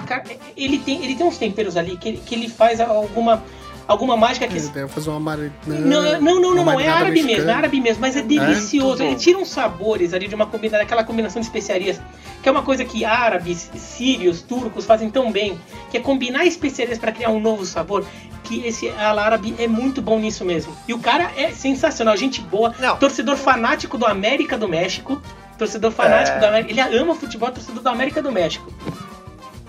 Car... 0.06 0.24
ele, 0.56 0.78
tem, 0.78 1.04
ele 1.04 1.14
tem 1.14 1.26
uns 1.26 1.38
temperos 1.38 1.76
ali 1.76 1.96
que, 1.96 2.12
que 2.18 2.34
ele 2.34 2.48
faz 2.48 2.80
alguma 2.80 3.42
alguma 3.86 4.16
mágica 4.16 4.46
que. 4.46 4.58
Deve 4.60 4.88
fazer 4.88 5.10
uma 5.10 5.20
marinada. 5.20 5.52
Não, 5.66 6.20
não, 6.20 6.40
não, 6.40 6.54
não, 6.54 6.64
não 6.64 6.80
é 6.80 6.88
árabe 6.88 7.22
mexicana. 7.22 7.36
mesmo, 7.36 7.50
é 7.50 7.54
árabe 7.54 7.80
mesmo, 7.80 8.00
mas 8.00 8.16
é, 8.16 8.20
é? 8.20 8.22
delicioso. 8.22 9.02
É? 9.02 9.06
Ele 9.06 9.16
tira 9.16 9.38
uns 9.38 9.48
sabores 9.48 10.14
ali 10.14 10.28
de 10.28 10.34
uma 10.34 10.46
combinação, 10.46 10.82
aquela 10.82 11.04
combinação 11.04 11.40
de 11.40 11.46
especiarias, 11.46 12.00
que 12.42 12.48
é 12.48 12.52
uma 12.52 12.62
coisa 12.62 12.84
que 12.84 13.04
árabes, 13.04 13.70
sírios, 13.74 14.42
turcos 14.42 14.84
fazem 14.84 15.10
tão 15.10 15.30
bem, 15.30 15.58
que 15.90 15.96
é 15.96 16.00
combinar 16.00 16.44
especiarias 16.44 16.98
para 16.98 17.12
criar 17.12 17.30
um 17.30 17.40
novo 17.40 17.64
sabor. 17.64 18.04
Que 18.44 18.66
esse 18.66 18.88
al 18.90 19.18
árabe 19.18 19.54
é 19.58 19.68
muito 19.68 20.02
bom 20.02 20.18
nisso 20.18 20.44
mesmo. 20.44 20.76
E 20.86 20.92
o 20.92 20.98
cara 20.98 21.30
é 21.36 21.52
sensacional, 21.52 22.16
gente 22.16 22.40
boa, 22.40 22.74
não. 22.78 22.96
torcedor 22.96 23.36
fanático 23.36 23.96
do 23.96 24.06
América 24.06 24.58
do 24.58 24.68
México. 24.68 25.22
Torcedor 25.56 25.92
fanático 25.92 26.38
é... 26.38 26.40
do 26.40 26.46
América. 26.46 26.70
Ele 26.70 26.98
ama 26.98 27.14
futebol, 27.14 27.50
torcedor 27.52 27.82
do 27.82 27.88
América 27.88 28.20
do 28.20 28.32
México. 28.32 28.72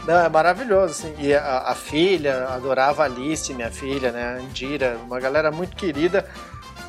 Não, 0.05 0.19
é 0.19 0.29
maravilhoso, 0.29 0.91
assim. 0.91 1.15
E 1.17 1.33
a, 1.33 1.59
a, 1.59 1.75
filha, 1.75 2.47
adorava 2.49 3.03
Alice, 3.03 3.53
minha 3.53 3.71
filha, 3.71 4.11
né? 4.11 4.37
A 4.37 4.41
Indira, 4.41 4.97
uma 5.05 5.19
galera 5.19 5.49
muito 5.51 5.75
querida. 5.75 6.27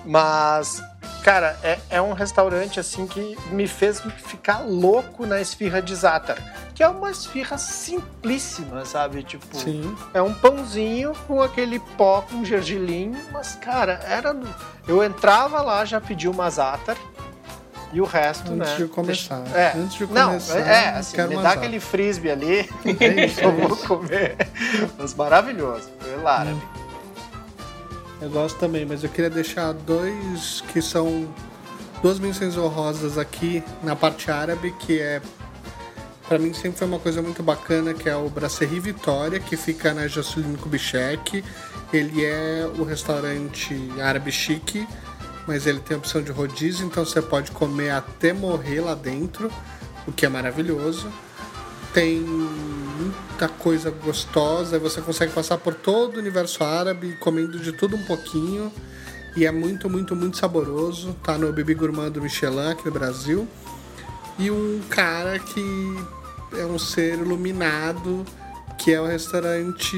Mas, 0.04 0.82
cara, 1.22 1.56
é, 1.62 1.78
é 1.90 2.02
um 2.02 2.12
restaurante, 2.12 2.80
assim, 2.80 3.06
que 3.06 3.38
me 3.50 3.68
fez 3.68 4.00
ficar 4.00 4.60
louco 4.60 5.24
na 5.26 5.40
esfirra 5.40 5.80
de 5.80 5.94
Zatar. 5.94 6.36
Que 6.74 6.82
é 6.82 6.88
uma 6.88 7.10
esfirra 7.10 7.56
simplíssima, 7.56 8.84
sabe? 8.84 9.22
Tipo, 9.22 9.56
Sim. 9.56 9.96
é 10.12 10.20
um 10.20 10.34
pãozinho 10.34 11.12
com 11.26 11.40
aquele 11.40 11.78
pó 11.96 12.22
com 12.22 12.44
gergelim. 12.44 13.16
Mas, 13.32 13.54
cara, 13.54 14.00
era... 14.08 14.36
Eu 14.86 15.02
entrava 15.02 15.62
lá, 15.62 15.84
já 15.84 16.00
pedi 16.00 16.28
uma 16.28 16.50
Zatar 16.50 16.96
e 17.94 18.00
o 18.00 18.04
resto, 18.04 18.52
Antes 18.52 18.70
né? 18.70 18.76
de 18.76 18.84
começar. 18.86 19.40
deixa- 19.40 19.58
É. 19.58 19.72
Antes 19.76 19.94
de 19.96 20.06
Não, 20.06 20.26
começar, 20.26 20.58
é, 20.58 20.88
assim, 20.98 21.16
me 21.28 21.36
dá 21.36 21.52
aquele 21.52 21.80
frisbee 21.80 22.30
ali, 22.30 22.68
É 23.00 23.24
isso, 23.26 23.40
eu 23.40 23.48
é 23.48 23.52
vou 23.52 23.72
isso. 23.76 23.86
comer. 23.86 24.36
Mas 24.98 25.14
maravilhoso, 25.14 25.88
pelo 26.02 26.26
árabe. 26.28 26.60
Eu 28.20 28.30
gosto 28.30 28.58
também, 28.58 28.84
mas 28.86 29.02
eu 29.02 29.10
queria 29.10 29.30
deixar 29.30 29.72
dois 29.72 30.62
que 30.72 30.80
são 30.80 31.28
duas 32.02 32.18
menções 32.18 32.56
honrosas 32.56 33.18
aqui 33.18 33.62
na 33.82 33.94
parte 33.96 34.30
árabe, 34.30 34.74
que 34.80 35.00
é 35.00 35.20
Pra 36.26 36.38
mim 36.38 36.54
sempre 36.54 36.78
foi 36.78 36.86
uma 36.88 36.98
coisa 36.98 37.20
muito 37.20 37.42
bacana, 37.42 37.92
que 37.92 38.08
é 38.08 38.16
o 38.16 38.30
Brasserie 38.30 38.80
Vitória, 38.80 39.38
que 39.38 39.58
fica 39.58 39.92
na 39.92 40.08
Juscelino 40.08 40.56
Kubitschek. 40.56 41.44
Ele 41.92 42.24
é 42.24 42.66
o 42.78 42.82
restaurante 42.82 43.76
árabe 44.02 44.32
chique, 44.32 44.88
mas 45.46 45.66
ele 45.66 45.80
tem 45.80 45.94
a 45.94 45.98
opção 45.98 46.22
de 46.22 46.32
rodízio, 46.32 46.86
então 46.86 47.04
você 47.04 47.20
pode 47.20 47.50
comer 47.50 47.90
até 47.90 48.32
morrer 48.32 48.80
lá 48.80 48.94
dentro, 48.94 49.50
o 50.06 50.12
que 50.12 50.24
é 50.24 50.28
maravilhoso. 50.28 51.10
Tem 51.92 52.18
muita 52.18 53.48
coisa 53.48 53.90
gostosa, 53.90 54.78
você 54.78 55.00
consegue 55.00 55.32
passar 55.32 55.58
por 55.58 55.74
todo 55.74 56.16
o 56.16 56.18
universo 56.18 56.64
árabe, 56.64 57.16
comendo 57.20 57.58
de 57.58 57.72
tudo 57.72 57.96
um 57.96 58.04
pouquinho. 58.04 58.72
E 59.36 59.44
é 59.44 59.50
muito, 59.50 59.90
muito, 59.90 60.14
muito 60.14 60.36
saboroso. 60.36 61.14
Tá 61.22 61.36
no 61.36 61.52
Bibi 61.52 61.74
Gourmand 61.74 62.10
do 62.10 62.22
Michelin 62.22 62.70
aqui 62.70 62.84
no 62.84 62.92
Brasil 62.92 63.48
e 64.38 64.50
um 64.50 64.80
cara 64.88 65.38
que 65.38 65.62
é 66.56 66.64
um 66.66 66.78
ser 66.78 67.18
iluminado, 67.18 68.24
que 68.78 68.92
é 68.92 69.00
o 69.00 69.06
restaurante 69.06 69.96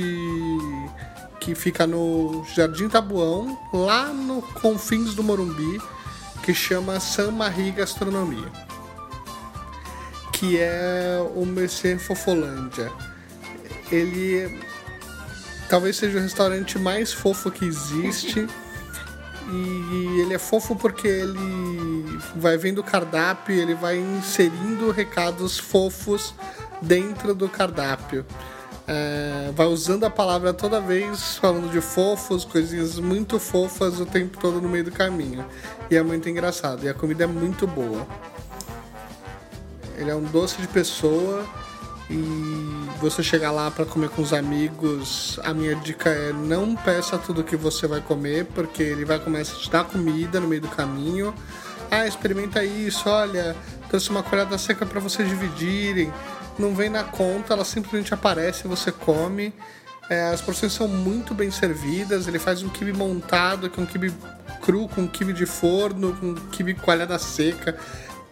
que 1.47 1.55
fica 1.55 1.87
no 1.87 2.45
Jardim 2.57 2.89
Tabuão, 2.89 3.57
lá 3.73 4.13
no 4.13 4.43
confins 4.43 5.15
do 5.15 5.23
Morumbi, 5.23 5.81
que 6.43 6.53
chama 6.53 6.99
San 6.99 7.31
Marie 7.31 7.71
Gastronomia, 7.71 8.51
que 10.33 10.59
é 10.59 11.25
o 11.37 11.47
Mercê 11.47 11.97
Fofolândia. 11.99 12.91
Ele 13.93 14.61
talvez 15.69 15.95
seja 15.95 16.19
o 16.19 16.21
restaurante 16.21 16.81
mais 16.81 17.13
fofo 17.13 17.49
que 17.51 17.65
existe. 17.65 18.47
E 19.49 20.23
ele 20.23 20.35
é 20.35 20.41
fofo 20.41 20.75
porque 20.75 21.07
ele 21.07 22.19
vai 22.35 22.57
vendo 22.57 22.81
o 22.81 22.83
cardápio 22.83 23.55
e 23.55 23.61
ele 23.61 23.77
vai 23.77 23.97
inserindo 23.97 24.91
recados 24.91 25.57
fofos 25.57 26.35
dentro 26.83 27.33
do 27.33 27.49
cardápio. 27.49 28.27
É, 28.89 29.51
vai 29.55 29.67
usando 29.67 30.05
a 30.05 30.11
palavra 30.11 30.53
toda 30.53 30.81
vez, 30.81 31.37
falando 31.39 31.71
de 31.71 31.81
fofos, 31.81 32.45
coisinhas 32.45 32.99
muito 32.99 33.41
fofas 33.41 33.99
o 33.99 34.07
tempo 34.07 34.39
todo 34.39 34.61
no 34.61 34.69
meio 34.69 34.85
do 34.85 34.93
caminho. 34.93 35.45
E 35.91 35.97
é 35.97 36.03
muito 36.03 36.29
engraçado. 36.29 36.85
E 36.85 36.89
a 36.89 36.95
comida 36.95 37.25
é 37.25 37.27
muito 37.27 37.67
boa. 37.67 38.07
Ele 39.97 40.11
é 40.11 40.15
um 40.15 40.23
doce 40.23 40.61
de 40.61 40.69
pessoa 40.69 41.45
e 42.09 42.89
você 43.01 43.23
chegar 43.23 43.51
lá 43.51 43.71
para 43.71 43.85
comer 43.85 44.09
com 44.11 44.23
os 44.23 44.33
amigos, 44.33 45.41
a 45.43 45.53
minha 45.53 45.75
dica 45.75 46.09
é 46.11 46.33
não 46.33 46.77
peça 46.77 47.19
tudo 47.19 47.43
que 47.43 47.57
você 47.57 47.87
vai 47.87 48.01
comer, 48.01 48.47
porque 48.47 48.83
ele 48.83 49.05
vai 49.05 49.19
começar 49.19 49.57
a 49.57 49.59
te 49.59 49.71
dar 49.71 49.85
comida 49.85 50.39
no 50.39 50.47
meio 50.47 50.61
do 50.61 50.69
caminho. 50.69 51.35
Ah, 51.91 52.07
experimenta 52.07 52.65
isso, 52.65 53.09
olha, 53.09 53.57
trouxe 53.89 54.11
uma 54.11 54.23
colherada 54.23 54.57
seca 54.59 54.87
para 54.87 55.01
vocês 55.01 55.29
dividirem. 55.29 56.13
Não 56.59 56.75
vem 56.75 56.89
na 56.89 57.05
conta, 57.05 57.53
ela 57.53 57.65
simplesmente 57.65 58.15
aparece 58.15 58.67
você 58.67 58.91
come. 58.91 59.53
É, 60.09 60.29
as 60.29 60.41
porções 60.41 60.73
são 60.73 60.89
muito 60.89 61.35
bem 61.35 61.51
servidas. 61.51 62.27
Ele 62.27 62.39
faz 62.39 62.63
um 62.63 62.69
kibe 62.69 62.93
montado, 62.93 63.69
com 63.69 63.83
um 63.83 63.87
kibe 63.87 64.13
cru, 64.63 64.89
com 64.89 65.03
um 65.03 65.07
kibe 65.07 65.33
de 65.33 65.47
forno, 65.47 66.15
com 66.15 66.27
um 66.31 66.35
kibe 66.35 66.75
coalhada 66.75 67.19
seca. 67.19 67.77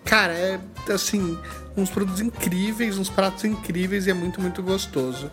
Cara, 0.04 0.32
é 0.32 0.60
assim, 0.92 1.38
uns 1.76 1.90
produtos 1.90 2.20
incríveis, 2.20 2.98
uns 2.98 3.08
pratos 3.08 3.44
incríveis 3.44 4.06
e 4.06 4.10
é 4.10 4.14
muito, 4.14 4.40
muito 4.40 4.62
gostoso. 4.62 5.30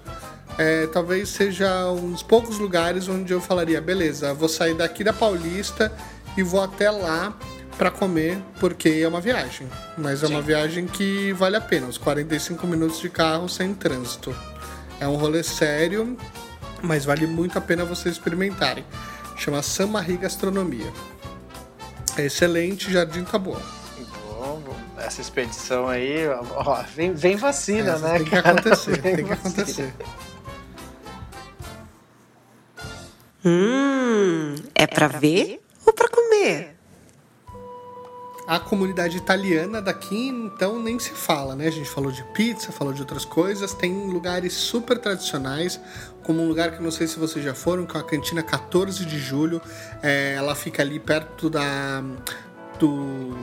É, 0.58 0.88
talvez 0.88 1.30
seja 1.30 1.90
um 1.92 2.12
dos 2.12 2.24
poucos 2.24 2.58
lugares 2.58 3.08
onde 3.08 3.34
eu 3.34 3.40
falaria, 3.40 3.82
beleza, 3.82 4.34
vou 4.34 4.50
sair 4.50 4.74
daqui 4.74 5.04
da 5.04 5.14
Paulista 5.14 5.92
e 6.38 6.44
vou 6.44 6.62
até 6.62 6.92
lá 6.92 7.34
para 7.78 7.90
comer, 7.92 8.38
porque 8.60 8.90
é 9.04 9.08
uma 9.08 9.20
viagem. 9.22 9.68
Mas 9.98 10.24
é 10.24 10.28
uma 10.28 10.42
viagem 10.42 10.86
que 10.86 11.34
vale 11.34 11.56
a 11.56 11.62
pena, 11.62 11.88
uns 11.88 11.98
45 11.98 12.68
minutos 12.68 13.00
de 13.00 13.10
carro 13.10 13.50
sem 13.50 13.74
trânsito. 13.74 14.36
É 15.00 15.08
um 15.08 15.16
rolê 15.16 15.42
sério, 15.44 16.16
mas 16.82 17.06
vale 17.06 17.26
muito 17.26 17.58
a 17.58 17.62
pena 17.62 17.84
vocês 17.84 18.16
experimentarem. 18.16 18.86
Chama 19.36 19.62
San 19.64 19.88
Marie 19.88 20.18
Gastronomia. 20.18 20.92
É 22.18 22.26
excelente, 22.26 22.92
Jardim 22.92 23.24
Taboão. 23.24 23.60
Bom, 24.28 24.62
bom, 24.66 24.76
essa 24.98 25.22
expedição 25.22 25.88
aí, 25.88 26.28
ó, 26.28 26.84
vem, 26.96 27.14
vem 27.14 27.36
vacina, 27.36 27.94
Essa 27.94 28.08
né? 28.10 28.18
tem 28.18 28.24
que 28.26 28.30
cara? 28.32 28.52
acontecer, 28.52 29.02
Vem 29.02 29.16
tem 29.16 29.26
que 29.26 29.30
vacina. 29.36 29.50
acontecer. 29.50 29.94
Hum, 33.44 34.56
é 34.76 34.86
pra 34.86 35.08
ver 35.08 35.62
ou 35.86 35.94
pra 35.94 36.08
comer? 36.10 36.76
A 38.52 38.60
comunidade 38.60 39.16
italiana 39.16 39.82
daqui, 39.82 40.28
então, 40.28 40.78
nem 40.78 41.00
se 41.00 41.12
fala, 41.12 41.56
né? 41.56 41.68
A 41.68 41.72
gente 41.72 41.90
falou 41.90 42.12
de 42.12 42.22
pizza, 42.34 42.70
falou 42.70 42.92
de 42.92 43.00
outras 43.00 43.24
coisas. 43.24 43.74
Tem 43.74 44.08
lugares 44.08 44.52
super 44.52 44.98
tradicionais, 44.98 45.80
como 46.22 46.44
um 46.44 46.50
lugar 46.50 46.76
que 46.76 46.84
não 46.84 46.92
sei 46.92 47.08
se 47.08 47.18
vocês 47.18 47.46
já 47.46 47.54
foram, 47.54 47.86
que 47.86 47.96
é 47.96 48.02
a 48.02 48.04
Cantina 48.04 48.44
14 48.44 49.06
de 49.06 49.18
Julho. 49.18 49.62
É, 50.04 50.34
ela 50.34 50.54
fica 50.54 50.82
ali 50.84 51.00
perto 51.00 51.50
da. 51.50 52.04
do. 52.78 53.38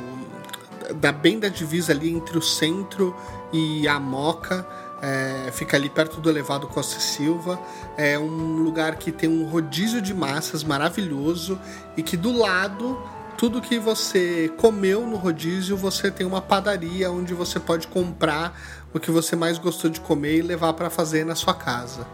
da 0.97 1.11
bem 1.11 1.41
da 1.41 1.49
divisa 1.49 1.91
ali 1.91 2.11
entre 2.11 2.37
o 2.37 2.43
centro 2.43 3.17
e 3.51 3.89
a 3.89 3.99
Moca. 3.99 4.67
É, 5.01 5.51
fica 5.53 5.79
ali 5.79 5.89
perto 5.89 6.21
do 6.21 6.29
elevado 6.29 6.67
Costa 6.67 6.99
e 6.99 7.01
Silva. 7.03 7.59
É 7.97 8.19
um 8.19 8.59
lugar 8.63 8.97
que 8.97 9.11
tem 9.11 9.31
um 9.31 9.49
rodízio 9.49 10.03
de 10.03 10.13
massas 10.13 10.63
maravilhoso 10.63 11.59
e 11.97 12.03
que 12.03 12.15
do 12.15 12.37
lado 12.37 12.99
tudo 13.39 13.63
que 13.63 13.79
você 13.79 14.53
comeu 14.57 15.07
no 15.07 15.17
rodízio, 15.17 15.77
você 15.77 16.11
tem 16.11 16.27
uma 16.27 16.43
padaria 16.43 17.09
onde 17.09 17.33
você 17.33 17.61
pode 17.61 17.87
comprar 17.87 18.61
o 18.93 18.99
que 18.99 19.13
você 19.13 19.37
mais 19.37 19.59
gostou 19.59 19.89
de 19.89 20.01
comer 20.01 20.39
e 20.39 20.43
levar 20.43 20.73
para 20.73 20.91
fazer 20.91 21.25
na 21.25 21.37
sua 21.37 21.55
casa. 21.55 22.05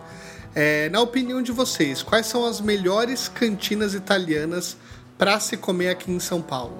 É, 0.54 0.90
na 0.90 1.00
opinião 1.00 1.40
de 1.40 1.50
vocês, 1.50 2.02
quais 2.02 2.26
são 2.26 2.44
as 2.44 2.60
melhores 2.60 3.26
cantinas 3.26 3.94
italianas 3.94 4.76
para 5.16 5.40
se 5.40 5.56
comer 5.56 5.88
aqui 5.88 6.12
em 6.12 6.20
São 6.20 6.42
Paulo? 6.42 6.76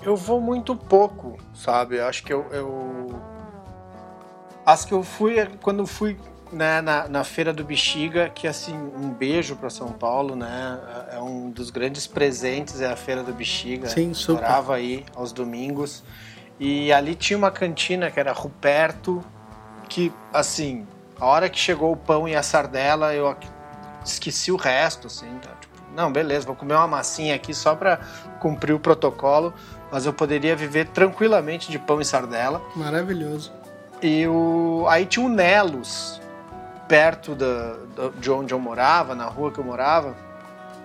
Eu 0.00 0.16
vou 0.16 0.40
muito 0.40 0.76
pouco, 0.76 1.38
sabe? 1.52 2.00
Acho 2.00 2.22
que 2.22 2.32
eu. 2.32 2.46
eu... 2.52 3.20
Que 4.86 4.92
eu 4.92 5.02
fui, 5.02 5.38
é 5.38 5.46
quando 5.60 5.80
eu 5.80 5.86
fui 5.86 6.16
né, 6.52 6.80
na, 6.80 7.08
na 7.08 7.24
Feira 7.24 7.52
do 7.52 7.64
Bexiga, 7.64 8.28
que 8.28 8.46
assim, 8.46 8.74
um 8.74 9.10
beijo 9.10 9.56
para 9.56 9.70
São 9.70 9.92
Paulo, 9.92 10.34
né? 10.34 10.78
É 11.12 11.18
um 11.18 11.50
dos 11.50 11.70
grandes 11.70 12.06
presentes, 12.06 12.80
é 12.80 12.86
a 12.86 12.96
Feira 12.96 13.22
do 13.22 13.32
Bexiga. 13.32 13.88
Sim, 13.88 14.14
super. 14.14 14.42
Morava 14.42 14.74
aí 14.74 15.04
aos 15.14 15.32
domingos. 15.32 16.02
E 16.58 16.92
ali 16.92 17.14
tinha 17.14 17.36
uma 17.36 17.50
cantina 17.50 18.10
que 18.10 18.18
era 18.18 18.32
Ruperto, 18.32 19.22
que 19.88 20.12
assim, 20.32 20.86
a 21.18 21.26
hora 21.26 21.48
que 21.48 21.58
chegou 21.58 21.92
o 21.92 21.96
pão 21.96 22.28
e 22.28 22.34
a 22.34 22.42
sardela, 22.42 23.14
eu 23.14 23.36
esqueci 24.04 24.50
o 24.50 24.56
resto, 24.56 25.06
assim, 25.06 25.30
tá? 25.40 25.50
Tipo, 25.60 25.74
não, 25.94 26.12
beleza, 26.12 26.46
vou 26.46 26.56
comer 26.56 26.74
uma 26.74 26.88
massinha 26.88 27.34
aqui 27.34 27.54
só 27.54 27.74
para 27.74 27.98
cumprir 28.40 28.72
o 28.72 28.80
protocolo, 28.80 29.52
mas 29.90 30.06
eu 30.06 30.12
poderia 30.12 30.54
viver 30.54 30.88
tranquilamente 30.88 31.70
de 31.70 31.78
pão 31.78 32.00
e 32.00 32.04
sardela. 32.04 32.62
Maravilhoso. 32.74 33.52
E 34.02 34.26
o... 34.26 34.86
aí 34.88 35.06
tinha 35.06 35.24
o 35.24 35.28
Nelos, 35.28 36.20
perto 36.88 37.34
da, 37.34 37.74
da- 37.96 38.08
de 38.18 38.30
onde 38.30 38.52
eu 38.54 38.58
morava, 38.58 39.14
na 39.14 39.26
rua 39.26 39.52
que 39.52 39.58
eu 39.58 39.64
morava, 39.64 40.16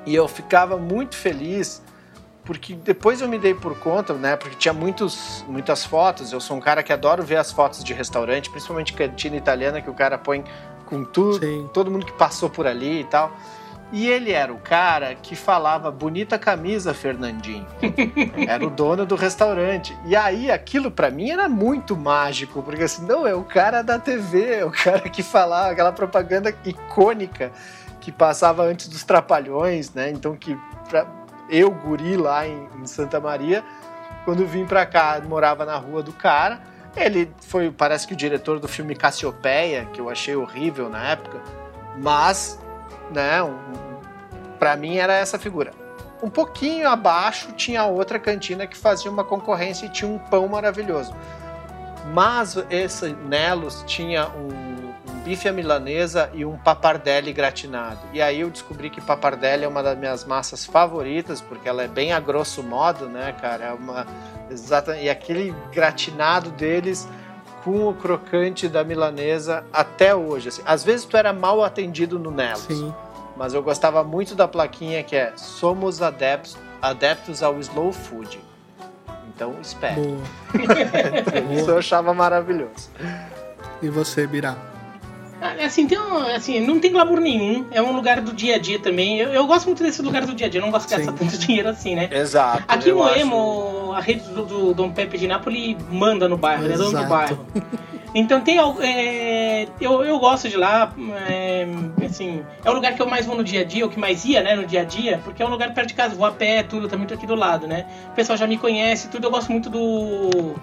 e 0.05 0.13
eu 0.13 0.27
ficava 0.27 0.75
muito 0.77 1.15
feliz, 1.15 1.81
porque 2.43 2.73
depois 2.75 3.21
eu 3.21 3.27
me 3.29 3.39
dei 3.39 3.53
por 3.53 3.79
conta, 3.79 4.13
né, 4.13 4.35
porque 4.35 4.55
tinha 4.57 4.73
muitos, 4.73 5.45
muitas 5.47 5.85
fotos, 5.85 6.33
eu 6.33 6.41
sou 6.41 6.57
um 6.57 6.59
cara 6.59 6.83
que 6.83 6.91
adoro 6.91 7.23
ver 7.23 7.37
as 7.37 7.51
fotos 7.53 7.81
de 7.83 7.93
restaurante, 7.93 8.49
principalmente 8.49 8.91
cantina 8.93 9.37
italiana, 9.37 9.81
que 9.81 9.89
o 9.89 9.93
cara 9.93 10.17
põe 10.17 10.43
com 10.85 11.05
tudo, 11.05 11.39
Sim. 11.39 11.69
todo 11.73 11.89
mundo 11.89 12.05
que 12.05 12.11
passou 12.11 12.49
por 12.49 12.67
ali 12.67 12.99
e 12.99 13.03
tal. 13.05 13.31
E 13.93 14.09
ele 14.09 14.31
era 14.31 14.51
o 14.51 14.57
cara 14.57 15.13
que 15.13 15.35
falava 15.35 15.91
bonita 15.91 16.39
camisa, 16.39 16.95
Fernandinho. 16.95 17.67
Era 18.49 18.65
o 18.65 18.69
dono 18.71 19.05
do 19.05 19.15
restaurante. 19.15 19.95
E 20.03 20.15
aí 20.15 20.49
aquilo 20.49 20.89
para 20.89 21.11
mim 21.11 21.29
era 21.29 21.47
muito 21.47 21.95
mágico, 21.95 22.63
porque 22.63 22.85
assim, 22.85 23.05
não, 23.05 23.27
é 23.27 23.35
o 23.35 23.43
cara 23.43 23.83
da 23.83 23.99
TV, 23.99 24.55
é 24.55 24.65
o 24.65 24.71
cara 24.71 25.01
que 25.01 25.21
falava 25.21 25.69
aquela 25.69 25.91
propaganda 25.91 26.51
icônica 26.65 27.51
que 28.01 28.11
passava 28.11 28.63
antes 28.63 28.87
dos 28.87 29.03
Trapalhões, 29.03 29.93
né? 29.93 30.09
Então 30.09 30.35
que 30.35 30.57
pra, 30.89 31.05
eu, 31.47 31.69
guri 31.69 32.17
lá 32.17 32.47
em, 32.47 32.67
em 32.81 32.87
Santa 32.87 33.19
Maria, 33.19 33.63
quando 34.25 34.43
vim 34.47 34.65
pra 34.65 34.87
cá, 34.87 35.21
morava 35.23 35.65
na 35.65 35.77
rua 35.77 36.01
do 36.01 36.13
cara. 36.13 36.59
Ele 36.95 37.31
foi, 37.41 37.69
parece 37.69 38.07
que 38.07 38.13
o 38.13 38.17
diretor 38.17 38.59
do 38.59 38.67
filme 38.67 38.95
Cassiopeia, 38.95 39.85
que 39.93 40.01
eu 40.01 40.09
achei 40.09 40.35
horrível 40.35 40.89
na 40.89 41.09
época, 41.09 41.39
mas, 42.01 42.59
né, 43.11 43.41
um, 43.41 43.82
para 44.59 44.75
mim 44.75 44.97
era 44.97 45.13
essa 45.13 45.37
figura. 45.37 45.71
Um 46.21 46.29
pouquinho 46.29 46.87
abaixo 46.87 47.51
tinha 47.51 47.83
outra 47.85 48.17
cantina 48.17 48.65
que 48.65 48.77
fazia 48.77 49.11
uma 49.11 49.23
concorrência 49.23 49.85
e 49.85 49.89
tinha 49.89 50.09
um 50.09 50.17
pão 50.17 50.47
maravilhoso. 50.47 51.13
Mas 52.13 52.57
esse 52.69 53.09
Nelos 53.09 53.83
tinha 53.85 54.29
um, 54.29 55.11
um 55.11 55.19
bife 55.23 55.49
à 55.49 55.51
milanesa 55.51 56.29
e 56.33 56.45
um 56.45 56.57
papardelli 56.57 57.33
gratinado. 57.33 57.99
E 58.13 58.21
aí 58.21 58.41
eu 58.41 58.49
descobri 58.49 58.89
que 58.89 59.01
papardelli 59.01 59.65
é 59.65 59.67
uma 59.67 59.83
das 59.83 59.97
minhas 59.97 60.23
massas 60.23 60.65
favoritas, 60.65 61.41
porque 61.41 61.67
ela 61.67 61.83
é 61.83 61.87
bem 61.87 62.13
a 62.13 62.19
grosso 62.19 62.63
modo, 62.63 63.07
né, 63.07 63.33
cara? 63.41 63.65
É 63.65 63.73
uma 63.73 64.05
exata 64.49 64.97
e 64.97 65.09
aquele 65.09 65.53
gratinado 65.73 66.51
deles 66.51 67.07
com 67.63 67.87
o 67.87 67.93
crocante 67.93 68.67
da 68.67 68.83
milanesa 68.83 69.65
até 69.71 70.13
hoje. 70.13 70.49
Assim. 70.49 70.61
Às 70.65 70.83
vezes 70.83 71.05
tu 71.05 71.15
era 71.15 71.31
mal 71.31 71.63
atendido 71.63 72.19
no 72.19 72.29
Nelos. 72.29 72.63
Sim. 72.63 72.93
Mas 73.43 73.53
eu 73.53 73.61
gostava 73.61 74.05
muito 74.05 74.35
da 74.35 74.47
plaquinha 74.47 75.03
que 75.03 75.17
é 75.17 75.33
Somos 75.35 76.01
adeptos, 76.01 76.55
adeptos 76.81 77.43
ao 77.43 77.59
slow 77.59 77.91
food. 77.91 78.39
Então 79.35 79.55
espere. 79.61 79.99
Isso 81.53 81.69
eu 81.69 81.77
achava 81.79 82.13
maravilhoso. 82.13 82.89
E 83.81 83.89
você, 83.89 84.25
Birá? 84.25 84.55
Ah, 85.41 85.65
Assim, 85.65 85.85
tem 85.85 85.99
um- 85.99 86.19
assim, 86.33 86.65
não 86.65 86.79
tem 86.79 86.93
glamour 86.93 87.19
nenhum. 87.19 87.65
É 87.71 87.81
um 87.81 87.93
lugar 87.93 88.21
do 88.21 88.31
dia 88.31 88.55
a 88.55 88.57
dia 88.57 88.79
também. 88.79 89.19
Eu, 89.19 89.33
eu 89.33 89.45
gosto 89.45 89.65
muito 89.65 89.83
desse 89.83 90.01
lugar 90.01 90.25
do 90.25 90.33
dia 90.33 90.47
a 90.47 90.49
dia. 90.49 90.61
Eu 90.61 90.63
não 90.65 90.71
gosto 90.71 90.87
de 90.87 90.95
gastar 90.95 91.11
Sim. 91.11 91.17
tanto 91.17 91.35
dinheiro 91.45 91.67
assim, 91.67 91.95
né? 91.97 92.07
Exato. 92.13 92.63
Aqui 92.65 92.87
em 92.87 92.91
eu 92.91 92.97
Moemo, 92.99 93.91
a 93.91 93.99
rede 93.99 94.23
do, 94.29 94.45
do 94.45 94.73
Dom 94.73 94.89
Pepe 94.93 95.17
de 95.17 95.27
Nápoles 95.27 95.75
manda 95.91 96.29
no 96.29 96.37
bairro, 96.37 96.63
ele 96.63 96.75
é 96.75 96.77
dono 96.77 96.91
do 96.91 96.95
Exato. 96.97 97.09
bairro. 97.09 97.45
Então 98.16 98.41
tem 98.41 98.59
algo. 98.59 98.80
é, 98.82 99.68
eu, 99.82 100.03
eu 100.03 100.20
gosto 100.20 100.47
de 100.47 100.55
lá, 100.55 100.93
é, 101.28 101.66
assim, 102.05 102.43
é 102.64 102.70
o 102.70 102.74
lugar 102.74 102.93
que 102.93 103.01
eu 103.01 103.07
mais 103.07 103.26
vou 103.26 103.36
no 103.36 103.43
dia 103.43 103.61
a 103.61 103.64
dia, 103.64 103.86
o 103.86 103.89
que 103.89 103.99
mais 103.99 104.24
ia, 104.24 104.41
né, 104.43 104.55
no 104.55 104.66
dia 104.68 104.82
a 104.82 104.84
dia, 104.84 105.20
porque 105.24 105.41
é 105.41 105.45
um 105.45 105.49
lugar 105.49 105.74
perto 105.74 105.88
de 105.88 105.93
casa, 105.95 106.14
vou 106.14 106.26
a 106.26 106.32
pé, 106.32 106.61
tudo, 106.61 106.88
tá 106.88 106.95
muito 106.95 107.14
aqui 107.14 107.26
do 107.26 107.34
lado, 107.36 107.68
né? 107.68 107.86
O 108.11 108.11
pessoal 108.11 108.38
já 108.38 108.45
me 108.45 108.57
conhece, 108.57 109.07
tudo, 109.09 109.26
eu 109.28 109.32
gosto 109.32 109.51
muito 109.51 109.70
do. 109.70 110.55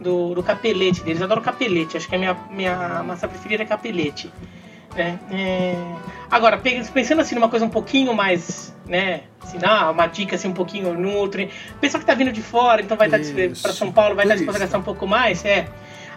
Do, 0.00 0.34
do 0.34 0.42
capelete 0.42 1.02
deles, 1.02 1.20
eu 1.20 1.24
adoro 1.24 1.40
capelete, 1.40 1.96
acho 1.96 2.06
que 2.06 2.14
a 2.14 2.18
minha, 2.18 2.36
minha 2.50 3.02
massa 3.02 3.26
preferida 3.26 3.62
é 3.62 3.66
capelete. 3.66 4.30
né? 4.94 5.18
É, 5.30 5.74
Agora, 6.30 6.58
pe- 6.58 6.82
pensando 6.92 7.20
assim 7.22 7.34
numa 7.34 7.48
coisa 7.48 7.64
um 7.64 7.70
pouquinho 7.70 8.12
mais, 8.12 8.74
né? 8.86 9.22
Assim, 9.42 9.56
ah, 9.62 9.90
uma 9.90 10.06
dica 10.06 10.36
assim 10.36 10.48
um 10.48 10.52
pouquinho 10.52 10.92
no 10.94 11.12
outro. 11.14 11.48
Pessoal 11.80 12.00
que 12.00 12.06
tá 12.06 12.12
vindo 12.12 12.32
de 12.32 12.42
fora, 12.42 12.82
então 12.82 12.96
vai 12.98 13.06
estar 13.06 13.18
Isso. 13.18 13.62
para 13.62 13.72
São 13.72 13.90
Paulo, 13.92 14.14
vai 14.14 14.24
estar 14.26 14.34
disposto 14.34 14.56
a 14.56 14.60
gastar 14.60 14.78
um 14.78 14.82
pouco 14.82 15.06
mais, 15.06 15.42
é. 15.44 15.68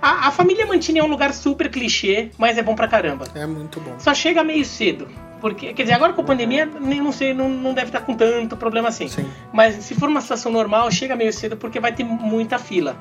A, 0.02 0.28
a 0.28 0.32
família 0.32 0.66
Mantini 0.66 1.00
é 1.00 1.04
um 1.04 1.08
lugar 1.08 1.34
super 1.34 1.70
clichê, 1.70 2.30
mas 2.38 2.58
é 2.58 2.64
bom 2.64 2.76
pra 2.76 2.88
caramba. 2.88 3.26
É 3.36 3.46
muito 3.46 3.80
bom. 3.80 3.96
Só 3.98 4.14
chega 4.14 4.44
meio 4.44 4.64
cedo. 4.66 5.08
Porque, 5.40 5.72
quer 5.74 5.84
dizer, 5.84 5.94
agora 5.94 6.14
com 6.14 6.22
a 6.22 6.24
pandemia, 6.24 6.66
nem 6.82 7.00
não 7.00 7.12
sei, 7.12 7.32
não, 7.34 7.48
não 7.48 7.74
deve 7.74 7.88
estar 7.90 8.02
com 8.02 8.16
tanto 8.16 8.58
problema 8.58 8.88
assim. 8.90 9.08
Sim. 9.08 9.28
Mas 9.54 9.76
se 9.84 9.94
for 9.94 10.10
uma 10.10 10.20
situação 10.22 10.52
normal, 10.52 10.90
chega 10.90 11.16
meio 11.16 11.32
cedo 11.32 11.56
porque 11.56 11.80
vai 11.80 11.92
ter 11.94 12.04
muita 12.04 12.58
fila. 12.58 12.98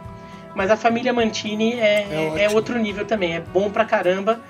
Mas 0.54 0.70
a 0.70 0.76
família 0.76 1.12
Mantini 1.12 1.72
é, 1.74 2.34
É 2.38 2.44
é, 2.44 2.50
outro 2.50 2.78
nível 2.78 3.04
também, 3.06 3.34
é 3.36 3.40
bom 3.40 3.70
pra 3.70 3.84
caramba. 3.84 4.40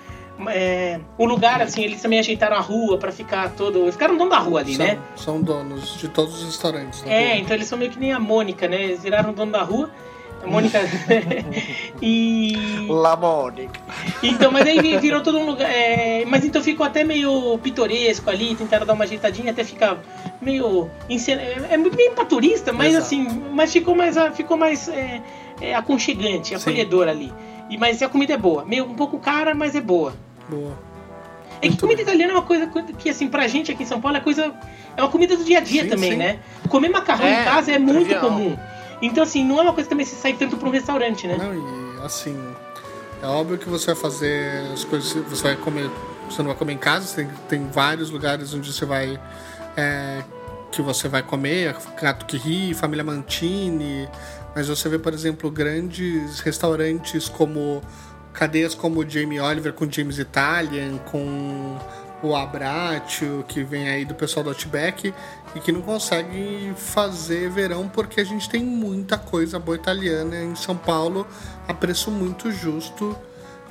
É, 0.48 1.00
o 1.16 1.24
lugar, 1.24 1.62
assim, 1.62 1.82
eles 1.82 2.02
também 2.02 2.18
ajeitaram 2.18 2.56
a 2.56 2.60
rua 2.60 2.98
pra 2.98 3.10
ficar 3.10 3.50
todo. 3.52 3.78
Eles 3.82 3.94
ficaram 3.94 4.16
dono 4.16 4.30
da 4.30 4.38
rua 4.38 4.60
ali, 4.60 4.74
são, 4.74 4.86
né? 4.86 4.98
são 5.16 5.40
donos 5.40 5.96
de 5.98 6.08
todos 6.08 6.34
os 6.40 6.44
restaurantes. 6.44 7.02
da 7.02 7.10
É, 7.10 7.28
rua. 7.28 7.36
então 7.38 7.56
eles 7.56 7.66
são 7.68 7.78
meio 7.78 7.90
que 7.90 7.98
nem 7.98 8.12
a 8.12 8.18
Mônica, 8.20 8.68
né? 8.68 8.82
Eles 8.82 9.02
viraram 9.02 9.32
dono 9.32 9.52
da 9.52 9.62
rua. 9.62 9.90
A 10.42 10.46
Mônica. 10.46 10.78
e. 12.02 12.86
La 12.88 13.16
Mônica. 13.16 13.80
Então, 14.22 14.50
mas 14.52 14.66
aí 14.66 14.80
vi- 14.80 14.96
virou 14.98 15.20
todo 15.22 15.38
um 15.38 15.46
lugar. 15.46 15.68
é, 15.70 16.24
mas 16.26 16.44
então 16.44 16.62
ficou 16.62 16.86
até 16.86 17.02
meio 17.04 17.58
pitoresco 17.58 18.30
ali, 18.30 18.54
tentaram 18.54 18.86
dar 18.86 18.92
uma 18.94 19.04
ajeitadinha, 19.04 19.50
até 19.52 19.64
fica 19.64 19.98
meio. 20.40 20.90
É 21.08 21.74
é 21.74 21.76
meio 21.76 22.12
pra 22.14 22.24
turista, 22.24 22.72
mas 22.72 22.88
Exato. 22.94 23.06
assim. 23.06 23.42
Mas 23.52 23.72
ficou 23.72 23.94
mais, 23.94 24.16
ficou 24.34 24.56
mais 24.56 24.88
é, 24.88 25.20
é, 25.60 25.74
aconchegante, 25.74 26.48
Sim. 26.48 26.54
acolhedor 26.56 27.08
ali. 27.08 27.32
E, 27.68 27.76
mas 27.76 28.00
a 28.02 28.08
comida 28.08 28.34
é 28.34 28.38
boa. 28.38 28.64
Meio 28.64 28.84
um 28.84 28.94
pouco 28.94 29.18
cara, 29.18 29.54
mas 29.54 29.74
é 29.74 29.80
boa. 29.80 30.14
Boa. 30.48 30.78
É 31.60 31.68
que 31.68 31.76
comida 31.78 31.96
bem. 31.96 32.04
italiana 32.04 32.32
é 32.32 32.36
uma 32.36 32.42
coisa 32.42 32.66
que, 32.98 33.08
assim, 33.08 33.28
pra 33.28 33.48
gente 33.48 33.72
aqui 33.72 33.82
em 33.82 33.86
São 33.86 34.00
Paulo 34.00 34.16
é 34.18 34.20
coisa. 34.20 34.52
É 34.96 35.02
uma 35.02 35.10
comida 35.10 35.36
do 35.36 35.42
dia 35.42 35.58
a 35.58 35.60
dia 35.62 35.82
Sim, 35.82 35.88
também, 35.88 36.12
sim. 36.12 36.16
né? 36.16 36.38
Comer 36.68 36.88
macarrão 36.90 37.26
É, 37.26 37.40
em 37.40 37.44
casa 37.44 37.72
é 37.72 37.78
muito 37.78 38.00
trivial. 38.04 38.20
comum. 38.20 38.56
Então, 39.00 39.22
assim, 39.22 39.44
não 39.44 39.58
é 39.58 39.62
uma 39.62 39.72
coisa 39.72 39.88
também 39.88 40.06
você 40.06 40.16
sair 40.16 40.34
tanto 40.34 40.56
pra 40.56 40.68
um 40.68 40.72
restaurante, 40.72 41.26
né? 41.26 41.36
Não, 41.36 41.54
e 41.54 42.04
assim, 42.04 42.36
é 43.22 43.26
óbvio 43.26 43.58
que 43.58 43.68
você 43.68 43.86
vai 43.86 43.96
fazer 43.96 44.72
as 44.72 44.84
coisas, 44.84 45.12
você 45.24 45.42
vai 45.42 45.56
comer, 45.56 45.90
você 46.28 46.38
não 46.38 46.48
vai 46.48 46.56
comer 46.56 46.72
em 46.74 46.78
casa, 46.78 47.14
tem, 47.14 47.28
tem 47.48 47.68
vários 47.68 48.10
lugares 48.10 48.52
onde 48.54 48.72
você 48.72 48.84
vai, 48.84 49.20
é, 49.76 50.22
que 50.72 50.82
você 50.82 51.08
vai 51.08 51.22
comer, 51.22 51.76
Gato 52.00 52.26
que 52.26 52.36
Ri, 52.36 52.74
Família 52.74 53.04
Mantini, 53.04 54.08
mas 54.54 54.68
você 54.68 54.88
vê, 54.88 54.98
por 54.98 55.12
exemplo, 55.12 55.50
grandes 55.50 56.40
restaurantes 56.40 57.28
como, 57.28 57.82
cadeias 58.32 58.74
como 58.74 59.00
o 59.00 59.08
Jamie 59.08 59.40
Oliver 59.40 59.72
com 59.72 59.90
James 59.90 60.18
Italian, 60.18 60.98
com 61.10 61.78
o 62.22 62.34
Abratio, 62.34 63.44
que 63.46 63.62
vem 63.62 63.88
aí 63.88 64.04
do 64.04 64.14
pessoal 64.14 64.42
do 64.42 64.50
Outback, 64.50 65.12
e 65.56 65.60
que 65.60 65.72
não 65.72 65.80
consegue 65.80 66.72
fazer 66.76 67.48
verão 67.48 67.88
porque 67.88 68.20
a 68.20 68.24
gente 68.24 68.48
tem 68.48 68.62
muita 68.62 69.16
coisa 69.16 69.58
boa 69.58 69.74
italiana 69.74 70.36
em 70.36 70.54
São 70.54 70.76
Paulo 70.76 71.26
a 71.66 71.72
preço 71.72 72.10
muito 72.10 72.52
justo. 72.52 73.16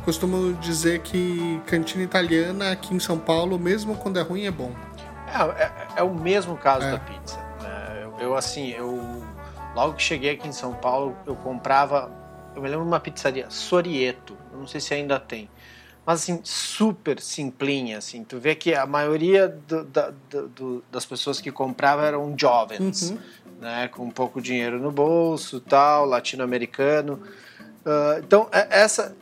Costumo 0.04 0.54
dizer 0.54 1.00
que 1.02 1.62
cantina 1.68 2.04
italiana 2.04 2.72
aqui 2.72 2.94
em 2.94 3.00
São 3.00 3.18
Paulo, 3.20 3.58
mesmo 3.60 3.96
quando 3.96 4.18
é 4.20 4.22
ruim, 4.24 4.46
é 4.46 4.52
bom. 4.52 4.72
É, 5.28 5.64
é- 5.64 5.72
é 5.98 6.04
o 6.04 6.14
mesmo 6.14 6.58
caso 6.58 6.86
É. 6.88 6.92
da 6.92 7.00
pizza. 7.00 7.38
né? 7.62 8.02
Eu, 8.04 8.16
eu, 8.20 8.36
assim, 8.36 8.70
eu 8.72 9.24
logo 9.76 9.94
que 9.94 10.04
cheguei 10.04 10.32
aqui 10.32 10.48
em 10.48 10.52
São 10.52 10.74
Paulo, 10.74 11.16
eu 11.26 11.36
comprava. 11.36 12.12
Eu 12.56 12.62
me 12.62 12.68
lembro 12.70 12.84
de 12.86 12.90
uma 12.92 13.00
pizzaria, 13.00 13.48
Sorieto. 13.50 14.36
Eu 14.52 14.60
não 14.60 14.68
sei 14.68 14.80
se 14.82 14.94
ainda 14.94 15.20
tem. 15.20 15.50
Mas 16.06 16.22
assim, 16.22 16.40
super 16.44 17.20
simplinha, 17.20 17.98
assim. 17.98 18.24
Tu 18.24 18.40
vê 18.40 18.54
que 18.56 18.76
a 18.76 18.86
maioria 18.86 19.48
do- 19.48 19.84
da- 19.86 20.14
do- 20.56 20.84
das 20.92 21.06
pessoas 21.06 21.42
que 21.42 21.52
compravam 21.52 22.06
eram 22.06 22.36
jovens, 22.40 23.10
Uhum. 23.12 23.18
né? 23.60 23.88
Com 23.88 24.10
pouco 24.12 24.40
dinheiro 24.42 24.80
no 24.80 24.92
bolso, 24.92 25.60
tal, 25.60 26.06
latino-americano. 26.06 27.22
Ah, 27.86 28.18
então, 28.20 28.48
é- 28.52 28.68
essa 28.82 29.16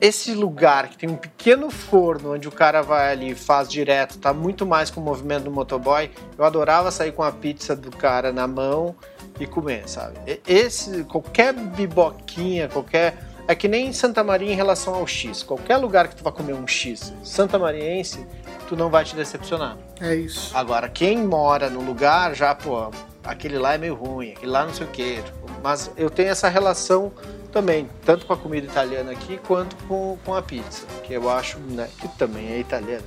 esse 0.00 0.34
lugar 0.34 0.88
que 0.88 0.98
tem 0.98 1.08
um 1.08 1.14
pequeno 1.16 1.70
forno 1.70 2.34
onde 2.34 2.48
o 2.48 2.50
cara 2.50 2.82
vai 2.82 3.12
ali 3.12 3.30
e 3.30 3.34
faz 3.36 3.68
direto, 3.68 4.18
tá 4.18 4.32
muito 4.32 4.66
mais 4.66 4.90
com 4.90 5.00
o 5.00 5.04
movimento 5.04 5.44
do 5.44 5.50
motoboy. 5.52 6.10
Eu 6.36 6.44
adorava 6.44 6.90
sair 6.90 7.12
com 7.12 7.22
a 7.22 7.30
pizza 7.30 7.76
do 7.76 7.88
cara 7.96 8.32
na 8.32 8.48
mão 8.48 8.96
e 9.38 9.46
comer, 9.46 9.88
sabe? 9.88 10.18
Esse 10.44 11.04
qualquer 11.04 11.52
biboquinha, 11.52 12.68
qualquer 12.68 13.16
é 13.52 13.54
que 13.54 13.68
nem 13.68 13.88
em 13.88 13.92
Santa 13.92 14.24
Maria 14.24 14.50
em 14.50 14.56
relação 14.56 14.94
ao 14.94 15.06
X. 15.06 15.42
Qualquer 15.42 15.76
lugar 15.76 16.08
que 16.08 16.16
tu 16.16 16.24
vai 16.24 16.32
comer 16.32 16.54
um 16.54 16.66
X, 16.66 17.12
Santa 17.22 17.58
Mariense, 17.58 18.26
tu 18.66 18.74
não 18.74 18.88
vai 18.88 19.04
te 19.04 19.14
decepcionar. 19.14 19.76
É 20.00 20.14
isso. 20.14 20.56
Agora, 20.56 20.88
quem 20.88 21.18
mora 21.18 21.68
no 21.68 21.82
lugar 21.82 22.34
já, 22.34 22.54
pô, 22.54 22.90
aquele 23.22 23.58
lá 23.58 23.74
é 23.74 23.78
meio 23.78 23.94
ruim, 23.94 24.32
aquele 24.32 24.50
lá 24.50 24.64
não 24.64 24.72
sei 24.72 24.86
o 24.86 24.90
quê. 24.90 25.20
tipo, 25.22 25.50
Mas 25.62 25.90
eu 25.96 26.08
tenho 26.08 26.30
essa 26.30 26.48
relação 26.48 27.12
também, 27.52 27.88
tanto 28.06 28.24
com 28.24 28.32
a 28.32 28.36
comida 28.38 28.66
italiana 28.66 29.12
aqui, 29.12 29.38
quanto 29.46 29.76
com, 29.84 30.18
com 30.24 30.34
a 30.34 30.40
pizza, 30.40 30.86
que 31.04 31.12
eu 31.12 31.28
acho, 31.28 31.58
né, 31.58 31.88
que 32.00 32.08
também 32.16 32.52
é 32.52 32.58
italiana. 32.58 33.04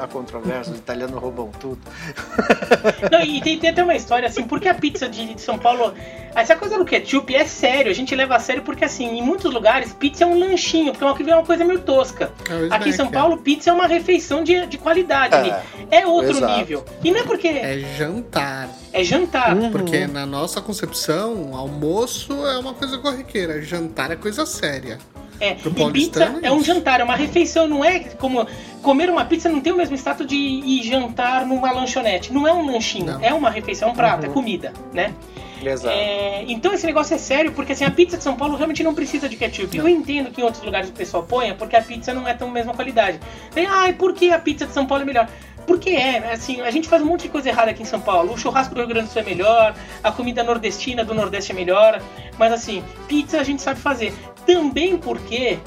Há 0.00 0.06
controvérsia, 0.06 0.72
os 0.72 0.78
italianos 0.78 1.20
roubam 1.20 1.50
tudo. 1.60 1.78
Não, 3.12 3.20
e 3.20 3.40
tem, 3.42 3.58
tem 3.58 3.68
até 3.68 3.84
uma 3.84 3.94
história 3.94 4.26
assim, 4.26 4.44
porque 4.44 4.66
a 4.66 4.74
pizza 4.74 5.08
de, 5.08 5.34
de 5.34 5.40
São 5.40 5.58
Paulo. 5.58 5.92
Essa 6.32 6.54
coisa 6.54 6.78
do 6.78 6.84
ketchup 6.84 7.34
é 7.34 7.44
sério, 7.44 7.90
a 7.90 7.94
gente 7.94 8.14
leva 8.14 8.36
a 8.36 8.38
sério 8.38 8.62
porque 8.62 8.84
assim, 8.84 9.18
em 9.18 9.20
muitos 9.22 9.52
lugares, 9.52 9.92
pizza 9.92 10.22
é 10.22 10.26
um 10.26 10.38
lanchinho, 10.38 10.92
porque 10.92 11.04
é 11.04 11.06
uma, 11.06 11.32
é 11.32 11.36
uma 11.36 11.44
coisa 11.44 11.64
meio 11.64 11.80
tosca. 11.80 12.32
É 12.48 12.74
Aqui 12.74 12.90
em 12.90 12.92
São 12.92 13.06
é. 13.06 13.10
Paulo, 13.10 13.38
pizza 13.38 13.70
é 13.70 13.72
uma 13.72 13.88
refeição 13.88 14.44
de, 14.44 14.64
de 14.66 14.78
qualidade 14.78 15.34
É. 15.90 16.00
É 16.02 16.06
outro 16.06 16.30
exato. 16.30 16.56
nível. 16.56 16.84
E 17.02 17.10
não 17.10 17.20
é 17.20 17.24
porque 17.24 17.48
é, 17.48 17.74
É 17.74 17.84
jantar. 17.96 18.68
jantar. 19.02 19.56
Uhum. 19.56 19.72
Porque 19.72 20.06
na 20.06 20.24
nossa 20.24 20.60
concepção, 20.60 21.54
almoço 21.54 22.32
é 22.46 22.58
uma 22.58 22.74
coisa 22.74 22.96
corriqueira, 22.98 23.60
jantar 23.60 24.12
é 24.12 24.16
coisa 24.16 24.46
séria. 24.46 24.98
É, 25.40 25.52
e 25.52 25.90
pizza 25.92 26.38
é 26.42 26.48
é 26.48 26.52
um 26.52 26.62
jantar, 26.62 27.00
é 27.00 27.04
uma 27.04 27.16
refeição, 27.16 27.66
não 27.66 27.84
é 27.84 28.00
como. 28.00 28.46
Comer 28.82 29.10
uma 29.10 29.24
pizza 29.24 29.48
não 29.48 29.60
tem 29.60 29.72
o 29.72 29.76
mesmo 29.76 29.94
status 29.96 30.26
de 30.26 30.36
ir 30.36 30.82
jantar 30.82 31.46
numa 31.46 31.70
lanchonete. 31.72 32.32
Não 32.32 32.46
é 32.46 32.52
um 32.52 32.64
lanchinho, 32.66 33.06
Não. 33.06 33.20
é 33.22 33.32
uma 33.32 33.50
refeição, 33.50 33.88
é 33.88 33.92
um 33.92 33.94
prato, 33.94 34.24
Uhum. 34.24 34.30
é 34.30 34.34
comida, 34.34 34.72
né? 34.92 35.14
Exato. 35.62 35.94
É, 35.94 36.44
então 36.48 36.72
esse 36.72 36.86
negócio 36.86 37.14
é 37.14 37.18
sério, 37.18 37.52
porque 37.52 37.72
assim, 37.72 37.84
a 37.84 37.90
pizza 37.90 38.16
de 38.16 38.22
São 38.22 38.34
Paulo 38.34 38.56
realmente 38.56 38.82
não 38.82 38.94
precisa 38.94 39.28
de 39.28 39.36
ketchup. 39.36 39.76
Eu 39.76 39.86
entendo 39.88 40.30
que 40.30 40.40
em 40.40 40.44
outros 40.44 40.62
lugares 40.64 40.88
o 40.88 40.92
pessoal 40.92 41.22
ponha, 41.22 41.54
porque 41.54 41.76
a 41.76 41.82
pizza 41.82 42.14
não 42.14 42.26
é 42.26 42.32
tão 42.32 42.50
mesma 42.50 42.72
qualidade. 42.72 43.20
Tem, 43.52 43.66
ai, 43.66 43.92
por 43.92 44.14
que 44.14 44.30
a 44.30 44.38
pizza 44.38 44.66
de 44.66 44.72
São 44.72 44.86
Paulo 44.86 45.02
é 45.02 45.06
melhor? 45.06 45.28
Porque 45.66 45.90
é, 45.90 46.32
assim, 46.32 46.62
a 46.62 46.70
gente 46.70 46.88
faz 46.88 47.02
um 47.02 47.06
monte 47.06 47.22
de 47.22 47.28
coisa 47.28 47.48
errada 47.50 47.70
aqui 47.70 47.82
em 47.82 47.86
São 47.86 48.00
Paulo. 48.00 48.32
O 48.32 48.38
churrasco 48.38 48.74
do 48.74 48.78
Rio 48.80 48.88
Grande 48.88 49.08
do 49.08 49.12
Sul 49.12 49.20
é 49.20 49.24
melhor, 49.24 49.74
a 50.02 50.10
comida 50.10 50.42
nordestina 50.42 51.04
do 51.04 51.14
Nordeste 51.14 51.52
é 51.52 51.54
melhor, 51.54 52.00
mas 52.38 52.52
assim, 52.52 52.82
pizza 53.06 53.38
a 53.38 53.44
gente 53.44 53.60
sabe 53.62 53.78
fazer. 53.78 54.12
Também 54.46 54.96
porque 54.96 55.58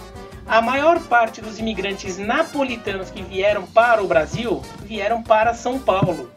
a 0.45 0.61
maior 0.61 0.99
parte 1.01 1.41
dos 1.41 1.59
imigrantes 1.59 2.17
napolitanos 2.17 3.09
que 3.09 3.21
vieram 3.21 3.63
para 3.63 4.03
o 4.03 4.07
Brasil 4.07 4.61
vieram 4.83 5.21
para 5.23 5.53
São 5.53 5.79
Paulo. 5.79 6.29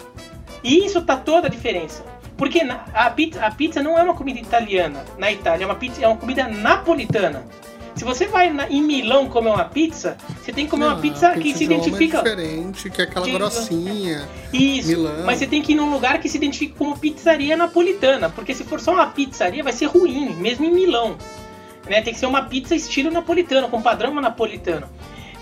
E 0.62 0.84
isso 0.84 1.00
tá 1.02 1.16
toda 1.16 1.46
a 1.48 1.50
diferença. 1.50 2.04
Porque 2.36 2.60
a 2.92 3.10
pizza, 3.10 3.44
a 3.44 3.50
pizza 3.50 3.82
não 3.82 3.98
é 3.98 4.02
uma 4.02 4.14
comida 4.14 4.38
italiana 4.38 5.02
na 5.16 5.32
Itália, 5.32 5.64
é 5.64 5.66
uma, 5.66 5.74
pizza, 5.74 6.04
é 6.04 6.06
uma 6.06 6.16
comida 6.18 6.46
napolitana. 6.46 7.44
Se 7.94 8.04
você 8.04 8.26
vai 8.26 8.52
na- 8.52 8.68
em 8.68 8.82
Milão 8.82 9.26
comer 9.26 9.48
uma 9.48 9.64
pizza, 9.64 10.18
você 10.42 10.52
tem 10.52 10.66
que 10.66 10.70
comer 10.70 10.84
uma 10.84 10.94
Não, 10.96 11.00
pizza 11.00 11.28
a 11.28 11.34
que 11.34 11.54
se 11.54 11.64
Roma 11.64 11.76
identifica. 11.78 12.18
É 12.18 12.22
diferente, 12.22 12.90
que 12.90 13.00
é 13.00 13.04
aquela 13.04 13.24
De- 13.24 13.32
grossinha. 13.32 14.28
Isso. 14.52 14.88
Milão. 14.88 15.24
Mas 15.24 15.38
você 15.38 15.46
tem 15.46 15.62
que 15.62 15.72
ir 15.72 15.76
num 15.76 15.90
lugar 15.90 16.20
que 16.20 16.28
se 16.28 16.36
identifique 16.36 16.74
como 16.74 16.98
pizzaria 16.98 17.56
napolitana. 17.56 18.28
Porque 18.28 18.52
se 18.52 18.64
for 18.64 18.80
só 18.80 18.92
uma 18.92 19.06
pizzaria, 19.06 19.64
vai 19.64 19.72
ser 19.72 19.86
ruim, 19.86 20.34
mesmo 20.34 20.66
em 20.66 20.70
Milão. 20.74 21.16
Né? 21.88 22.02
Tem 22.02 22.12
que 22.12 22.18
ser 22.18 22.26
uma 22.26 22.42
pizza 22.42 22.74
estilo 22.74 23.10
napolitano, 23.10 23.68
com 23.68 23.80
padrão 23.80 24.14
napolitano. 24.14 24.88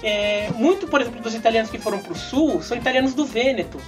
É, 0.02 0.50
muito, 0.56 0.86
por 0.86 1.00
exemplo, 1.00 1.20
dos 1.20 1.34
italianos 1.34 1.70
que 1.70 1.78
foram 1.78 1.98
pro 1.98 2.14
sul 2.14 2.60
são 2.62 2.76
italianos 2.76 3.14
do 3.14 3.24
Vêneto, 3.24 3.78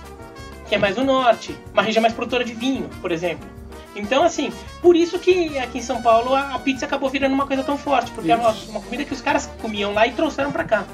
que 0.68 0.74
é 0.74 0.78
mais 0.78 0.96
no 0.96 1.04
norte, 1.04 1.54
uma 1.72 1.82
região 1.82 2.00
mais 2.00 2.14
produtora 2.14 2.42
de 2.44 2.54
vinho, 2.54 2.88
por 3.02 3.12
exemplo. 3.12 3.46
Então, 3.94 4.22
assim, 4.22 4.52
por 4.82 4.94
isso 4.96 5.18
que 5.18 5.58
aqui 5.58 5.78
em 5.78 5.82
São 5.82 6.02
Paulo 6.02 6.34
a, 6.34 6.54
a 6.54 6.58
pizza 6.58 6.84
acabou 6.86 7.08
virando 7.08 7.32
uma 7.34 7.46
coisa 7.46 7.62
tão 7.62 7.76
forte, 7.78 8.10
porque 8.12 8.30
é 8.30 8.36
uma, 8.36 8.50
Isso. 8.50 8.70
uma 8.70 8.80
comida 8.80 9.04
que 9.04 9.12
os 9.12 9.20
caras 9.20 9.48
comiam 9.60 9.92
lá 9.94 10.06
e 10.06 10.12
trouxeram 10.12 10.52
pra 10.52 10.64
cá. 10.64 10.84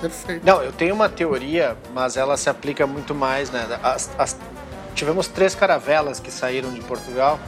Perfeito. 0.00 0.44
Não, 0.44 0.62
eu 0.62 0.72
tenho 0.72 0.94
uma 0.94 1.08
teoria, 1.08 1.76
mas 1.94 2.16
ela 2.16 2.36
se 2.36 2.50
aplica 2.50 2.86
muito 2.86 3.14
mais, 3.14 3.50
né? 3.50 3.78
As- 3.82 4.10
as- 4.18 4.36
tivemos 4.94 5.28
três 5.28 5.54
caravelas 5.54 6.18
que 6.20 6.30
saíram 6.30 6.70
de 6.72 6.80
Portugal, 6.82 7.38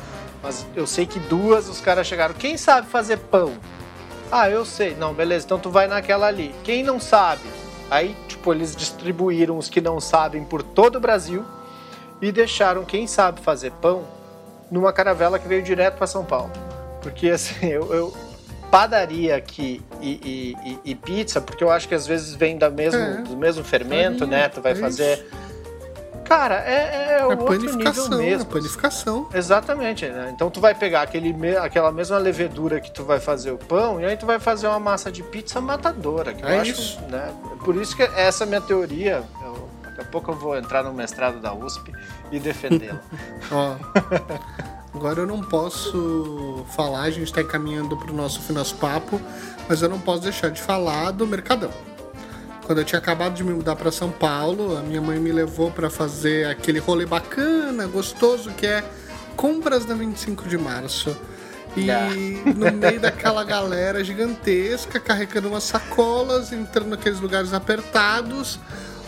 mas 0.45 0.67
eu 0.77 0.87
sei 0.87 1.07
que 1.07 1.19
duas 1.19 1.69
os 1.71 1.81
caras 1.81 2.07
chegaram. 2.07 2.35
Quem 2.35 2.59
sabe 2.59 2.87
fazer 2.87 3.17
pão? 3.17 3.55
Ah, 4.31 4.49
eu 4.51 4.65
sei. 4.65 4.95
Não, 4.95 5.15
beleza, 5.15 5.47
então 5.47 5.59
tu 5.59 5.71
vai 5.71 5.89
naquela 5.89 6.27
ali. 6.27 6.55
Quem 6.63 6.83
não 6.83 7.01
sabe? 7.01 7.43
Aí, 7.91 8.15
tipo, 8.29 8.53
eles 8.53 8.77
distribuíram 8.77 9.57
os 9.57 9.69
que 9.71 9.81
não 9.81 9.99
sabem 10.01 10.45
por 10.45 10.63
todo 10.63 10.97
o 10.97 11.01
Brasil 11.01 11.45
e 12.21 12.31
deixaram 12.31 12.85
quem 12.85 13.07
sabe 13.07 13.41
fazer 13.41 13.71
pão 13.81 14.05
numa 14.71 14.93
caravela 14.93 15.39
que 15.39 15.49
veio 15.49 15.63
direto 15.63 15.97
para 15.97 16.07
São 16.07 16.25
Paulo. 16.25 16.51
Porque 17.01 17.29
assim, 17.31 17.65
eu, 17.67 17.93
eu- 17.95 18.17
padaria 18.71 19.37
aqui 19.37 19.81
e, 20.01 20.55
e- 20.65 20.79
e- 20.91 20.95
pizza, 20.97 21.41
porque 21.41 21.63
eu 21.63 21.71
acho 21.71 21.87
que 21.87 21.95
às 21.95 22.07
vezes 22.09 22.35
vem 22.35 22.59
da 22.59 22.69
mesmo, 22.69 22.99
É. 23.01 23.23
do 23.23 23.37
mesmo 23.37 23.63
fermento, 23.63 24.21
Farinha, 24.21 24.39
né? 24.39 24.49
Tu 24.49 24.61
vai 24.61 24.73
é 24.73 24.75
fazer. 24.75 25.27
Cara, 26.25 26.57
é, 26.67 26.73
é, 26.73 27.19
É 27.21 27.27
outro 27.27 27.45
panificação, 27.47 28.05
nível 28.09 28.21
é 28.21 28.31
mesmo. 28.31 28.47
panificação. 28.47 29.29
Exatamente, 29.33 30.07
né? 30.09 30.31
Então 30.35 30.51
tu 30.51 30.61
vai 30.61 30.75
pegar 30.75 31.03
aquele, 31.03 31.57
aquela 31.57 31.93
mesma 31.93 32.19
levedura 32.19 32.81
que 32.81 32.91
tu 32.91 33.05
vai 33.05 33.21
fazer 33.21 33.51
o 33.51 33.59
pão 33.59 34.01
e 34.01 34.05
aí 34.07 34.17
tu 34.17 34.25
vai 34.27 34.39
fazer 34.41 34.67
uma 34.67 34.81
massa 34.81 35.13
de 35.13 35.23
pizza 35.23 35.61
matadora. 35.61 36.33
Que 36.33 36.43
eu 36.43 36.49
É 36.49 36.61
acho, 36.61 36.71
isso. 36.73 37.01
Né? 37.11 37.31
Por 37.65 37.77
isso 37.77 37.95
que 37.95 38.03
essa 38.03 38.45
é 38.45 38.47
a 38.47 38.49
minha 38.49 38.61
teoria. 38.61 39.23
Eu- 39.45 39.69
daqui 39.83 40.01
a 40.01 40.05
pouco 40.07 40.31
eu 40.33 40.35
vou 40.37 40.57
entrar 40.57 40.83
no 40.83 40.93
mestrado 40.93 41.41
da 41.41 41.53
USP 41.55 41.93
e 42.33 42.41
defendê-la. 42.41 43.01
Ó. 43.53 43.75
Agora 44.95 45.21
eu 45.21 45.27
não 45.27 45.41
posso 45.43 46.65
falar, 46.75 47.03
a 47.03 47.11
gente 47.11 47.25
está 47.25 47.41
encaminhando 47.43 47.97
para 47.97 48.11
o 48.11 48.15
nosso 48.15 48.41
fim 48.41 48.53
nosso 48.53 48.77
papo, 48.77 49.21
mas 49.69 49.83
eu 49.83 49.89
não 49.89 49.99
posso 49.99 50.23
deixar 50.23 50.51
de 50.51 50.61
falar 50.61 51.11
do 51.11 51.27
Mercadão. 51.27 51.71
Quando 52.65 52.79
eu 52.79 52.85
tinha 52.85 52.99
acabado 52.99 53.35
de 53.35 53.45
me 53.45 53.53
mudar 53.53 53.77
para 53.77 53.93
São 53.93 54.11
Paulo, 54.11 54.77
a 54.77 54.81
minha 54.81 55.01
mãe 55.01 55.19
me 55.19 55.31
levou 55.31 55.71
para 55.71 55.91
fazer 55.91 56.47
aquele 56.47 56.79
rolê 56.79 57.05
bacana, 57.05 57.87
gostoso, 57.87 58.51
que 58.53 58.67
é 58.67 58.83
compras 59.37 59.85
da 59.85 59.95
25 59.95 60.49
de 60.49 60.57
março. 60.57 61.15
E 61.77 61.91
Ah. 61.91 62.09
no 62.57 62.73
meio 62.73 62.99
daquela 63.01 63.45
galera 63.45 64.03
gigantesca, 64.03 64.99
carregando 64.99 65.49
umas 65.49 65.65
sacolas, 65.65 66.53
entrando 66.53 66.89
naqueles 66.89 67.21
lugares 67.21 67.53
apertados, 67.53 68.59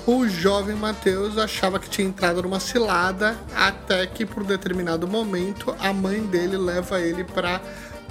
o 0.06 0.28
jovem 0.28 0.76
Matheus 0.76 1.38
achava 1.38 1.78
que 1.78 1.88
tinha 1.88 2.06
entrado 2.06 2.42
numa 2.42 2.60
cilada, 2.60 3.36
até 3.56 4.06
que 4.06 4.26
por 4.26 4.44
determinado 4.44 5.08
momento 5.08 5.74
a 5.80 5.94
mãe 5.94 6.20
dele 6.20 6.58
leva 6.58 7.00
ele 7.00 7.24
para 7.24 7.60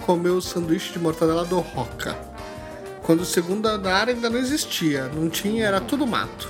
comer 0.05 0.31
o 0.31 0.41
sanduíche 0.41 0.91
de 0.91 0.99
mortadela 0.99 1.45
do 1.45 1.59
Roca. 1.59 2.34
Quando 3.05 3.21
o 3.21 3.25
segundo 3.25 3.67
andar 3.67 4.09
ainda 4.09 4.31
não 4.31 4.39
existia, 4.39 5.03
não 5.13 5.29
tinha, 5.29 5.65
era 5.67 5.79
tudo 5.79 6.07
mato. 6.07 6.49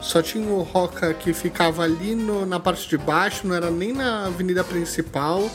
Só 0.00 0.22
tinha 0.22 0.48
o 0.48 0.62
Roca 0.62 1.12
que 1.12 1.32
ficava 1.32 1.82
ali 1.82 2.14
no- 2.14 2.46
na 2.46 2.60
parte 2.60 2.88
de 2.88 2.96
baixo, 2.96 3.44
não 3.48 3.56
era 3.56 3.68
nem 3.68 3.92
na 3.92 4.26
avenida 4.26 4.62
principal, 4.62 5.50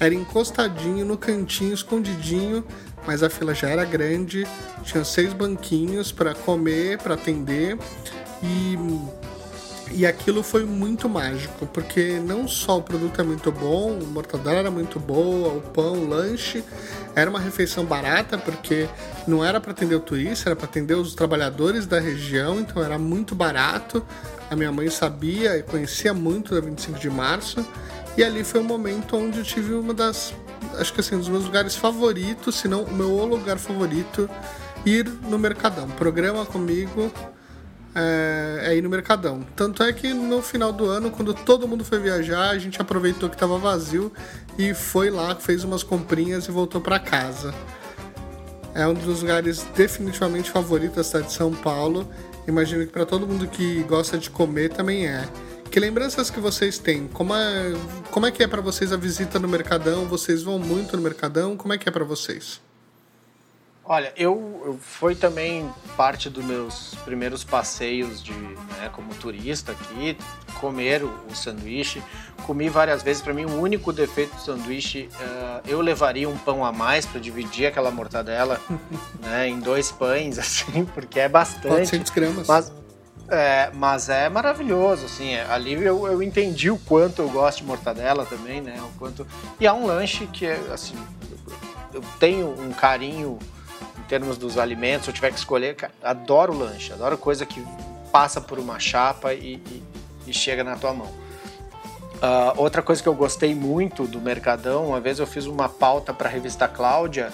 era 0.00 0.12
encostadinho 0.12 1.04
no 1.06 1.16
cantinho, 1.16 1.72
escondidinho, 1.72 2.64
mas 3.06 3.22
a 3.22 3.30
fila 3.30 3.54
já 3.54 3.68
era 3.68 3.84
grande, 3.84 4.44
tinha 4.82 5.04
seis 5.04 5.32
banquinhos 5.32 6.10
para 6.10 6.34
comer, 6.34 6.98
para 6.98 7.14
atender 7.14 7.78
e 8.42 8.76
e 9.90 10.06
aquilo 10.06 10.42
foi 10.42 10.64
muito 10.64 11.08
mágico, 11.08 11.66
porque 11.66 12.20
não 12.20 12.48
só 12.48 12.78
o 12.78 12.82
produto 12.82 13.20
é 13.20 13.24
muito 13.24 13.52
bom, 13.52 13.98
a 14.00 14.04
mortadela 14.04 14.58
era 14.58 14.70
muito 14.70 14.98
boa, 14.98 15.54
o 15.54 15.60
pão, 15.60 15.94
o 15.94 16.08
lanche, 16.08 16.64
era 17.14 17.28
uma 17.28 17.38
refeição 17.38 17.84
barata, 17.84 18.36
porque 18.36 18.88
não 19.26 19.44
era 19.44 19.60
para 19.60 19.72
atender 19.72 19.94
o 19.94 20.00
turista, 20.00 20.48
era 20.48 20.56
para 20.56 20.66
atender 20.66 20.94
os 20.94 21.14
trabalhadores 21.14 21.86
da 21.86 22.00
região, 22.00 22.60
então 22.60 22.82
era 22.82 22.98
muito 22.98 23.34
barato. 23.34 24.04
A 24.50 24.56
minha 24.56 24.72
mãe 24.72 24.90
sabia 24.90 25.56
e 25.56 25.62
conhecia 25.62 26.12
muito 26.12 26.54
da 26.54 26.60
25 26.60 26.98
de 26.98 27.10
março, 27.10 27.64
e 28.16 28.24
ali 28.24 28.44
foi 28.44 28.60
o 28.60 28.64
momento 28.64 29.16
onde 29.16 29.38
eu 29.38 29.44
tive 29.44 29.74
uma 29.74 29.94
das, 29.94 30.34
acho 30.78 30.92
que 30.92 31.00
assim, 31.00 31.16
dos 31.16 31.28
meus 31.28 31.44
lugares 31.44 31.76
favoritos, 31.76 32.56
se 32.56 32.68
não 32.68 32.82
o 32.82 32.92
meu 32.92 33.24
lugar 33.24 33.58
favorito, 33.58 34.28
ir 34.84 35.08
no 35.28 35.38
Mercadão. 35.38 35.88
Programa 35.88 36.44
comigo, 36.44 37.12
é, 37.94 38.60
é 38.64 38.76
ir 38.76 38.82
no 38.82 38.90
Mercadão. 38.90 39.44
Tanto 39.54 39.82
é 39.82 39.92
que 39.92 40.12
no 40.12 40.42
final 40.42 40.72
do 40.72 40.86
ano, 40.86 41.10
quando 41.10 41.32
todo 41.32 41.68
mundo 41.68 41.84
foi 41.84 41.98
viajar, 41.98 42.50
a 42.50 42.58
gente 42.58 42.80
aproveitou 42.80 43.28
que 43.28 43.36
estava 43.36 43.56
vazio 43.58 44.12
e 44.58 44.74
foi 44.74 45.10
lá, 45.10 45.34
fez 45.36 45.64
umas 45.64 45.82
comprinhas 45.82 46.46
e 46.46 46.50
voltou 46.50 46.80
para 46.80 46.98
casa. 46.98 47.54
É 48.74 48.86
um 48.86 48.94
dos 48.94 49.20
lugares 49.20 49.64
definitivamente 49.76 50.50
favoritos 50.50 50.96
da 50.96 51.04
cidade 51.04 51.26
de 51.28 51.32
São 51.32 51.52
Paulo. 51.52 52.08
Imagino 52.46 52.84
que 52.84 52.92
para 52.92 53.06
todo 53.06 53.26
mundo 53.26 53.46
que 53.46 53.82
gosta 53.84 54.18
de 54.18 54.28
comer 54.28 54.70
também 54.70 55.06
é. 55.06 55.24
Que 55.70 55.78
lembranças 55.78 56.30
que 56.30 56.40
vocês 56.40 56.78
têm? 56.78 57.08
Como 57.08 57.34
é, 57.34 57.72
como 58.10 58.26
é 58.26 58.30
que 58.30 58.42
é 58.42 58.48
para 58.48 58.60
vocês 58.60 58.92
a 58.92 58.96
visita 58.96 59.38
no 59.38 59.48
Mercadão? 59.48 60.06
Vocês 60.06 60.42
vão 60.42 60.58
muito 60.58 60.96
no 60.96 61.02
Mercadão? 61.02 61.56
Como 61.56 61.72
é 61.72 61.78
que 61.78 61.88
é 61.88 61.92
para 61.92 62.04
vocês? 62.04 62.60
Olha, 63.86 64.12
eu, 64.16 64.62
eu 64.64 64.78
foi 64.80 65.14
também 65.14 65.70
parte 65.94 66.30
dos 66.30 66.42
meus 66.42 66.94
primeiros 67.04 67.44
passeios 67.44 68.22
de, 68.22 68.32
né, 68.32 68.88
como 68.90 69.14
turista 69.14 69.72
aqui, 69.72 70.16
comer 70.58 71.02
o, 71.04 71.12
o 71.30 71.34
sanduíche. 71.36 72.02
Comi 72.46 72.70
várias 72.70 73.02
vezes. 73.02 73.20
Para 73.22 73.34
mim, 73.34 73.44
o 73.44 73.60
único 73.60 73.92
defeito 73.92 74.34
do 74.36 74.40
sanduíche, 74.40 75.10
eh, 75.20 75.60
eu 75.66 75.82
levaria 75.82 76.26
um 76.28 76.36
pão 76.36 76.64
a 76.64 76.72
mais 76.72 77.04
para 77.04 77.20
dividir 77.20 77.66
aquela 77.66 77.90
mortadela, 77.90 78.58
né, 79.20 79.48
em 79.48 79.60
dois 79.60 79.92
pães, 79.92 80.38
assim, 80.40 80.86
porque 80.86 81.20
é 81.20 81.28
bastante. 81.28 81.68
400 81.68 82.10
gramas. 82.10 82.48
Mas 82.48 82.72
é, 83.28 83.70
mas 83.74 84.08
é 84.08 84.28
maravilhoso, 84.28 85.06
assim. 85.06 85.32
é- 85.32 85.46
ali 85.50 85.72
eu, 85.74 86.06
eu 86.06 86.22
entendi 86.22 86.70
o 86.70 86.78
quanto 86.78 87.20
eu 87.22 87.28
gosto 87.28 87.58
de 87.58 87.64
mortadela 87.64 88.24
também, 88.24 88.60
né? 88.60 88.80
O 88.82 88.98
quanto 88.98 89.26
e 89.58 89.66
é 89.66 89.72
um 89.72 89.86
lanche 89.86 90.26
que 90.26 90.46
é 90.46 90.58
assim, 90.72 90.94
eu 91.92 92.02
tenho 92.18 92.48
um 92.48 92.70
carinho 92.72 93.38
termos 94.08 94.36
dos 94.38 94.58
alimentos. 94.58 95.04
Se 95.04 95.10
eu 95.10 95.14
tiver 95.14 95.30
que 95.30 95.38
escolher, 95.38 95.74
cara, 95.76 95.92
adoro 96.02 96.52
lanche, 96.56 96.92
adoro 96.92 97.16
coisa 97.18 97.44
que 97.46 97.64
passa 98.12 98.40
por 98.40 98.58
uma 98.58 98.78
chapa 98.78 99.34
e, 99.34 99.54
e- 99.56 99.82
e 100.26 100.32
chega 100.32 100.62
na 100.64 100.76
tua 100.76 100.92
mão. 100.94 101.10
Ah, 102.22 102.54
outra 102.56 102.80
coisa 102.80 103.02
que 103.02 103.08
eu 103.08 103.14
gostei 103.14 103.54
muito 103.54 104.06
do 104.06 104.20
Mercadão, 104.20 104.86
uma 104.88 105.00
vez 105.00 105.18
eu 105.18 105.26
fiz 105.26 105.46
uma 105.46 105.68
pauta 105.68 106.14
para 106.14 106.28
a 106.28 106.32
revista 106.32 106.66
Cláudia 106.68 107.32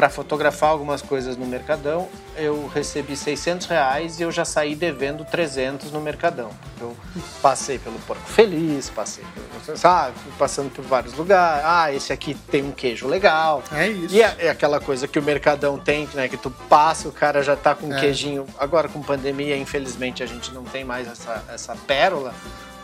para 0.00 0.08
fotografar 0.08 0.70
algumas 0.70 1.02
coisas 1.02 1.36
no 1.36 1.44
Mercadão, 1.44 2.08
eu 2.34 2.66
recebi 2.74 3.14
600 3.14 3.66
reais 3.66 4.18
e 4.18 4.22
eu 4.22 4.32
já 4.32 4.46
saí 4.46 4.74
devendo 4.74 5.26
300 5.26 5.92
no 5.92 6.00
Mercadão. 6.00 6.52
Eu 6.80 6.96
passei 7.42 7.78
pelo 7.78 7.98
Porco 8.06 8.26
Feliz, 8.26 8.88
passei 8.88 9.22
pelo, 9.34 9.76
sabe, 9.76 10.14
passando 10.38 10.70
por 10.70 10.82
vários 10.86 11.12
lugares. 11.12 11.62
Ah, 11.66 11.92
esse 11.92 12.14
aqui 12.14 12.32
tem 12.50 12.64
um 12.64 12.72
queijo 12.72 13.06
legal. 13.06 13.62
É 13.70 13.88
isso. 13.88 14.14
E 14.14 14.22
é, 14.22 14.36
é 14.38 14.48
aquela 14.48 14.80
coisa 14.80 15.06
que 15.06 15.18
o 15.18 15.22
Mercadão 15.22 15.76
tem, 15.76 16.08
né, 16.14 16.28
que 16.28 16.38
tu 16.38 16.50
passa, 16.50 17.06
o 17.06 17.12
cara 17.12 17.42
já 17.42 17.54
tá 17.54 17.74
com 17.74 17.92
É. 17.92 18.00
queijinho. 18.00 18.46
Agora 18.58 18.88
com 18.88 19.02
pandemia, 19.02 19.54
infelizmente, 19.54 20.22
a 20.22 20.26
gente 20.26 20.50
não 20.54 20.64
tem 20.64 20.82
mais 20.82 21.06
essa, 21.06 21.44
essa 21.46 21.76
pérola. 21.86 22.32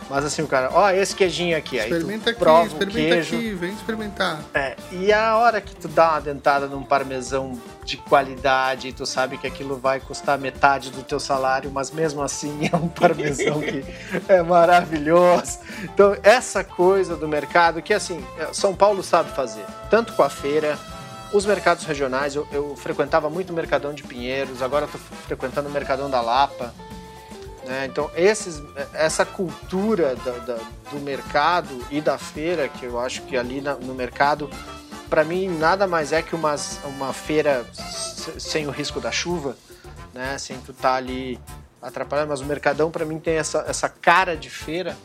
Mas 0.09 0.23
assim, 0.25 0.41
o 0.41 0.47
cara, 0.47 0.69
ó, 0.73 0.89
esse 0.89 1.15
queijinho 1.15 1.57
aqui. 1.57 1.79
Aí 1.79 1.89
Experimenta 1.89 2.23
tu 2.25 2.29
aqui, 2.29 2.39
prova 2.39 2.63
o 2.63 2.67
experimenta 2.67 3.15
queijo. 3.15 3.35
aqui, 3.35 3.53
vem 3.53 3.73
experimentar. 3.73 4.39
É, 4.53 4.75
e 4.91 5.11
a 5.11 5.35
hora 5.37 5.59
que 5.59 5.75
tu 5.75 5.87
dá 5.87 6.11
uma 6.11 6.21
dentada 6.21 6.67
num 6.67 6.83
parmesão 6.83 7.59
de 7.83 7.97
qualidade, 7.97 8.91
tu 8.93 9.05
sabe 9.05 9.37
que 9.37 9.47
aquilo 9.47 9.77
vai 9.77 9.99
custar 9.99 10.37
metade 10.37 10.91
do 10.91 11.03
teu 11.03 11.19
salário, 11.19 11.69
mas 11.71 11.91
mesmo 11.91 12.21
assim 12.21 12.69
é 12.71 12.75
um 12.75 12.87
parmesão 12.87 13.59
que 13.59 13.83
é 14.27 14.41
maravilhoso. 14.41 15.59
Então, 15.83 16.15
essa 16.23 16.63
coisa 16.63 17.15
do 17.15 17.27
mercado 17.27 17.81
que, 17.81 17.93
assim, 17.93 18.23
São 18.53 18.75
Paulo 18.75 19.03
sabe 19.03 19.31
fazer, 19.31 19.65
tanto 19.89 20.13
com 20.13 20.23
a 20.23 20.29
feira, 20.29 20.77
os 21.33 21.45
mercados 21.45 21.85
regionais, 21.85 22.35
eu, 22.35 22.47
eu 22.51 22.75
frequentava 22.75 23.29
muito 23.29 23.49
o 23.51 23.53
Mercadão 23.53 23.93
de 23.93 24.03
Pinheiros, 24.03 24.61
agora 24.61 24.85
eu 24.85 24.89
tô 24.89 24.97
frequentando 24.97 25.67
o 25.67 25.71
Mercadão 25.71 26.09
da 26.09 26.21
Lapa, 26.21 26.73
né? 27.67 27.85
Então, 27.85 28.09
esses, 28.15 28.61
essa 28.93 29.25
cultura 29.25 30.15
da- 30.15 30.37
da- 30.39 30.59
do 30.91 30.99
mercado 31.01 31.85
e 31.91 31.99
da 32.01 32.17
feira, 32.17 32.67
que 32.67 32.85
eu 32.85 32.99
acho 32.99 33.21
que 33.23 33.35
ali 33.37 33.61
na- 33.61 33.75
no 33.75 33.93
mercado, 33.93 34.49
para 35.09 35.23
mim, 35.23 35.47
nada 35.47 35.85
mais 35.87 36.11
é 36.11 36.21
que 36.21 36.35
uma, 36.35 36.55
uma 36.85 37.13
feira 37.13 37.65
sem 38.39 38.67
o 38.67 38.71
risco 38.71 38.99
da 38.99 39.11
chuva, 39.11 39.55
né? 40.13 40.37
sem 40.37 40.57
tu 40.59 40.71
estar 40.71 40.95
ali 40.95 41.39
atrapalhando, 41.81 42.29
mas 42.29 42.41
o 42.41 42.45
Mercadão, 42.45 42.89
para 42.91 43.05
mim, 43.05 43.19
tem 43.19 43.35
essa, 43.35 43.63
essa 43.67 43.87
cara 43.87 44.35
de 44.35 44.49
feira. 44.49 44.97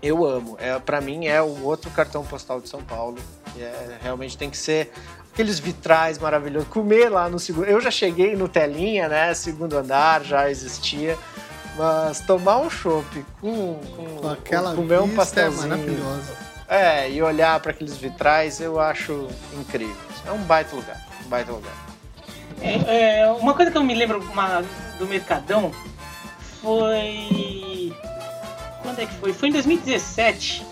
Eu 0.00 0.24
amo. 0.24 0.56
É, 0.60 0.78
para 0.78 1.00
mim, 1.00 1.26
é 1.26 1.42
o 1.42 1.64
outro 1.64 1.90
cartão 1.90 2.24
postal 2.24 2.60
de 2.60 2.68
São 2.68 2.82
Paulo. 2.82 3.18
É, 3.58 3.98
realmente 4.00 4.38
tem 4.38 4.48
que 4.48 4.56
ser 4.56 4.92
aqueles 5.32 5.58
vitrais 5.58 6.18
maravilhosos. 6.18 6.68
Comer 6.68 7.08
lá 7.08 7.28
no 7.28 7.38
segundo. 7.38 7.66
Eu 7.66 7.80
já 7.80 7.90
cheguei 7.90 8.36
no 8.36 8.48
telinha, 8.48 9.08
né? 9.08 9.34
Segundo 9.34 9.76
andar 9.76 10.22
já 10.22 10.48
existia. 10.48 11.18
Mas 11.78 12.20
tomar 12.20 12.58
um 12.58 12.68
chopp 12.68 13.24
com, 13.40 13.74
com, 13.96 14.04
Com 14.20 14.28
aquela 14.28 14.74
comer 14.74 15.00
um 15.00 15.12
é 15.12 15.14
pastelzinho. 15.14 15.68
maravilhosa. 15.68 16.36
É, 16.68 17.08
e 17.10 17.22
olhar 17.22 17.58
para 17.60 17.70
aqueles 17.70 17.96
vitrais 17.96 18.60
eu 18.60 18.78
acho 18.80 19.28
incrível. 19.54 19.96
É 20.26 20.32
um 20.32 20.38
baita 20.38 20.74
lugar. 20.74 21.00
Um 21.24 21.28
baita 21.28 21.52
lugar. 21.52 21.72
É, 22.60 23.20
é, 23.20 23.26
uma 23.30 23.54
coisa 23.54 23.70
que 23.70 23.78
eu 23.78 23.84
me 23.84 23.94
lembro 23.94 24.20
uma- 24.20 24.62
do 24.98 25.06
Mercadão 25.06 25.70
foi. 26.60 27.92
Quando 28.82 28.98
é 29.00 29.06
que 29.06 29.14
foi? 29.14 29.32
Foi 29.32 29.48
em 29.48 29.52
2017. 29.52 30.66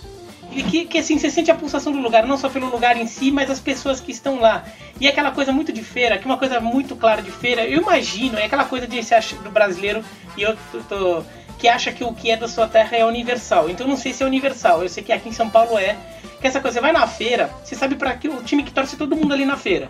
E 0.56 0.62
que, 0.62 0.84
que 0.86 0.98
assim, 0.98 1.18
você 1.18 1.30
sente 1.30 1.50
a 1.50 1.54
pulsação 1.54 1.92
do 1.92 1.98
lugar, 2.00 2.26
não 2.26 2.36
só 2.38 2.48
pelo 2.48 2.70
lugar 2.70 2.96
em 2.96 3.06
si, 3.06 3.30
mas 3.30 3.50
as 3.50 3.60
pessoas 3.60 4.00
que 4.00 4.10
estão 4.10 4.40
lá. 4.40 4.64
E 4.98 5.06
é 5.06 5.10
aquela 5.10 5.30
coisa 5.30 5.52
muito 5.52 5.70
de 5.72 5.82
feira, 5.82 6.16
que 6.16 6.24
uma 6.24 6.38
coisa 6.38 6.58
muito 6.60 6.96
clara 6.96 7.20
de 7.20 7.30
feira, 7.30 7.64
eu 7.66 7.82
imagino, 7.82 8.38
é 8.38 8.44
aquela 8.46 8.64
coisa 8.64 8.86
de 8.86 8.98
achar 8.98 9.36
do 9.40 9.50
brasileiro 9.50 10.02
e 10.36 10.42
eu 10.42 10.56
tô, 10.72 10.78
tô- 10.88 11.22
que 11.58 11.68
acha 11.68 11.92
que 11.92 12.02
o 12.04 12.12
que 12.12 12.30
é 12.30 12.36
da 12.36 12.48
sua 12.48 12.66
terra 12.66 12.96
é 12.96 13.04
universal. 13.04 13.68
Então 13.68 13.86
eu 13.86 13.90
não 13.90 13.96
sei 13.98 14.12
se 14.14 14.22
é 14.22 14.26
universal, 14.26 14.82
eu 14.82 14.88
sei 14.88 15.02
que 15.02 15.12
aqui 15.12 15.28
em 15.28 15.32
São 15.32 15.48
Paulo 15.50 15.78
é. 15.78 15.96
Que 16.40 16.46
essa 16.46 16.60
coisa, 16.60 16.74
você 16.74 16.80
vai 16.80 16.92
na 16.92 17.06
feira, 17.06 17.50
você 17.64 17.74
sabe 17.74 17.94
para 17.94 18.12
que 18.14 18.28
o 18.28 18.42
time 18.42 18.62
que 18.62 18.70
torce 18.72 18.96
todo 18.96 19.14
mundo 19.16 19.32
ali 19.34 19.44
na 19.44 19.56
feira. 19.56 19.88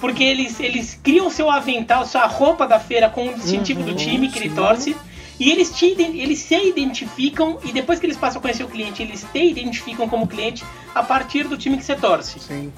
Porque 0.00 0.22
eles, 0.22 0.60
eles 0.60 0.98
criam 1.02 1.30
seu 1.30 1.48
avental, 1.50 2.04
sua 2.04 2.26
roupa 2.26 2.66
da 2.66 2.78
feira 2.78 3.08
com 3.08 3.28
o 3.28 3.34
distintivo 3.34 3.82
do 3.82 3.94
time 3.94 4.28
que 4.28 4.38
ele 4.38 4.50
torce. 4.50 4.96
E 5.38 5.50
eles, 5.50 5.70
te, 5.70 5.84
eles 5.84 6.38
se 6.38 6.56
identificam, 6.56 7.58
e 7.62 7.72
depois 7.72 7.98
que 7.98 8.06
eles 8.06 8.16
passam 8.16 8.38
a 8.38 8.42
conhecer 8.42 8.64
o 8.64 8.68
cliente, 8.68 9.02
eles 9.02 9.26
te 9.32 9.38
identificam 9.38 10.08
como 10.08 10.26
cliente 10.26 10.64
a 10.94 11.02
partir 11.02 11.46
do 11.46 11.58
time 11.58 11.76
que 11.76 11.84
você 11.84 11.94
torce, 11.94 12.40
Sim. 12.40 12.72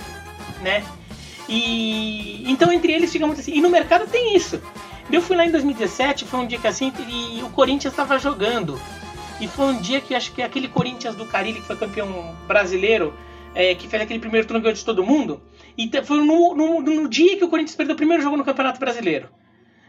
né? 0.60 0.85
E 1.48 2.44
então 2.51 2.70
entre 2.72 2.93
eles 2.93 3.10
fica 3.10 3.26
muito 3.26 3.40
assim. 3.40 3.52
E 3.55 3.60
no 3.60 3.70
mercado 3.70 4.06
tem 4.06 4.36
isso. 4.36 4.60
Eu 5.10 5.22
fui 5.22 5.36
lá 5.36 5.47
em 5.47 5.51
2017, 5.51 6.26
foi 6.26 6.40
um 6.40 6.47
dia 6.47 6.59
que 6.59 6.66
assim, 6.66 6.93
e 7.09 7.43
o 7.43 7.48
Corinthians 7.51 7.93
estava 7.93 8.18
jogando. 8.18 8.78
E 9.40 9.47
foi 9.47 9.66
um 9.66 9.80
dia 9.80 10.01
que 10.01 10.14
acho 10.14 10.32
que 10.32 10.43
aquele 10.43 10.68
Corinthians 10.68 11.14
do 11.14 11.24
Carilli, 11.24 11.60
que 11.60 11.66
foi 11.66 11.76
campeão 11.76 12.36
brasileiro, 12.47 13.14
é, 13.55 13.74
que 13.74 13.89
fez 13.89 14.02
aquele 14.02 14.18
primeiro 14.18 14.47
turno 14.47 14.72
de 14.72 14.85
todo 14.85 15.02
mundo. 15.02 15.40
E 15.76 15.90
foi 16.02 16.18
no, 16.18 16.55
no, 16.55 16.80
no 16.80 17.09
dia 17.09 17.36
que 17.39 17.44
o 17.44 17.48
Corinthians 17.48 17.76
perdeu 17.76 17.94
o 17.94 17.97
primeiro 17.97 18.22
jogo 18.22 18.36
no 18.36 18.44
Campeonato 18.44 18.80
Brasileiro. 18.80 19.28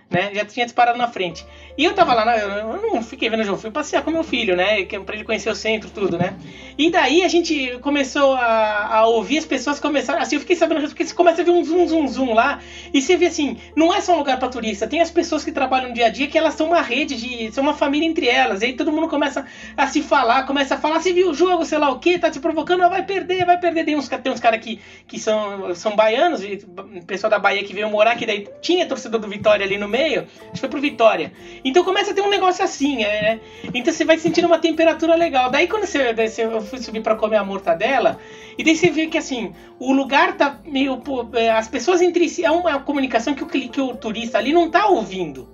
Né? 0.09 0.31
Já 0.33 0.43
tinha 0.43 0.65
disparado 0.65 0.97
na 0.97 1.07
frente. 1.07 1.45
E 1.77 1.85
eu 1.85 1.93
tava 1.93 2.15
lá, 2.15 2.25
na- 2.25 2.35
eu 2.35 2.81
não 2.81 3.03
fiquei 3.03 3.29
vendo 3.29 3.41
o 3.41 3.43
jogo, 3.43 3.59
fui 3.59 3.69
passear 3.69 4.03
com 4.03 4.09
meu 4.09 4.23
filho, 4.23 4.55
né? 4.55 4.83
Pra 5.05 5.13
ele 5.13 5.23
conhecer 5.23 5.51
o 5.51 5.55
centro, 5.55 5.87
tudo, 5.91 6.17
né? 6.17 6.35
E 6.79 6.89
daí 6.89 7.21
a 7.21 7.27
gente 7.27 7.77
começou 7.81 8.33
a, 8.33 8.95
a 8.95 9.05
ouvir 9.05 9.37
as 9.37 9.45
pessoas 9.45 9.79
começaram. 9.79 10.19
Assim, 10.19 10.35
eu 10.35 10.39
fiquei 10.39 10.55
sabendo 10.55 10.81
porque 10.87 11.05
você 11.05 11.13
começa 11.13 11.41
a 11.41 11.45
ver 11.45 11.51
um 11.51 11.63
zoom, 11.63 11.87
zoom, 11.87 12.07
zoom 12.07 12.33
lá. 12.33 12.59
E 12.91 12.99
você 13.01 13.15
vê 13.17 13.27
assim, 13.27 13.57
não 13.75 13.93
é 13.93 14.01
só 14.01 14.15
um 14.15 14.17
lugar 14.17 14.39
pra 14.39 14.47
turista, 14.49 14.87
tem 14.87 14.99
as 14.99 15.11
pessoas 15.11 15.43
que 15.45 15.51
trabalham 15.51 15.89
no 15.89 15.93
dia 15.93 16.07
a 16.07 16.09
dia 16.09 16.27
que 16.27 16.37
elas 16.39 16.55
são 16.55 16.67
uma 16.67 16.81
rede 16.81 17.15
de. 17.15 17.51
são 17.53 17.63
uma 17.63 17.75
família 17.75 18.07
entre 18.07 18.27
elas. 18.27 18.63
E 18.63 18.65
aí 18.65 18.73
todo 18.73 18.91
mundo 18.91 19.07
começa 19.09 19.45
a 19.77 19.85
se 19.85 20.01
falar, 20.01 20.43
começa 20.47 20.73
a 20.73 20.77
falar, 20.79 20.99
você 20.99 21.13
viu 21.13 21.29
o 21.29 21.33
jogo, 21.35 21.63
sei 21.65 21.77
lá 21.77 21.91
o 21.91 21.99
que, 21.99 22.17
tá 22.17 22.31
te 22.31 22.39
provocando, 22.39 22.81
ah, 22.81 22.89
vai 22.89 23.03
perder, 23.05 23.45
vai 23.45 23.59
perder. 23.59 23.85
Tem 23.85 23.95
uns, 23.95 24.09
tem 24.09 24.31
uns 24.31 24.39
caras 24.39 24.59
que, 24.59 24.79
que 25.07 25.19
são, 25.19 25.75
são 25.75 25.95
baianos, 25.95 26.43
e 26.43 26.65
pessoal 27.05 27.29
da 27.29 27.37
Bahia 27.37 27.63
que 27.63 27.73
veio 27.75 27.89
morar, 27.91 28.15
que 28.15 28.25
daí 28.25 28.47
tinha 28.59 28.87
torcedor 28.87 29.19
do 29.19 29.27
Vitória 29.27 29.65
ali 29.65 29.77
no 29.77 29.87
meio, 29.87 29.98
acho 30.07 30.51
que 30.53 30.59
foi 30.59 30.69
pro 30.69 30.79
Vitória. 30.81 31.31
Então 31.63 31.83
começa 31.83 32.11
a 32.11 32.13
ter 32.13 32.21
um 32.21 32.29
negócio 32.29 32.63
assim, 32.63 33.03
é, 33.03 33.21
né? 33.21 33.39
Então 33.73 33.93
você 33.93 34.05
vai 34.05 34.17
sentindo 34.17 34.45
uma 34.47 34.57
temperatura 34.59 35.15
legal. 35.15 35.49
Daí 35.49 35.67
quando 35.67 35.85
você, 35.85 36.13
daí 36.13 36.27
você- 36.27 36.43
eu 36.45 36.61
fui 36.61 36.79
subir 36.79 37.01
pra 37.01 37.15
comer 37.15 37.37
a 37.37 37.43
mortadela, 37.43 38.17
e 38.57 38.63
daí 38.63 38.75
você 38.75 38.89
vê 38.89 39.07
que 39.07 39.17
assim, 39.17 39.53
o 39.79 39.91
lugar 39.91 40.33
tá 40.37 40.59
meio. 40.65 41.01
é, 41.33 41.49
As 41.49 41.67
pessoas 41.67 42.01
entre 42.01 42.27
si. 42.29 42.43
É 42.43 42.51
uma 42.51 42.79
comunicação 42.79 43.33
que 43.33 43.43
o, 43.43 43.47
que 43.47 43.81
o 43.81 43.93
turista 43.95 44.37
ali 44.37 44.51
não 44.53 44.69
tá 44.69 44.87
ouvindo. 44.87 45.47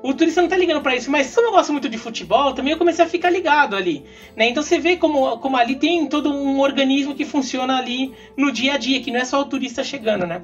O 0.00 0.14
turista 0.14 0.40
não 0.40 0.48
tá 0.48 0.56
ligando 0.56 0.80
pra 0.80 0.94
isso, 0.94 1.10
mas 1.10 1.34
como 1.34 1.48
eu 1.48 1.52
gosto 1.52 1.72
muito 1.72 1.88
de 1.88 1.98
futebol, 1.98 2.52
também 2.52 2.72
eu 2.72 2.78
comecei 2.78 3.04
a 3.04 3.08
ficar 3.08 3.30
ligado 3.30 3.74
ali. 3.74 4.04
Né? 4.36 4.48
Então 4.48 4.62
você 4.62 4.78
vê 4.78 4.96
como, 4.96 5.38
como 5.38 5.56
ali 5.56 5.74
tem 5.74 6.06
todo 6.06 6.32
um 6.32 6.60
organismo 6.60 7.14
que 7.16 7.24
funciona 7.24 7.76
ali 7.78 8.12
no 8.36 8.52
dia 8.52 8.74
a 8.74 8.76
dia, 8.76 9.00
que 9.00 9.10
não 9.10 9.18
é 9.18 9.24
só 9.24 9.40
o 9.40 9.44
turista 9.44 9.82
chegando, 9.82 10.24
né? 10.24 10.42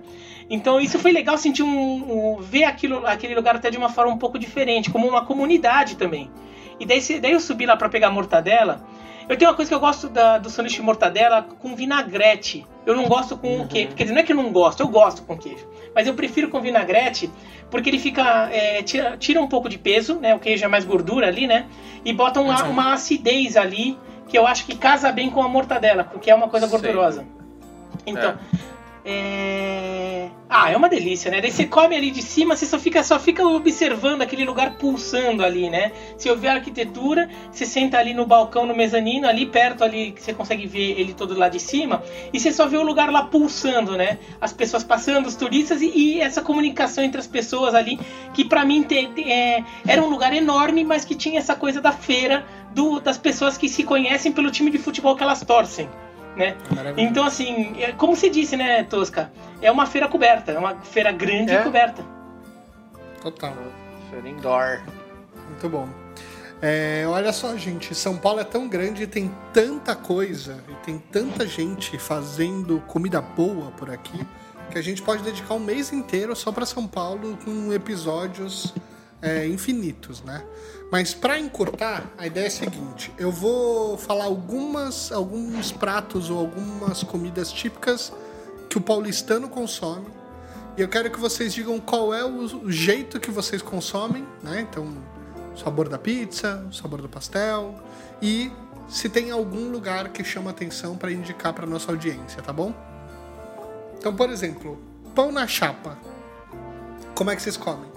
Então 0.50 0.80
isso 0.80 0.98
foi 0.98 1.12
legal 1.12 1.38
sentir 1.38 1.62
um, 1.62 1.68
um- 1.68 2.40
ver 2.40 2.64
aquilo, 2.64 3.06
aquele 3.06 3.34
lugar 3.34 3.54
até 3.54 3.70
de 3.70 3.78
uma 3.78 3.88
forma 3.88 4.12
um 4.12 4.18
pouco 4.18 4.38
diferente, 4.40 4.90
como 4.90 5.06
uma 5.06 5.24
comunidade 5.24 5.94
também. 5.96 6.30
E 6.80 6.84
daí, 6.84 7.00
daí 7.20 7.32
eu 7.32 7.40
subi 7.40 7.64
lá 7.64 7.76
pra 7.76 7.88
pegar 7.88 8.08
a 8.08 8.10
mortadela. 8.10 8.84
Eu 9.28 9.36
tenho 9.38 9.50
uma 9.50 9.56
coisa 9.56 9.68
que 9.70 9.74
eu 9.74 9.80
gosto 9.80 10.08
da- 10.08 10.38
do 10.38 10.50
sanduíche 10.50 10.76
de 10.76 10.82
mortadela 10.82 11.42
com 11.42 11.74
vinagrete. 11.74 12.66
Eu 12.84 12.94
não 12.94 13.04
gosto 13.06 13.36
com 13.36 13.66
queijo. 13.66 13.94
Quer 13.94 14.04
dizer, 14.04 14.14
não 14.14 14.20
é 14.20 14.24
que 14.24 14.32
eu 14.32 14.36
não 14.36 14.52
gosto, 14.52 14.80
eu 14.80 14.88
gosto 14.88 15.22
com 15.22 15.36
queijo. 15.36 15.66
Mas 15.94 16.06
eu 16.06 16.14
prefiro 16.14 16.48
com 16.48 16.60
vinagrete 16.60 17.30
porque 17.70 17.88
ele 17.88 17.98
fica. 17.98 18.50
é, 18.52 18.82
tira, 18.82 19.16
tira 19.16 19.40
um 19.40 19.46
pouco 19.48 19.68
de 19.68 19.78
peso, 19.78 20.16
né? 20.16 20.34
O 20.34 20.38
queijo 20.38 20.64
é 20.64 20.68
mais 20.68 20.84
gordura 20.84 21.26
ali, 21.28 21.46
né? 21.46 21.66
E 22.04 22.12
bota 22.12 22.40
uma, 22.40 22.52
uma 22.70 22.92
acidez 22.92 23.56
ali 23.56 23.98
que 24.28 24.36
eu 24.36 24.46
acho 24.46 24.66
que 24.66 24.76
casa 24.76 25.10
bem 25.12 25.30
com 25.30 25.42
a 25.42 25.48
mortadela, 25.48 26.04
porque 26.04 26.30
é 26.30 26.34
uma 26.34 26.48
coisa 26.48 26.66
gordurosa. 26.66 27.24
Então. 28.06 28.36
É, 29.04 30.28
Ah, 30.48 30.70
é 30.70 30.76
uma 30.76 30.88
delícia, 30.88 31.30
né? 31.30 31.40
Daí 31.40 31.50
você 31.50 31.66
come 31.66 31.96
ali 31.96 32.10
de 32.10 32.22
cima, 32.22 32.54
você 32.54 32.64
só 32.64 32.78
fica, 32.78 33.02
só 33.02 33.18
fica 33.18 33.44
observando 33.44 34.22
aquele 34.22 34.44
lugar 34.44 34.78
pulsando 34.78 35.42
ali, 35.44 35.68
né? 35.68 35.90
Você 36.16 36.30
ouve 36.30 36.46
a 36.46 36.52
arquitetura, 36.54 37.28
você 37.50 37.66
senta 37.66 37.98
ali 37.98 38.14
no 38.14 38.24
balcão, 38.24 38.64
no 38.64 38.74
mezanino, 38.74 39.26
ali 39.26 39.46
perto 39.46 39.82
ali, 39.82 40.12
que 40.12 40.22
você 40.22 40.32
consegue 40.32 40.64
ver 40.66 40.98
ele 40.98 41.12
todo 41.12 41.34
lá 41.36 41.48
de 41.48 41.58
cima, 41.58 42.02
e 42.32 42.38
você 42.38 42.52
só 42.52 42.66
vê 42.66 42.76
o 42.76 42.82
lugar 42.82 43.10
lá 43.10 43.24
pulsando, 43.24 43.96
né? 43.96 44.18
As 44.40 44.52
pessoas 44.52 44.84
passando, 44.84 45.26
os 45.26 45.34
turistas 45.34 45.82
e, 45.82 45.86
e 45.94 46.20
essa 46.20 46.40
comunicação 46.40 47.02
entre 47.02 47.20
as 47.20 47.26
pessoas 47.26 47.74
ali, 47.74 47.98
que 48.32 48.44
pra 48.44 48.64
mim 48.64 48.82
te- 48.82 49.08
te- 49.08 49.30
é, 49.30 49.64
era 49.86 50.02
um 50.02 50.08
lugar 50.08 50.32
enorme, 50.32 50.84
mas 50.84 51.04
que 51.04 51.14
tinha 51.16 51.38
essa 51.40 51.56
coisa 51.56 51.80
da 51.80 51.90
feira, 51.92 52.46
do- 52.70 53.00
das 53.00 53.18
pessoas 53.18 53.58
que 53.58 53.68
se 53.68 53.82
conhecem 53.82 54.30
pelo 54.30 54.50
time 54.50 54.70
de 54.70 54.78
futebol 54.78 55.16
que 55.16 55.22
elas 55.22 55.40
torcem. 55.42 55.88
Né? 56.36 56.56
Maravilhoso. 56.74 57.00
Então, 57.10 57.24
assim, 57.24 57.80
é- 57.80 57.92
como 57.92 58.16
você 58.16 58.28
disse, 58.28 58.56
né, 58.56 58.82
Tosca? 58.84 59.30
É 59.62 59.70
uma 59.70 59.86
feira 59.86 60.08
coberta, 60.08 60.52
é 60.52 60.58
uma 60.58 60.74
feira 60.76 61.12
grande 61.12 61.52
É. 61.52 61.60
e 61.60 61.62
coberta. 61.62 62.04
Total. 63.22 63.54
Feira 64.10 64.28
indoor. 64.28 64.80
Muito 65.48 65.68
bom. 65.68 65.88
É, 66.60 67.04
olha 67.06 67.32
só, 67.32 67.56
gente, 67.56 67.94
São 67.94 68.16
Paulo 68.16 68.40
é 68.40 68.44
tão 68.44 68.68
grande 68.68 69.02
e 69.02 69.06
tem 69.06 69.30
tanta 69.52 69.94
coisa 69.94 70.62
e 70.68 70.74
tem 70.84 70.98
tanta 70.98 71.46
gente 71.46 71.98
fazendo 71.98 72.80
comida 72.86 73.20
boa 73.20 73.70
por 73.72 73.90
aqui 73.90 74.24
que 74.70 74.78
a 74.78 74.82
gente 74.82 75.02
pode 75.02 75.22
dedicar 75.22 75.54
um 75.54 75.60
mês 75.60 75.92
inteiro 75.92 76.34
só 76.34 76.50
para 76.50 76.64
São 76.64 76.86
Paulo 76.86 77.36
com 77.44 77.72
episódios 77.72 78.74
é, 79.20 79.46
infinitos, 79.46 80.22
né? 80.22 80.42
Mas 80.90 81.12
para 81.14 81.38
encurtar, 81.38 82.04
a 82.16 82.26
ideia 82.26 82.44
é 82.44 82.48
a 82.48 82.50
seguinte: 82.50 83.12
eu 83.18 83.30
vou 83.30 83.96
falar 83.98 84.24
algumas, 84.24 85.10
alguns 85.10 85.72
pratos 85.72 86.30
ou 86.30 86.38
algumas 86.38 87.02
comidas 87.02 87.52
típicas 87.52 88.12
que 88.68 88.78
o 88.78 88.80
paulistano 88.80 89.48
consome 89.48 90.06
E 90.76 90.80
eu 90.80 90.88
quero 90.88 91.10
que 91.10 91.20
vocês 91.20 91.54
digam 91.54 91.78
qual 91.78 92.12
é 92.12 92.24
o 92.24 92.70
jeito 92.70 93.20
que 93.20 93.30
vocês 93.30 93.62
consomem, 93.62 94.26
né? 94.42 94.66
Então, 94.68 94.96
o 95.54 95.58
sabor 95.58 95.88
da 95.88 95.98
pizza, 95.98 96.64
o 96.68 96.72
sabor 96.72 97.00
do 97.00 97.08
pastel 97.08 97.74
e 98.20 98.50
se 98.88 99.08
tem 99.08 99.30
algum 99.30 99.70
lugar 99.70 100.08
que 100.08 100.22
chama 100.24 100.50
atenção 100.50 100.96
para 100.96 101.10
indicar 101.10 101.52
para 101.52 101.66
nossa 101.66 101.90
audiência, 101.90 102.42
tá 102.42 102.52
bom? 102.52 102.74
Então, 103.98 104.14
por 104.14 104.28
exemplo, 104.28 104.78
pão 105.14 105.32
na 105.32 105.46
chapa. 105.46 105.96
Como 107.14 107.30
é 107.30 107.36
que 107.36 107.42
vocês 107.42 107.56
comem? 107.56 107.93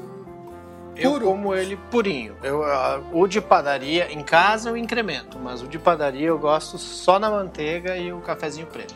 Eu 0.98 1.12
Puro? 1.12 1.26
como 1.26 1.54
ele 1.54 1.78
purinho. 1.92 2.36
Eu, 2.42 2.64
ah, 2.64 3.02
o 3.12 3.28
de 3.28 3.40
padaria, 3.40 4.12
em 4.12 4.22
casa 4.22 4.70
eu 4.70 4.78
incremento, 4.78 5.38
mas 5.40 5.62
o 5.62 5.68
de 5.68 5.78
padaria 5.78 6.28
eu 6.28 6.40
gosto 6.40 6.78
só 6.78 7.20
na 7.20 7.30
manteiga 7.30 7.98
e 7.98 8.12
o 8.12 8.20
cafezinho 8.20 8.68
preto. 8.68 8.96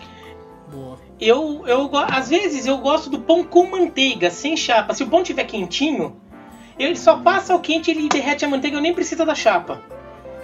Boa. 0.71 0.97
Eu, 1.19 1.63
eu, 1.67 1.89
às 1.95 2.29
vezes 2.29 2.65
eu 2.65 2.77
gosto 2.77 3.09
do 3.09 3.19
pão 3.19 3.43
com 3.43 3.69
manteiga, 3.69 4.29
sem 4.31 4.55
chapa. 4.55 4.93
Se 4.93 5.03
o 5.03 5.07
pão 5.07 5.21
tiver 5.21 5.43
quentinho, 5.43 6.15
ele 6.79 6.95
só 6.95 7.17
passa 7.17 7.55
o 7.55 7.59
quente 7.59 7.91
e 7.91 7.93
ele 7.93 8.09
derrete 8.09 8.45
a 8.45 8.49
manteiga, 8.49 8.77
eu 8.77 8.81
nem 8.81 8.93
preciso 8.93 9.25
da 9.25 9.35
chapa. 9.35 9.81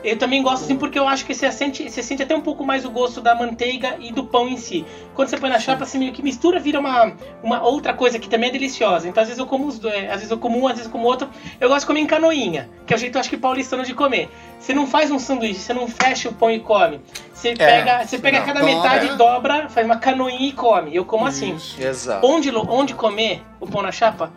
Eu 0.04 0.18
também 0.18 0.42
gosto 0.42 0.64
assim 0.64 0.76
porque 0.76 0.98
eu 0.98 1.08
acho 1.08 1.26
que 1.26 1.34
você 1.34 1.52
sente, 1.52 1.90
você 1.90 2.04
sente 2.04 2.22
até 2.22 2.36
um 2.36 2.42
pouco 2.42 2.64
mais 2.64 2.86
o 2.86 2.90
gosto 2.90 3.20
da 3.20 3.34
manteiga 3.34 3.98
e 4.00 4.12
do 4.12 4.24
pão 4.24 4.48
em 4.48 4.58
si. 4.58 4.86
Quando 5.16 5.30
você 5.30 5.38
põe 5.38 5.50
na 5.50 5.60
chapa, 5.60 5.86
você 5.86 5.98
meio 5.98 6.14
que 6.14 6.22
mistura, 6.22 6.60
vira 6.60 6.80
uma, 6.80 7.14
uma 7.44 7.64
outra 7.64 7.94
coisa 7.94 8.20
que 8.20 8.30
também 8.30 8.50
é 8.50 8.52
deliciosa. 8.52 9.08
Então 9.08 9.22
às 9.22 9.28
vezes 9.28 9.40
eu 9.40 9.46
como 9.46 9.68
os 9.68 9.80
dois, 9.80 10.04
às 10.06 10.18
vezes 10.18 10.32
eu 10.32 10.38
como 10.38 10.60
um, 10.60 10.68
às 10.68 10.74
vezes 10.74 10.86
eu 10.86 10.92
como 10.92 11.08
outro. 11.08 11.30
Eu 11.60 11.68
gosto 11.68 11.82
de 11.82 11.88
comer 11.88 12.02
em 12.02 12.08
canoinha, 12.08 12.70
que 12.86 12.94
é 12.94 12.96
o 12.96 13.00
jeito 13.00 13.16
eu 13.16 13.20
acho 13.20 13.30
que 13.30 13.38
paulistano 13.38 13.84
de 13.84 13.94
comer. 13.94 14.30
Você 14.60 14.74
não 14.74 14.86
faz 14.86 15.12
um 15.12 15.20
sanduíche, 15.20 15.60
você 15.60 15.74
não 15.74 15.88
fecha 15.88 16.30
o 16.30 16.34
pão 16.34 16.52
e 16.52 16.60
come. 16.60 17.02
Você 17.34 17.56
pega, 17.56 18.06
você 18.06 18.18
pega 18.18 18.42
cada 18.42 18.60
Dobra. 18.60 18.76
metade, 18.76 19.18
dobra, 19.18 19.70
faz 19.70 19.86
uma 19.86 19.98
canoinha 19.98 20.48
e 20.48 20.52
come. 20.52 20.96
Eu 20.96 21.06
como 21.06 21.26
assim. 21.26 21.58
Exato. 21.80 22.26
Onde, 22.26 22.56
onde 22.56 22.94
comer 22.94 23.42
o 23.60 23.68
pão 23.68 23.82
na 23.82 23.92
chapa? 23.92 24.32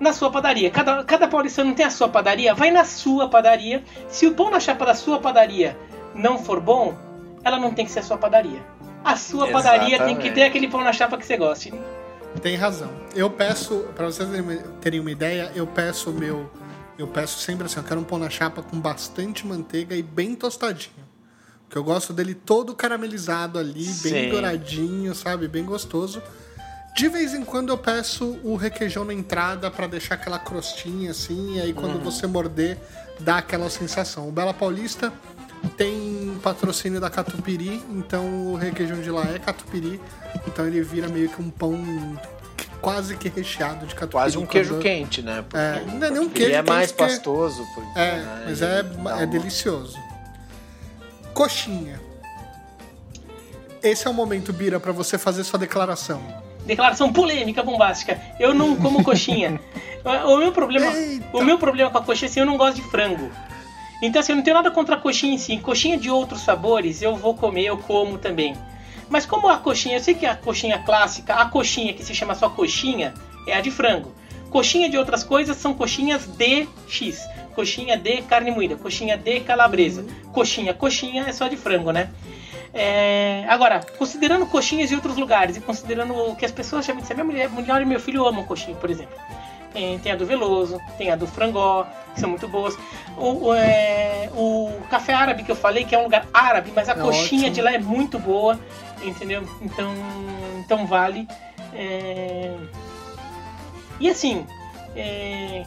Na 0.00 0.12
sua 0.14 0.30
padaria. 0.30 0.70
Cada, 0.70 1.04
cada 1.04 1.28
paulistano 1.28 1.68
não 1.68 1.76
tem 1.76 1.84
a 1.84 1.90
sua 1.90 2.08
padaria? 2.08 2.54
Vai 2.54 2.70
na 2.70 2.84
sua 2.84 3.28
padaria. 3.28 3.84
Se 4.08 4.26
o 4.26 4.34
pão 4.34 4.50
na 4.50 4.58
chapa 4.58 4.86
da 4.86 4.94
sua 4.94 5.20
padaria 5.20 5.76
não 6.14 6.38
for 6.38 6.58
bom, 6.58 6.96
ela 7.44 7.58
não 7.58 7.72
tem 7.72 7.84
que 7.84 7.92
ser 7.92 8.00
a 8.00 8.02
sua 8.02 8.16
padaria. 8.16 8.60
A 9.04 9.16
sua 9.16 9.48
padaria 9.48 9.98
tem 9.98 10.16
que 10.16 10.28
Exatamente. 10.28 10.34
ter 10.34 10.42
aquele 10.44 10.68
pão 10.68 10.82
na 10.82 10.92
chapa 10.92 11.18
que 11.18 11.26
você 11.26 11.36
goste. 11.36 11.72
Tem 12.42 12.56
razão. 12.56 12.90
Eu 13.14 13.28
peço, 13.28 13.86
pra 13.94 14.06
vocês 14.06 14.28
terem 14.80 15.00
uma 15.00 15.10
ideia, 15.10 15.52
eu 15.54 15.66
peço 15.66 16.10
o 16.10 16.14
meu. 16.14 16.50
Eu 16.98 17.06
peço 17.08 17.38
sempre 17.38 17.66
assim, 17.66 17.78
eu 17.78 17.84
quero 17.84 18.00
um 18.00 18.04
pão 18.04 18.18
na 18.18 18.30
chapa 18.30 18.62
com 18.62 18.78
bastante 18.78 19.46
manteiga 19.46 19.94
e 19.94 20.02
bem 20.02 20.34
tostadinho. 20.34 21.10
Porque 21.64 21.78
eu 21.78 21.84
gosto 21.84 22.12
dele 22.12 22.34
todo 22.34 22.74
caramelizado 22.74 23.58
ali, 23.58 23.84
bem 23.84 24.24
Sim. 24.24 24.28
douradinho, 24.30 25.14
sabe? 25.14 25.48
Bem 25.48 25.64
gostoso. 25.64 26.22
De 26.94 27.08
vez 27.08 27.32
em 27.34 27.44
quando 27.44 27.70
eu 27.70 27.78
peço 27.78 28.38
o 28.42 28.56
requeijão 28.56 29.04
na 29.04 29.14
entrada 29.14 29.70
pra 29.70 29.86
deixar 29.86 30.14
aquela 30.16 30.38
crostinha 30.38 31.12
assim, 31.12 31.56
e 31.56 31.60
aí 31.60 31.72
quando 31.72 31.98
você 32.02 32.26
morder, 32.26 32.76
dá 33.20 33.38
aquela 33.38 33.70
sensação. 33.70 34.28
O 34.28 34.32
Bela 34.32 34.52
Paulista 34.52 35.12
tem 35.76 36.38
patrocínio 36.42 37.00
da 37.00 37.08
Catupiry, 37.08 37.82
então 37.90 38.52
o 38.52 38.56
requeijão 38.56 39.00
de 39.00 39.10
lá 39.10 39.24
é 39.34 39.38
Catupiry, 39.38 40.00
então 40.46 40.66
ele 40.66 40.82
vira 40.82 41.08
meio 41.08 41.28
que 41.28 41.40
um 41.40 41.48
pão 41.48 41.78
quase 42.82 43.16
que 43.16 43.28
recheado 43.28 43.86
de 43.86 43.94
catupiry. 43.94 44.12
Quase 44.12 44.38
um 44.38 44.46
queijo 44.46 44.70
quando- 44.74 44.82
quente, 44.82 45.22
né? 45.22 45.42
Porque 45.42 45.56
É, 45.56 45.84
não 45.98 46.06
é 46.06 46.10
nem 46.10 46.20
um 46.20 46.28
queijo 46.30 46.54
é 46.54 46.62
mais 46.62 46.90
porque- 46.92 47.12
pastoso. 47.12 47.62
Porque, 47.74 47.98
É, 47.98 48.16
né, 48.16 48.42
mas 48.46 48.60
e 48.60 48.64
é, 48.64 48.82
dá 48.82 49.20
é 49.20 49.26
delicioso. 49.26 49.98
Coxinha. 51.34 52.00
Esse 53.82 54.06
é 54.06 54.10
o 54.10 54.14
momento, 54.14 54.52
Bira, 54.52 54.78
pra 54.80 54.92
você 54.92 55.16
fazer 55.18 55.44
sua 55.44 55.58
declaração. 55.58 56.22
Declaração 56.66 57.12
polêmica, 57.12 57.62
bombástica. 57.62 58.20
Eu 58.38 58.54
não 58.54 58.76
como 58.76 59.02
coxinha. 59.02 59.60
O 60.26 60.36
meu 60.38 60.52
problema, 60.52 60.86
Eita. 60.86 61.36
o 61.36 61.42
meu 61.42 61.58
problema 61.58 61.90
com 61.90 61.98
a 61.98 62.02
coxinha 62.02 62.28
é 62.28 62.30
assim, 62.30 62.40
eu 62.40 62.46
não 62.46 62.56
gosto 62.56 62.76
de 62.76 62.82
frango. 62.90 63.30
Então 64.02 64.20
assim, 64.20 64.32
eu 64.32 64.36
não 64.36 64.42
tenho 64.42 64.56
nada 64.56 64.70
contra 64.70 64.96
a 64.96 64.98
coxinha 64.98 65.34
em 65.34 65.38
si. 65.38 65.58
Coxinha 65.58 65.98
de 65.98 66.10
outros 66.10 66.40
sabores 66.40 67.02
eu 67.02 67.14
vou 67.16 67.34
comer, 67.34 67.66
eu 67.66 67.76
como 67.76 68.16
também. 68.16 68.56
Mas 69.10 69.26
como 69.26 69.48
a 69.48 69.58
coxinha, 69.58 69.96
eu 69.96 70.00
sei 70.00 70.14
que 70.14 70.24
a 70.24 70.36
coxinha 70.36 70.78
clássica, 70.78 71.34
a 71.34 71.46
coxinha 71.46 71.92
que 71.92 72.04
se 72.04 72.14
chama 72.14 72.34
só 72.34 72.48
coxinha, 72.48 73.12
é 73.46 73.54
a 73.56 73.60
de 73.60 73.70
frango. 73.70 74.14
Coxinha 74.50 74.88
de 74.88 74.96
outras 74.96 75.22
coisas 75.22 75.56
são 75.56 75.74
coxinhas 75.74 76.26
de 76.26 76.66
X. 76.88 77.20
Coxinha 77.54 77.96
de 77.96 78.22
carne 78.22 78.50
moída, 78.50 78.76
coxinha 78.76 79.16
de 79.16 79.40
calabresa. 79.40 80.04
Coxinha, 80.32 80.72
coxinha 80.72 81.24
é 81.26 81.32
só 81.32 81.48
de 81.48 81.56
frango, 81.56 81.90
né? 81.90 82.08
É, 82.72 83.44
agora, 83.48 83.80
considerando 83.98 84.46
coxinhas 84.46 84.88
de 84.88 84.94
outros 84.94 85.16
lugares 85.16 85.56
e 85.56 85.60
considerando 85.60 86.14
o 86.14 86.36
que 86.36 86.44
as 86.44 86.52
pessoas 86.52 86.84
chamam 86.84 87.02
de 87.02 87.08
ser 87.08 87.14
minha 87.14 87.24
mulher, 87.24 87.48
mulher 87.48 87.82
e 87.82 87.84
meu 87.84 87.98
filho 88.00 88.24
amam 88.26 88.44
coxinha, 88.44 88.76
por 88.76 88.90
exemplo. 88.90 89.16
Tem, 89.72 89.98
tem 90.00 90.12
a 90.12 90.16
do 90.16 90.26
Veloso, 90.26 90.80
tem 90.98 91.10
a 91.10 91.16
do 91.16 91.26
Frangó, 91.26 91.86
que 92.14 92.20
são 92.20 92.28
muito 92.30 92.48
boas. 92.48 92.76
O, 93.16 93.46
o, 93.48 93.54
é, 93.54 94.28
o 94.34 94.72
café 94.90 95.14
árabe 95.14 95.44
que 95.44 95.50
eu 95.50 95.56
falei, 95.56 95.84
que 95.84 95.94
é 95.94 95.98
um 95.98 96.04
lugar 96.04 96.26
árabe, 96.34 96.72
mas 96.74 96.88
a 96.88 96.92
É 96.92 96.94
coxinha 96.96 97.42
ótimo. 97.42 97.54
de 97.54 97.62
lá 97.62 97.72
é 97.72 97.78
muito 97.78 98.18
boa, 98.18 98.58
entendeu? 99.02 99.42
Então, 99.62 99.92
então 100.58 100.86
vale. 100.86 101.26
É, 101.72 102.52
E 104.00 104.08
assim, 104.10 104.44
é, 104.96 105.64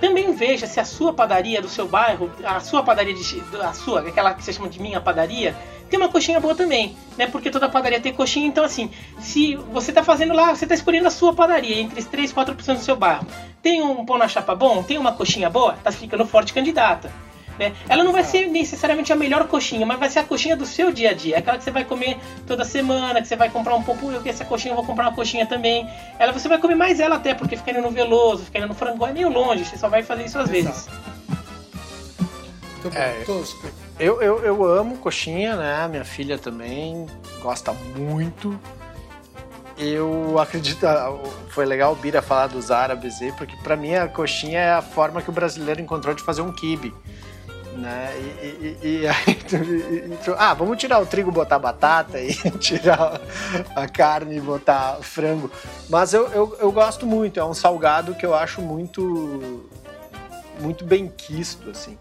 também 0.00 0.32
veja 0.34 0.66
se 0.66 0.78
a 0.78 0.84
sua 0.84 1.12
padaria 1.12 1.60
do 1.60 1.68
seu 1.68 1.86
bairro, 1.86 2.30
a 2.44 2.60
sua 2.60 2.82
padaria 2.82 3.14
de 3.14 3.42
a 3.62 3.72
sua, 3.72 4.00
aquela 4.00 4.34
que 4.34 4.42
você 4.42 4.52
chama 4.52 4.68
de 4.68 4.80
minha 4.80 5.00
padaria, 5.00 5.56
tem 5.88 5.98
uma 5.98 6.08
coxinha 6.08 6.40
boa 6.40 6.54
também, 6.54 6.96
né? 7.16 7.26
Porque 7.26 7.50
toda 7.50 7.68
padaria 7.68 8.00
tem 8.00 8.12
coxinha, 8.12 8.46
então 8.46 8.64
assim, 8.64 8.90
se 9.18 9.54
você 9.54 9.92
tá 9.92 10.02
fazendo 10.02 10.34
lá, 10.34 10.54
você 10.54 10.66
tá 10.66 10.74
escolhendo 10.74 11.06
a 11.06 11.10
sua 11.10 11.32
padaria 11.32 11.80
entre 11.80 11.98
as 11.98 12.06
3, 12.06 12.32
4 12.32 12.54
opções 12.54 12.78
do 12.78 12.84
seu 12.84 12.96
bairro. 12.96 13.26
Tem 13.62 13.82
um 13.82 14.04
pão 14.04 14.18
na 14.18 14.28
chapa 14.28 14.54
bom, 14.54 14.82
tem 14.82 14.98
uma 14.98 15.12
coxinha 15.12 15.48
boa, 15.48 15.74
tá 15.82 15.92
ficando 15.92 16.26
forte 16.26 16.52
candidata. 16.52 17.12
Né? 17.58 17.74
Ela 17.88 18.04
não 18.04 18.12
vai 18.12 18.24
ser 18.24 18.46
necessariamente 18.46 19.12
a 19.12 19.16
melhor 19.16 19.46
coxinha, 19.48 19.86
mas 19.86 19.98
vai 19.98 20.10
ser 20.10 20.20
a 20.20 20.24
coxinha 20.24 20.56
do 20.56 20.66
seu 20.66 20.92
dia 20.92 21.10
a 21.10 21.12
dia. 21.14 21.38
Aquela 21.38 21.58
que 21.58 21.64
você 21.64 21.70
vai 21.70 21.84
comer 21.84 22.18
toda 22.46 22.64
semana, 22.64 23.20
que 23.20 23.28
você 23.28 23.36
vai 23.36 23.50
comprar 23.50 23.74
um 23.74 23.82
pouco. 23.82 24.10
Eu 24.10 24.22
que 24.22 24.28
essa 24.28 24.44
coxinha 24.44 24.72
eu 24.72 24.76
vou 24.76 24.84
comprar 24.84 25.08
uma 25.08 25.14
coxinha 25.14 25.46
também. 25.46 25.88
Ela 26.18 26.32
você 26.32 26.48
vai 26.48 26.58
comer 26.58 26.74
mais 26.74 27.00
ela 27.00 27.16
até, 27.16 27.34
porque 27.34 27.56
fica 27.56 27.70
indo 27.70 27.82
no 27.82 27.90
Veloso, 27.90 28.44
fica 28.44 28.58
indo 28.58 28.68
no 28.68 28.74
Frangó, 28.74 29.06
é 29.06 29.12
meio 29.12 29.28
longe, 29.28 29.64
você 29.64 29.78
só 29.78 29.88
vai 29.88 30.02
fazer 30.02 30.24
isso 30.24 30.38
às 30.38 30.50
vezes. 30.50 30.88
Muito 32.72 32.90
bom. 32.90 32.98
É. 32.98 33.24
Eu, 33.98 34.20
eu, 34.20 34.44
eu 34.44 34.64
amo 34.64 34.98
coxinha, 34.98 35.56
né? 35.56 35.88
Minha 35.88 36.04
filha 36.04 36.38
também 36.38 37.06
gosta 37.40 37.72
muito. 37.72 38.58
Eu 39.78 40.38
acredito. 40.38 40.86
Foi 41.48 41.66
legal 41.66 41.92
o 41.92 41.96
Bira 41.96 42.22
falar 42.22 42.46
dos 42.46 42.70
árabes 42.70 43.20
aí, 43.20 43.32
porque 43.32 43.56
pra 43.62 43.76
mim 43.76 43.94
a 43.94 44.08
coxinha 44.08 44.58
é 44.58 44.72
a 44.72 44.82
forma 44.82 45.20
que 45.20 45.28
o 45.28 45.32
brasileiro 45.32 45.80
encontrou 45.80 46.14
de 46.14 46.22
fazer 46.22 46.42
um 46.42 46.52
quibe. 46.52 46.94
Né? 47.76 48.14
E, 48.18 48.46
e- 48.46 48.88
e- 49.02 49.06
aí, 49.08 49.34
tu- 49.34 49.56
e- 49.56 50.18
tu- 50.24 50.34
ah, 50.38 50.54
vamos 50.54 50.78
tirar 50.78 50.98
o 51.00 51.06
trigo, 51.06 51.30
botar 51.30 51.58
batata 51.58 52.18
e 52.20 52.32
tirar 52.58 53.20
a 53.74 53.86
carne 53.86 54.36
e 54.36 54.40
botar 54.40 54.96
frango. 55.02 55.50
Mas 55.88 56.14
eu, 56.14 56.26
eu, 56.28 56.56
eu 56.58 56.72
gosto 56.72 57.04
muito, 57.06 57.38
é 57.38 57.44
um 57.44 57.52
salgado 57.54 58.14
que 58.14 58.24
eu 58.24 58.34
acho 58.34 58.62
muito 58.62 59.68
muito 60.60 60.84
bem 60.86 61.06
quisto, 61.06 61.68
assim. 61.70 61.98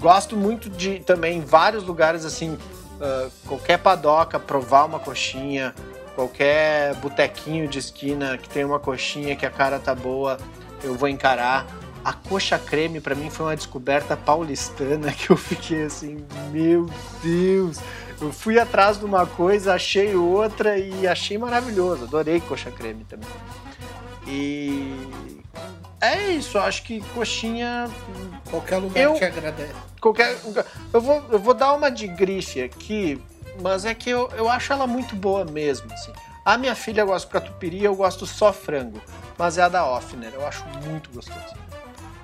Gosto 0.00 0.34
muito 0.34 0.70
de 0.70 1.00
também 1.00 1.38
em 1.38 1.44
vários 1.44 1.84
lugares 1.84 2.24
assim, 2.24 2.56
ah, 3.00 3.28
qualquer 3.46 3.78
padoca 3.78 4.38
provar 4.38 4.84
uma 4.86 4.98
coxinha, 4.98 5.74
qualquer 6.14 6.94
botequinho 6.96 7.68
de 7.68 7.78
esquina 7.78 8.38
que 8.38 8.48
tem 8.48 8.64
uma 8.64 8.78
coxinha 8.80 9.36
que 9.36 9.44
a 9.44 9.50
cara 9.50 9.78
tá 9.78 9.94
boa, 9.94 10.38
eu 10.82 10.94
vou 10.94 11.08
encarar. 11.08 11.66
A 12.08 12.12
coxa 12.14 12.58
creme 12.58 13.02
pra 13.02 13.14
mim 13.14 13.28
foi 13.28 13.44
uma 13.44 13.54
descoberta 13.54 14.16
paulistana 14.16 15.12
que 15.12 15.28
eu 15.28 15.36
fiquei 15.36 15.82
assim, 15.82 16.24
meu 16.50 16.88
Deus. 17.22 17.78
Eu 18.18 18.32
fui 18.32 18.58
atrás 18.58 18.96
de 18.98 19.04
uma 19.04 19.26
coisa, 19.26 19.74
achei 19.74 20.14
outra 20.14 20.78
e 20.78 21.06
achei 21.06 21.36
maravilhoso. 21.36 22.04
Adorei 22.04 22.40
coxa 22.40 22.70
creme 22.70 23.04
também. 23.04 23.28
E 24.26 25.06
é 26.00 26.30
isso, 26.30 26.58
acho 26.58 26.82
que 26.84 27.02
coxinha 27.12 27.90
Qualquer 28.48 28.78
lugar 28.78 29.02
Eu- 29.02 29.12
te 29.14 29.24
agradece. 29.24 29.74
qualquer. 30.00 30.34
Eu 30.94 31.02
vou, 31.02 31.22
eu 31.30 31.38
vou 31.38 31.52
dar 31.52 31.74
uma 31.74 31.90
de 31.90 32.06
grife 32.08 32.62
aqui, 32.62 33.20
mas 33.60 33.84
é 33.84 33.92
que 33.92 34.08
eu, 34.08 34.30
eu 34.34 34.48
acho 34.48 34.72
ela 34.72 34.86
muito 34.86 35.14
boa 35.14 35.44
mesmo. 35.44 35.92
Assim. 35.92 36.12
A 36.42 36.56
minha 36.56 36.74
filha 36.74 37.04
gosta 37.04 37.26
de 37.28 37.32
catupiry, 37.34 37.84
eu 37.84 37.94
gosto 37.94 38.24
só 38.26 38.50
frango. 38.50 38.98
Mas 39.36 39.58
é 39.58 39.62
a 39.62 39.68
da 39.68 39.84
Offner, 39.86 40.32
eu 40.32 40.46
acho 40.46 40.64
muito 40.86 41.10
gostoso. 41.10 41.67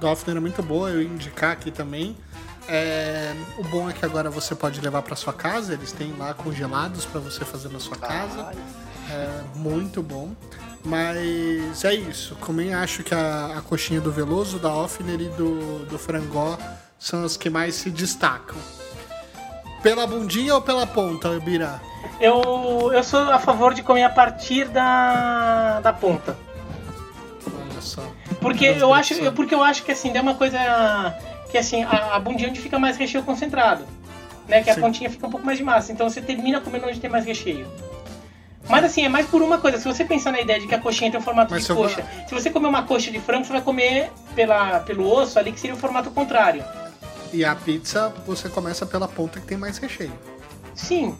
Dolphin 0.01 0.37
é 0.37 0.41
muito 0.41 0.63
boa, 0.63 0.91
eu 0.91 1.03
ia 1.03 1.09
indicar 1.09 1.53
aqui 1.53 1.71
também. 1.71 2.17
É, 2.67 3.35
o 3.59 3.65
bom 3.65 3.91
é 3.91 3.93
que 3.93 4.05
agora 4.05 4.31
você 4.31 4.55
pode 4.55 4.81
levar 4.81 5.03
para 5.03 5.15
sua 5.15 5.33
casa, 5.33 5.75
eles 5.75 5.93
têm 5.93 6.15
lá 6.17 6.33
congelados 6.33 7.05
para 7.05 7.21
você 7.21 7.45
fazer 7.45 7.69
na 7.69 7.79
sua 7.79 7.97
casa. 7.97 8.53
É 9.11 9.41
muito 9.55 10.03
bom. 10.03 10.35
Mas 10.85 11.83
é 11.85 11.95
isso. 11.95 12.37
Também 12.37 12.75
acho 12.75 13.03
que 13.03 13.15
a, 13.15 13.59
a 13.59 13.63
coxinha 13.63 14.01
do 14.01 14.13
Veloso, 14.13 14.59
da 14.59 14.71
Offner 14.71 15.21
e 15.21 15.29
do, 15.31 15.87
do 15.87 15.99
Frangó 15.99 16.59
são 16.99 17.25
as 17.25 17.37
que 17.37 17.49
mais 17.49 17.75
se 17.75 17.91
destacam. 17.91 18.57
Pela 19.83 20.07
bundinha 20.07 20.55
ou 20.55 20.63
pela 20.63 20.87
ponta, 20.87 21.39
Bira? 21.41 21.81
Eu, 22.21 22.91
eu 22.93 23.03
sou 23.03 23.21
a 23.21 23.39
favor 23.39 23.75
de 23.75 23.83
comer 23.83 24.05
a 24.05 24.11
partir 24.11 24.69
da, 24.69 25.81
da 25.81 25.93
ponta. 25.93 26.37
só. 27.81 28.03
Porque 28.45 28.67
eu 28.67 28.93
acho, 28.93 29.15
eu, 29.15 29.33
porque 29.33 29.55
eu 29.55 29.65
acho 29.65 29.83
que 29.83 29.91
assim, 29.93 30.13
dá 30.13 30.21
uma 30.21 30.35
coisa 30.35 30.59
que 31.51 31.57
assim, 31.57 31.83
a, 31.83 32.15
a 32.15 32.19
bundinha 32.21 32.51
onde 32.51 32.61
fica 32.61 32.79
mais 32.79 32.99
recheio 32.99 33.25
concentrado, 33.25 33.87
né? 34.47 34.63
Que 34.63 34.69
a 34.69 34.75
Sim. 34.75 34.81
pontinha 34.83 35.09
fica 35.09 35.27
um 35.27 35.31
pouco 35.31 35.47
mais 35.47 35.57
de 35.57 35.65
massa, 35.65 35.91
então 35.93 36.09
você 36.11 36.21
termina 36.21 36.61
comendo 36.61 36.87
onde 36.87 37.01
tem 37.01 37.09
mais 37.09 37.25
recheio. 37.25 37.67
Mas 38.69 38.85
assim, 38.85 39.03
é 39.05 39.09
mais 39.09 39.27
por 39.27 39.41
uma 39.41 39.57
coisa, 39.59 39.79
se 39.79 39.85
você 39.85 40.05
pensar 40.05 40.31
na 40.31 40.41
ideia 40.41 40.61
de 40.61 40.67
que 40.67 40.75
a 40.75 40.79
coxinha 40.79 41.11
tem 41.11 41.19
um 41.19 41.23
formato 41.23 41.53
Mas 41.53 41.63
de 41.63 41.67
se 41.69 41.75
coxa, 41.75 42.05
se 42.29 42.35
você 42.35 42.51
comer 42.51 42.69
uma 42.69 42.83
coxa 42.83 43.11
de 43.11 43.19
frango, 43.19 43.45
você 43.47 43.53
vai 43.53 43.63
comer 43.63 44.11
pela, 44.35 44.81
pelo 44.81 45.11
osso 45.11 45.39
ali, 45.39 45.51
que 45.51 45.61
seria 45.61 45.75
o 45.75 45.79
formato 45.79 46.11
contrário. 46.11 46.63
E 47.33 47.45
a 47.45 47.55
pizza, 47.55 48.13
você 48.27 48.49
começa 48.49 48.85
pela 48.85 49.09
ponta 49.09 49.41
que 49.41 49.47
tem 49.47 49.57
mais 49.57 49.79
recheio. 49.79 50.13
Sim. 50.75 51.17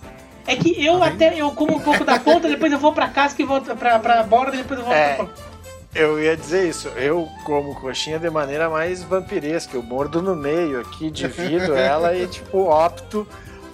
É 0.47 0.57
que 0.57 0.85
eu 0.85 0.99
Tá 1.01 1.07
até 1.07 1.35
eu 1.41 1.51
como 1.53 1.77
um 1.77 1.81
pouco 1.81 2.05
da 2.05 2.19
ponta, 2.19 2.49
depois 2.49 2.71
eu 2.71 2.79
vou 2.79 2.93
pra 2.93 3.09
casca 3.09 3.41
e 3.41 3.45
volto 3.47 3.75
pra, 3.77 3.99
pra 3.99 4.23
borda, 4.23 4.57
depois 4.57 4.79
eu 4.79 4.85
volto 4.85 4.97
É. 4.97 5.15
pra 5.15 5.25
ponta. 5.25 5.54
Eu 5.95 6.21
ia 6.21 6.37
dizer 6.37 6.69
isso, 6.69 6.89
eu 6.89 7.29
como 7.45 7.75
coxinha 7.77 8.19
de 8.19 8.29
maneira 8.29 8.69
mais 8.69 9.03
vampiresca, 9.05 9.77
eu 9.77 9.83
mordo 9.83 10.21
no 10.21 10.35
meio 10.35 10.81
aqui, 10.81 11.09
divido 11.09 11.73
ela 11.77 12.17
e 12.17 12.27
tipo 12.27 12.69
opto, 12.69 13.27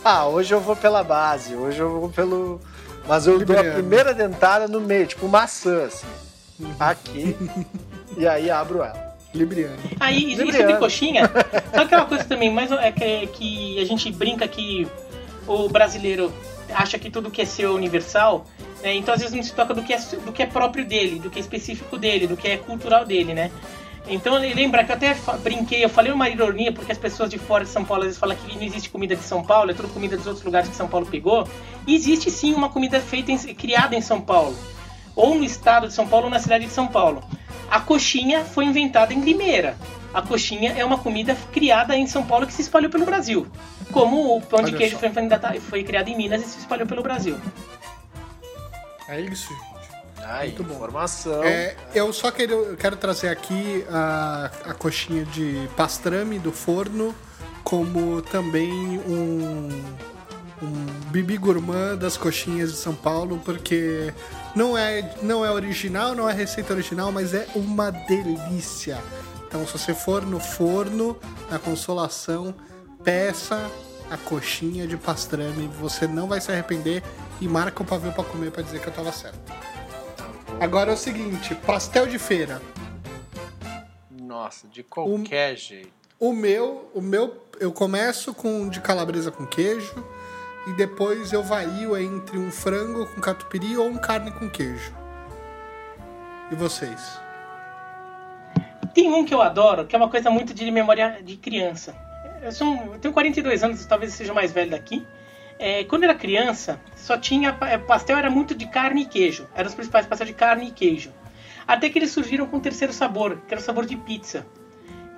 ah, 0.05 0.27
hoje 0.27 0.53
eu 0.53 0.61
vou 0.61 0.77
pela 0.77 1.03
base, 1.03 1.55
hoje 1.55 1.81
eu 1.81 2.01
vou 2.01 2.11
pelo... 2.11 2.61
Mas 3.09 3.27
eu 3.27 3.39
dou 3.39 3.57
a 3.57 3.63
Libriano. 3.63 3.73
primeira 3.73 4.13
dentada 4.13 4.69
no 4.69 4.81
meio, 4.81 5.07
tipo 5.07 5.27
maçã, 5.29 5.85
assim, 5.85 6.07
aqui, 6.79 7.35
e 8.17 8.29
aí 8.29 8.51
abro 8.51 8.83
ela. 8.83 9.17
Libriano. 9.35 9.79
Aí, 9.99 10.33
e 10.33 10.37
sobre 10.37 10.53
Libriano. 10.53 10.79
coxinha, 10.79 11.31
sabe 11.73 11.85
aquela 11.85 12.05
coisa 12.05 12.25
também, 12.29 12.53
mas 12.53 12.71
é 12.71 12.93
que, 12.93 13.27
que 13.29 13.81
a 13.81 13.85
gente 13.87 14.13
brinca 14.13 14.47
que 14.47 14.87
o 15.47 15.69
brasileiro 15.69 16.31
acha 16.75 16.99
que 16.99 17.11
tudo 17.11 17.31
que 17.31 17.43
é 17.43 17.45
seu 17.45 17.73
é 17.73 17.75
universal, 17.75 18.47
né? 18.83 18.95
Então 18.95 19.15
às 19.15 19.21
vezes 19.21 19.35
não 19.35 19.43
se 19.43 19.53
toca 19.53 19.75
do 19.75 19.83
que, 19.83 19.93
é, 19.93 19.99
do 19.99 20.33
que 20.33 20.43
é 20.43 20.47
próprio 20.47 20.85
dele, 20.85 21.19
do 21.19 21.31
que 21.31 21.39
é 21.39 21.43
específico 21.43 21.97
dele, 21.97 22.27
do 22.27 22.37
que 22.37 22.49
é 22.49 22.57
cultural 22.57 23.05
dele, 23.05 23.35
né? 23.35 23.51
Então 24.09 24.35
lembra 24.39 24.83
que 24.83 24.91
eu 24.91 24.97
até 24.97 25.17
brinquei, 25.43 25.85
eu 25.85 25.89
falei 25.89 26.11
uma 26.11 26.29
ironia, 26.29 26.73
porque 26.73 26.91
as 26.91 26.99
pessoas 26.99 27.31
de 27.31 27.39
fora 27.39 27.65
de 27.65 27.71
São 27.71 27.85
Paulo 27.85 28.03
às 28.03 28.09
vezes 28.09 28.19
falam 28.19 28.37
que 28.37 28.57
não 28.57 28.63
existe 28.63 28.91
comida 28.91 29.15
de 29.15 29.23
São 29.23 29.43
Paulo, 29.45 29.71
é 29.71 29.75
tudo 29.75 29.89
comida 29.89 30.17
dos 30.17 30.27
outros 30.27 30.45
lugares 30.45 30.69
que 30.69 30.75
São 30.75 30.89
Paulo 30.89 31.07
pegou. 31.07 31.47
E 31.87 31.95
existe 31.95 32.31
sim 32.31 32.53
uma 32.53 32.69
comida 32.69 33.01
feita 33.01 33.31
em, 33.31 33.39
criada 33.55 33.95
em 33.95 34.01
São 34.01 34.21
Paulo, 34.21 34.57
ou 35.15 35.35
no 35.35 35.45
estado 35.45 35.87
de 35.87 35.95
São 35.95 36.09
Paulo 36.09 36.25
ou 36.25 36.31
na 36.31 36.39
cidade 36.39 36.67
de 36.67 36.73
São 36.73 36.89
Paulo. 36.89 37.23
A 37.71 37.79
coxinha 37.79 38.45
foi 38.45 38.65
inventada 38.65 39.15
em 39.15 39.21
Limeira. 39.21 39.77
A 40.13 40.21
coxinha 40.21 40.75
é 40.77 40.85
uma 40.85 40.99
comida 40.99 41.37
criada 41.53 41.97
em 41.97 42.07
São 42.07 42.25
Paulo 42.25 42.47
que 42.47 42.53
se 42.53 42.63
espalhou 42.63 42.91
pelo 42.91 43.05
Brasil. 43.05 43.47
Como 43.93 44.37
o 44.37 44.41
pão 44.41 44.61
de 44.63 44.67
Olha 44.71 44.79
queijo 44.79 44.95
só. 44.95 45.01
foi, 45.01 45.09
inventado- 45.09 45.61
foi 45.61 45.85
criado 45.85 46.09
em 46.09 46.17
Minas 46.17 46.43
e 46.43 46.45
se 46.45 46.59
espalhou 46.61 46.87
pelo 46.87 47.03
Brasil. 47.03 47.39
É 49.09 49.21
isso, 49.21 49.49
gente. 49.49 49.71
Ai, 50.23 50.47
Muito 50.49 50.63
bom. 50.65 50.75
informação. 50.75 51.43
É, 51.43 51.75
eu 51.95 52.13
só 52.13 52.31
quero, 52.31 52.53
eu 52.53 52.77
quero 52.77 52.97
trazer 52.97 53.29
aqui 53.29 53.85
a, 53.91 54.51
a 54.67 54.75
coxinha 54.75 55.25
de 55.25 55.69
pastrame 55.77 56.39
do 56.39 56.53
forno, 56.53 57.15
como 57.65 58.23
também 58.23 58.71
um, 58.71 59.69
um 60.63 60.87
bibi 61.11 61.37
gourmand 61.37 61.97
das 61.97 62.17
coxinhas 62.17 62.71
de 62.71 62.77
São 62.79 62.95
Paulo, 62.95 63.41
porque 63.45 64.13
não 64.55 64.77
é, 64.79 65.15
não 65.23 65.45
é 65.45 65.51
original, 65.51 66.15
não 66.15 66.29
é 66.29 66.33
receita 66.33 66.73
original, 66.75 67.11
mas 67.11 67.35
é 67.35 67.49
uma 67.57 67.91
delícia. 67.91 68.99
Então, 69.49 69.67
se 69.67 69.73
você 69.73 69.93
for 69.95 70.25
no 70.25 70.39
forno, 70.39 71.19
na 71.51 71.59
consolação, 71.59 72.55
peça 73.03 73.71
a 74.11 74.17
coxinha 74.17 74.87
de 74.87 74.97
pastrame, 74.97 75.69
você 75.69 76.07
não 76.07 76.27
vai 76.27 76.41
se 76.41 76.51
arrepender 76.51 77.03
e 77.41 77.47
marca 77.47 77.83
o 77.83 77.87
pavê 77.87 78.11
pra 78.11 78.25
comer 78.25 78.51
pra 78.51 78.63
dizer 78.63 78.81
que 78.81 78.89
eu 78.89 78.93
tava 78.93 79.13
certo. 79.13 79.39
Agora 80.61 80.91
é 80.91 80.95
o 80.95 80.97
seguinte, 80.97 81.55
pastel 81.55 82.07
de 82.07 82.19
feira. 82.19 82.61
Nossa, 84.11 84.67
de 84.69 84.83
qualquer 84.83 85.57
jeito. 85.57 85.91
O 86.19 86.33
meu, 86.33 86.91
o 86.93 87.01
meu, 87.01 87.47
eu 87.59 87.73
começo 87.73 88.35
com 88.35 88.69
de 88.69 88.81
calabresa 88.81 89.31
com 89.31 89.47
queijo 89.47 90.05
e 90.67 90.73
depois 90.73 91.33
eu 91.33 91.43
vario 91.43 91.97
entre 91.97 92.37
um 92.37 92.51
frango 92.51 93.07
com 93.07 93.21
catupiry 93.21 93.77
ou 93.77 93.87
um 93.87 93.97
carne 93.97 94.31
com 94.33 94.51
queijo. 94.51 94.93
E 96.51 96.55
vocês? 96.55 97.19
Tem 98.93 99.11
um 99.11 99.25
que 99.25 99.33
eu 99.33 99.41
adoro, 99.41 99.87
que 99.87 99.95
é 99.95 99.99
uma 99.99 100.11
coisa 100.11 100.31
muito 100.31 100.53
de 100.53 100.69
memória 100.71 101.23
de 101.23 101.37
criança. 101.37 102.10
Eu, 102.43 102.53
sou 102.53 102.75
eu 102.93 102.99
tenho 102.99 103.13
42 103.13 103.63
anos, 103.63 103.85
talvez 103.87 104.13
seja 104.15 104.33
o 104.33 104.35
mais 104.35 104.53
velho 104.53 104.71
daqui. 104.71 105.07
É, 105.59 105.85
quando 105.85 106.05
era 106.05 106.15
criança, 106.15 106.81
só 106.97 107.19
tinha. 107.19 107.57
é, 107.63 107.77
Pastel 107.77 108.17
era 108.17 108.31
muito 108.31 108.55
de 108.55 108.67
carne 108.67 109.03
e 109.03 109.07
queijo. 109.07 109.47
Eram 109.55 109.69
os 109.69 109.75
principais 109.75 110.07
pastéis 110.07 110.31
de 110.31 110.35
carne 110.35 110.69
e 110.69 110.71
queijo. 110.71 111.13
Até 111.67 111.89
que 111.91 111.99
eles 111.99 112.11
surgiram 112.11 112.47
com 112.47 112.57
um 112.57 112.61
terceiro 112.61 112.93
sabor, 112.93 113.43
que 113.47 113.53
era 113.53 113.61
o 113.61 113.65
sabor 113.65 113.85
de 113.85 113.97
pizza. 113.97 114.47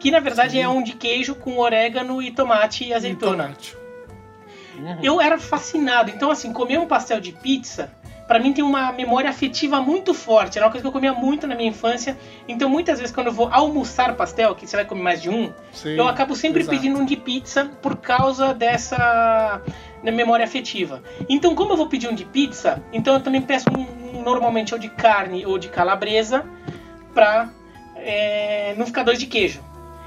Que 0.00 0.10
na 0.10 0.18
verdade 0.18 0.58
é 0.58 0.68
um 0.68 0.82
de 0.82 0.94
queijo 0.94 1.34
com 1.36 1.58
orégano 1.58 2.20
e 2.20 2.32
tomate 2.32 2.84
e 2.84 2.92
azeitona. 2.92 3.44
tomate. 3.44 3.76
Eu 5.02 5.20
era 5.20 5.38
fascinado. 5.38 6.10
Então, 6.10 6.30
assim, 6.30 6.52
comer 6.52 6.78
um 6.78 6.86
pastel 6.86 7.20
de 7.20 7.32
pizza, 7.32 7.92
pra 8.32 8.40
mim 8.40 8.54
tem 8.54 8.64
uma 8.64 8.90
memória 8.92 9.28
afetiva 9.28 9.82
muito 9.82 10.14
forte. 10.14 10.56
Era 10.56 10.64
uma 10.64 10.72
coisa 10.72 10.80
que 10.80 10.88
eu 10.88 10.92
comia 10.92 11.12
muito 11.12 11.46
na 11.46 11.54
minha 11.54 11.68
infância. 11.68 12.16
Então, 12.48 12.66
muitas 12.66 12.98
vezes, 12.98 13.14
quando 13.14 13.26
eu 13.26 13.32
vou 13.34 13.50
almoçar 13.52 14.16
pastel, 14.16 14.54
que 14.54 14.66
você 14.66 14.74
vai 14.74 14.86
comer 14.86 15.02
mais 15.02 15.20
de 15.20 15.28
um, 15.28 15.52
Sim, 15.70 15.96
eu 15.98 16.08
acabo 16.08 16.34
sempre 16.34 16.62
exato. 16.62 16.74
pedindo 16.74 16.98
um 16.98 17.04
de 17.04 17.14
pizza 17.14 17.70
por 17.82 17.98
causa 17.98 18.54
dessa 18.54 19.60
memória 20.02 20.46
afetiva. 20.46 21.02
Então, 21.28 21.54
como 21.54 21.74
eu 21.74 21.76
vou 21.76 21.88
pedir 21.88 22.08
um 22.08 22.14
de 22.14 22.24
pizza, 22.24 22.82
então 22.90 23.12
eu 23.12 23.20
também 23.20 23.42
peço 23.42 23.66
um 23.68 24.22
normalmente 24.22 24.72
ou 24.72 24.80
de 24.80 24.88
carne 24.88 25.44
ou 25.44 25.58
de 25.58 25.68
calabresa 25.68 26.42
pra 27.12 27.50
é, 27.96 28.74
não 28.78 28.86
ficar 28.86 29.02
dois 29.02 29.18
de 29.18 29.26
queijo. 29.26 29.60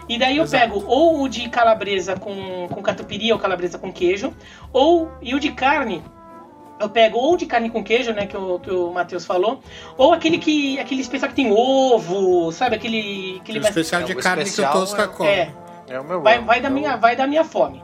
E 0.09 0.17
daí 0.17 0.37
eu 0.37 0.45
Exato. 0.45 0.73
pego 0.73 0.83
ou 0.87 1.21
o 1.21 1.29
de 1.29 1.47
calabresa 1.47 2.15
com, 2.15 2.67
com 2.69 2.81
catupiry 2.81 3.31
ou 3.31 3.37
calabresa 3.37 3.77
com 3.77 3.93
queijo, 3.93 4.33
ou 4.73 5.11
e 5.21 5.35
o 5.35 5.39
de 5.39 5.51
carne 5.51 6.03
eu 6.79 6.89
pego 6.89 7.17
ou 7.17 7.37
de 7.37 7.45
carne 7.45 7.69
com 7.69 7.83
queijo, 7.83 8.11
né, 8.13 8.25
que 8.27 8.35
o, 8.35 8.59
que 8.59 8.69
o 8.71 8.91
Matheus 8.91 9.25
falou, 9.25 9.61
ou 9.97 10.13
aquele 10.13 10.37
que 10.37 10.77
aquele 10.79 11.01
especial 11.01 11.29
que 11.29 11.35
tem 11.35 11.51
ovo, 11.51 12.51
sabe, 12.51 12.75
aquele 12.75 13.39
aquele 13.41 13.59
mais 13.59 13.69
especial 13.75 14.01
É, 14.01 14.03
de 14.05 14.13
o 14.13 14.19
carne 14.19 14.43
especial 14.43 14.71
que 14.71 14.77
o 14.77 14.81
Tosca 14.81 15.03
é- 15.03 15.07
come. 15.07 15.29
é, 15.29 15.51
É 15.87 15.99
o 15.99 16.03
meu 16.03 16.21
vai, 16.21 16.39
vai 16.39 16.59
da 16.61 16.69
minha 16.69 16.95
vai 16.97 17.15
da 17.15 17.25
minha 17.27 17.43
fome. 17.43 17.83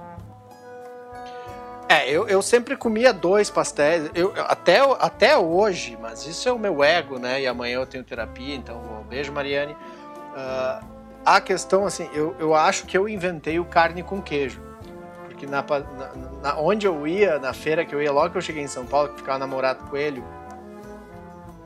É, 1.88 2.10
eu, 2.10 2.26
eu 2.28 2.42
sempre 2.42 2.78
comia 2.78 3.12
dois 3.12 3.50
pastéis, 3.50 4.10
eu, 4.16 4.34
até, 4.48 4.80
até 5.00 5.38
hoje, 5.38 5.98
mas 6.02 6.26
isso 6.26 6.48
é 6.48 6.52
o 6.52 6.58
meu 6.58 6.82
ego, 6.82 7.20
né? 7.20 7.42
E 7.42 7.48
amanhã 7.48 7.76
eu 7.80 7.86
tenho 7.86 8.02
terapia, 8.02 8.56
então 8.56 8.78
um 8.78 9.04
beijo, 9.08 9.30
Mariane. 9.34 9.76
Ah, 10.34 10.82
a 11.26 11.42
questão, 11.42 11.86
assim, 11.86 12.10
eu, 12.14 12.34
eu 12.40 12.56
acho 12.56 12.86
que 12.86 12.98
eu 12.98 13.10
inventei 13.10 13.60
o 13.60 13.66
carne 13.66 14.04
com 14.04 14.22
queijo. 14.22 14.62
Porque 15.42 15.48
na, 15.48 15.64
na- 15.64 16.12
na- 16.44 16.60
onde 16.60 16.86
eu 16.86 17.08
ia, 17.08 17.40
na 17.40 17.52
feira 17.52 17.84
que 17.84 17.96
eu 17.96 18.02
ia, 18.02 18.12
logo 18.12 18.30
que 18.30 18.38
eu 18.38 18.42
cheguei 18.42 18.62
em 18.62 18.68
São 18.68 18.86
Paulo, 18.86 19.10
que 19.10 19.18
ficava 19.18 19.40
namorado 19.40 19.84
coelho, 19.90 20.24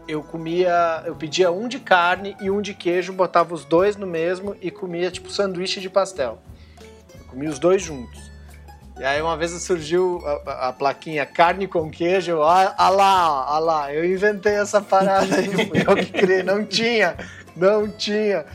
eu 0.08 0.24
comia, 0.24 1.04
eu 1.06 1.14
pedia 1.16 1.52
um 1.52 1.68
de 1.68 1.80
carne 1.80 2.38
e 2.40 2.50
um 2.50 2.62
de 2.62 2.74
queijo, 2.74 3.12
botava 3.12 3.54
os 3.54 3.66
dois 3.66 3.98
no 3.98 4.08
mesmo 4.08 4.56
e 4.62 4.72
comia 4.72 5.12
tipo 5.12 5.30
sanduíche 5.30 5.82
de 5.82 5.90
pastel. 5.90 6.38
Eu 7.20 7.26
comia 7.26 7.50
os 7.50 7.60
dois 7.60 7.82
juntos. 7.82 8.32
E 8.98 9.04
aí 9.04 9.22
uma 9.22 9.36
vez 9.36 9.52
surgiu 9.64 10.22
a, 10.26 10.52
a- 10.52 10.68
a 10.70 10.74
plaquinha 10.74 11.26
carne 11.26 11.68
com 11.68 11.90
queijo, 11.92 12.32
eu, 12.32 12.44
ah, 12.44 12.74
ah 12.78 12.90
lá, 12.90 13.46
ah 13.46 13.60
lá, 13.60 13.94
eu 13.94 14.06
inventei 14.06 14.54
essa 14.54 14.80
parada 14.80 15.36
aí, 15.36 15.48
eu 15.86 15.96
que 15.98 16.12
criei, 16.14 16.44
não 16.44 16.64
tinha, 16.64 17.18
não 17.58 17.90
tinha. 17.90 18.46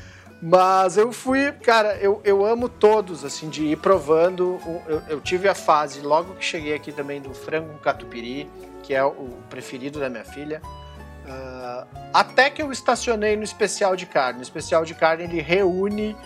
Mas 0.42 0.96
eu 0.96 1.12
fui, 1.12 1.52
cara, 1.52 1.96
eu, 1.96 2.20
eu 2.24 2.44
amo 2.46 2.68
todos, 2.68 3.24
assim, 3.24 3.48
de 3.50 3.64
ir 3.66 3.76
provando. 3.76 4.58
Eu, 4.88 5.02
eu 5.08 5.20
tive 5.20 5.48
a 5.48 5.54
fase, 5.54 6.00
logo 6.00 6.34
que 6.34 6.44
cheguei 6.44 6.74
aqui 6.74 6.92
também, 6.92 7.20
do 7.20 7.34
frango 7.34 7.72
com 7.72 7.78
catupiry, 7.78 8.48
que 8.82 8.94
é 8.94 9.04
o 9.04 9.36
preferido 9.50 10.00
da 10.00 10.08
minha 10.08 10.24
filha. 10.24 10.62
Ah, 11.28 11.86
até 12.14 12.48
que 12.48 12.62
eu 12.62 12.72
estacionei 12.72 13.36
no 13.36 13.44
especial 13.44 13.94
de 13.94 14.06
carne. 14.06 14.40
O 14.40 14.42
especial 14.42 14.84
de 14.84 14.94
carne, 14.94 15.24
ele 15.24 15.40
reúne 15.40 16.16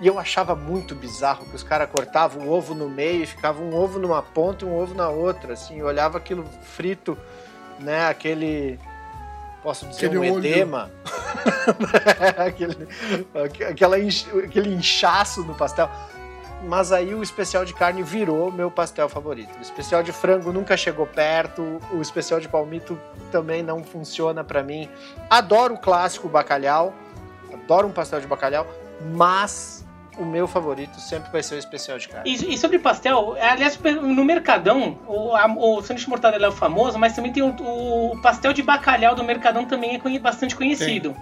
e 0.00 0.06
eu 0.06 0.18
achava 0.18 0.54
muito 0.54 0.94
bizarro 0.94 1.44
que 1.44 1.54
os 1.54 1.62
caras 1.62 1.90
cortavam 1.90 2.48
o 2.48 2.50
ovo 2.50 2.74
no 2.74 2.88
meio 2.88 3.22
e 3.22 3.26
ficava 3.26 3.62
um 3.62 3.74
ovo 3.76 3.98
numa 3.98 4.22
ponta 4.22 4.64
e 4.64 4.68
um 4.68 4.74
ovo 4.74 4.94
na 4.94 5.10
outra, 5.10 5.52
assim, 5.52 5.78
eu 5.78 5.86
olhava 5.86 6.16
aquilo 6.16 6.44
frito, 6.62 7.18
né, 7.78 8.06
aquele 8.08 8.80
posso 9.62 9.86
dizer 9.86 10.06
Aquele 10.06 10.30
um 10.30 10.34
olho. 10.34 10.46
edema, 10.46 10.90
aquele, 12.36 12.88
aquela, 13.68 13.96
aquele 14.44 14.74
inchaço 14.74 15.42
no 15.44 15.54
pastel. 15.54 15.90
Mas 16.62 16.92
aí 16.92 17.14
o 17.14 17.22
especial 17.22 17.64
de 17.64 17.72
carne 17.72 18.02
virou 18.02 18.52
meu 18.52 18.70
pastel 18.70 19.08
favorito. 19.08 19.56
O 19.58 19.62
especial 19.62 20.02
de 20.02 20.12
frango 20.12 20.52
nunca 20.52 20.76
chegou 20.76 21.06
perto, 21.06 21.80
o 21.90 22.02
especial 22.02 22.38
de 22.38 22.48
palmito 22.48 23.00
também 23.32 23.62
não 23.62 23.82
funciona 23.82 24.44
pra 24.44 24.62
mim. 24.62 24.88
Adoro 25.28 25.74
o 25.74 25.78
clássico 25.78 26.28
bacalhau, 26.28 26.94
adoro 27.52 27.88
um 27.88 27.92
pastel 27.92 28.20
de 28.20 28.26
bacalhau, 28.26 28.66
mas 29.14 29.86
o 30.20 30.26
meu 30.26 30.46
favorito 30.46 31.00
sempre 31.00 31.30
vai 31.32 31.42
ser 31.42 31.54
o 31.54 31.58
especial 31.58 31.98
de 31.98 32.08
carne. 32.08 32.30
E, 32.30 32.54
e 32.54 32.58
sobre 32.58 32.78
pastel, 32.78 33.34
aliás, 33.40 33.78
no 34.02 34.24
Mercadão, 34.24 34.98
o, 35.06 35.34
a, 35.34 35.46
o 35.46 35.82
sanduíche 35.82 36.08
mortadela 36.08 36.46
é 36.46 36.48
o 36.48 36.52
famoso, 36.52 36.98
mas 36.98 37.14
também 37.14 37.32
tem 37.32 37.42
o, 37.42 37.48
o 37.48 38.20
pastel 38.20 38.52
de 38.52 38.62
bacalhau 38.62 39.14
do 39.14 39.24
Mercadão 39.24 39.64
também 39.64 40.00
é 40.04 40.18
bastante 40.18 40.54
conhecido. 40.54 41.16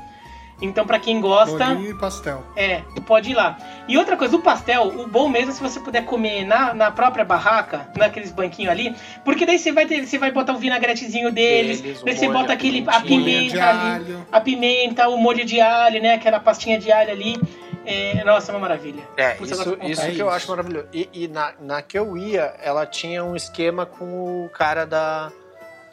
Então, 0.60 0.84
pra 0.84 0.98
quem 0.98 1.20
gosta, 1.20 1.66
Bolinho 1.66 1.90
e 1.90 1.94
pastel. 1.94 2.42
é, 2.56 2.82
pode 3.06 3.30
ir 3.30 3.34
lá. 3.34 3.56
E 3.86 3.96
outra 3.96 4.16
coisa, 4.16 4.36
o 4.36 4.42
pastel, 4.42 4.88
o 4.88 5.06
bom 5.06 5.28
mesmo 5.28 5.50
é 5.50 5.54
se 5.54 5.62
você 5.62 5.78
puder 5.78 6.04
comer 6.04 6.44
na, 6.44 6.74
na 6.74 6.90
própria 6.90 7.24
barraca, 7.24 7.88
naqueles 7.96 8.32
banquinhos 8.32 8.72
ali, 8.72 8.94
porque 9.24 9.46
daí 9.46 9.58
você 9.58 9.70
vai 9.70 9.86
ter, 9.86 10.04
você 10.06 10.18
vai 10.18 10.32
botar 10.32 10.52
o 10.54 10.58
vinagretezinho 10.58 11.30
deles, 11.30 11.80
daí 12.04 12.16
você 12.16 12.28
bota 12.28 12.52
a 12.52 12.54
aquele 12.54 12.84
a 12.88 13.00
pimenta 13.00 13.64
ali, 13.64 13.94
alho. 13.94 14.26
a 14.32 14.40
pimenta, 14.40 15.08
o 15.08 15.16
molho 15.16 15.44
de 15.44 15.60
alho, 15.60 16.02
né, 16.02 16.14
aquela 16.14 16.40
pastinha 16.40 16.78
de 16.78 16.90
alho 16.90 17.12
ali. 17.12 17.40
É, 17.86 18.22
nossa, 18.22 18.52
é 18.52 18.54
uma 18.54 18.60
maravilha. 18.60 19.02
É, 19.16 19.30
Putz, 19.30 19.50
isso, 19.52 19.62
eu 19.62 19.88
isso 19.88 20.02
que 20.02 20.08
eu 20.08 20.26
isso. 20.26 20.28
acho 20.28 20.50
maravilhoso. 20.50 20.88
E, 20.92 21.08
e 21.10 21.28
na, 21.28 21.54
na 21.58 21.80
que 21.80 21.98
eu 21.98 22.18
ia, 22.18 22.54
ela 22.62 22.84
tinha 22.84 23.24
um 23.24 23.34
esquema 23.34 23.86
com 23.86 24.44
o 24.44 24.50
cara 24.50 24.84
da, 24.84 25.32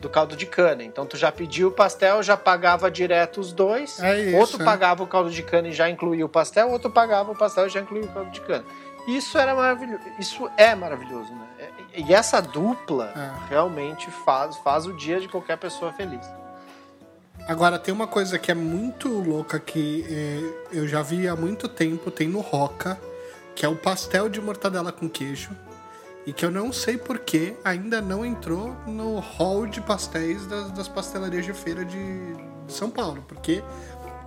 do 0.05 0.09
caldo 0.09 0.35
de 0.35 0.45
cana. 0.45 0.83
Então 0.83 1.03
tu 1.05 1.17
já 1.17 1.31
pediu 1.31 1.69
o 1.69 1.71
pastel, 1.71 2.21
já 2.21 2.37
pagava 2.37 2.91
direto 2.91 3.41
os 3.41 3.51
dois. 3.51 3.99
É 3.99 4.21
isso, 4.21 4.37
outro 4.37 4.61
é. 4.61 4.65
pagava 4.65 5.03
o 5.03 5.07
caldo 5.07 5.31
de 5.31 5.41
cana 5.41 5.67
e 5.67 5.73
já 5.73 5.89
incluía 5.89 6.23
o 6.23 6.29
pastel, 6.29 6.69
outro 6.69 6.91
pagava 6.91 7.31
o 7.31 7.35
pastel 7.35 7.65
e 7.65 7.69
já 7.69 7.79
incluía 7.79 8.03
o 8.03 8.13
caldo 8.13 8.29
de 8.29 8.41
cana. 8.41 8.63
Isso 9.07 9.37
era 9.37 9.55
maravilhoso. 9.55 10.03
Isso 10.19 10.49
é 10.57 10.75
maravilhoso, 10.75 11.33
né? 11.33 11.47
E 11.93 12.03
e 12.05 12.13
essa 12.13 12.39
dupla 12.41 13.11
É. 13.15 13.49
realmente 13.49 14.11
faz, 14.11 14.57
faz 14.57 14.85
o 14.85 14.93
dia 14.93 15.19
de 15.19 15.27
qualquer 15.27 15.57
pessoa 15.57 15.91
feliz. 15.93 16.25
Agora, 17.47 17.79
tem 17.79 17.93
uma 17.93 18.07
coisa 18.07 18.37
que 18.37 18.51
é 18.51 18.55
muito 18.55 19.07
louca 19.07 19.59
que 19.59 20.05
é, 20.09 20.77
eu 20.77 20.87
já 20.87 21.01
vi 21.01 21.27
há 21.27 21.35
muito 21.35 21.67
tempo, 21.67 22.11
tem 22.11 22.27
no 22.27 22.41
Roca, 22.41 22.99
que 23.55 23.65
é 23.65 23.69
o 23.69 23.75
pastel 23.75 24.29
de 24.29 24.41
mortadela 24.41 24.91
com 24.91 25.09
queijo. 25.09 25.51
E 26.25 26.33
que 26.33 26.43
eu 26.43 26.49
não 26.49 26.73
sei 26.73 26.97
por 26.97 27.19
que 27.19 27.55
ainda 27.63 28.01
não 28.01 28.25
entrou 28.25 28.75
no 28.87 29.19
hall 29.19 29.67
de 29.67 29.79
pastéis 29.79 30.45
das, 30.47 30.71
das 30.71 30.87
pastelarias 30.87 31.45
de 31.45 31.53
feira 31.53 31.85
de, 31.85 32.35
São 32.67 32.89
Paulo. 32.89 33.23
Porque 33.27 33.63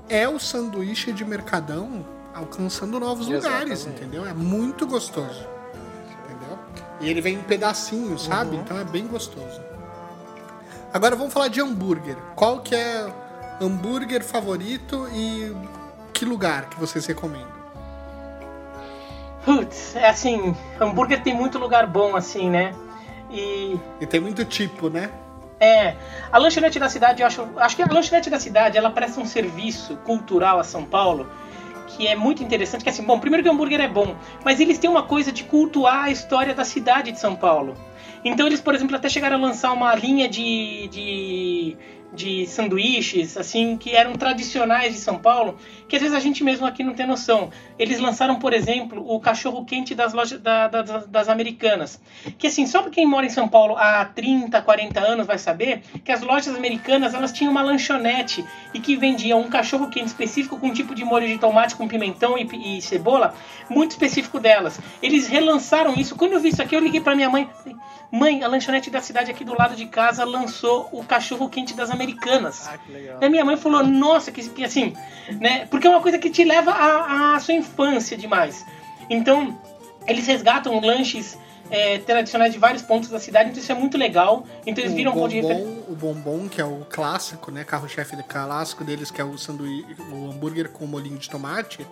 é 0.09 0.29
o 0.29 0.39
sanduíche 0.39 1.13
de 1.13 1.25
mercadão 1.25 2.07
alcançando 2.33 3.01
novos 3.01 3.27
lugares, 3.27 3.81
Exatamente. 3.81 4.05
entendeu? 4.05 4.25
É 4.25 4.33
muito 4.33 4.87
gostoso. 4.87 5.45
Entendeu? 6.25 6.59
E 7.01 7.11
ele 7.11 7.21
vem 7.21 7.35
em 7.35 7.43
pedacinhos, 7.43 8.25
sabe? 8.25 8.55
Uhum. 8.55 8.63
Então 8.63 8.79
é 8.79 8.85
bem 8.85 9.07
gostoso. 9.09 9.61
Agora 10.93 11.17
vamos 11.17 11.33
falar 11.33 11.49
de 11.49 11.61
hambúrguer. 11.61 12.17
Qual 12.37 12.61
que 12.61 12.77
é 12.77 13.13
hambúrguer 13.61 14.23
favorito 14.23 15.09
e 15.13 15.53
que 16.13 16.25
lugar 16.25 16.71
que 16.71 16.79
vocês 16.79 17.05
recomendam? 17.07 17.58
Putz, 19.49 19.97
é 19.97 20.11
assim, 20.11 20.55
hambúrguer 20.79 21.23
tem 21.23 21.33
muito 21.33 21.59
lugar 21.59 21.87
bom 21.87 22.15
assim, 22.15 22.51
né? 22.51 22.75
E 23.31 23.81
E 23.99 24.05
tem 24.05 24.21
muito 24.21 24.45
tipo, 24.45 24.91
né? 24.91 25.11
É, 25.59 25.95
a 26.31 26.37
lanchonete 26.37 26.79
da 26.79 26.91
cidade, 26.91 27.23
eu 27.23 27.27
acho, 27.27 27.49
acho 27.57 27.75
que 27.75 27.81
a 27.81 27.87
lanchonete 27.91 28.29
da 28.29 28.39
cidade, 28.39 28.77
ela 28.77 28.91
presta 28.91 29.19
um 29.19 29.25
serviço 29.25 29.97
cultural 30.05 30.61
a 30.61 30.65
São 30.65 30.85
Paulo 30.85 31.27
que 31.87 32.07
é 32.07 32.15
muito 32.15 32.43
interessante, 32.43 32.85
que 32.85 32.91
assim, 32.91 33.03
bom, 33.03 33.19
primeiro 33.19 33.43
que 33.43 33.49
o 33.49 33.53
hambúrguer 33.53 33.81
é 33.81 33.89
bom, 33.89 34.15
mas 34.45 34.61
eles 34.61 34.77
têm 34.77 34.91
uma 34.91 35.05
coisa 35.05 35.33
de 35.33 35.45
cultuar 35.45 36.05
a 36.05 36.11
história 36.11 36.55
da 36.55 36.63
cidade 36.63 37.11
de 37.11 37.19
São 37.19 37.35
Paulo. 37.35 37.75
Então 38.23 38.47
eles, 38.47 38.61
por 38.61 38.75
exemplo, 38.75 38.97
até 38.97 39.09
chegaram 39.09 39.39
a 39.39 39.41
lançar 39.41 39.73
uma 39.73 39.95
linha 39.95 40.29
de, 40.29 40.89
de, 40.89 41.77
de 42.13 42.47
sanduíches, 42.47 43.37
assim, 43.37 43.77
que 43.77 43.95
eram 43.95 44.15
tradicionais 44.15 44.95
de 44.95 44.99
São 44.99 45.19
Paulo, 45.19 45.59
que 45.87 45.97
às 45.97 46.03
vezes 46.03 46.17
a 46.17 46.21
gente 46.21 46.43
mesmo 46.43 46.67
aqui 46.67 46.83
não 46.83 46.95
tem 46.95 47.07
noção. 47.07 47.51
Eles 47.79 48.01
lançaram, 48.01 48.37
por 48.37 48.53
exemplo, 48.53 49.05
o 49.07 49.21
cachorro 49.21 49.65
quente 49.65 49.95
das 49.95 50.13
lojas 50.15 50.41
da- 50.41 50.69
da- 50.69 50.83
das, 51.07 51.29
americanas. 51.29 52.01
Que 52.39 52.47
assim, 52.47 52.67
só 52.67 52.81
pra 52.83 52.91
quem 52.91 53.07
mora 53.07 53.27
em 53.27 53.31
São 53.31 53.47
Paulo 53.47 53.77
há 53.77 54.05
30, 54.07 54.61
40 54.63 55.01
anos 55.01 55.27
vai 55.27 55.39
saber 55.39 55.83
que 56.05 56.11
as 56.11 56.23
lojas 56.23 56.55
americanas 56.57 57.13
elas 57.15 57.31
tinham 57.33 57.51
uma 57.51 57.63
lanchonete 57.63 58.45
e 58.73 58.81
que 58.81 58.97
vendia 58.97 59.37
um 59.37 59.49
cachorro 59.49 59.89
quente 59.91 60.07
específico 60.09 60.59
com 60.59 60.69
um 60.69 60.73
tipo 60.73 60.95
de 60.95 61.05
molho 61.05 61.29
de 61.29 61.37
tomate 61.39 61.77
com 61.77 61.87
pimentão 61.87 62.37
e, 62.39 62.77
e 62.79 62.83
cebola 62.83 63.35
muito 63.69 63.91
específico 63.93 64.41
delas. 64.41 64.81
Eles 65.03 65.27
relançaram 65.29 65.95
isso. 65.95 66.17
Quando 66.17 66.33
eu 66.33 66.41
vi 66.41 66.49
isso 66.49 66.63
aqui, 66.63 66.75
eu 66.75 66.81
liguei 66.81 67.01
pra 67.01 67.15
minha 67.15 67.29
mãe. 67.29 67.49
falei, 67.63 67.77
Mãe, 68.11 68.43
a 68.43 68.49
lanchonete 68.49 68.89
da 68.89 69.03
cidade 69.03 69.31
aqui 69.31 69.45
do 69.45 69.57
lado 69.57 69.77
de 69.77 69.87
casa 69.87 70.25
lançou 70.25 70.89
o 70.93 71.05
cachorro 71.05 71.49
quente 71.49 71.75
das 71.75 71.91
americanas. 71.91 72.67
Ah, 72.67 72.79
que 72.79 72.91
legal. 72.91 73.19
Daí 73.19 73.29
minha 73.29 73.45
mãe 73.45 73.57
falou, 73.57 73.85
nossa, 73.85 74.33
que, 74.33 74.49
que 74.49 74.65
assim, 74.65 74.95
né? 75.39 75.67
Porque 75.67 75.87
é 75.87 75.91
uma 75.91 76.01
coisa 76.01 76.19
que 76.19 76.31
te 76.31 76.43
leva 76.43 76.73
à, 76.73 77.39
sua 77.39 77.55
infância 77.55 78.17
demais. 78.17 78.65
Então, 79.11 79.59
eles 80.07 80.27
resgatam 80.27 80.81
lanches 80.81 81.39
é, 81.71 81.99
tradicionais 81.99 82.53
de 82.53 82.59
vários 82.59 82.83
pontos 82.83 83.11
da 83.11 83.21
cidade, 83.21 83.51
então 83.51 83.63
isso 83.63 83.71
é 83.71 83.75
muito 83.75 83.99
legal. 83.99 84.47
Então 84.67 84.83
eles 84.83 84.95
viram 84.95 85.13
um 85.13 85.29
de 85.29 85.37
referência. 85.37 85.67
bombom, 85.67 85.93
o 85.93 85.95
bombom, 85.95 86.49
que 86.49 86.61
é 86.63 86.65
o 86.65 86.87
clássico, 86.89 87.51
né? 87.51 87.63
Carro-chefe 87.63 88.17
de 88.17 88.23
clássico 88.23 88.85
deles, 88.85 89.11
que 89.11 89.21
é 89.21 89.25
o 89.25 89.37
sanduíche, 89.37 89.85
o 90.11 90.31
hambúrguer 90.31 90.71
com 90.71 90.87
molhinho 90.87 91.19
de 91.19 91.29
tomate, 91.29 91.87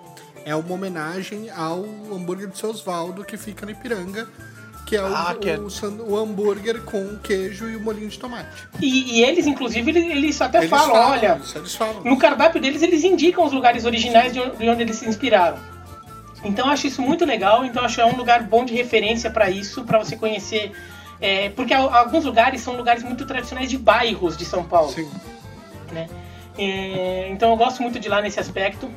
é 0.47 0.56
uma 0.56 0.72
homenagem 0.72 1.51
ao 1.51 1.84
hambúrguer 2.10 2.48
de 2.48 2.56
seu 2.56 2.70
Osvaldo, 2.70 3.22
que 3.24 3.36
fica 3.36 3.66
no 3.66 3.72
Ipiranga, 3.72 4.26
que 4.86 4.96
é 4.96 5.02
o, 5.02 5.06
Ah, 5.06 5.36
que 5.38 5.50
é- 5.50 5.58
o 5.58 5.68
o 6.08 6.16
hambúrguer 6.16 6.80
com 6.82 7.18
queijo 7.18 7.68
e 7.68 7.76
o 7.76 7.80
molhinho 7.80 8.08
de 8.08 8.18
tomate. 8.18 8.48
E, 8.80 9.18
e 9.18 9.24
eles, 9.24 9.46
inclusive, 9.46 9.90
eles, 9.90 10.40
até 10.40 10.58
Eles 10.58 10.70
falam, 10.70 10.90
falam 10.94 11.10
olha, 11.10 11.40
falam. 11.76 12.02
no 12.04 12.16
cardápio 12.16 12.60
deles 12.60 12.82
eles 12.82 13.02
indicam 13.04 13.44
os 13.44 13.52
lugares 13.52 13.84
originais 13.84 14.32
de 14.32 14.40
onde, 14.40 14.56
de 14.56 14.68
onde 14.70 14.82
eles 14.82 14.96
se 14.96 15.08
inspiraram. 15.08 15.58
Então 16.44 16.66
eu 16.66 16.72
acho 16.72 16.86
isso 16.86 17.02
muito 17.02 17.24
legal, 17.24 17.64
então 17.64 17.82
eu 17.82 17.86
acho 17.86 17.96
que 17.96 18.00
é 18.00 18.06
um 18.06 18.16
lugar 18.16 18.42
bom 18.44 18.64
de 18.64 18.72
referência 18.74 19.28
para 19.30 19.50
isso, 19.50 19.82
para 19.84 19.98
você 19.98 20.16
conhecer. 20.16 20.70
é, 21.20 21.48
porque 21.50 21.72
alguns 21.74 22.24
lugares 22.24 22.60
são 22.60 22.76
lugares 22.76 23.02
muito 23.02 23.24
tradicionais 23.26 23.68
de 23.70 23.78
bairros 23.78 24.36
de 24.36 24.44
São 24.44 24.62
Paulo. 24.62 24.92
Sim. 24.92 25.10
né? 25.90 26.06
É, 26.58 27.28
então 27.30 27.50
eu 27.50 27.56
gosto 27.56 27.82
muito 27.82 27.98
de 27.98 28.08
lá 28.08 28.20
nesse 28.22 28.38
aspecto. 28.38 28.88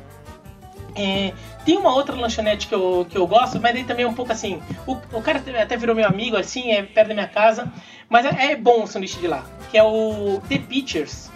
É, 0.94 1.32
tem 1.64 1.76
uma 1.76 1.94
outra 1.94 2.14
lanchonete 2.16 2.66
que 2.66 2.74
eu, 2.74 3.06
que 3.08 3.16
eu 3.16 3.26
gosto, 3.26 3.60
mas 3.60 3.74
aí 3.76 3.84
também 3.84 4.04
é 4.04 4.08
um 4.08 4.14
pouco 4.14 4.32
assim. 4.32 4.60
O, 4.86 4.96
o 5.12 5.22
cara 5.22 5.42
até- 5.62 5.76
virou 5.76 5.94
meu 5.94 6.06
amigo, 6.06 6.36
assim, 6.36 6.70
é 6.72 6.82
perto 6.82 7.08
da 7.08 7.14
minha 7.14 7.28
casa. 7.28 7.72
Mas 8.08 8.24
é, 8.26 8.52
é 8.52 8.56
bom 8.56 8.82
o 8.82 8.86
sanduíche 8.86 9.18
de 9.20 9.26
lá, 9.28 9.44
que 9.70 9.78
é 9.78 9.82
o 9.82 10.40
The 10.48 10.58
Pitchers. 10.58 11.30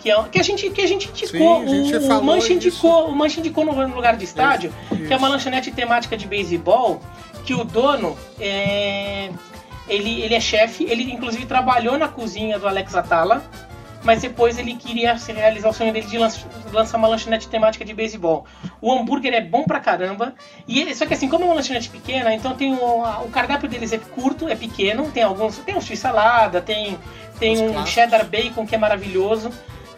Que, 0.00 0.10
é, 0.10 0.22
que, 0.24 0.38
a 0.38 0.42
gente, 0.42 0.68
que 0.68 0.82
a 0.82 0.86
gente 0.86 1.08
indicou, 1.08 1.60
Sim, 1.60 1.64
a 1.64 1.68
gente 1.68 1.96
o, 1.96 2.18
o 2.18 2.22
Mancha 2.24 2.38
isso. 2.48 2.52
indicou, 2.52 3.08
o 3.08 3.16
Mancha 3.16 3.40
indicou 3.40 3.64
no 3.64 3.94
lugar 3.94 4.16
de 4.18 4.24
estádio, 4.24 4.70
Isso, 4.92 5.06
que 5.06 5.12
é 5.12 5.16
uma 5.16 5.28
isso. 5.28 5.36
lanchonete 5.36 5.70
temática 5.70 6.14
de 6.14 6.26
beisebol, 6.26 7.00
que 7.46 7.54
o 7.54 7.64
dono 7.64 8.14
é, 8.38 9.30
ele, 9.88 10.20
ele 10.20 10.34
é 10.34 10.40
chefe, 10.40 10.84
ele 10.84 11.10
inclusive 11.10 11.46
trabalhou 11.46 11.96
na 11.96 12.06
cozinha 12.08 12.58
do 12.58 12.68
Alex 12.68 12.94
Atala, 12.94 13.42
mas 14.04 14.20
depois 14.22 14.58
ele 14.58 14.74
queria 14.74 15.16
se 15.18 15.32
realizar 15.32 15.70
o 15.70 15.72
sonho 15.72 15.92
dele 15.92 16.06
de 16.06 16.18
lan- 16.18 16.30
lançar 16.72 16.98
uma 16.98 17.08
lanchonete 17.08 17.48
temática 17.48 17.84
de 17.84 17.92
beisebol. 17.94 18.44
O 18.80 18.92
hambúrguer 18.92 19.32
é 19.34 19.40
bom 19.40 19.64
pra 19.64 19.80
caramba, 19.80 20.34
e 20.68 20.80
ele- 20.80 20.94
só 20.94 21.06
que 21.06 21.14
assim, 21.14 21.28
como 21.28 21.42
é 21.44 21.46
uma 21.46 21.54
lanchonete 21.54 21.88
pequena, 21.88 22.32
então 22.34 22.54
tem 22.54 22.72
o, 22.74 23.02
o 23.24 23.28
cardápio 23.30 23.68
deles 23.68 23.92
é 23.92 23.98
curto, 23.98 24.48
é 24.48 24.54
pequeno, 24.54 25.10
tem 25.10 25.22
alguns, 25.22 25.58
tem 25.58 25.74
um 25.76 25.80
x-salada, 25.80 26.60
tem, 26.60 26.98
tem 27.40 27.54
Os 27.54 27.60
um 27.60 27.66
clássicos. 27.72 27.90
cheddar 27.90 28.24
bacon 28.26 28.66
que 28.66 28.74
é 28.74 28.78
maravilhoso, 28.78 29.50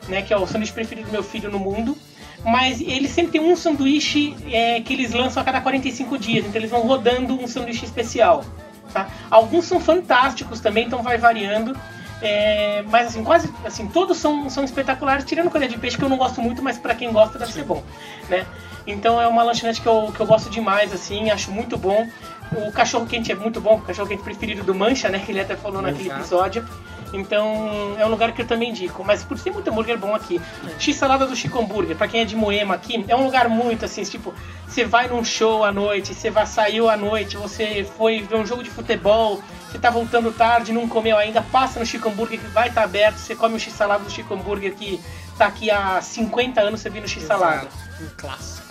né, 0.09 0.23
que 0.23 0.33
é 0.33 0.37
o 0.37 0.47
sanduíche 0.47 0.73
preferido 0.73 1.09
do 1.09 1.13
meu 1.13 1.23
filho 1.23 1.51
no 1.51 1.59
mundo. 1.59 1.97
Mas 2.45 2.81
eles 2.81 3.11
sempre 3.11 3.33
tem 3.33 3.41
um 3.41 3.57
sanduíche 3.57 4.37
é, 4.53 4.81
que 4.81 4.93
eles 4.93 5.13
lançam 5.13 5.43
a 5.43 5.45
cada 5.45 5.61
45 5.61 6.17
dias, 6.17 6.45
então 6.47 6.61
eles 6.61 6.71
vão 6.71 6.83
rodando 6.83 7.35
um 7.35 7.49
sanduíche 7.49 7.85
especial. 7.85 8.45
Tá? 8.93 9.09
Alguns 9.29 9.65
são 9.65 9.81
fantásticos 9.81 10.61
também, 10.61 10.87
então 10.87 11.03
vai 11.03 11.19
variando. 11.19 11.77
É, 12.23 12.83
mas 12.89 13.09
assim, 13.09 13.23
quase 13.23 13.53
assim, 13.65 13.87
todos 13.89 14.17
são, 14.17 14.49
são 14.49 14.65
espetaculares, 14.65 15.25
tirando 15.25 15.51
colher 15.51 15.69
de 15.69 15.77
peixe, 15.77 15.99
que 15.99 16.03
eu 16.03 16.09
não 16.09 16.17
gosto 16.17 16.41
muito, 16.41 16.63
mas 16.63 16.79
pra 16.79 16.95
quem 16.95 17.13
gosta 17.13 17.39
deve 17.39 17.53
ser 17.53 17.65
bom. 17.65 17.83
Né? 18.29 18.47
Então 18.87 19.21
é 19.21 19.27
uma 19.27 19.43
lanchonete 19.43 19.81
que 19.81 19.87
eu, 19.87 20.13
que 20.15 20.21
eu 20.21 20.27
gosto 20.27 20.49
demais, 20.49 20.93
assim, 20.93 21.31
acho 21.31 21.51
muito 21.51 21.77
bom. 21.77 22.09
O 22.53 22.71
cachorro 22.71 23.07
quente 23.07 23.33
é 23.33 23.35
muito 23.35 23.61
bom, 23.61 23.75
o 23.75 23.81
cachorro 23.81 24.09
quente 24.09 24.23
preferido 24.23 24.63
do 24.63 24.75
Mancha, 24.75 25.09
né? 25.09 25.19
Que 25.19 25.33
ele 25.33 25.41
até 25.41 25.57
falou 25.57 25.83
naquele 25.83 26.09
episódio. 26.09 26.65
Então 27.13 27.97
é 27.99 28.07
um 28.07 28.09
lugar 28.09 28.33
que 28.33 28.43
eu 28.43 28.47
também 28.47 28.71
indico. 28.71 29.05
Mas 29.05 29.25
putz, 29.25 29.43
tem 29.43 29.53
muito 29.53 29.69
hambúrguer 29.69 29.99
bom 29.99 30.15
aqui. 30.15 30.41
X-salada 30.79 31.27
do 31.27 31.35
Chico 31.35 31.59
Hambúrguer, 31.59 31.97
pra 31.97 32.07
quem 32.07 32.21
é 32.21 32.25
de 32.25 32.37
Moema 32.37 32.75
aqui, 32.75 33.05
é 33.09 33.17
um 33.17 33.25
lugar 33.25 33.49
muito 33.49 33.85
assim, 33.85 34.03
tipo, 34.05 34.33
você 34.67 34.85
vai 34.85 35.09
num 35.09 35.25
show 35.25 35.65
à 35.65 35.73
noite, 35.73 36.15
você 36.15 36.31
vai, 36.31 36.47
saiu 36.47 36.89
à 36.89 36.97
noite, 36.97 37.37
você 37.37 37.87
foi 37.97 38.23
ver 38.23 38.37
um 38.37 38.47
jogo 38.47 38.63
de 38.63 38.71
futebol, 38.71 39.41
você 39.77 39.79
tá 39.79 39.91
voltando 39.91 40.33
tarde, 40.33 40.73
não 40.73 40.89
comeu 40.89 41.19
ainda, 41.19 41.43
passa 41.43 41.79
no 41.79 41.85
Chico 41.85 42.09
Hambúrguer 42.09 42.41
que 42.41 42.47
vai 42.47 42.69
estar 42.69 42.83
aberto, 42.83 43.19
você 43.19 43.37
come 43.37 43.57
o 43.57 43.61
X-salada 43.61 44.05
do 44.05 44.11
Chico 44.11 44.33
Hambúrguer 44.33 44.75
que 44.75 45.03
tá 45.37 45.47
aqui 45.47 45.71
há 45.71 46.01
50 46.01 46.61
anos, 46.63 46.81
você 46.81 46.89
viu 46.89 47.03
no 47.03 47.09
X-salada. 47.09 47.69
Um 48.01 48.09
clássico. 48.17 48.67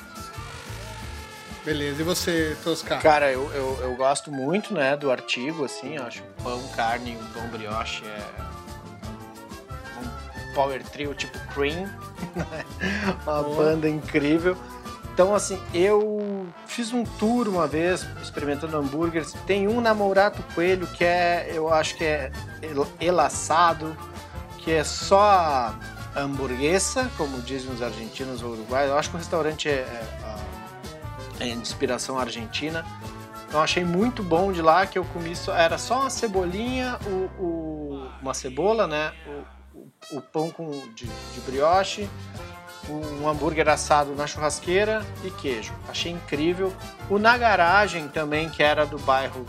Beleza, 1.63 2.01
e 2.01 2.03
você, 2.03 2.57
Toscar? 2.63 3.01
Cara, 3.01 3.31
eu, 3.31 3.51
eu, 3.53 3.79
eu 3.81 3.95
gosto 3.95 4.31
muito, 4.31 4.73
né, 4.73 4.97
do 4.97 5.11
artigo, 5.11 5.65
assim, 5.65 5.95
eu 5.95 6.03
acho 6.03 6.23
pão, 6.43 6.61
carne, 6.75 7.15
um 7.15 7.25
pão 7.33 7.47
brioche 7.49 8.03
é 8.05 8.19
um 10.01 10.53
power 10.53 10.83
trio 10.83 11.13
tipo 11.13 11.37
Cream, 11.53 11.83
né? 12.35 12.65
uma 13.23 13.43
banda 13.43 13.87
incrível. 13.87 14.57
Então, 15.15 15.33
assim, 15.33 15.57
eu 15.73 16.45
fiz 16.67 16.91
um 16.91 17.05
tour 17.05 17.47
uma 17.47 17.65
vez 17.65 18.05
experimentando 18.21 18.75
hambúrgueres. 18.75 19.31
Tem 19.47 19.65
um 19.65 19.79
na 19.79 19.95
Coelho 20.53 20.85
que 20.87 21.05
é, 21.05 21.49
eu 21.53 21.73
acho 21.73 21.95
que 21.95 22.03
é 22.03 22.33
el- 22.61 22.85
elaçado, 22.99 23.95
que 24.57 24.73
é 24.73 24.83
só 24.83 25.73
hamburguesa, 26.13 27.09
como 27.15 27.39
dizem 27.41 27.73
os 27.73 27.81
argentinos 27.81 28.43
ou 28.43 28.51
uruguaios. 28.51 28.91
Eu 28.91 28.97
acho 28.97 29.09
que 29.09 29.15
o 29.15 29.19
restaurante 29.19 29.69
é, 29.69 29.87
é, 31.39 31.45
é 31.45 31.47
inspiração 31.47 32.19
argentina. 32.19 32.85
Então 33.47 33.61
achei 33.61 33.85
muito 33.85 34.21
bom 34.21 34.51
de 34.51 34.61
lá 34.61 34.85
que 34.85 34.99
eu 34.99 35.05
comi 35.05 35.33
só, 35.33 35.55
era 35.55 35.77
só 35.77 36.01
uma 36.01 36.09
cebolinha, 36.09 36.99
o, 37.07 37.41
o 37.41 38.09
uma 38.21 38.33
cebola, 38.33 38.85
né? 38.85 39.13
O, 39.73 39.77
o, 39.79 40.17
o 40.17 40.21
pão 40.21 40.51
com, 40.51 40.71
de, 40.93 41.05
de 41.05 41.39
brioche, 41.45 42.09
um 42.89 43.27
hambúrguer 43.27 43.67
assado 43.67 44.13
na 44.15 44.27
churrasqueira 44.27 45.05
e 45.23 45.31
queijo. 45.31 45.73
Achei 45.87 46.11
incrível. 46.11 46.73
O 47.09 47.17
na 47.17 47.37
garagem 47.37 48.07
também, 48.07 48.49
que 48.49 48.61
era 48.61 48.85
do 48.85 48.97
bairro 48.99 49.45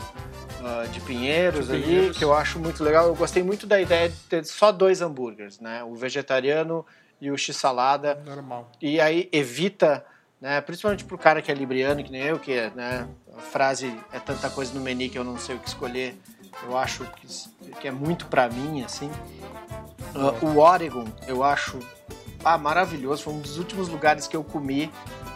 uh, 0.61 0.89
de 0.89 1.01
Pinheiros, 1.01 1.67
De 1.67 1.75
ali, 1.75 1.83
Pinheiros. 1.83 2.19
que 2.19 2.25
eu 2.25 2.35
acho 2.35 2.59
muito 2.59 2.83
legal. 2.83 3.07
Eu 3.07 3.15
gostei 3.15 3.43
muito 3.43 3.67
da 3.67 3.81
ideia 3.81 4.09
de 4.09 4.17
ter 4.17 4.45
só 4.45 4.73
dois 4.73 5.01
hambúrgueres, 5.01 5.61
né? 5.61 5.85
O 5.85 5.95
vegetariano 5.95 6.85
e 7.21 7.31
o 7.31 7.37
x-salada. 7.37 8.23
Normal. 8.25 8.71
E 8.81 9.01
aí 9.01 9.29
evita, 9.33 10.05
né, 10.41 10.61
principalmente 10.61 11.05
pro 11.05 11.19
cara 11.19 11.41
que 11.41 11.51
é 11.51 11.55
libriano, 11.55 12.03
que 12.03 12.11
nem 12.11 12.23
eu, 12.23 12.39
que 12.39 12.53
é, 12.53 12.71
né, 12.75 13.09
a 13.37 13.41
frase 13.41 13.95
é 14.13 14.19
tanta 14.19 14.51
coisa 14.51 14.75
no 14.75 14.81
menu 14.81 15.09
que 15.09 15.19
eu 15.19 15.25
não 15.25 15.39
sei 15.39 15.57
o 15.57 15.59
que 15.59 15.69
escolher. 15.69 16.19
Eu 16.63 16.77
acho 16.77 17.05
que, 17.17 17.27
que 17.81 17.89
é 17.89 17.91
muito 17.91 18.27
pra 18.27 18.49
mim, 18.49 18.83
assim. 18.83 19.11
Ah, 20.15 20.33
o 20.43 20.59
Oregon, 20.59 21.05
eu 21.27 21.45
acho 21.45 21.79
ah, 22.47 22.57
maravilhoso. 22.57 23.25
Foi 23.25 23.35
um 23.35 23.41
dos 23.41 23.59
últimos 23.59 23.89
lugares 23.89 24.29
que 24.29 24.37
eu 24.37 24.45
comi 24.45 24.89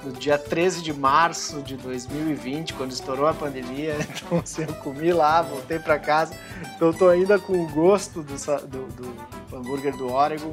no 0.05 0.13
dia 0.13 0.39
13 0.39 0.81
de 0.81 0.93
março 0.93 1.61
de 1.61 1.77
2020, 1.77 2.75
quando 2.75 2.93
estourou 2.93 3.27
a 3.27 3.35
pandemia. 3.35 3.97
Então, 4.31 4.39
assim, 4.39 4.63
eu 4.63 4.75
comi 4.75 5.13
lá, 5.13 5.43
voltei 5.43 5.81
pra 5.81 5.99
casa. 5.99 6.33
Então, 6.77 6.93
tô 6.93 7.09
ainda 7.09 7.37
com 7.37 7.65
o 7.65 7.69
gosto 7.69 8.23
do, 8.23 8.35
do, 8.67 8.87
do 8.93 9.57
hambúrguer 9.57 9.97
do 9.97 10.13
Oregon. 10.13 10.53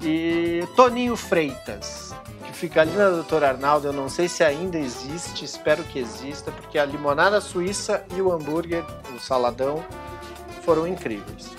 E 0.00 0.66
Toninho 0.74 1.16
Freitas, 1.16 2.14
que 2.46 2.52
fica 2.52 2.80
ali 2.80 2.92
na 2.92 3.10
Doutor 3.10 3.44
Arnaldo, 3.44 3.88
eu 3.88 3.92
não 3.92 4.08
sei 4.08 4.26
se 4.26 4.42
ainda 4.42 4.78
existe, 4.78 5.44
espero 5.44 5.84
que 5.84 5.98
exista, 5.98 6.50
porque 6.50 6.78
a 6.78 6.84
limonada 6.84 7.40
suíça 7.40 8.04
e 8.16 8.22
o 8.22 8.32
hambúrguer, 8.32 8.84
o 9.14 9.18
saladão, 9.18 9.84
foram 10.62 10.86
incríveis. 10.86 11.50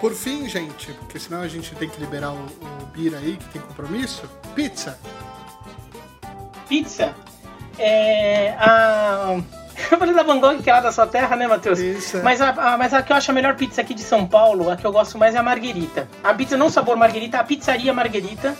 Por 0.00 0.14
fim, 0.14 0.48
gente, 0.48 0.92
porque 0.94 1.18
senão 1.18 1.42
a 1.42 1.48
gente 1.48 1.74
tem 1.74 1.88
que 1.88 2.00
liberar 2.00 2.30
o, 2.30 2.36
o 2.36 2.86
Bira 2.86 3.18
aí, 3.18 3.36
que 3.36 3.44
tem 3.50 3.60
compromisso. 3.62 4.22
Pizza. 4.54 4.98
Pizza. 6.68 7.14
É. 7.78 8.54
A. 8.58 9.36
Eu 9.90 9.98
falei 9.98 10.14
da 10.14 10.22
Van 10.22 10.38
Gogh, 10.38 10.58
que 10.62 10.68
é 10.68 10.74
lá 10.74 10.80
da 10.80 10.92
sua 10.92 11.06
terra, 11.06 11.34
né, 11.36 11.46
Matheus? 11.46 11.78
Isso, 11.78 12.18
é. 12.18 12.22
Mas 12.22 12.40
a, 12.40 12.50
a- 12.50 12.76
mas 12.78 12.92
a 12.92 13.02
que 13.02 13.12
eu 13.12 13.16
acho 13.16 13.30
a 13.30 13.34
melhor 13.34 13.56
pizza 13.56 13.80
aqui 13.80 13.94
de 13.94 14.02
São 14.02 14.26
Paulo, 14.26 14.70
a 14.70 14.76
que 14.76 14.86
eu 14.86 14.92
gosto 14.92 15.16
mais 15.16 15.34
é 15.34 15.38
a 15.38 15.42
Marguerita. 15.42 16.06
A 16.22 16.34
pizza 16.34 16.56
não 16.56 16.68
sabor 16.68 16.96
Marguerita, 16.96 17.38
a 17.38 17.44
pizzaria 17.44 17.92
Marguerita. 17.92 18.54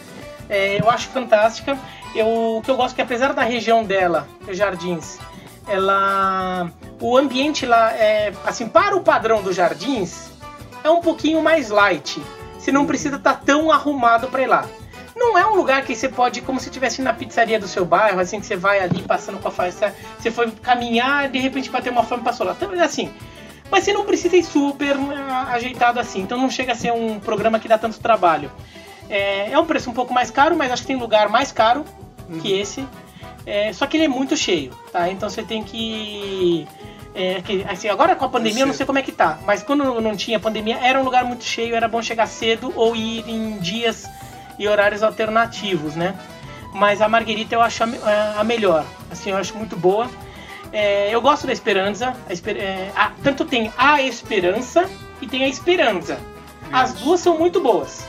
é, 0.48 0.80
eu 0.80 0.88
acho 0.90 1.08
fantástica. 1.08 1.78
Eu, 2.14 2.56
o 2.56 2.62
que 2.62 2.70
eu 2.70 2.76
gosto 2.76 2.92
é 2.92 2.96
que 2.96 3.02
apesar 3.02 3.32
da 3.34 3.42
região 3.42 3.84
dela, 3.84 4.26
Jardins, 4.50 5.18
ela. 5.68 6.70
O 7.00 7.16
ambiente 7.16 7.66
lá 7.66 7.92
é. 7.92 8.32
Assim, 8.44 8.66
para 8.66 8.96
o 8.96 9.02
padrão 9.02 9.42
dos 9.42 9.54
jardins, 9.54 10.30
é 10.82 10.90
um 10.90 11.00
pouquinho 11.00 11.42
mais 11.42 11.70
light. 11.70 12.22
Você 12.58 12.70
não 12.70 12.86
precisa 12.86 13.16
estar 13.16 13.34
tão 13.40 13.70
arrumado 13.70 14.28
para 14.28 14.42
ir 14.42 14.46
lá. 14.46 14.66
Não 15.16 15.36
é 15.36 15.46
um 15.46 15.54
lugar 15.54 15.84
que 15.84 15.94
você 15.94 16.08
pode, 16.08 16.40
como 16.40 16.58
se 16.60 16.68
estivesse 16.68 17.02
na 17.02 17.12
pizzaria 17.12 17.58
do 17.58 17.68
seu 17.68 17.84
bairro, 17.84 18.20
assim, 18.20 18.40
que 18.40 18.46
você 18.46 18.56
vai 18.56 18.80
ali 18.80 19.02
passando 19.02 19.38
com 19.38 19.48
a 19.48 19.50
faixa, 19.50 19.94
você 20.18 20.30
foi 20.30 20.50
caminhar, 20.50 21.28
de 21.28 21.38
repente 21.38 21.68
bateu 21.68 21.92
uma 21.92 22.02
fome 22.02 22.22
e 22.22 22.24
passou 22.24 22.46
lá. 22.46 22.52
Então, 22.52 22.72
é 22.72 22.80
assim. 22.80 23.12
Mas 23.70 23.84
você 23.84 23.92
não 23.92 24.04
precisa 24.04 24.36
ir 24.36 24.44
super 24.44 24.96
ah, 24.96 25.52
ajeitado 25.52 26.00
assim, 26.00 26.20
então 26.20 26.36
não 26.36 26.50
chega 26.50 26.72
a 26.72 26.74
ser 26.74 26.92
um 26.92 27.20
programa 27.20 27.58
que 27.58 27.68
dá 27.68 27.78
tanto 27.78 28.00
trabalho. 28.00 28.50
É, 29.08 29.52
é 29.52 29.58
um 29.58 29.66
preço 29.66 29.90
um 29.90 29.92
pouco 29.92 30.12
mais 30.12 30.30
caro, 30.30 30.56
mas 30.56 30.72
acho 30.72 30.82
que 30.82 30.88
tem 30.88 30.96
lugar 30.96 31.28
mais 31.28 31.52
caro 31.52 31.84
que 32.40 32.52
esse. 32.52 32.86
É, 33.46 33.72
só 33.72 33.86
que 33.86 33.96
ele 33.96 34.04
é 34.04 34.08
muito 34.08 34.36
cheio, 34.36 34.72
tá? 34.92 35.08
Então 35.10 35.28
você 35.28 35.42
tem 35.42 35.62
que. 35.62 36.66
É, 37.14 37.40
que, 37.42 37.64
assim, 37.68 37.88
agora 37.88 38.14
com 38.14 38.24
a 38.24 38.28
pandemia 38.28 38.62
eu 38.62 38.66
não 38.66 38.74
sei 38.74 38.86
como 38.86 38.98
é 38.98 39.02
que 39.02 39.12
tá, 39.12 39.38
mas 39.44 39.62
quando 39.62 40.00
não 40.00 40.16
tinha 40.16 40.38
pandemia 40.38 40.78
era 40.82 40.98
um 41.00 41.02
lugar 41.04 41.24
muito 41.24 41.44
cheio, 41.44 41.74
era 41.74 41.88
bom 41.88 42.00
chegar 42.02 42.26
cedo 42.26 42.72
ou 42.76 42.94
ir 42.94 43.24
em 43.28 43.58
dias 43.58 44.06
e 44.58 44.68
horários 44.68 45.02
alternativos, 45.02 45.96
né? 45.96 46.14
Mas 46.72 47.00
a 47.02 47.08
Marguerita 47.08 47.54
eu 47.54 47.60
acho 47.62 47.82
a, 47.82 47.88
a- 48.40 48.44
melhor, 48.44 48.84
assim, 49.10 49.30
eu 49.30 49.36
acho 49.36 49.56
muito 49.56 49.76
boa. 49.76 50.08
É, 50.72 51.12
eu 51.12 51.20
gosto 51.20 51.46
da 51.48 51.52
Esperança, 51.52 52.14
a 52.28 52.32
Esper- 52.32 52.56
é, 52.56 52.92
a- 52.94 53.10
tanto 53.24 53.44
tem 53.44 53.72
a 53.76 54.00
Esperança 54.02 54.88
e 55.20 55.26
tem 55.26 55.42
a 55.44 55.48
Esperança. 55.48 56.18
As 56.72 56.92
duas 56.94 57.18
são 57.18 57.36
muito 57.36 57.60
boas. 57.60 58.06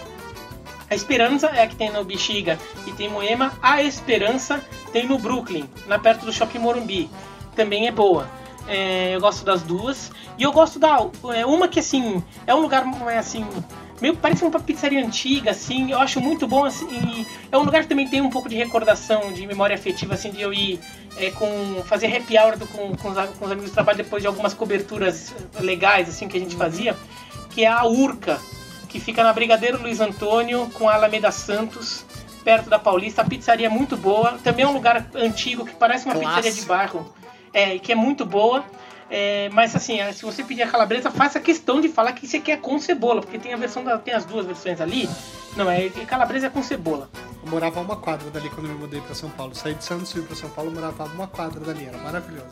A 0.88 0.94
Esperança 0.94 1.48
é 1.48 1.64
a 1.64 1.68
que 1.68 1.76
tem 1.76 1.90
no 1.92 2.04
Bexiga 2.04 2.60
e 2.86 2.92
tem 2.92 3.08
em 3.08 3.10
Moema. 3.10 3.54
A 3.64 3.82
Esperança 3.82 4.62
tem 4.94 5.08
no 5.08 5.18
Brooklyn, 5.18 5.68
na 5.88 5.98
perto 5.98 6.24
do 6.26 6.32
Shopping 6.32 6.60
Morumbi. 6.60 7.10
Também 7.56 7.88
é 7.88 7.92
boa. 7.92 8.28
É, 8.68 9.16
eu 9.16 9.20
gosto 9.20 9.44
das 9.44 9.62
duas. 9.64 10.12
E 10.38 10.44
eu 10.44 10.52
gosto 10.52 10.80
da 10.80 11.06
é, 11.36 11.46
uma 11.46 11.68
que 11.68 11.80
assim 11.80 12.24
é 12.48 12.54
um 12.56 12.60
lugar 12.62 12.86
é, 13.10 13.18
assim 13.18 13.46
meio 14.02 14.16
parece 14.18 14.44
uma 14.44 14.60
pizzaria 14.60 15.04
antiga 15.06 15.52
assim. 15.52 15.92
Eu 15.92 16.00
acho 16.00 16.20
muito 16.22 16.48
bom 16.48 16.66
assim. 16.66 16.88
e 16.90 17.28
é 17.52 17.58
um 17.58 17.64
lugar 17.64 17.84
que 17.84 17.90
também 17.90 18.08
tem 18.08 18.22
um 18.22 18.30
pouco 18.30 18.48
de 18.50 18.56
recordação, 18.56 19.32
de 19.34 19.46
memória 19.46 19.76
afetiva 19.76 20.14
assim 20.16 20.32
de 20.32 20.42
eu 20.42 20.54
ir 20.54 20.80
é, 21.18 21.30
com 21.32 21.84
fazer 21.86 22.08
happy 22.16 22.38
hour 22.38 22.58
do- 22.58 22.68
com, 22.68 22.96
com, 22.96 23.10
os, 23.10 23.30
com 23.38 23.46
os 23.46 23.52
amigos 23.52 23.70
do 23.72 23.74
trabalho 23.74 23.98
depois 23.98 24.22
de 24.24 24.28
algumas 24.28 24.54
coberturas 24.54 25.34
legais 25.60 26.10
assim 26.10 26.28
que 26.28 26.38
a 26.38 26.40
gente 26.40 26.56
fazia, 26.56 26.96
que 27.52 27.64
é 27.64 27.68
a 27.68 27.84
Urca 27.86 28.40
que 28.90 29.00
fica 29.00 29.24
na 29.24 29.32
Brigadeiro 29.32 29.82
Luiz 29.82 30.02
Antônio 30.02 30.70
com 30.74 30.90
a 30.90 30.96
Alameda 30.96 31.32
Santos, 31.32 32.04
perto 32.44 32.70
da 32.70 32.78
Paulista. 32.78 33.22
A 33.22 33.26
pizzaria 33.26 33.68
é 33.68 33.70
muito 33.70 33.96
boa. 33.96 34.38
Também 34.44 34.66
é 34.66 34.68
um 34.68 34.74
lugar 34.74 35.08
antigo 35.16 35.64
que 35.64 35.74
parece 35.76 36.04
uma 36.06 36.14
Clássico. 36.16 36.36
pizzaria 36.36 36.52
de 36.62 36.68
bairro, 36.68 37.14
é, 37.54 37.76
e 37.76 37.80
que 37.80 37.92
é 37.92 37.96
muito 37.96 38.26
boa. 38.26 38.64
É, 39.10 39.50
mas 39.50 39.76
assim, 39.76 40.00
é, 40.00 40.14
se 40.14 40.24
você 40.24 40.42
pedir 40.42 40.64
a 40.64 40.68
calabresa, 40.68 41.12
faça 41.12 41.38
questão 41.38 41.82
de 41.82 41.90
falar 41.90 42.14
que 42.14 42.26
você 42.26 42.40
quer 42.40 42.62
com 42.62 42.80
cebola, 42.80 43.20
porque 43.20 43.38
tem 43.38 43.54
a 43.54 43.58
versão 43.58 43.84
da, 43.84 43.98
tem 43.98 44.14
as 44.14 44.24
duas 44.24 44.46
versões 44.46 44.80
ali. 44.80 45.10
Não, 45.58 45.70
é 45.70 45.88
é 45.88 45.90
calabresa 46.08 46.48
é 46.48 46.50
com 46.50 46.64
cebola. 46.64 47.10
Eu 47.44 47.52
morava 47.52 47.82
a 47.82 47.84
uma 47.84 47.98
quadra 47.98 48.30
dali 48.32 48.50
quando 48.50 48.68
eu 48.68 48.74
me 48.74 48.80
mudei 48.80 49.02
pra 49.02 49.14
São 49.14 49.30
Paulo. 49.30 49.54
Saí 49.54 49.74
de 49.74 49.84
Santos 49.84 50.12
e 50.12 50.14
fui 50.14 50.22
pra 50.22 50.36
São 50.36 50.50
Paulo, 50.50 50.72
eu 50.72 50.76
morava 50.76 51.04
a 51.04 51.08
uma 51.08 51.28
quadra 51.28 51.60
dali. 51.60 51.86
Era 51.86 51.98
maravilhoso. 51.98 52.48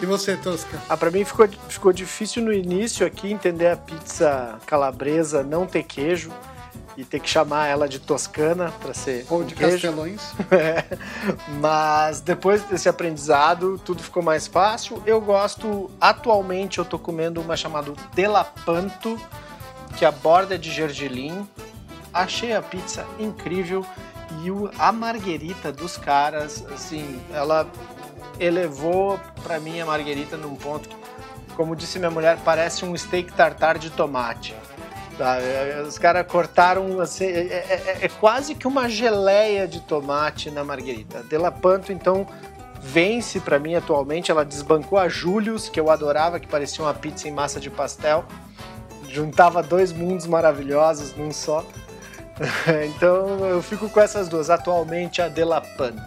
E 0.00 0.06
você, 0.06 0.36
Tosca? 0.36 0.80
Ah, 0.88 0.96
pra 0.96 1.10
mim 1.10 1.24
ficou, 1.24 1.48
ficou 1.68 1.92
difícil 1.92 2.42
no 2.42 2.52
início 2.52 3.06
aqui 3.06 3.30
entender 3.30 3.68
a 3.68 3.76
pizza 3.76 4.58
calabresa 4.66 5.42
não 5.42 5.66
ter 5.66 5.82
queijo 5.82 6.30
e 6.96 7.04
ter 7.04 7.20
que 7.20 7.28
chamar 7.28 7.66
ela 7.66 7.88
de 7.88 7.98
toscana 7.98 8.72
pra 8.80 8.94
ser 8.94 9.26
Ou 9.28 9.44
de 9.44 9.54
queijo. 9.54 9.74
Castelões. 9.74 10.32
É. 10.50 10.84
Mas 11.60 12.20
depois 12.20 12.62
desse 12.62 12.88
aprendizado, 12.88 13.78
tudo 13.84 14.02
ficou 14.02 14.22
mais 14.22 14.46
fácil. 14.46 15.02
Eu 15.04 15.20
gosto, 15.20 15.90
atualmente 16.00 16.78
eu 16.78 16.84
tô 16.84 16.98
comendo 16.98 17.40
uma 17.40 17.56
chamada 17.56 17.92
Delapanto, 18.14 19.20
que 19.96 20.04
a 20.04 20.10
borda 20.10 20.54
é 20.54 20.58
de 20.58 20.70
gergelim. 20.70 21.46
Achei 22.12 22.54
a 22.54 22.62
pizza 22.62 23.04
incrível 23.18 23.84
e 24.42 24.50
a 24.78 24.92
marguerita 24.92 25.70
dos 25.70 25.96
caras, 25.96 26.64
assim, 26.72 27.20
ela 27.32 27.66
elevou 28.38 29.18
pra 29.42 29.58
mim 29.58 29.80
a 29.80 29.86
marguerita 29.86 30.36
num 30.36 30.54
ponto 30.54 30.88
que, 30.88 30.96
como 31.54 31.74
disse 31.74 31.98
minha 31.98 32.10
mulher, 32.10 32.38
parece 32.44 32.84
um 32.84 32.96
steak 32.96 33.32
tartar 33.32 33.78
de 33.78 33.90
tomate. 33.90 34.54
Tá, 35.18 35.38
é, 35.40 35.82
Os 35.86 35.96
caras 35.98 36.26
cortaram 36.26 37.00
assim, 37.00 37.24
é, 37.24 37.28
é- 37.28 37.96
é- 38.02 38.04
é 38.04 38.08
quase 38.08 38.54
que 38.54 38.66
uma 38.68 38.88
geleia 38.88 39.66
de 39.66 39.80
tomate 39.80 40.50
na 40.50 40.62
marguerita. 40.62 41.22
Delapanto, 41.22 41.90
então, 41.90 42.26
vence 42.80 43.40
pra 43.40 43.58
mim 43.58 43.74
atualmente. 43.74 44.30
Ela 44.30 44.44
desbancou 44.44 44.98
a 44.98 45.08
Julius, 45.08 45.68
que 45.70 45.80
eu 45.80 45.90
adorava, 45.90 46.38
que 46.38 46.46
parecia 46.46 46.84
uma 46.84 46.92
pizza 46.92 47.26
em 47.28 47.30
massa 47.32 47.58
de 47.58 47.70
pastel. 47.70 48.24
Juntava 49.08 49.62
dois 49.62 49.90
mundos 49.92 50.26
maravilhosos 50.26 51.16
num 51.16 51.32
só. 51.32 51.64
então 52.94 53.38
eu 53.48 53.62
fico 53.62 53.88
com 53.88 54.00
essas 54.00 54.28
duas. 54.28 54.50
Atualmente 54.50 55.22
a 55.22 55.28
Delapanto. 55.28 56.02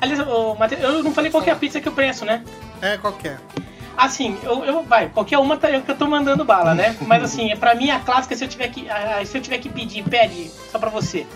Aliás, 0.00 0.18
eu 0.18 1.02
não 1.04 1.12
falei 1.14 1.30
qual 1.30 1.44
que 1.44 1.48
é 1.50 1.52
a 1.52 1.56
pizza 1.56 1.80
que 1.80 1.86
eu 1.86 1.92
preço, 1.92 2.24
né? 2.24 2.42
É, 2.80 2.98
qualquer. 2.98 3.38
Assim, 3.96 4.36
eu, 4.42 4.64
eu 4.64 4.82
vai, 4.82 5.08
qualquer 5.08 5.38
uma 5.38 5.56
tá, 5.56 5.70
eu 5.70 5.82
que 5.82 5.90
eu 5.90 5.96
tô 5.96 6.06
mandando 6.06 6.44
bala, 6.44 6.74
né? 6.74 6.96
Mas 7.06 7.22
assim, 7.22 7.52
é 7.52 7.56
pra 7.56 7.74
mim 7.74 7.90
a 7.90 8.00
clássica 8.00 8.34
se 8.36 8.44
eu 8.44 8.48
tiver 8.48 8.68
que 8.68 8.86
se 9.26 9.36
eu 9.36 9.42
tiver 9.42 9.58
que 9.58 9.68
pedir, 9.68 10.02
pede 10.04 10.50
só 10.70 10.78
pra 10.78 10.90
você. 10.90 11.26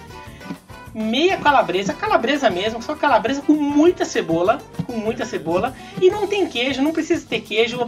Meia 0.94 1.36
calabresa, 1.36 1.92
calabresa 1.92 2.48
mesmo, 2.48 2.82
só 2.82 2.94
calabresa 2.94 3.42
com 3.42 3.52
muita 3.52 4.06
cebola, 4.06 4.58
com 4.86 4.94
muita 4.94 5.26
cebola 5.26 5.74
e 6.00 6.08
não 6.08 6.26
tem 6.26 6.46
queijo, 6.46 6.80
não 6.80 6.90
precisa 6.90 7.26
ter 7.26 7.40
queijo. 7.42 7.78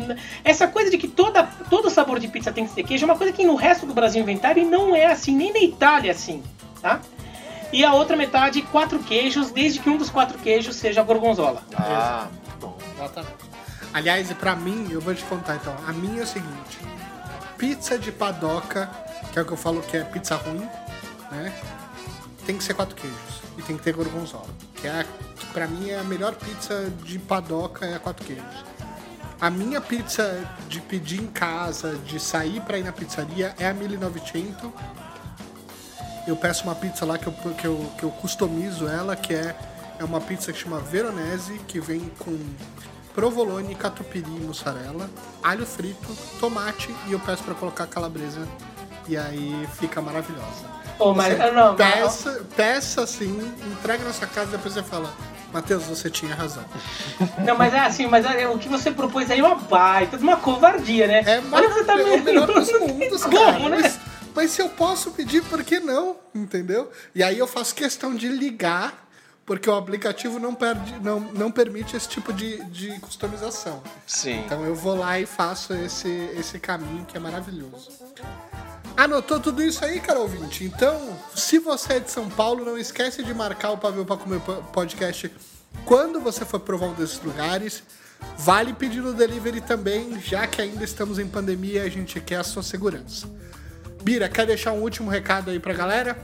Essa 0.44 0.68
coisa 0.68 0.90
de 0.90 0.98
que 0.98 1.08
toda 1.08 1.44
todo 1.70 1.88
sabor 1.88 2.18
de 2.18 2.28
pizza 2.28 2.52
tem 2.52 2.66
que 2.66 2.74
ter 2.74 2.82
queijo 2.82 3.04
é 3.04 3.06
uma 3.06 3.16
coisa 3.16 3.32
que 3.32 3.44
no 3.44 3.54
resto 3.54 3.86
do 3.86 3.94
Brasil 3.94 4.20
inventaram 4.20 4.60
e 4.60 4.64
não 4.66 4.94
é 4.94 5.06
assim, 5.06 5.34
nem 5.34 5.50
na 5.50 5.60
Itália 5.60 6.10
é 6.10 6.12
assim, 6.12 6.42
tá? 6.82 7.00
E 7.72 7.82
a 7.84 7.94
outra 7.94 8.16
metade, 8.16 8.60
quatro 8.62 8.98
queijos, 8.98 9.50
desde 9.50 9.80
que 9.80 9.88
um 9.88 9.96
dos 9.96 10.10
quatro 10.10 10.38
queijos 10.38 10.76
seja 10.76 11.02
gorgonzola. 11.02 11.62
Ah, 11.76 12.26
Exatamente. 12.94 13.47
Aliás, 13.98 14.32
pra 14.34 14.54
mim, 14.54 14.86
eu 14.92 15.00
vou 15.00 15.12
te 15.12 15.24
contar 15.24 15.56
então. 15.56 15.76
A 15.84 15.92
minha 15.92 16.20
é 16.20 16.22
o 16.22 16.26
seguinte: 16.26 16.78
pizza 17.58 17.98
de 17.98 18.12
padoca, 18.12 18.88
que 19.32 19.40
é 19.40 19.42
o 19.42 19.44
que 19.44 19.50
eu 19.50 19.56
falo 19.56 19.82
que 19.82 19.96
é 19.96 20.04
pizza 20.04 20.36
ruim, 20.36 20.68
né? 21.32 21.52
Tem 22.46 22.56
que 22.56 22.62
ser 22.62 22.74
quatro 22.74 22.94
queijos 22.94 23.42
e 23.58 23.62
tem 23.62 23.76
que 23.76 23.82
ter 23.82 23.92
gorgonzola, 23.92 24.46
que 24.76 24.86
é 24.86 25.04
para 25.52 25.66
mim 25.66 25.90
é 25.90 25.98
a 25.98 26.04
melhor 26.04 26.36
pizza 26.36 26.88
de 27.02 27.18
padoca 27.18 27.86
é 27.86 27.96
a 27.96 27.98
quatro 27.98 28.24
queijos. 28.24 28.64
A 29.40 29.50
minha 29.50 29.80
pizza 29.80 30.48
de 30.68 30.80
pedir 30.80 31.20
em 31.20 31.26
casa, 31.26 31.96
de 31.96 32.20
sair 32.20 32.60
para 32.60 32.78
ir 32.78 32.84
na 32.84 32.92
pizzaria 32.92 33.52
é 33.58 33.66
a 33.66 33.74
1900. 33.74 34.70
Eu 36.24 36.36
peço 36.36 36.62
uma 36.62 36.76
pizza 36.76 37.04
lá 37.04 37.18
que 37.18 37.26
eu, 37.26 37.32
que 37.32 37.66
eu, 37.66 37.92
que 37.98 38.04
eu 38.04 38.10
customizo 38.12 38.86
ela, 38.86 39.16
que 39.16 39.34
é, 39.34 39.56
é 39.98 40.04
uma 40.04 40.20
pizza 40.20 40.52
que 40.52 40.58
chama 40.60 40.78
Veronese, 40.78 41.58
que 41.66 41.80
vem 41.80 42.08
com 42.20 42.38
provolone, 43.18 43.74
catupiry 43.74 44.24
e 44.28 44.44
mussarela, 44.44 45.10
alho 45.42 45.66
frito, 45.66 46.06
tomate 46.38 46.94
e 47.08 47.12
eu 47.12 47.18
peço 47.18 47.42
para 47.42 47.52
colocar 47.52 47.84
calabresa. 47.88 48.46
E 49.08 49.16
aí 49.16 49.68
fica 49.76 50.00
maravilhosa. 50.00 50.64
Pô, 50.96 51.12
mas 51.12 51.36
não, 51.52 51.74
peça, 51.74 52.46
peça 52.54 53.02
assim, 53.02 53.52
entrega 53.72 54.04
na 54.04 54.12
sua 54.12 54.28
casa 54.28 54.50
e 54.50 54.52
depois 54.52 54.72
você 54.72 54.84
fala, 54.84 55.12
Matheus, 55.52 55.82
você 55.82 56.08
tinha 56.08 56.32
razão. 56.32 56.62
Não, 57.44 57.58
mas 57.58 57.74
é 57.74 57.80
assim, 57.80 58.06
mas 58.06 58.24
é, 58.24 58.46
o 58.46 58.56
que 58.56 58.68
você 58.68 58.88
propôs 58.92 59.28
aí 59.32 59.40
é 59.40 59.42
uma 59.42 59.56
baita, 59.56 60.16
uma 60.18 60.36
covardia, 60.36 61.08
né? 61.08 61.24
É 61.26 61.42
Olha 61.50 61.66
que 61.66 61.74
você 61.74 61.84
tá 61.84 61.96
maravilhoso, 61.96 62.18
é 62.18 62.20
o 62.20 62.24
melhor 62.24 62.46
dos 62.46 62.80
mundos, 62.80 63.24
cara. 63.26 63.52
Como, 63.54 63.68
né? 63.68 63.78
Mas, 63.82 63.98
mas 64.32 64.50
se 64.52 64.62
eu 64.62 64.68
posso 64.68 65.10
pedir, 65.10 65.42
por 65.42 65.64
que 65.64 65.80
não? 65.80 66.14
Entendeu? 66.32 66.88
E 67.12 67.24
aí 67.24 67.36
eu 67.36 67.48
faço 67.48 67.74
questão 67.74 68.14
de 68.14 68.28
ligar, 68.28 69.07
porque 69.48 69.70
o 69.70 69.74
aplicativo 69.74 70.38
não, 70.38 70.54
perde, 70.54 71.00
não, 71.00 71.20
não 71.20 71.50
permite 71.50 71.96
esse 71.96 72.06
tipo 72.06 72.34
de, 72.34 72.62
de 72.64 72.90
customização. 73.00 73.82
Sim. 74.06 74.40
Então 74.44 74.62
eu 74.62 74.74
vou 74.74 74.94
lá 74.94 75.18
e 75.18 75.24
faço 75.24 75.72
esse, 75.72 76.06
esse 76.38 76.58
caminho 76.58 77.06
que 77.06 77.16
é 77.16 77.20
maravilhoso. 77.20 77.90
Anotou 78.94 79.40
tudo 79.40 79.62
isso 79.62 79.82
aí, 79.82 80.00
cara 80.00 80.18
ouvinte? 80.18 80.64
Então, 80.64 81.16
se 81.34 81.58
você 81.58 81.94
é 81.94 82.00
de 82.00 82.10
São 82.10 82.28
Paulo, 82.28 82.62
não 82.62 82.76
esquece 82.76 83.22
de 83.22 83.32
marcar 83.32 83.70
o 83.70 83.78
Pavio 83.78 84.04
para 84.04 84.18
Comer 84.18 84.38
podcast 84.70 85.32
quando 85.86 86.20
você 86.20 86.44
for 86.44 86.60
provar 86.60 86.88
um 86.88 86.94
desses 86.94 87.22
lugares. 87.22 87.82
Vale 88.36 88.74
pedir 88.74 89.00
no 89.00 89.14
delivery 89.14 89.62
também, 89.62 90.20
já 90.20 90.46
que 90.46 90.60
ainda 90.60 90.84
estamos 90.84 91.18
em 91.18 91.26
pandemia 91.26 91.84
e 91.84 91.86
a 91.86 91.90
gente 91.90 92.20
quer 92.20 92.36
a 92.36 92.44
sua 92.44 92.62
segurança. 92.62 93.26
Bira, 94.02 94.28
quer 94.28 94.44
deixar 94.44 94.72
um 94.72 94.82
último 94.82 95.08
recado 95.08 95.50
aí 95.50 95.58
pra 95.58 95.72
galera? 95.72 96.18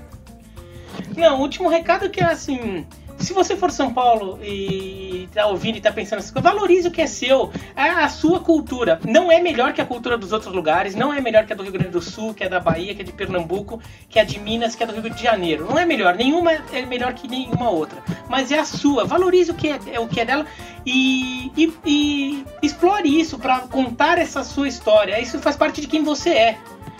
Não, 1.17 1.39
o 1.39 1.41
último 1.41 1.71
recado 1.71 2.11
que 2.11 2.21
é 2.21 2.25
assim. 2.25 2.87
Se 3.19 3.33
você 3.33 3.57
for 3.57 3.71
São 3.71 3.93
Paulo 3.93 4.39
e 4.43 5.29
tá 5.33 5.47
ouvindo 5.47 5.77
e 5.77 5.81
tá 5.81 5.93
pensando 5.93 6.19
coisas, 6.19 6.43
valorize 6.43 6.89
o 6.89 6.91
que 6.91 7.01
é 7.01 7.07
seu, 7.07 7.51
é 7.75 7.89
a 7.89 8.09
sua 8.09 8.41
cultura. 8.41 9.01
Não 9.05 9.31
é 9.31 9.41
melhor 9.41 9.73
que 9.73 9.81
a 9.81 9.87
cultura 9.87 10.17
dos 10.19 10.33
outros 10.33 10.53
lugares, 10.55 10.95
não 10.95 11.13
é 11.13 11.21
melhor 11.21 11.45
que 11.45 11.53
a 11.53 11.57
do 11.57 11.63
Rio 11.63 11.73
Grande 11.73 11.91
do 11.91 12.03
Sul, 12.03 12.35
que 12.35 12.45
é 12.45 12.49
da 12.49 12.61
Bahia, 12.61 12.95
que 12.95 13.03
é 13.03 13.05
de 13.05 13.13
Pernambuco, 13.13 13.81
que 14.09 14.19
é 14.19 14.25
de 14.25 14.39
Minas, 14.39 14.75
que 14.75 14.83
é 14.83 14.87
do 14.87 15.01
Rio 15.01 15.11
de 15.11 15.23
Janeiro. 15.23 15.67
Não 15.69 15.79
é 15.79 15.85
melhor, 15.85 16.15
nenhuma 16.15 16.53
é 16.53 16.87
melhor 16.87 17.15
que 17.15 17.27
nenhuma 17.27 17.71
outra. 17.71 18.03
Mas 18.29 18.53
é 18.53 18.59
a 18.59 18.65
sua. 18.65 19.05
Valorize 19.05 19.51
o 19.51 19.55
que 19.55 19.69
é, 19.69 19.79
é 19.93 20.01
o 20.01 20.07
que 20.07 20.21
é 20.21 20.25
dela 20.25 20.47
e, 20.85 21.51
e, 21.57 21.73
e 21.85 22.45
explore 22.63 23.09
isso 23.09 23.39
para 23.39 23.61
contar 23.61 24.19
essa 24.19 24.45
sua 24.45 24.69
história. 24.69 25.21
Isso 25.21 25.39
faz 25.39 25.57
parte 25.57 25.81
de 25.81 25.87
quem 25.87 26.03
você 26.03 26.31
é. 26.31 26.59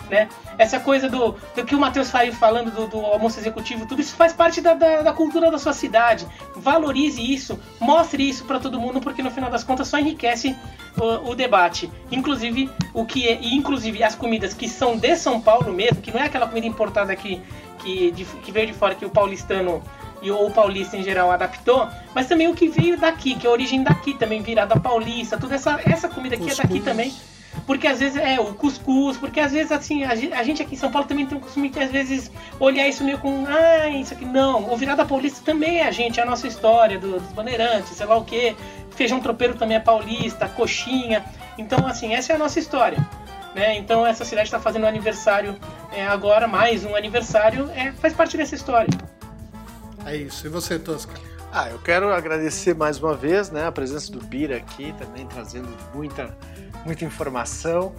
Né? 0.09 0.29
Essa 0.57 0.79
coisa 0.79 1.09
do, 1.09 1.35
do 1.55 1.65
que 1.65 1.73
o 1.73 1.79
Matheus 1.79 2.07
saiu 2.07 2.33
falando 2.33 2.71
do, 2.71 2.87
do, 2.87 2.99
almoço 2.99 3.39
executivo, 3.39 3.85
tudo 3.85 4.01
isso 4.01 4.15
faz 4.15 4.33
parte 4.33 4.61
da, 4.61 4.73
da, 4.73 5.01
da, 5.01 5.13
cultura 5.13 5.49
da 5.49 5.57
sua 5.57 5.73
cidade. 5.73 6.27
Valorize 6.55 7.21
isso, 7.21 7.59
mostre 7.79 8.27
isso 8.27 8.45
para 8.45 8.59
todo 8.59 8.79
mundo, 8.79 9.01
porque 9.01 9.23
no 9.23 9.31
final 9.31 9.49
das 9.49 9.63
contas 9.63 9.87
só 9.87 9.97
enriquece 9.97 10.55
o, 10.97 11.31
o 11.31 11.35
debate. 11.35 11.91
Inclusive 12.11 12.69
o 12.93 13.05
que 13.05 13.27
é, 13.27 13.39
inclusive 13.41 14.03
as 14.03 14.15
comidas 14.15 14.53
que 14.53 14.69
são 14.69 14.97
de 14.97 15.15
São 15.15 15.41
Paulo 15.41 15.73
mesmo, 15.73 16.01
que 16.01 16.11
não 16.11 16.19
é 16.19 16.25
aquela 16.25 16.47
comida 16.47 16.67
importada 16.67 17.15
que, 17.15 17.41
que, 17.79 18.11
de, 18.11 18.25
que 18.25 18.51
veio 18.51 18.67
de 18.67 18.73
fora 18.73 18.93
que 18.93 19.05
o 19.05 19.09
paulistano 19.09 19.81
e 20.21 20.31
ou 20.31 20.47
o 20.47 20.51
paulista 20.51 20.97
em 20.97 21.03
geral 21.03 21.31
adaptou, 21.31 21.87
mas 22.13 22.27
também 22.27 22.47
o 22.47 22.55
que 22.55 22.67
veio 22.67 22.97
daqui, 22.97 23.35
que 23.35 23.45
é 23.45 23.49
a 23.49 23.53
origem 23.53 23.83
daqui 23.83 24.13
também, 24.13 24.41
virada 24.41 24.79
paulista, 24.79 25.37
toda 25.37 25.55
essa, 25.55 25.79
essa 25.85 26.09
comida 26.09 26.35
aqui 26.35 26.49
é 26.49 26.55
daqui 26.55 26.79
também. 26.79 27.13
Porque 27.65 27.87
às 27.87 27.99
vezes 27.99 28.17
é 28.17 28.39
o 28.39 28.53
cuscuz, 28.53 29.17
porque 29.17 29.39
às 29.39 29.51
vezes 29.51 29.71
assim, 29.71 30.03
a 30.03 30.43
gente 30.43 30.61
aqui 30.61 30.75
em 30.75 30.77
São 30.77 30.91
Paulo 30.91 31.07
também 31.07 31.25
tem 31.25 31.37
um 31.37 31.41
costume 31.41 31.69
de 31.69 31.79
às 31.79 31.91
vezes 31.91 32.31
olhar 32.59 32.87
isso 32.87 33.03
meio 33.03 33.17
com, 33.17 33.45
ah, 33.47 33.87
isso 33.89 34.13
aqui 34.13 34.25
não. 34.25 34.71
O 34.71 34.77
virada 34.77 35.05
paulista 35.05 35.41
também 35.43 35.79
é 35.79 35.87
a 35.87 35.91
gente, 35.91 36.19
é 36.19 36.23
a 36.23 36.25
nossa 36.25 36.47
história 36.47 36.99
do, 36.99 37.19
dos 37.19 37.31
bandeirantes, 37.31 37.95
sei 37.95 38.05
lá 38.05 38.15
o 38.15 38.23
que. 38.23 38.55
Feijão 38.91 39.19
tropeiro 39.19 39.55
também 39.55 39.77
é 39.77 39.79
paulista, 39.79 40.47
coxinha. 40.47 41.25
Então, 41.57 41.85
assim, 41.85 42.13
essa 42.13 42.31
é 42.31 42.35
a 42.35 42.39
nossa 42.39 42.59
história. 42.59 42.97
Né? 43.55 43.77
Então 43.77 44.05
essa 44.05 44.25
cidade 44.25 44.47
está 44.47 44.59
fazendo 44.59 44.83
um 44.83 44.87
aniversário 44.87 45.55
é, 45.93 46.05
agora, 46.05 46.45
mais 46.45 46.83
um 46.83 46.93
aniversário, 46.93 47.71
é, 47.73 47.93
faz 47.93 48.13
parte 48.13 48.35
dessa 48.35 48.53
história. 48.53 48.89
É 50.05 50.17
isso. 50.17 50.45
E 50.45 50.49
você, 50.49 50.77
Tosca? 50.77 51.13
Ah, 51.53 51.69
eu 51.69 51.79
quero 51.79 52.11
agradecer 52.11 52.75
mais 52.75 52.99
uma 52.99 53.15
vez 53.15 53.49
né, 53.49 53.65
a 53.65 53.71
presença 53.71 54.11
do 54.11 54.19
Bira 54.19 54.57
aqui, 54.57 54.93
também 54.99 55.25
trazendo 55.25 55.69
muita 55.93 56.37
muita 56.85 57.03
informação. 57.03 57.93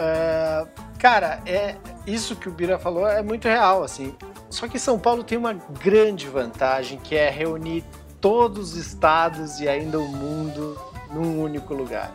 Uh, 0.00 0.66
cara, 0.98 1.40
é 1.46 1.76
isso 2.06 2.34
que 2.34 2.48
o 2.48 2.52
Bira 2.52 2.78
falou 2.78 3.06
é 3.06 3.22
muito 3.22 3.46
real, 3.46 3.82
assim. 3.82 4.16
Só 4.48 4.66
que 4.66 4.78
São 4.78 4.98
Paulo 4.98 5.22
tem 5.22 5.36
uma 5.36 5.52
grande 5.52 6.26
vantagem 6.26 6.98
que 6.98 7.14
é 7.14 7.28
reunir 7.28 7.84
todos 8.20 8.72
os 8.74 8.86
estados 8.86 9.60
e 9.60 9.68
ainda 9.68 9.98
o 9.98 10.08
mundo 10.08 10.78
num 11.12 11.42
único 11.42 11.74
lugar. 11.74 12.10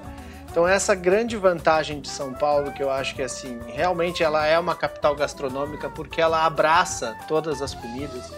Então 0.50 0.68
essa 0.68 0.96
grande 0.96 1.36
vantagem 1.36 2.00
de 2.00 2.08
São 2.08 2.34
Paulo, 2.34 2.72
que 2.72 2.82
eu 2.82 2.90
acho 2.90 3.14
que 3.14 3.22
assim, 3.22 3.60
realmente 3.68 4.24
ela 4.24 4.46
é 4.46 4.58
uma 4.58 4.76
capital 4.76 5.16
gastronômica 5.16 5.90
porque 5.90 6.22
ela 6.22 6.46
abraça 6.46 7.16
todas 7.28 7.62
as 7.62 7.74
comidas. 7.74 8.32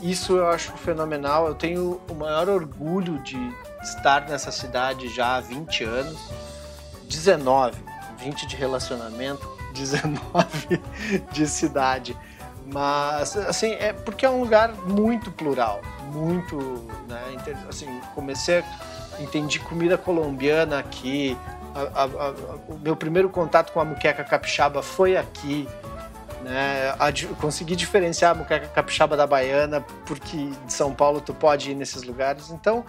Isso 0.00 0.36
eu 0.36 0.48
acho 0.48 0.72
fenomenal. 0.72 1.46
Eu 1.46 1.54
tenho 1.54 2.00
o 2.10 2.14
maior 2.14 2.48
orgulho 2.48 3.18
de 3.22 3.38
estar 3.82 4.28
nessa 4.28 4.50
cidade 4.50 5.08
já 5.08 5.36
há 5.36 5.40
20 5.40 5.84
anos 5.84 6.45
19, 7.08 7.76
20 8.18 8.46
de 8.46 8.56
relacionamento, 8.56 9.48
19 9.74 10.80
de 11.32 11.46
cidade. 11.46 12.16
Mas, 12.66 13.36
assim, 13.36 13.72
é 13.72 13.92
porque 13.92 14.26
é 14.26 14.30
um 14.30 14.40
lugar 14.40 14.72
muito 14.72 15.30
plural, 15.30 15.80
muito, 16.12 16.56
né, 17.08 17.22
assim, 17.68 18.00
comecei 18.14 18.64
entendi 19.20 19.58
comida 19.60 19.96
colombiana 19.96 20.78
aqui, 20.78 21.36
a, 21.74 22.02
a, 22.02 22.04
a, 22.04 22.30
o 22.68 22.78
meu 22.78 22.96
primeiro 22.96 23.28
contato 23.28 23.72
com 23.72 23.80
a 23.80 23.84
muqueca 23.84 24.24
capixaba 24.24 24.82
foi 24.82 25.16
aqui, 25.16 25.68
né, 26.42 26.94
consegui 27.40 27.76
diferenciar 27.76 28.32
a 28.32 28.34
muqueca 28.34 28.66
capixaba 28.68 29.16
da 29.16 29.26
baiana, 29.26 29.80
porque 30.04 30.50
de 30.64 30.72
São 30.72 30.94
Paulo 30.94 31.20
tu 31.20 31.34
pode 31.34 31.70
ir 31.70 31.74
nesses 31.74 32.02
lugares, 32.02 32.50
então 32.50 32.84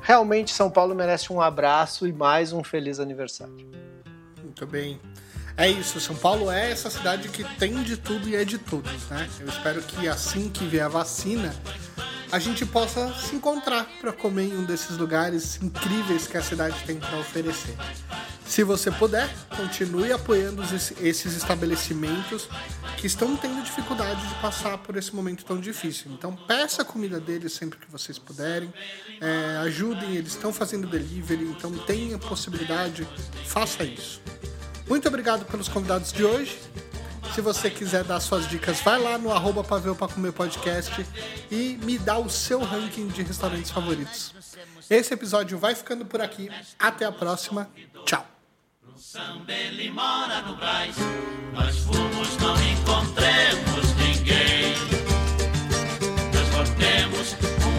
realmente 0.00 0.52
São 0.52 0.70
Paulo 0.70 0.94
merece 0.94 1.32
um 1.32 1.40
abraço 1.40 2.06
e 2.06 2.12
mais 2.12 2.52
um 2.52 2.62
feliz 2.62 3.00
aniversário. 3.00 3.54
Muito 4.42 4.66
bem. 4.66 5.00
É 5.58 5.68
isso, 5.68 6.00
São 6.00 6.14
Paulo 6.14 6.52
é 6.52 6.70
essa 6.70 6.88
cidade 6.88 7.28
que 7.28 7.42
tem 7.56 7.82
de 7.82 7.96
tudo 7.96 8.28
e 8.28 8.36
é 8.36 8.44
de 8.44 8.58
todos, 8.58 9.08
né? 9.10 9.28
Eu 9.40 9.48
espero 9.48 9.82
que 9.82 10.06
assim 10.06 10.48
que 10.48 10.64
vier 10.64 10.84
a 10.84 10.88
vacina, 10.88 11.52
a 12.30 12.38
gente 12.38 12.64
possa 12.64 13.12
se 13.14 13.34
encontrar 13.34 13.84
para 14.00 14.12
comer 14.12 14.44
em 14.44 14.56
um 14.56 14.64
desses 14.64 14.96
lugares 14.96 15.60
incríveis 15.60 16.28
que 16.28 16.36
a 16.36 16.42
cidade 16.42 16.76
tem 16.86 17.00
para 17.00 17.18
oferecer. 17.18 17.74
Se 18.46 18.62
você 18.62 18.88
puder, 18.92 19.28
continue 19.56 20.12
apoiando 20.12 20.62
esses 21.00 21.36
estabelecimentos 21.36 22.48
que 22.96 23.08
estão 23.08 23.36
tendo 23.36 23.60
dificuldade 23.64 24.24
de 24.28 24.34
passar 24.36 24.78
por 24.78 24.96
esse 24.96 25.12
momento 25.12 25.44
tão 25.44 25.58
difícil. 25.58 26.12
Então, 26.12 26.36
peça 26.36 26.82
a 26.82 26.84
comida 26.84 27.18
deles 27.18 27.52
sempre 27.52 27.80
que 27.80 27.90
vocês 27.90 28.16
puderem, 28.16 28.72
é, 29.20 29.56
ajudem, 29.62 30.14
eles 30.14 30.34
estão 30.34 30.52
fazendo 30.52 30.86
delivery, 30.86 31.44
então 31.44 31.76
tenha 31.78 32.16
possibilidade, 32.16 33.08
faça 33.44 33.82
isso. 33.82 34.22
Muito 34.88 35.06
obrigado 35.06 35.44
pelos 35.44 35.68
convidados 35.68 36.12
de 36.12 36.24
hoje. 36.24 36.58
Se 37.34 37.40
você 37.40 37.70
quiser 37.70 38.04
dar 38.04 38.18
suas 38.20 38.48
dicas, 38.48 38.80
vai 38.80 39.00
lá 39.00 39.18
no 39.18 39.30
arroba 39.30 39.62
Pavel 39.62 39.94
para 39.94 40.12
comer 40.12 40.32
podcast 40.32 41.06
e 41.50 41.78
me 41.84 41.98
dá 41.98 42.18
o 42.18 42.28
seu 42.28 42.60
ranking 42.60 43.08
de 43.08 43.22
restaurantes 43.22 43.70
favoritos. 43.70 44.34
Esse 44.88 45.14
episódio 45.14 45.58
vai 45.58 45.74
ficando 45.74 46.04
por 46.06 46.20
aqui. 46.20 46.50
Até 46.78 47.04
a 47.04 47.12
próxima. 47.12 47.70
Tchau. 48.04 48.26
Nós 51.52 51.86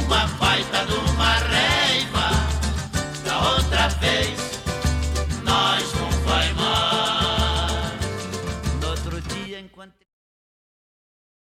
uma 0.07 0.27
baita 0.37 0.85
do 0.85 1.08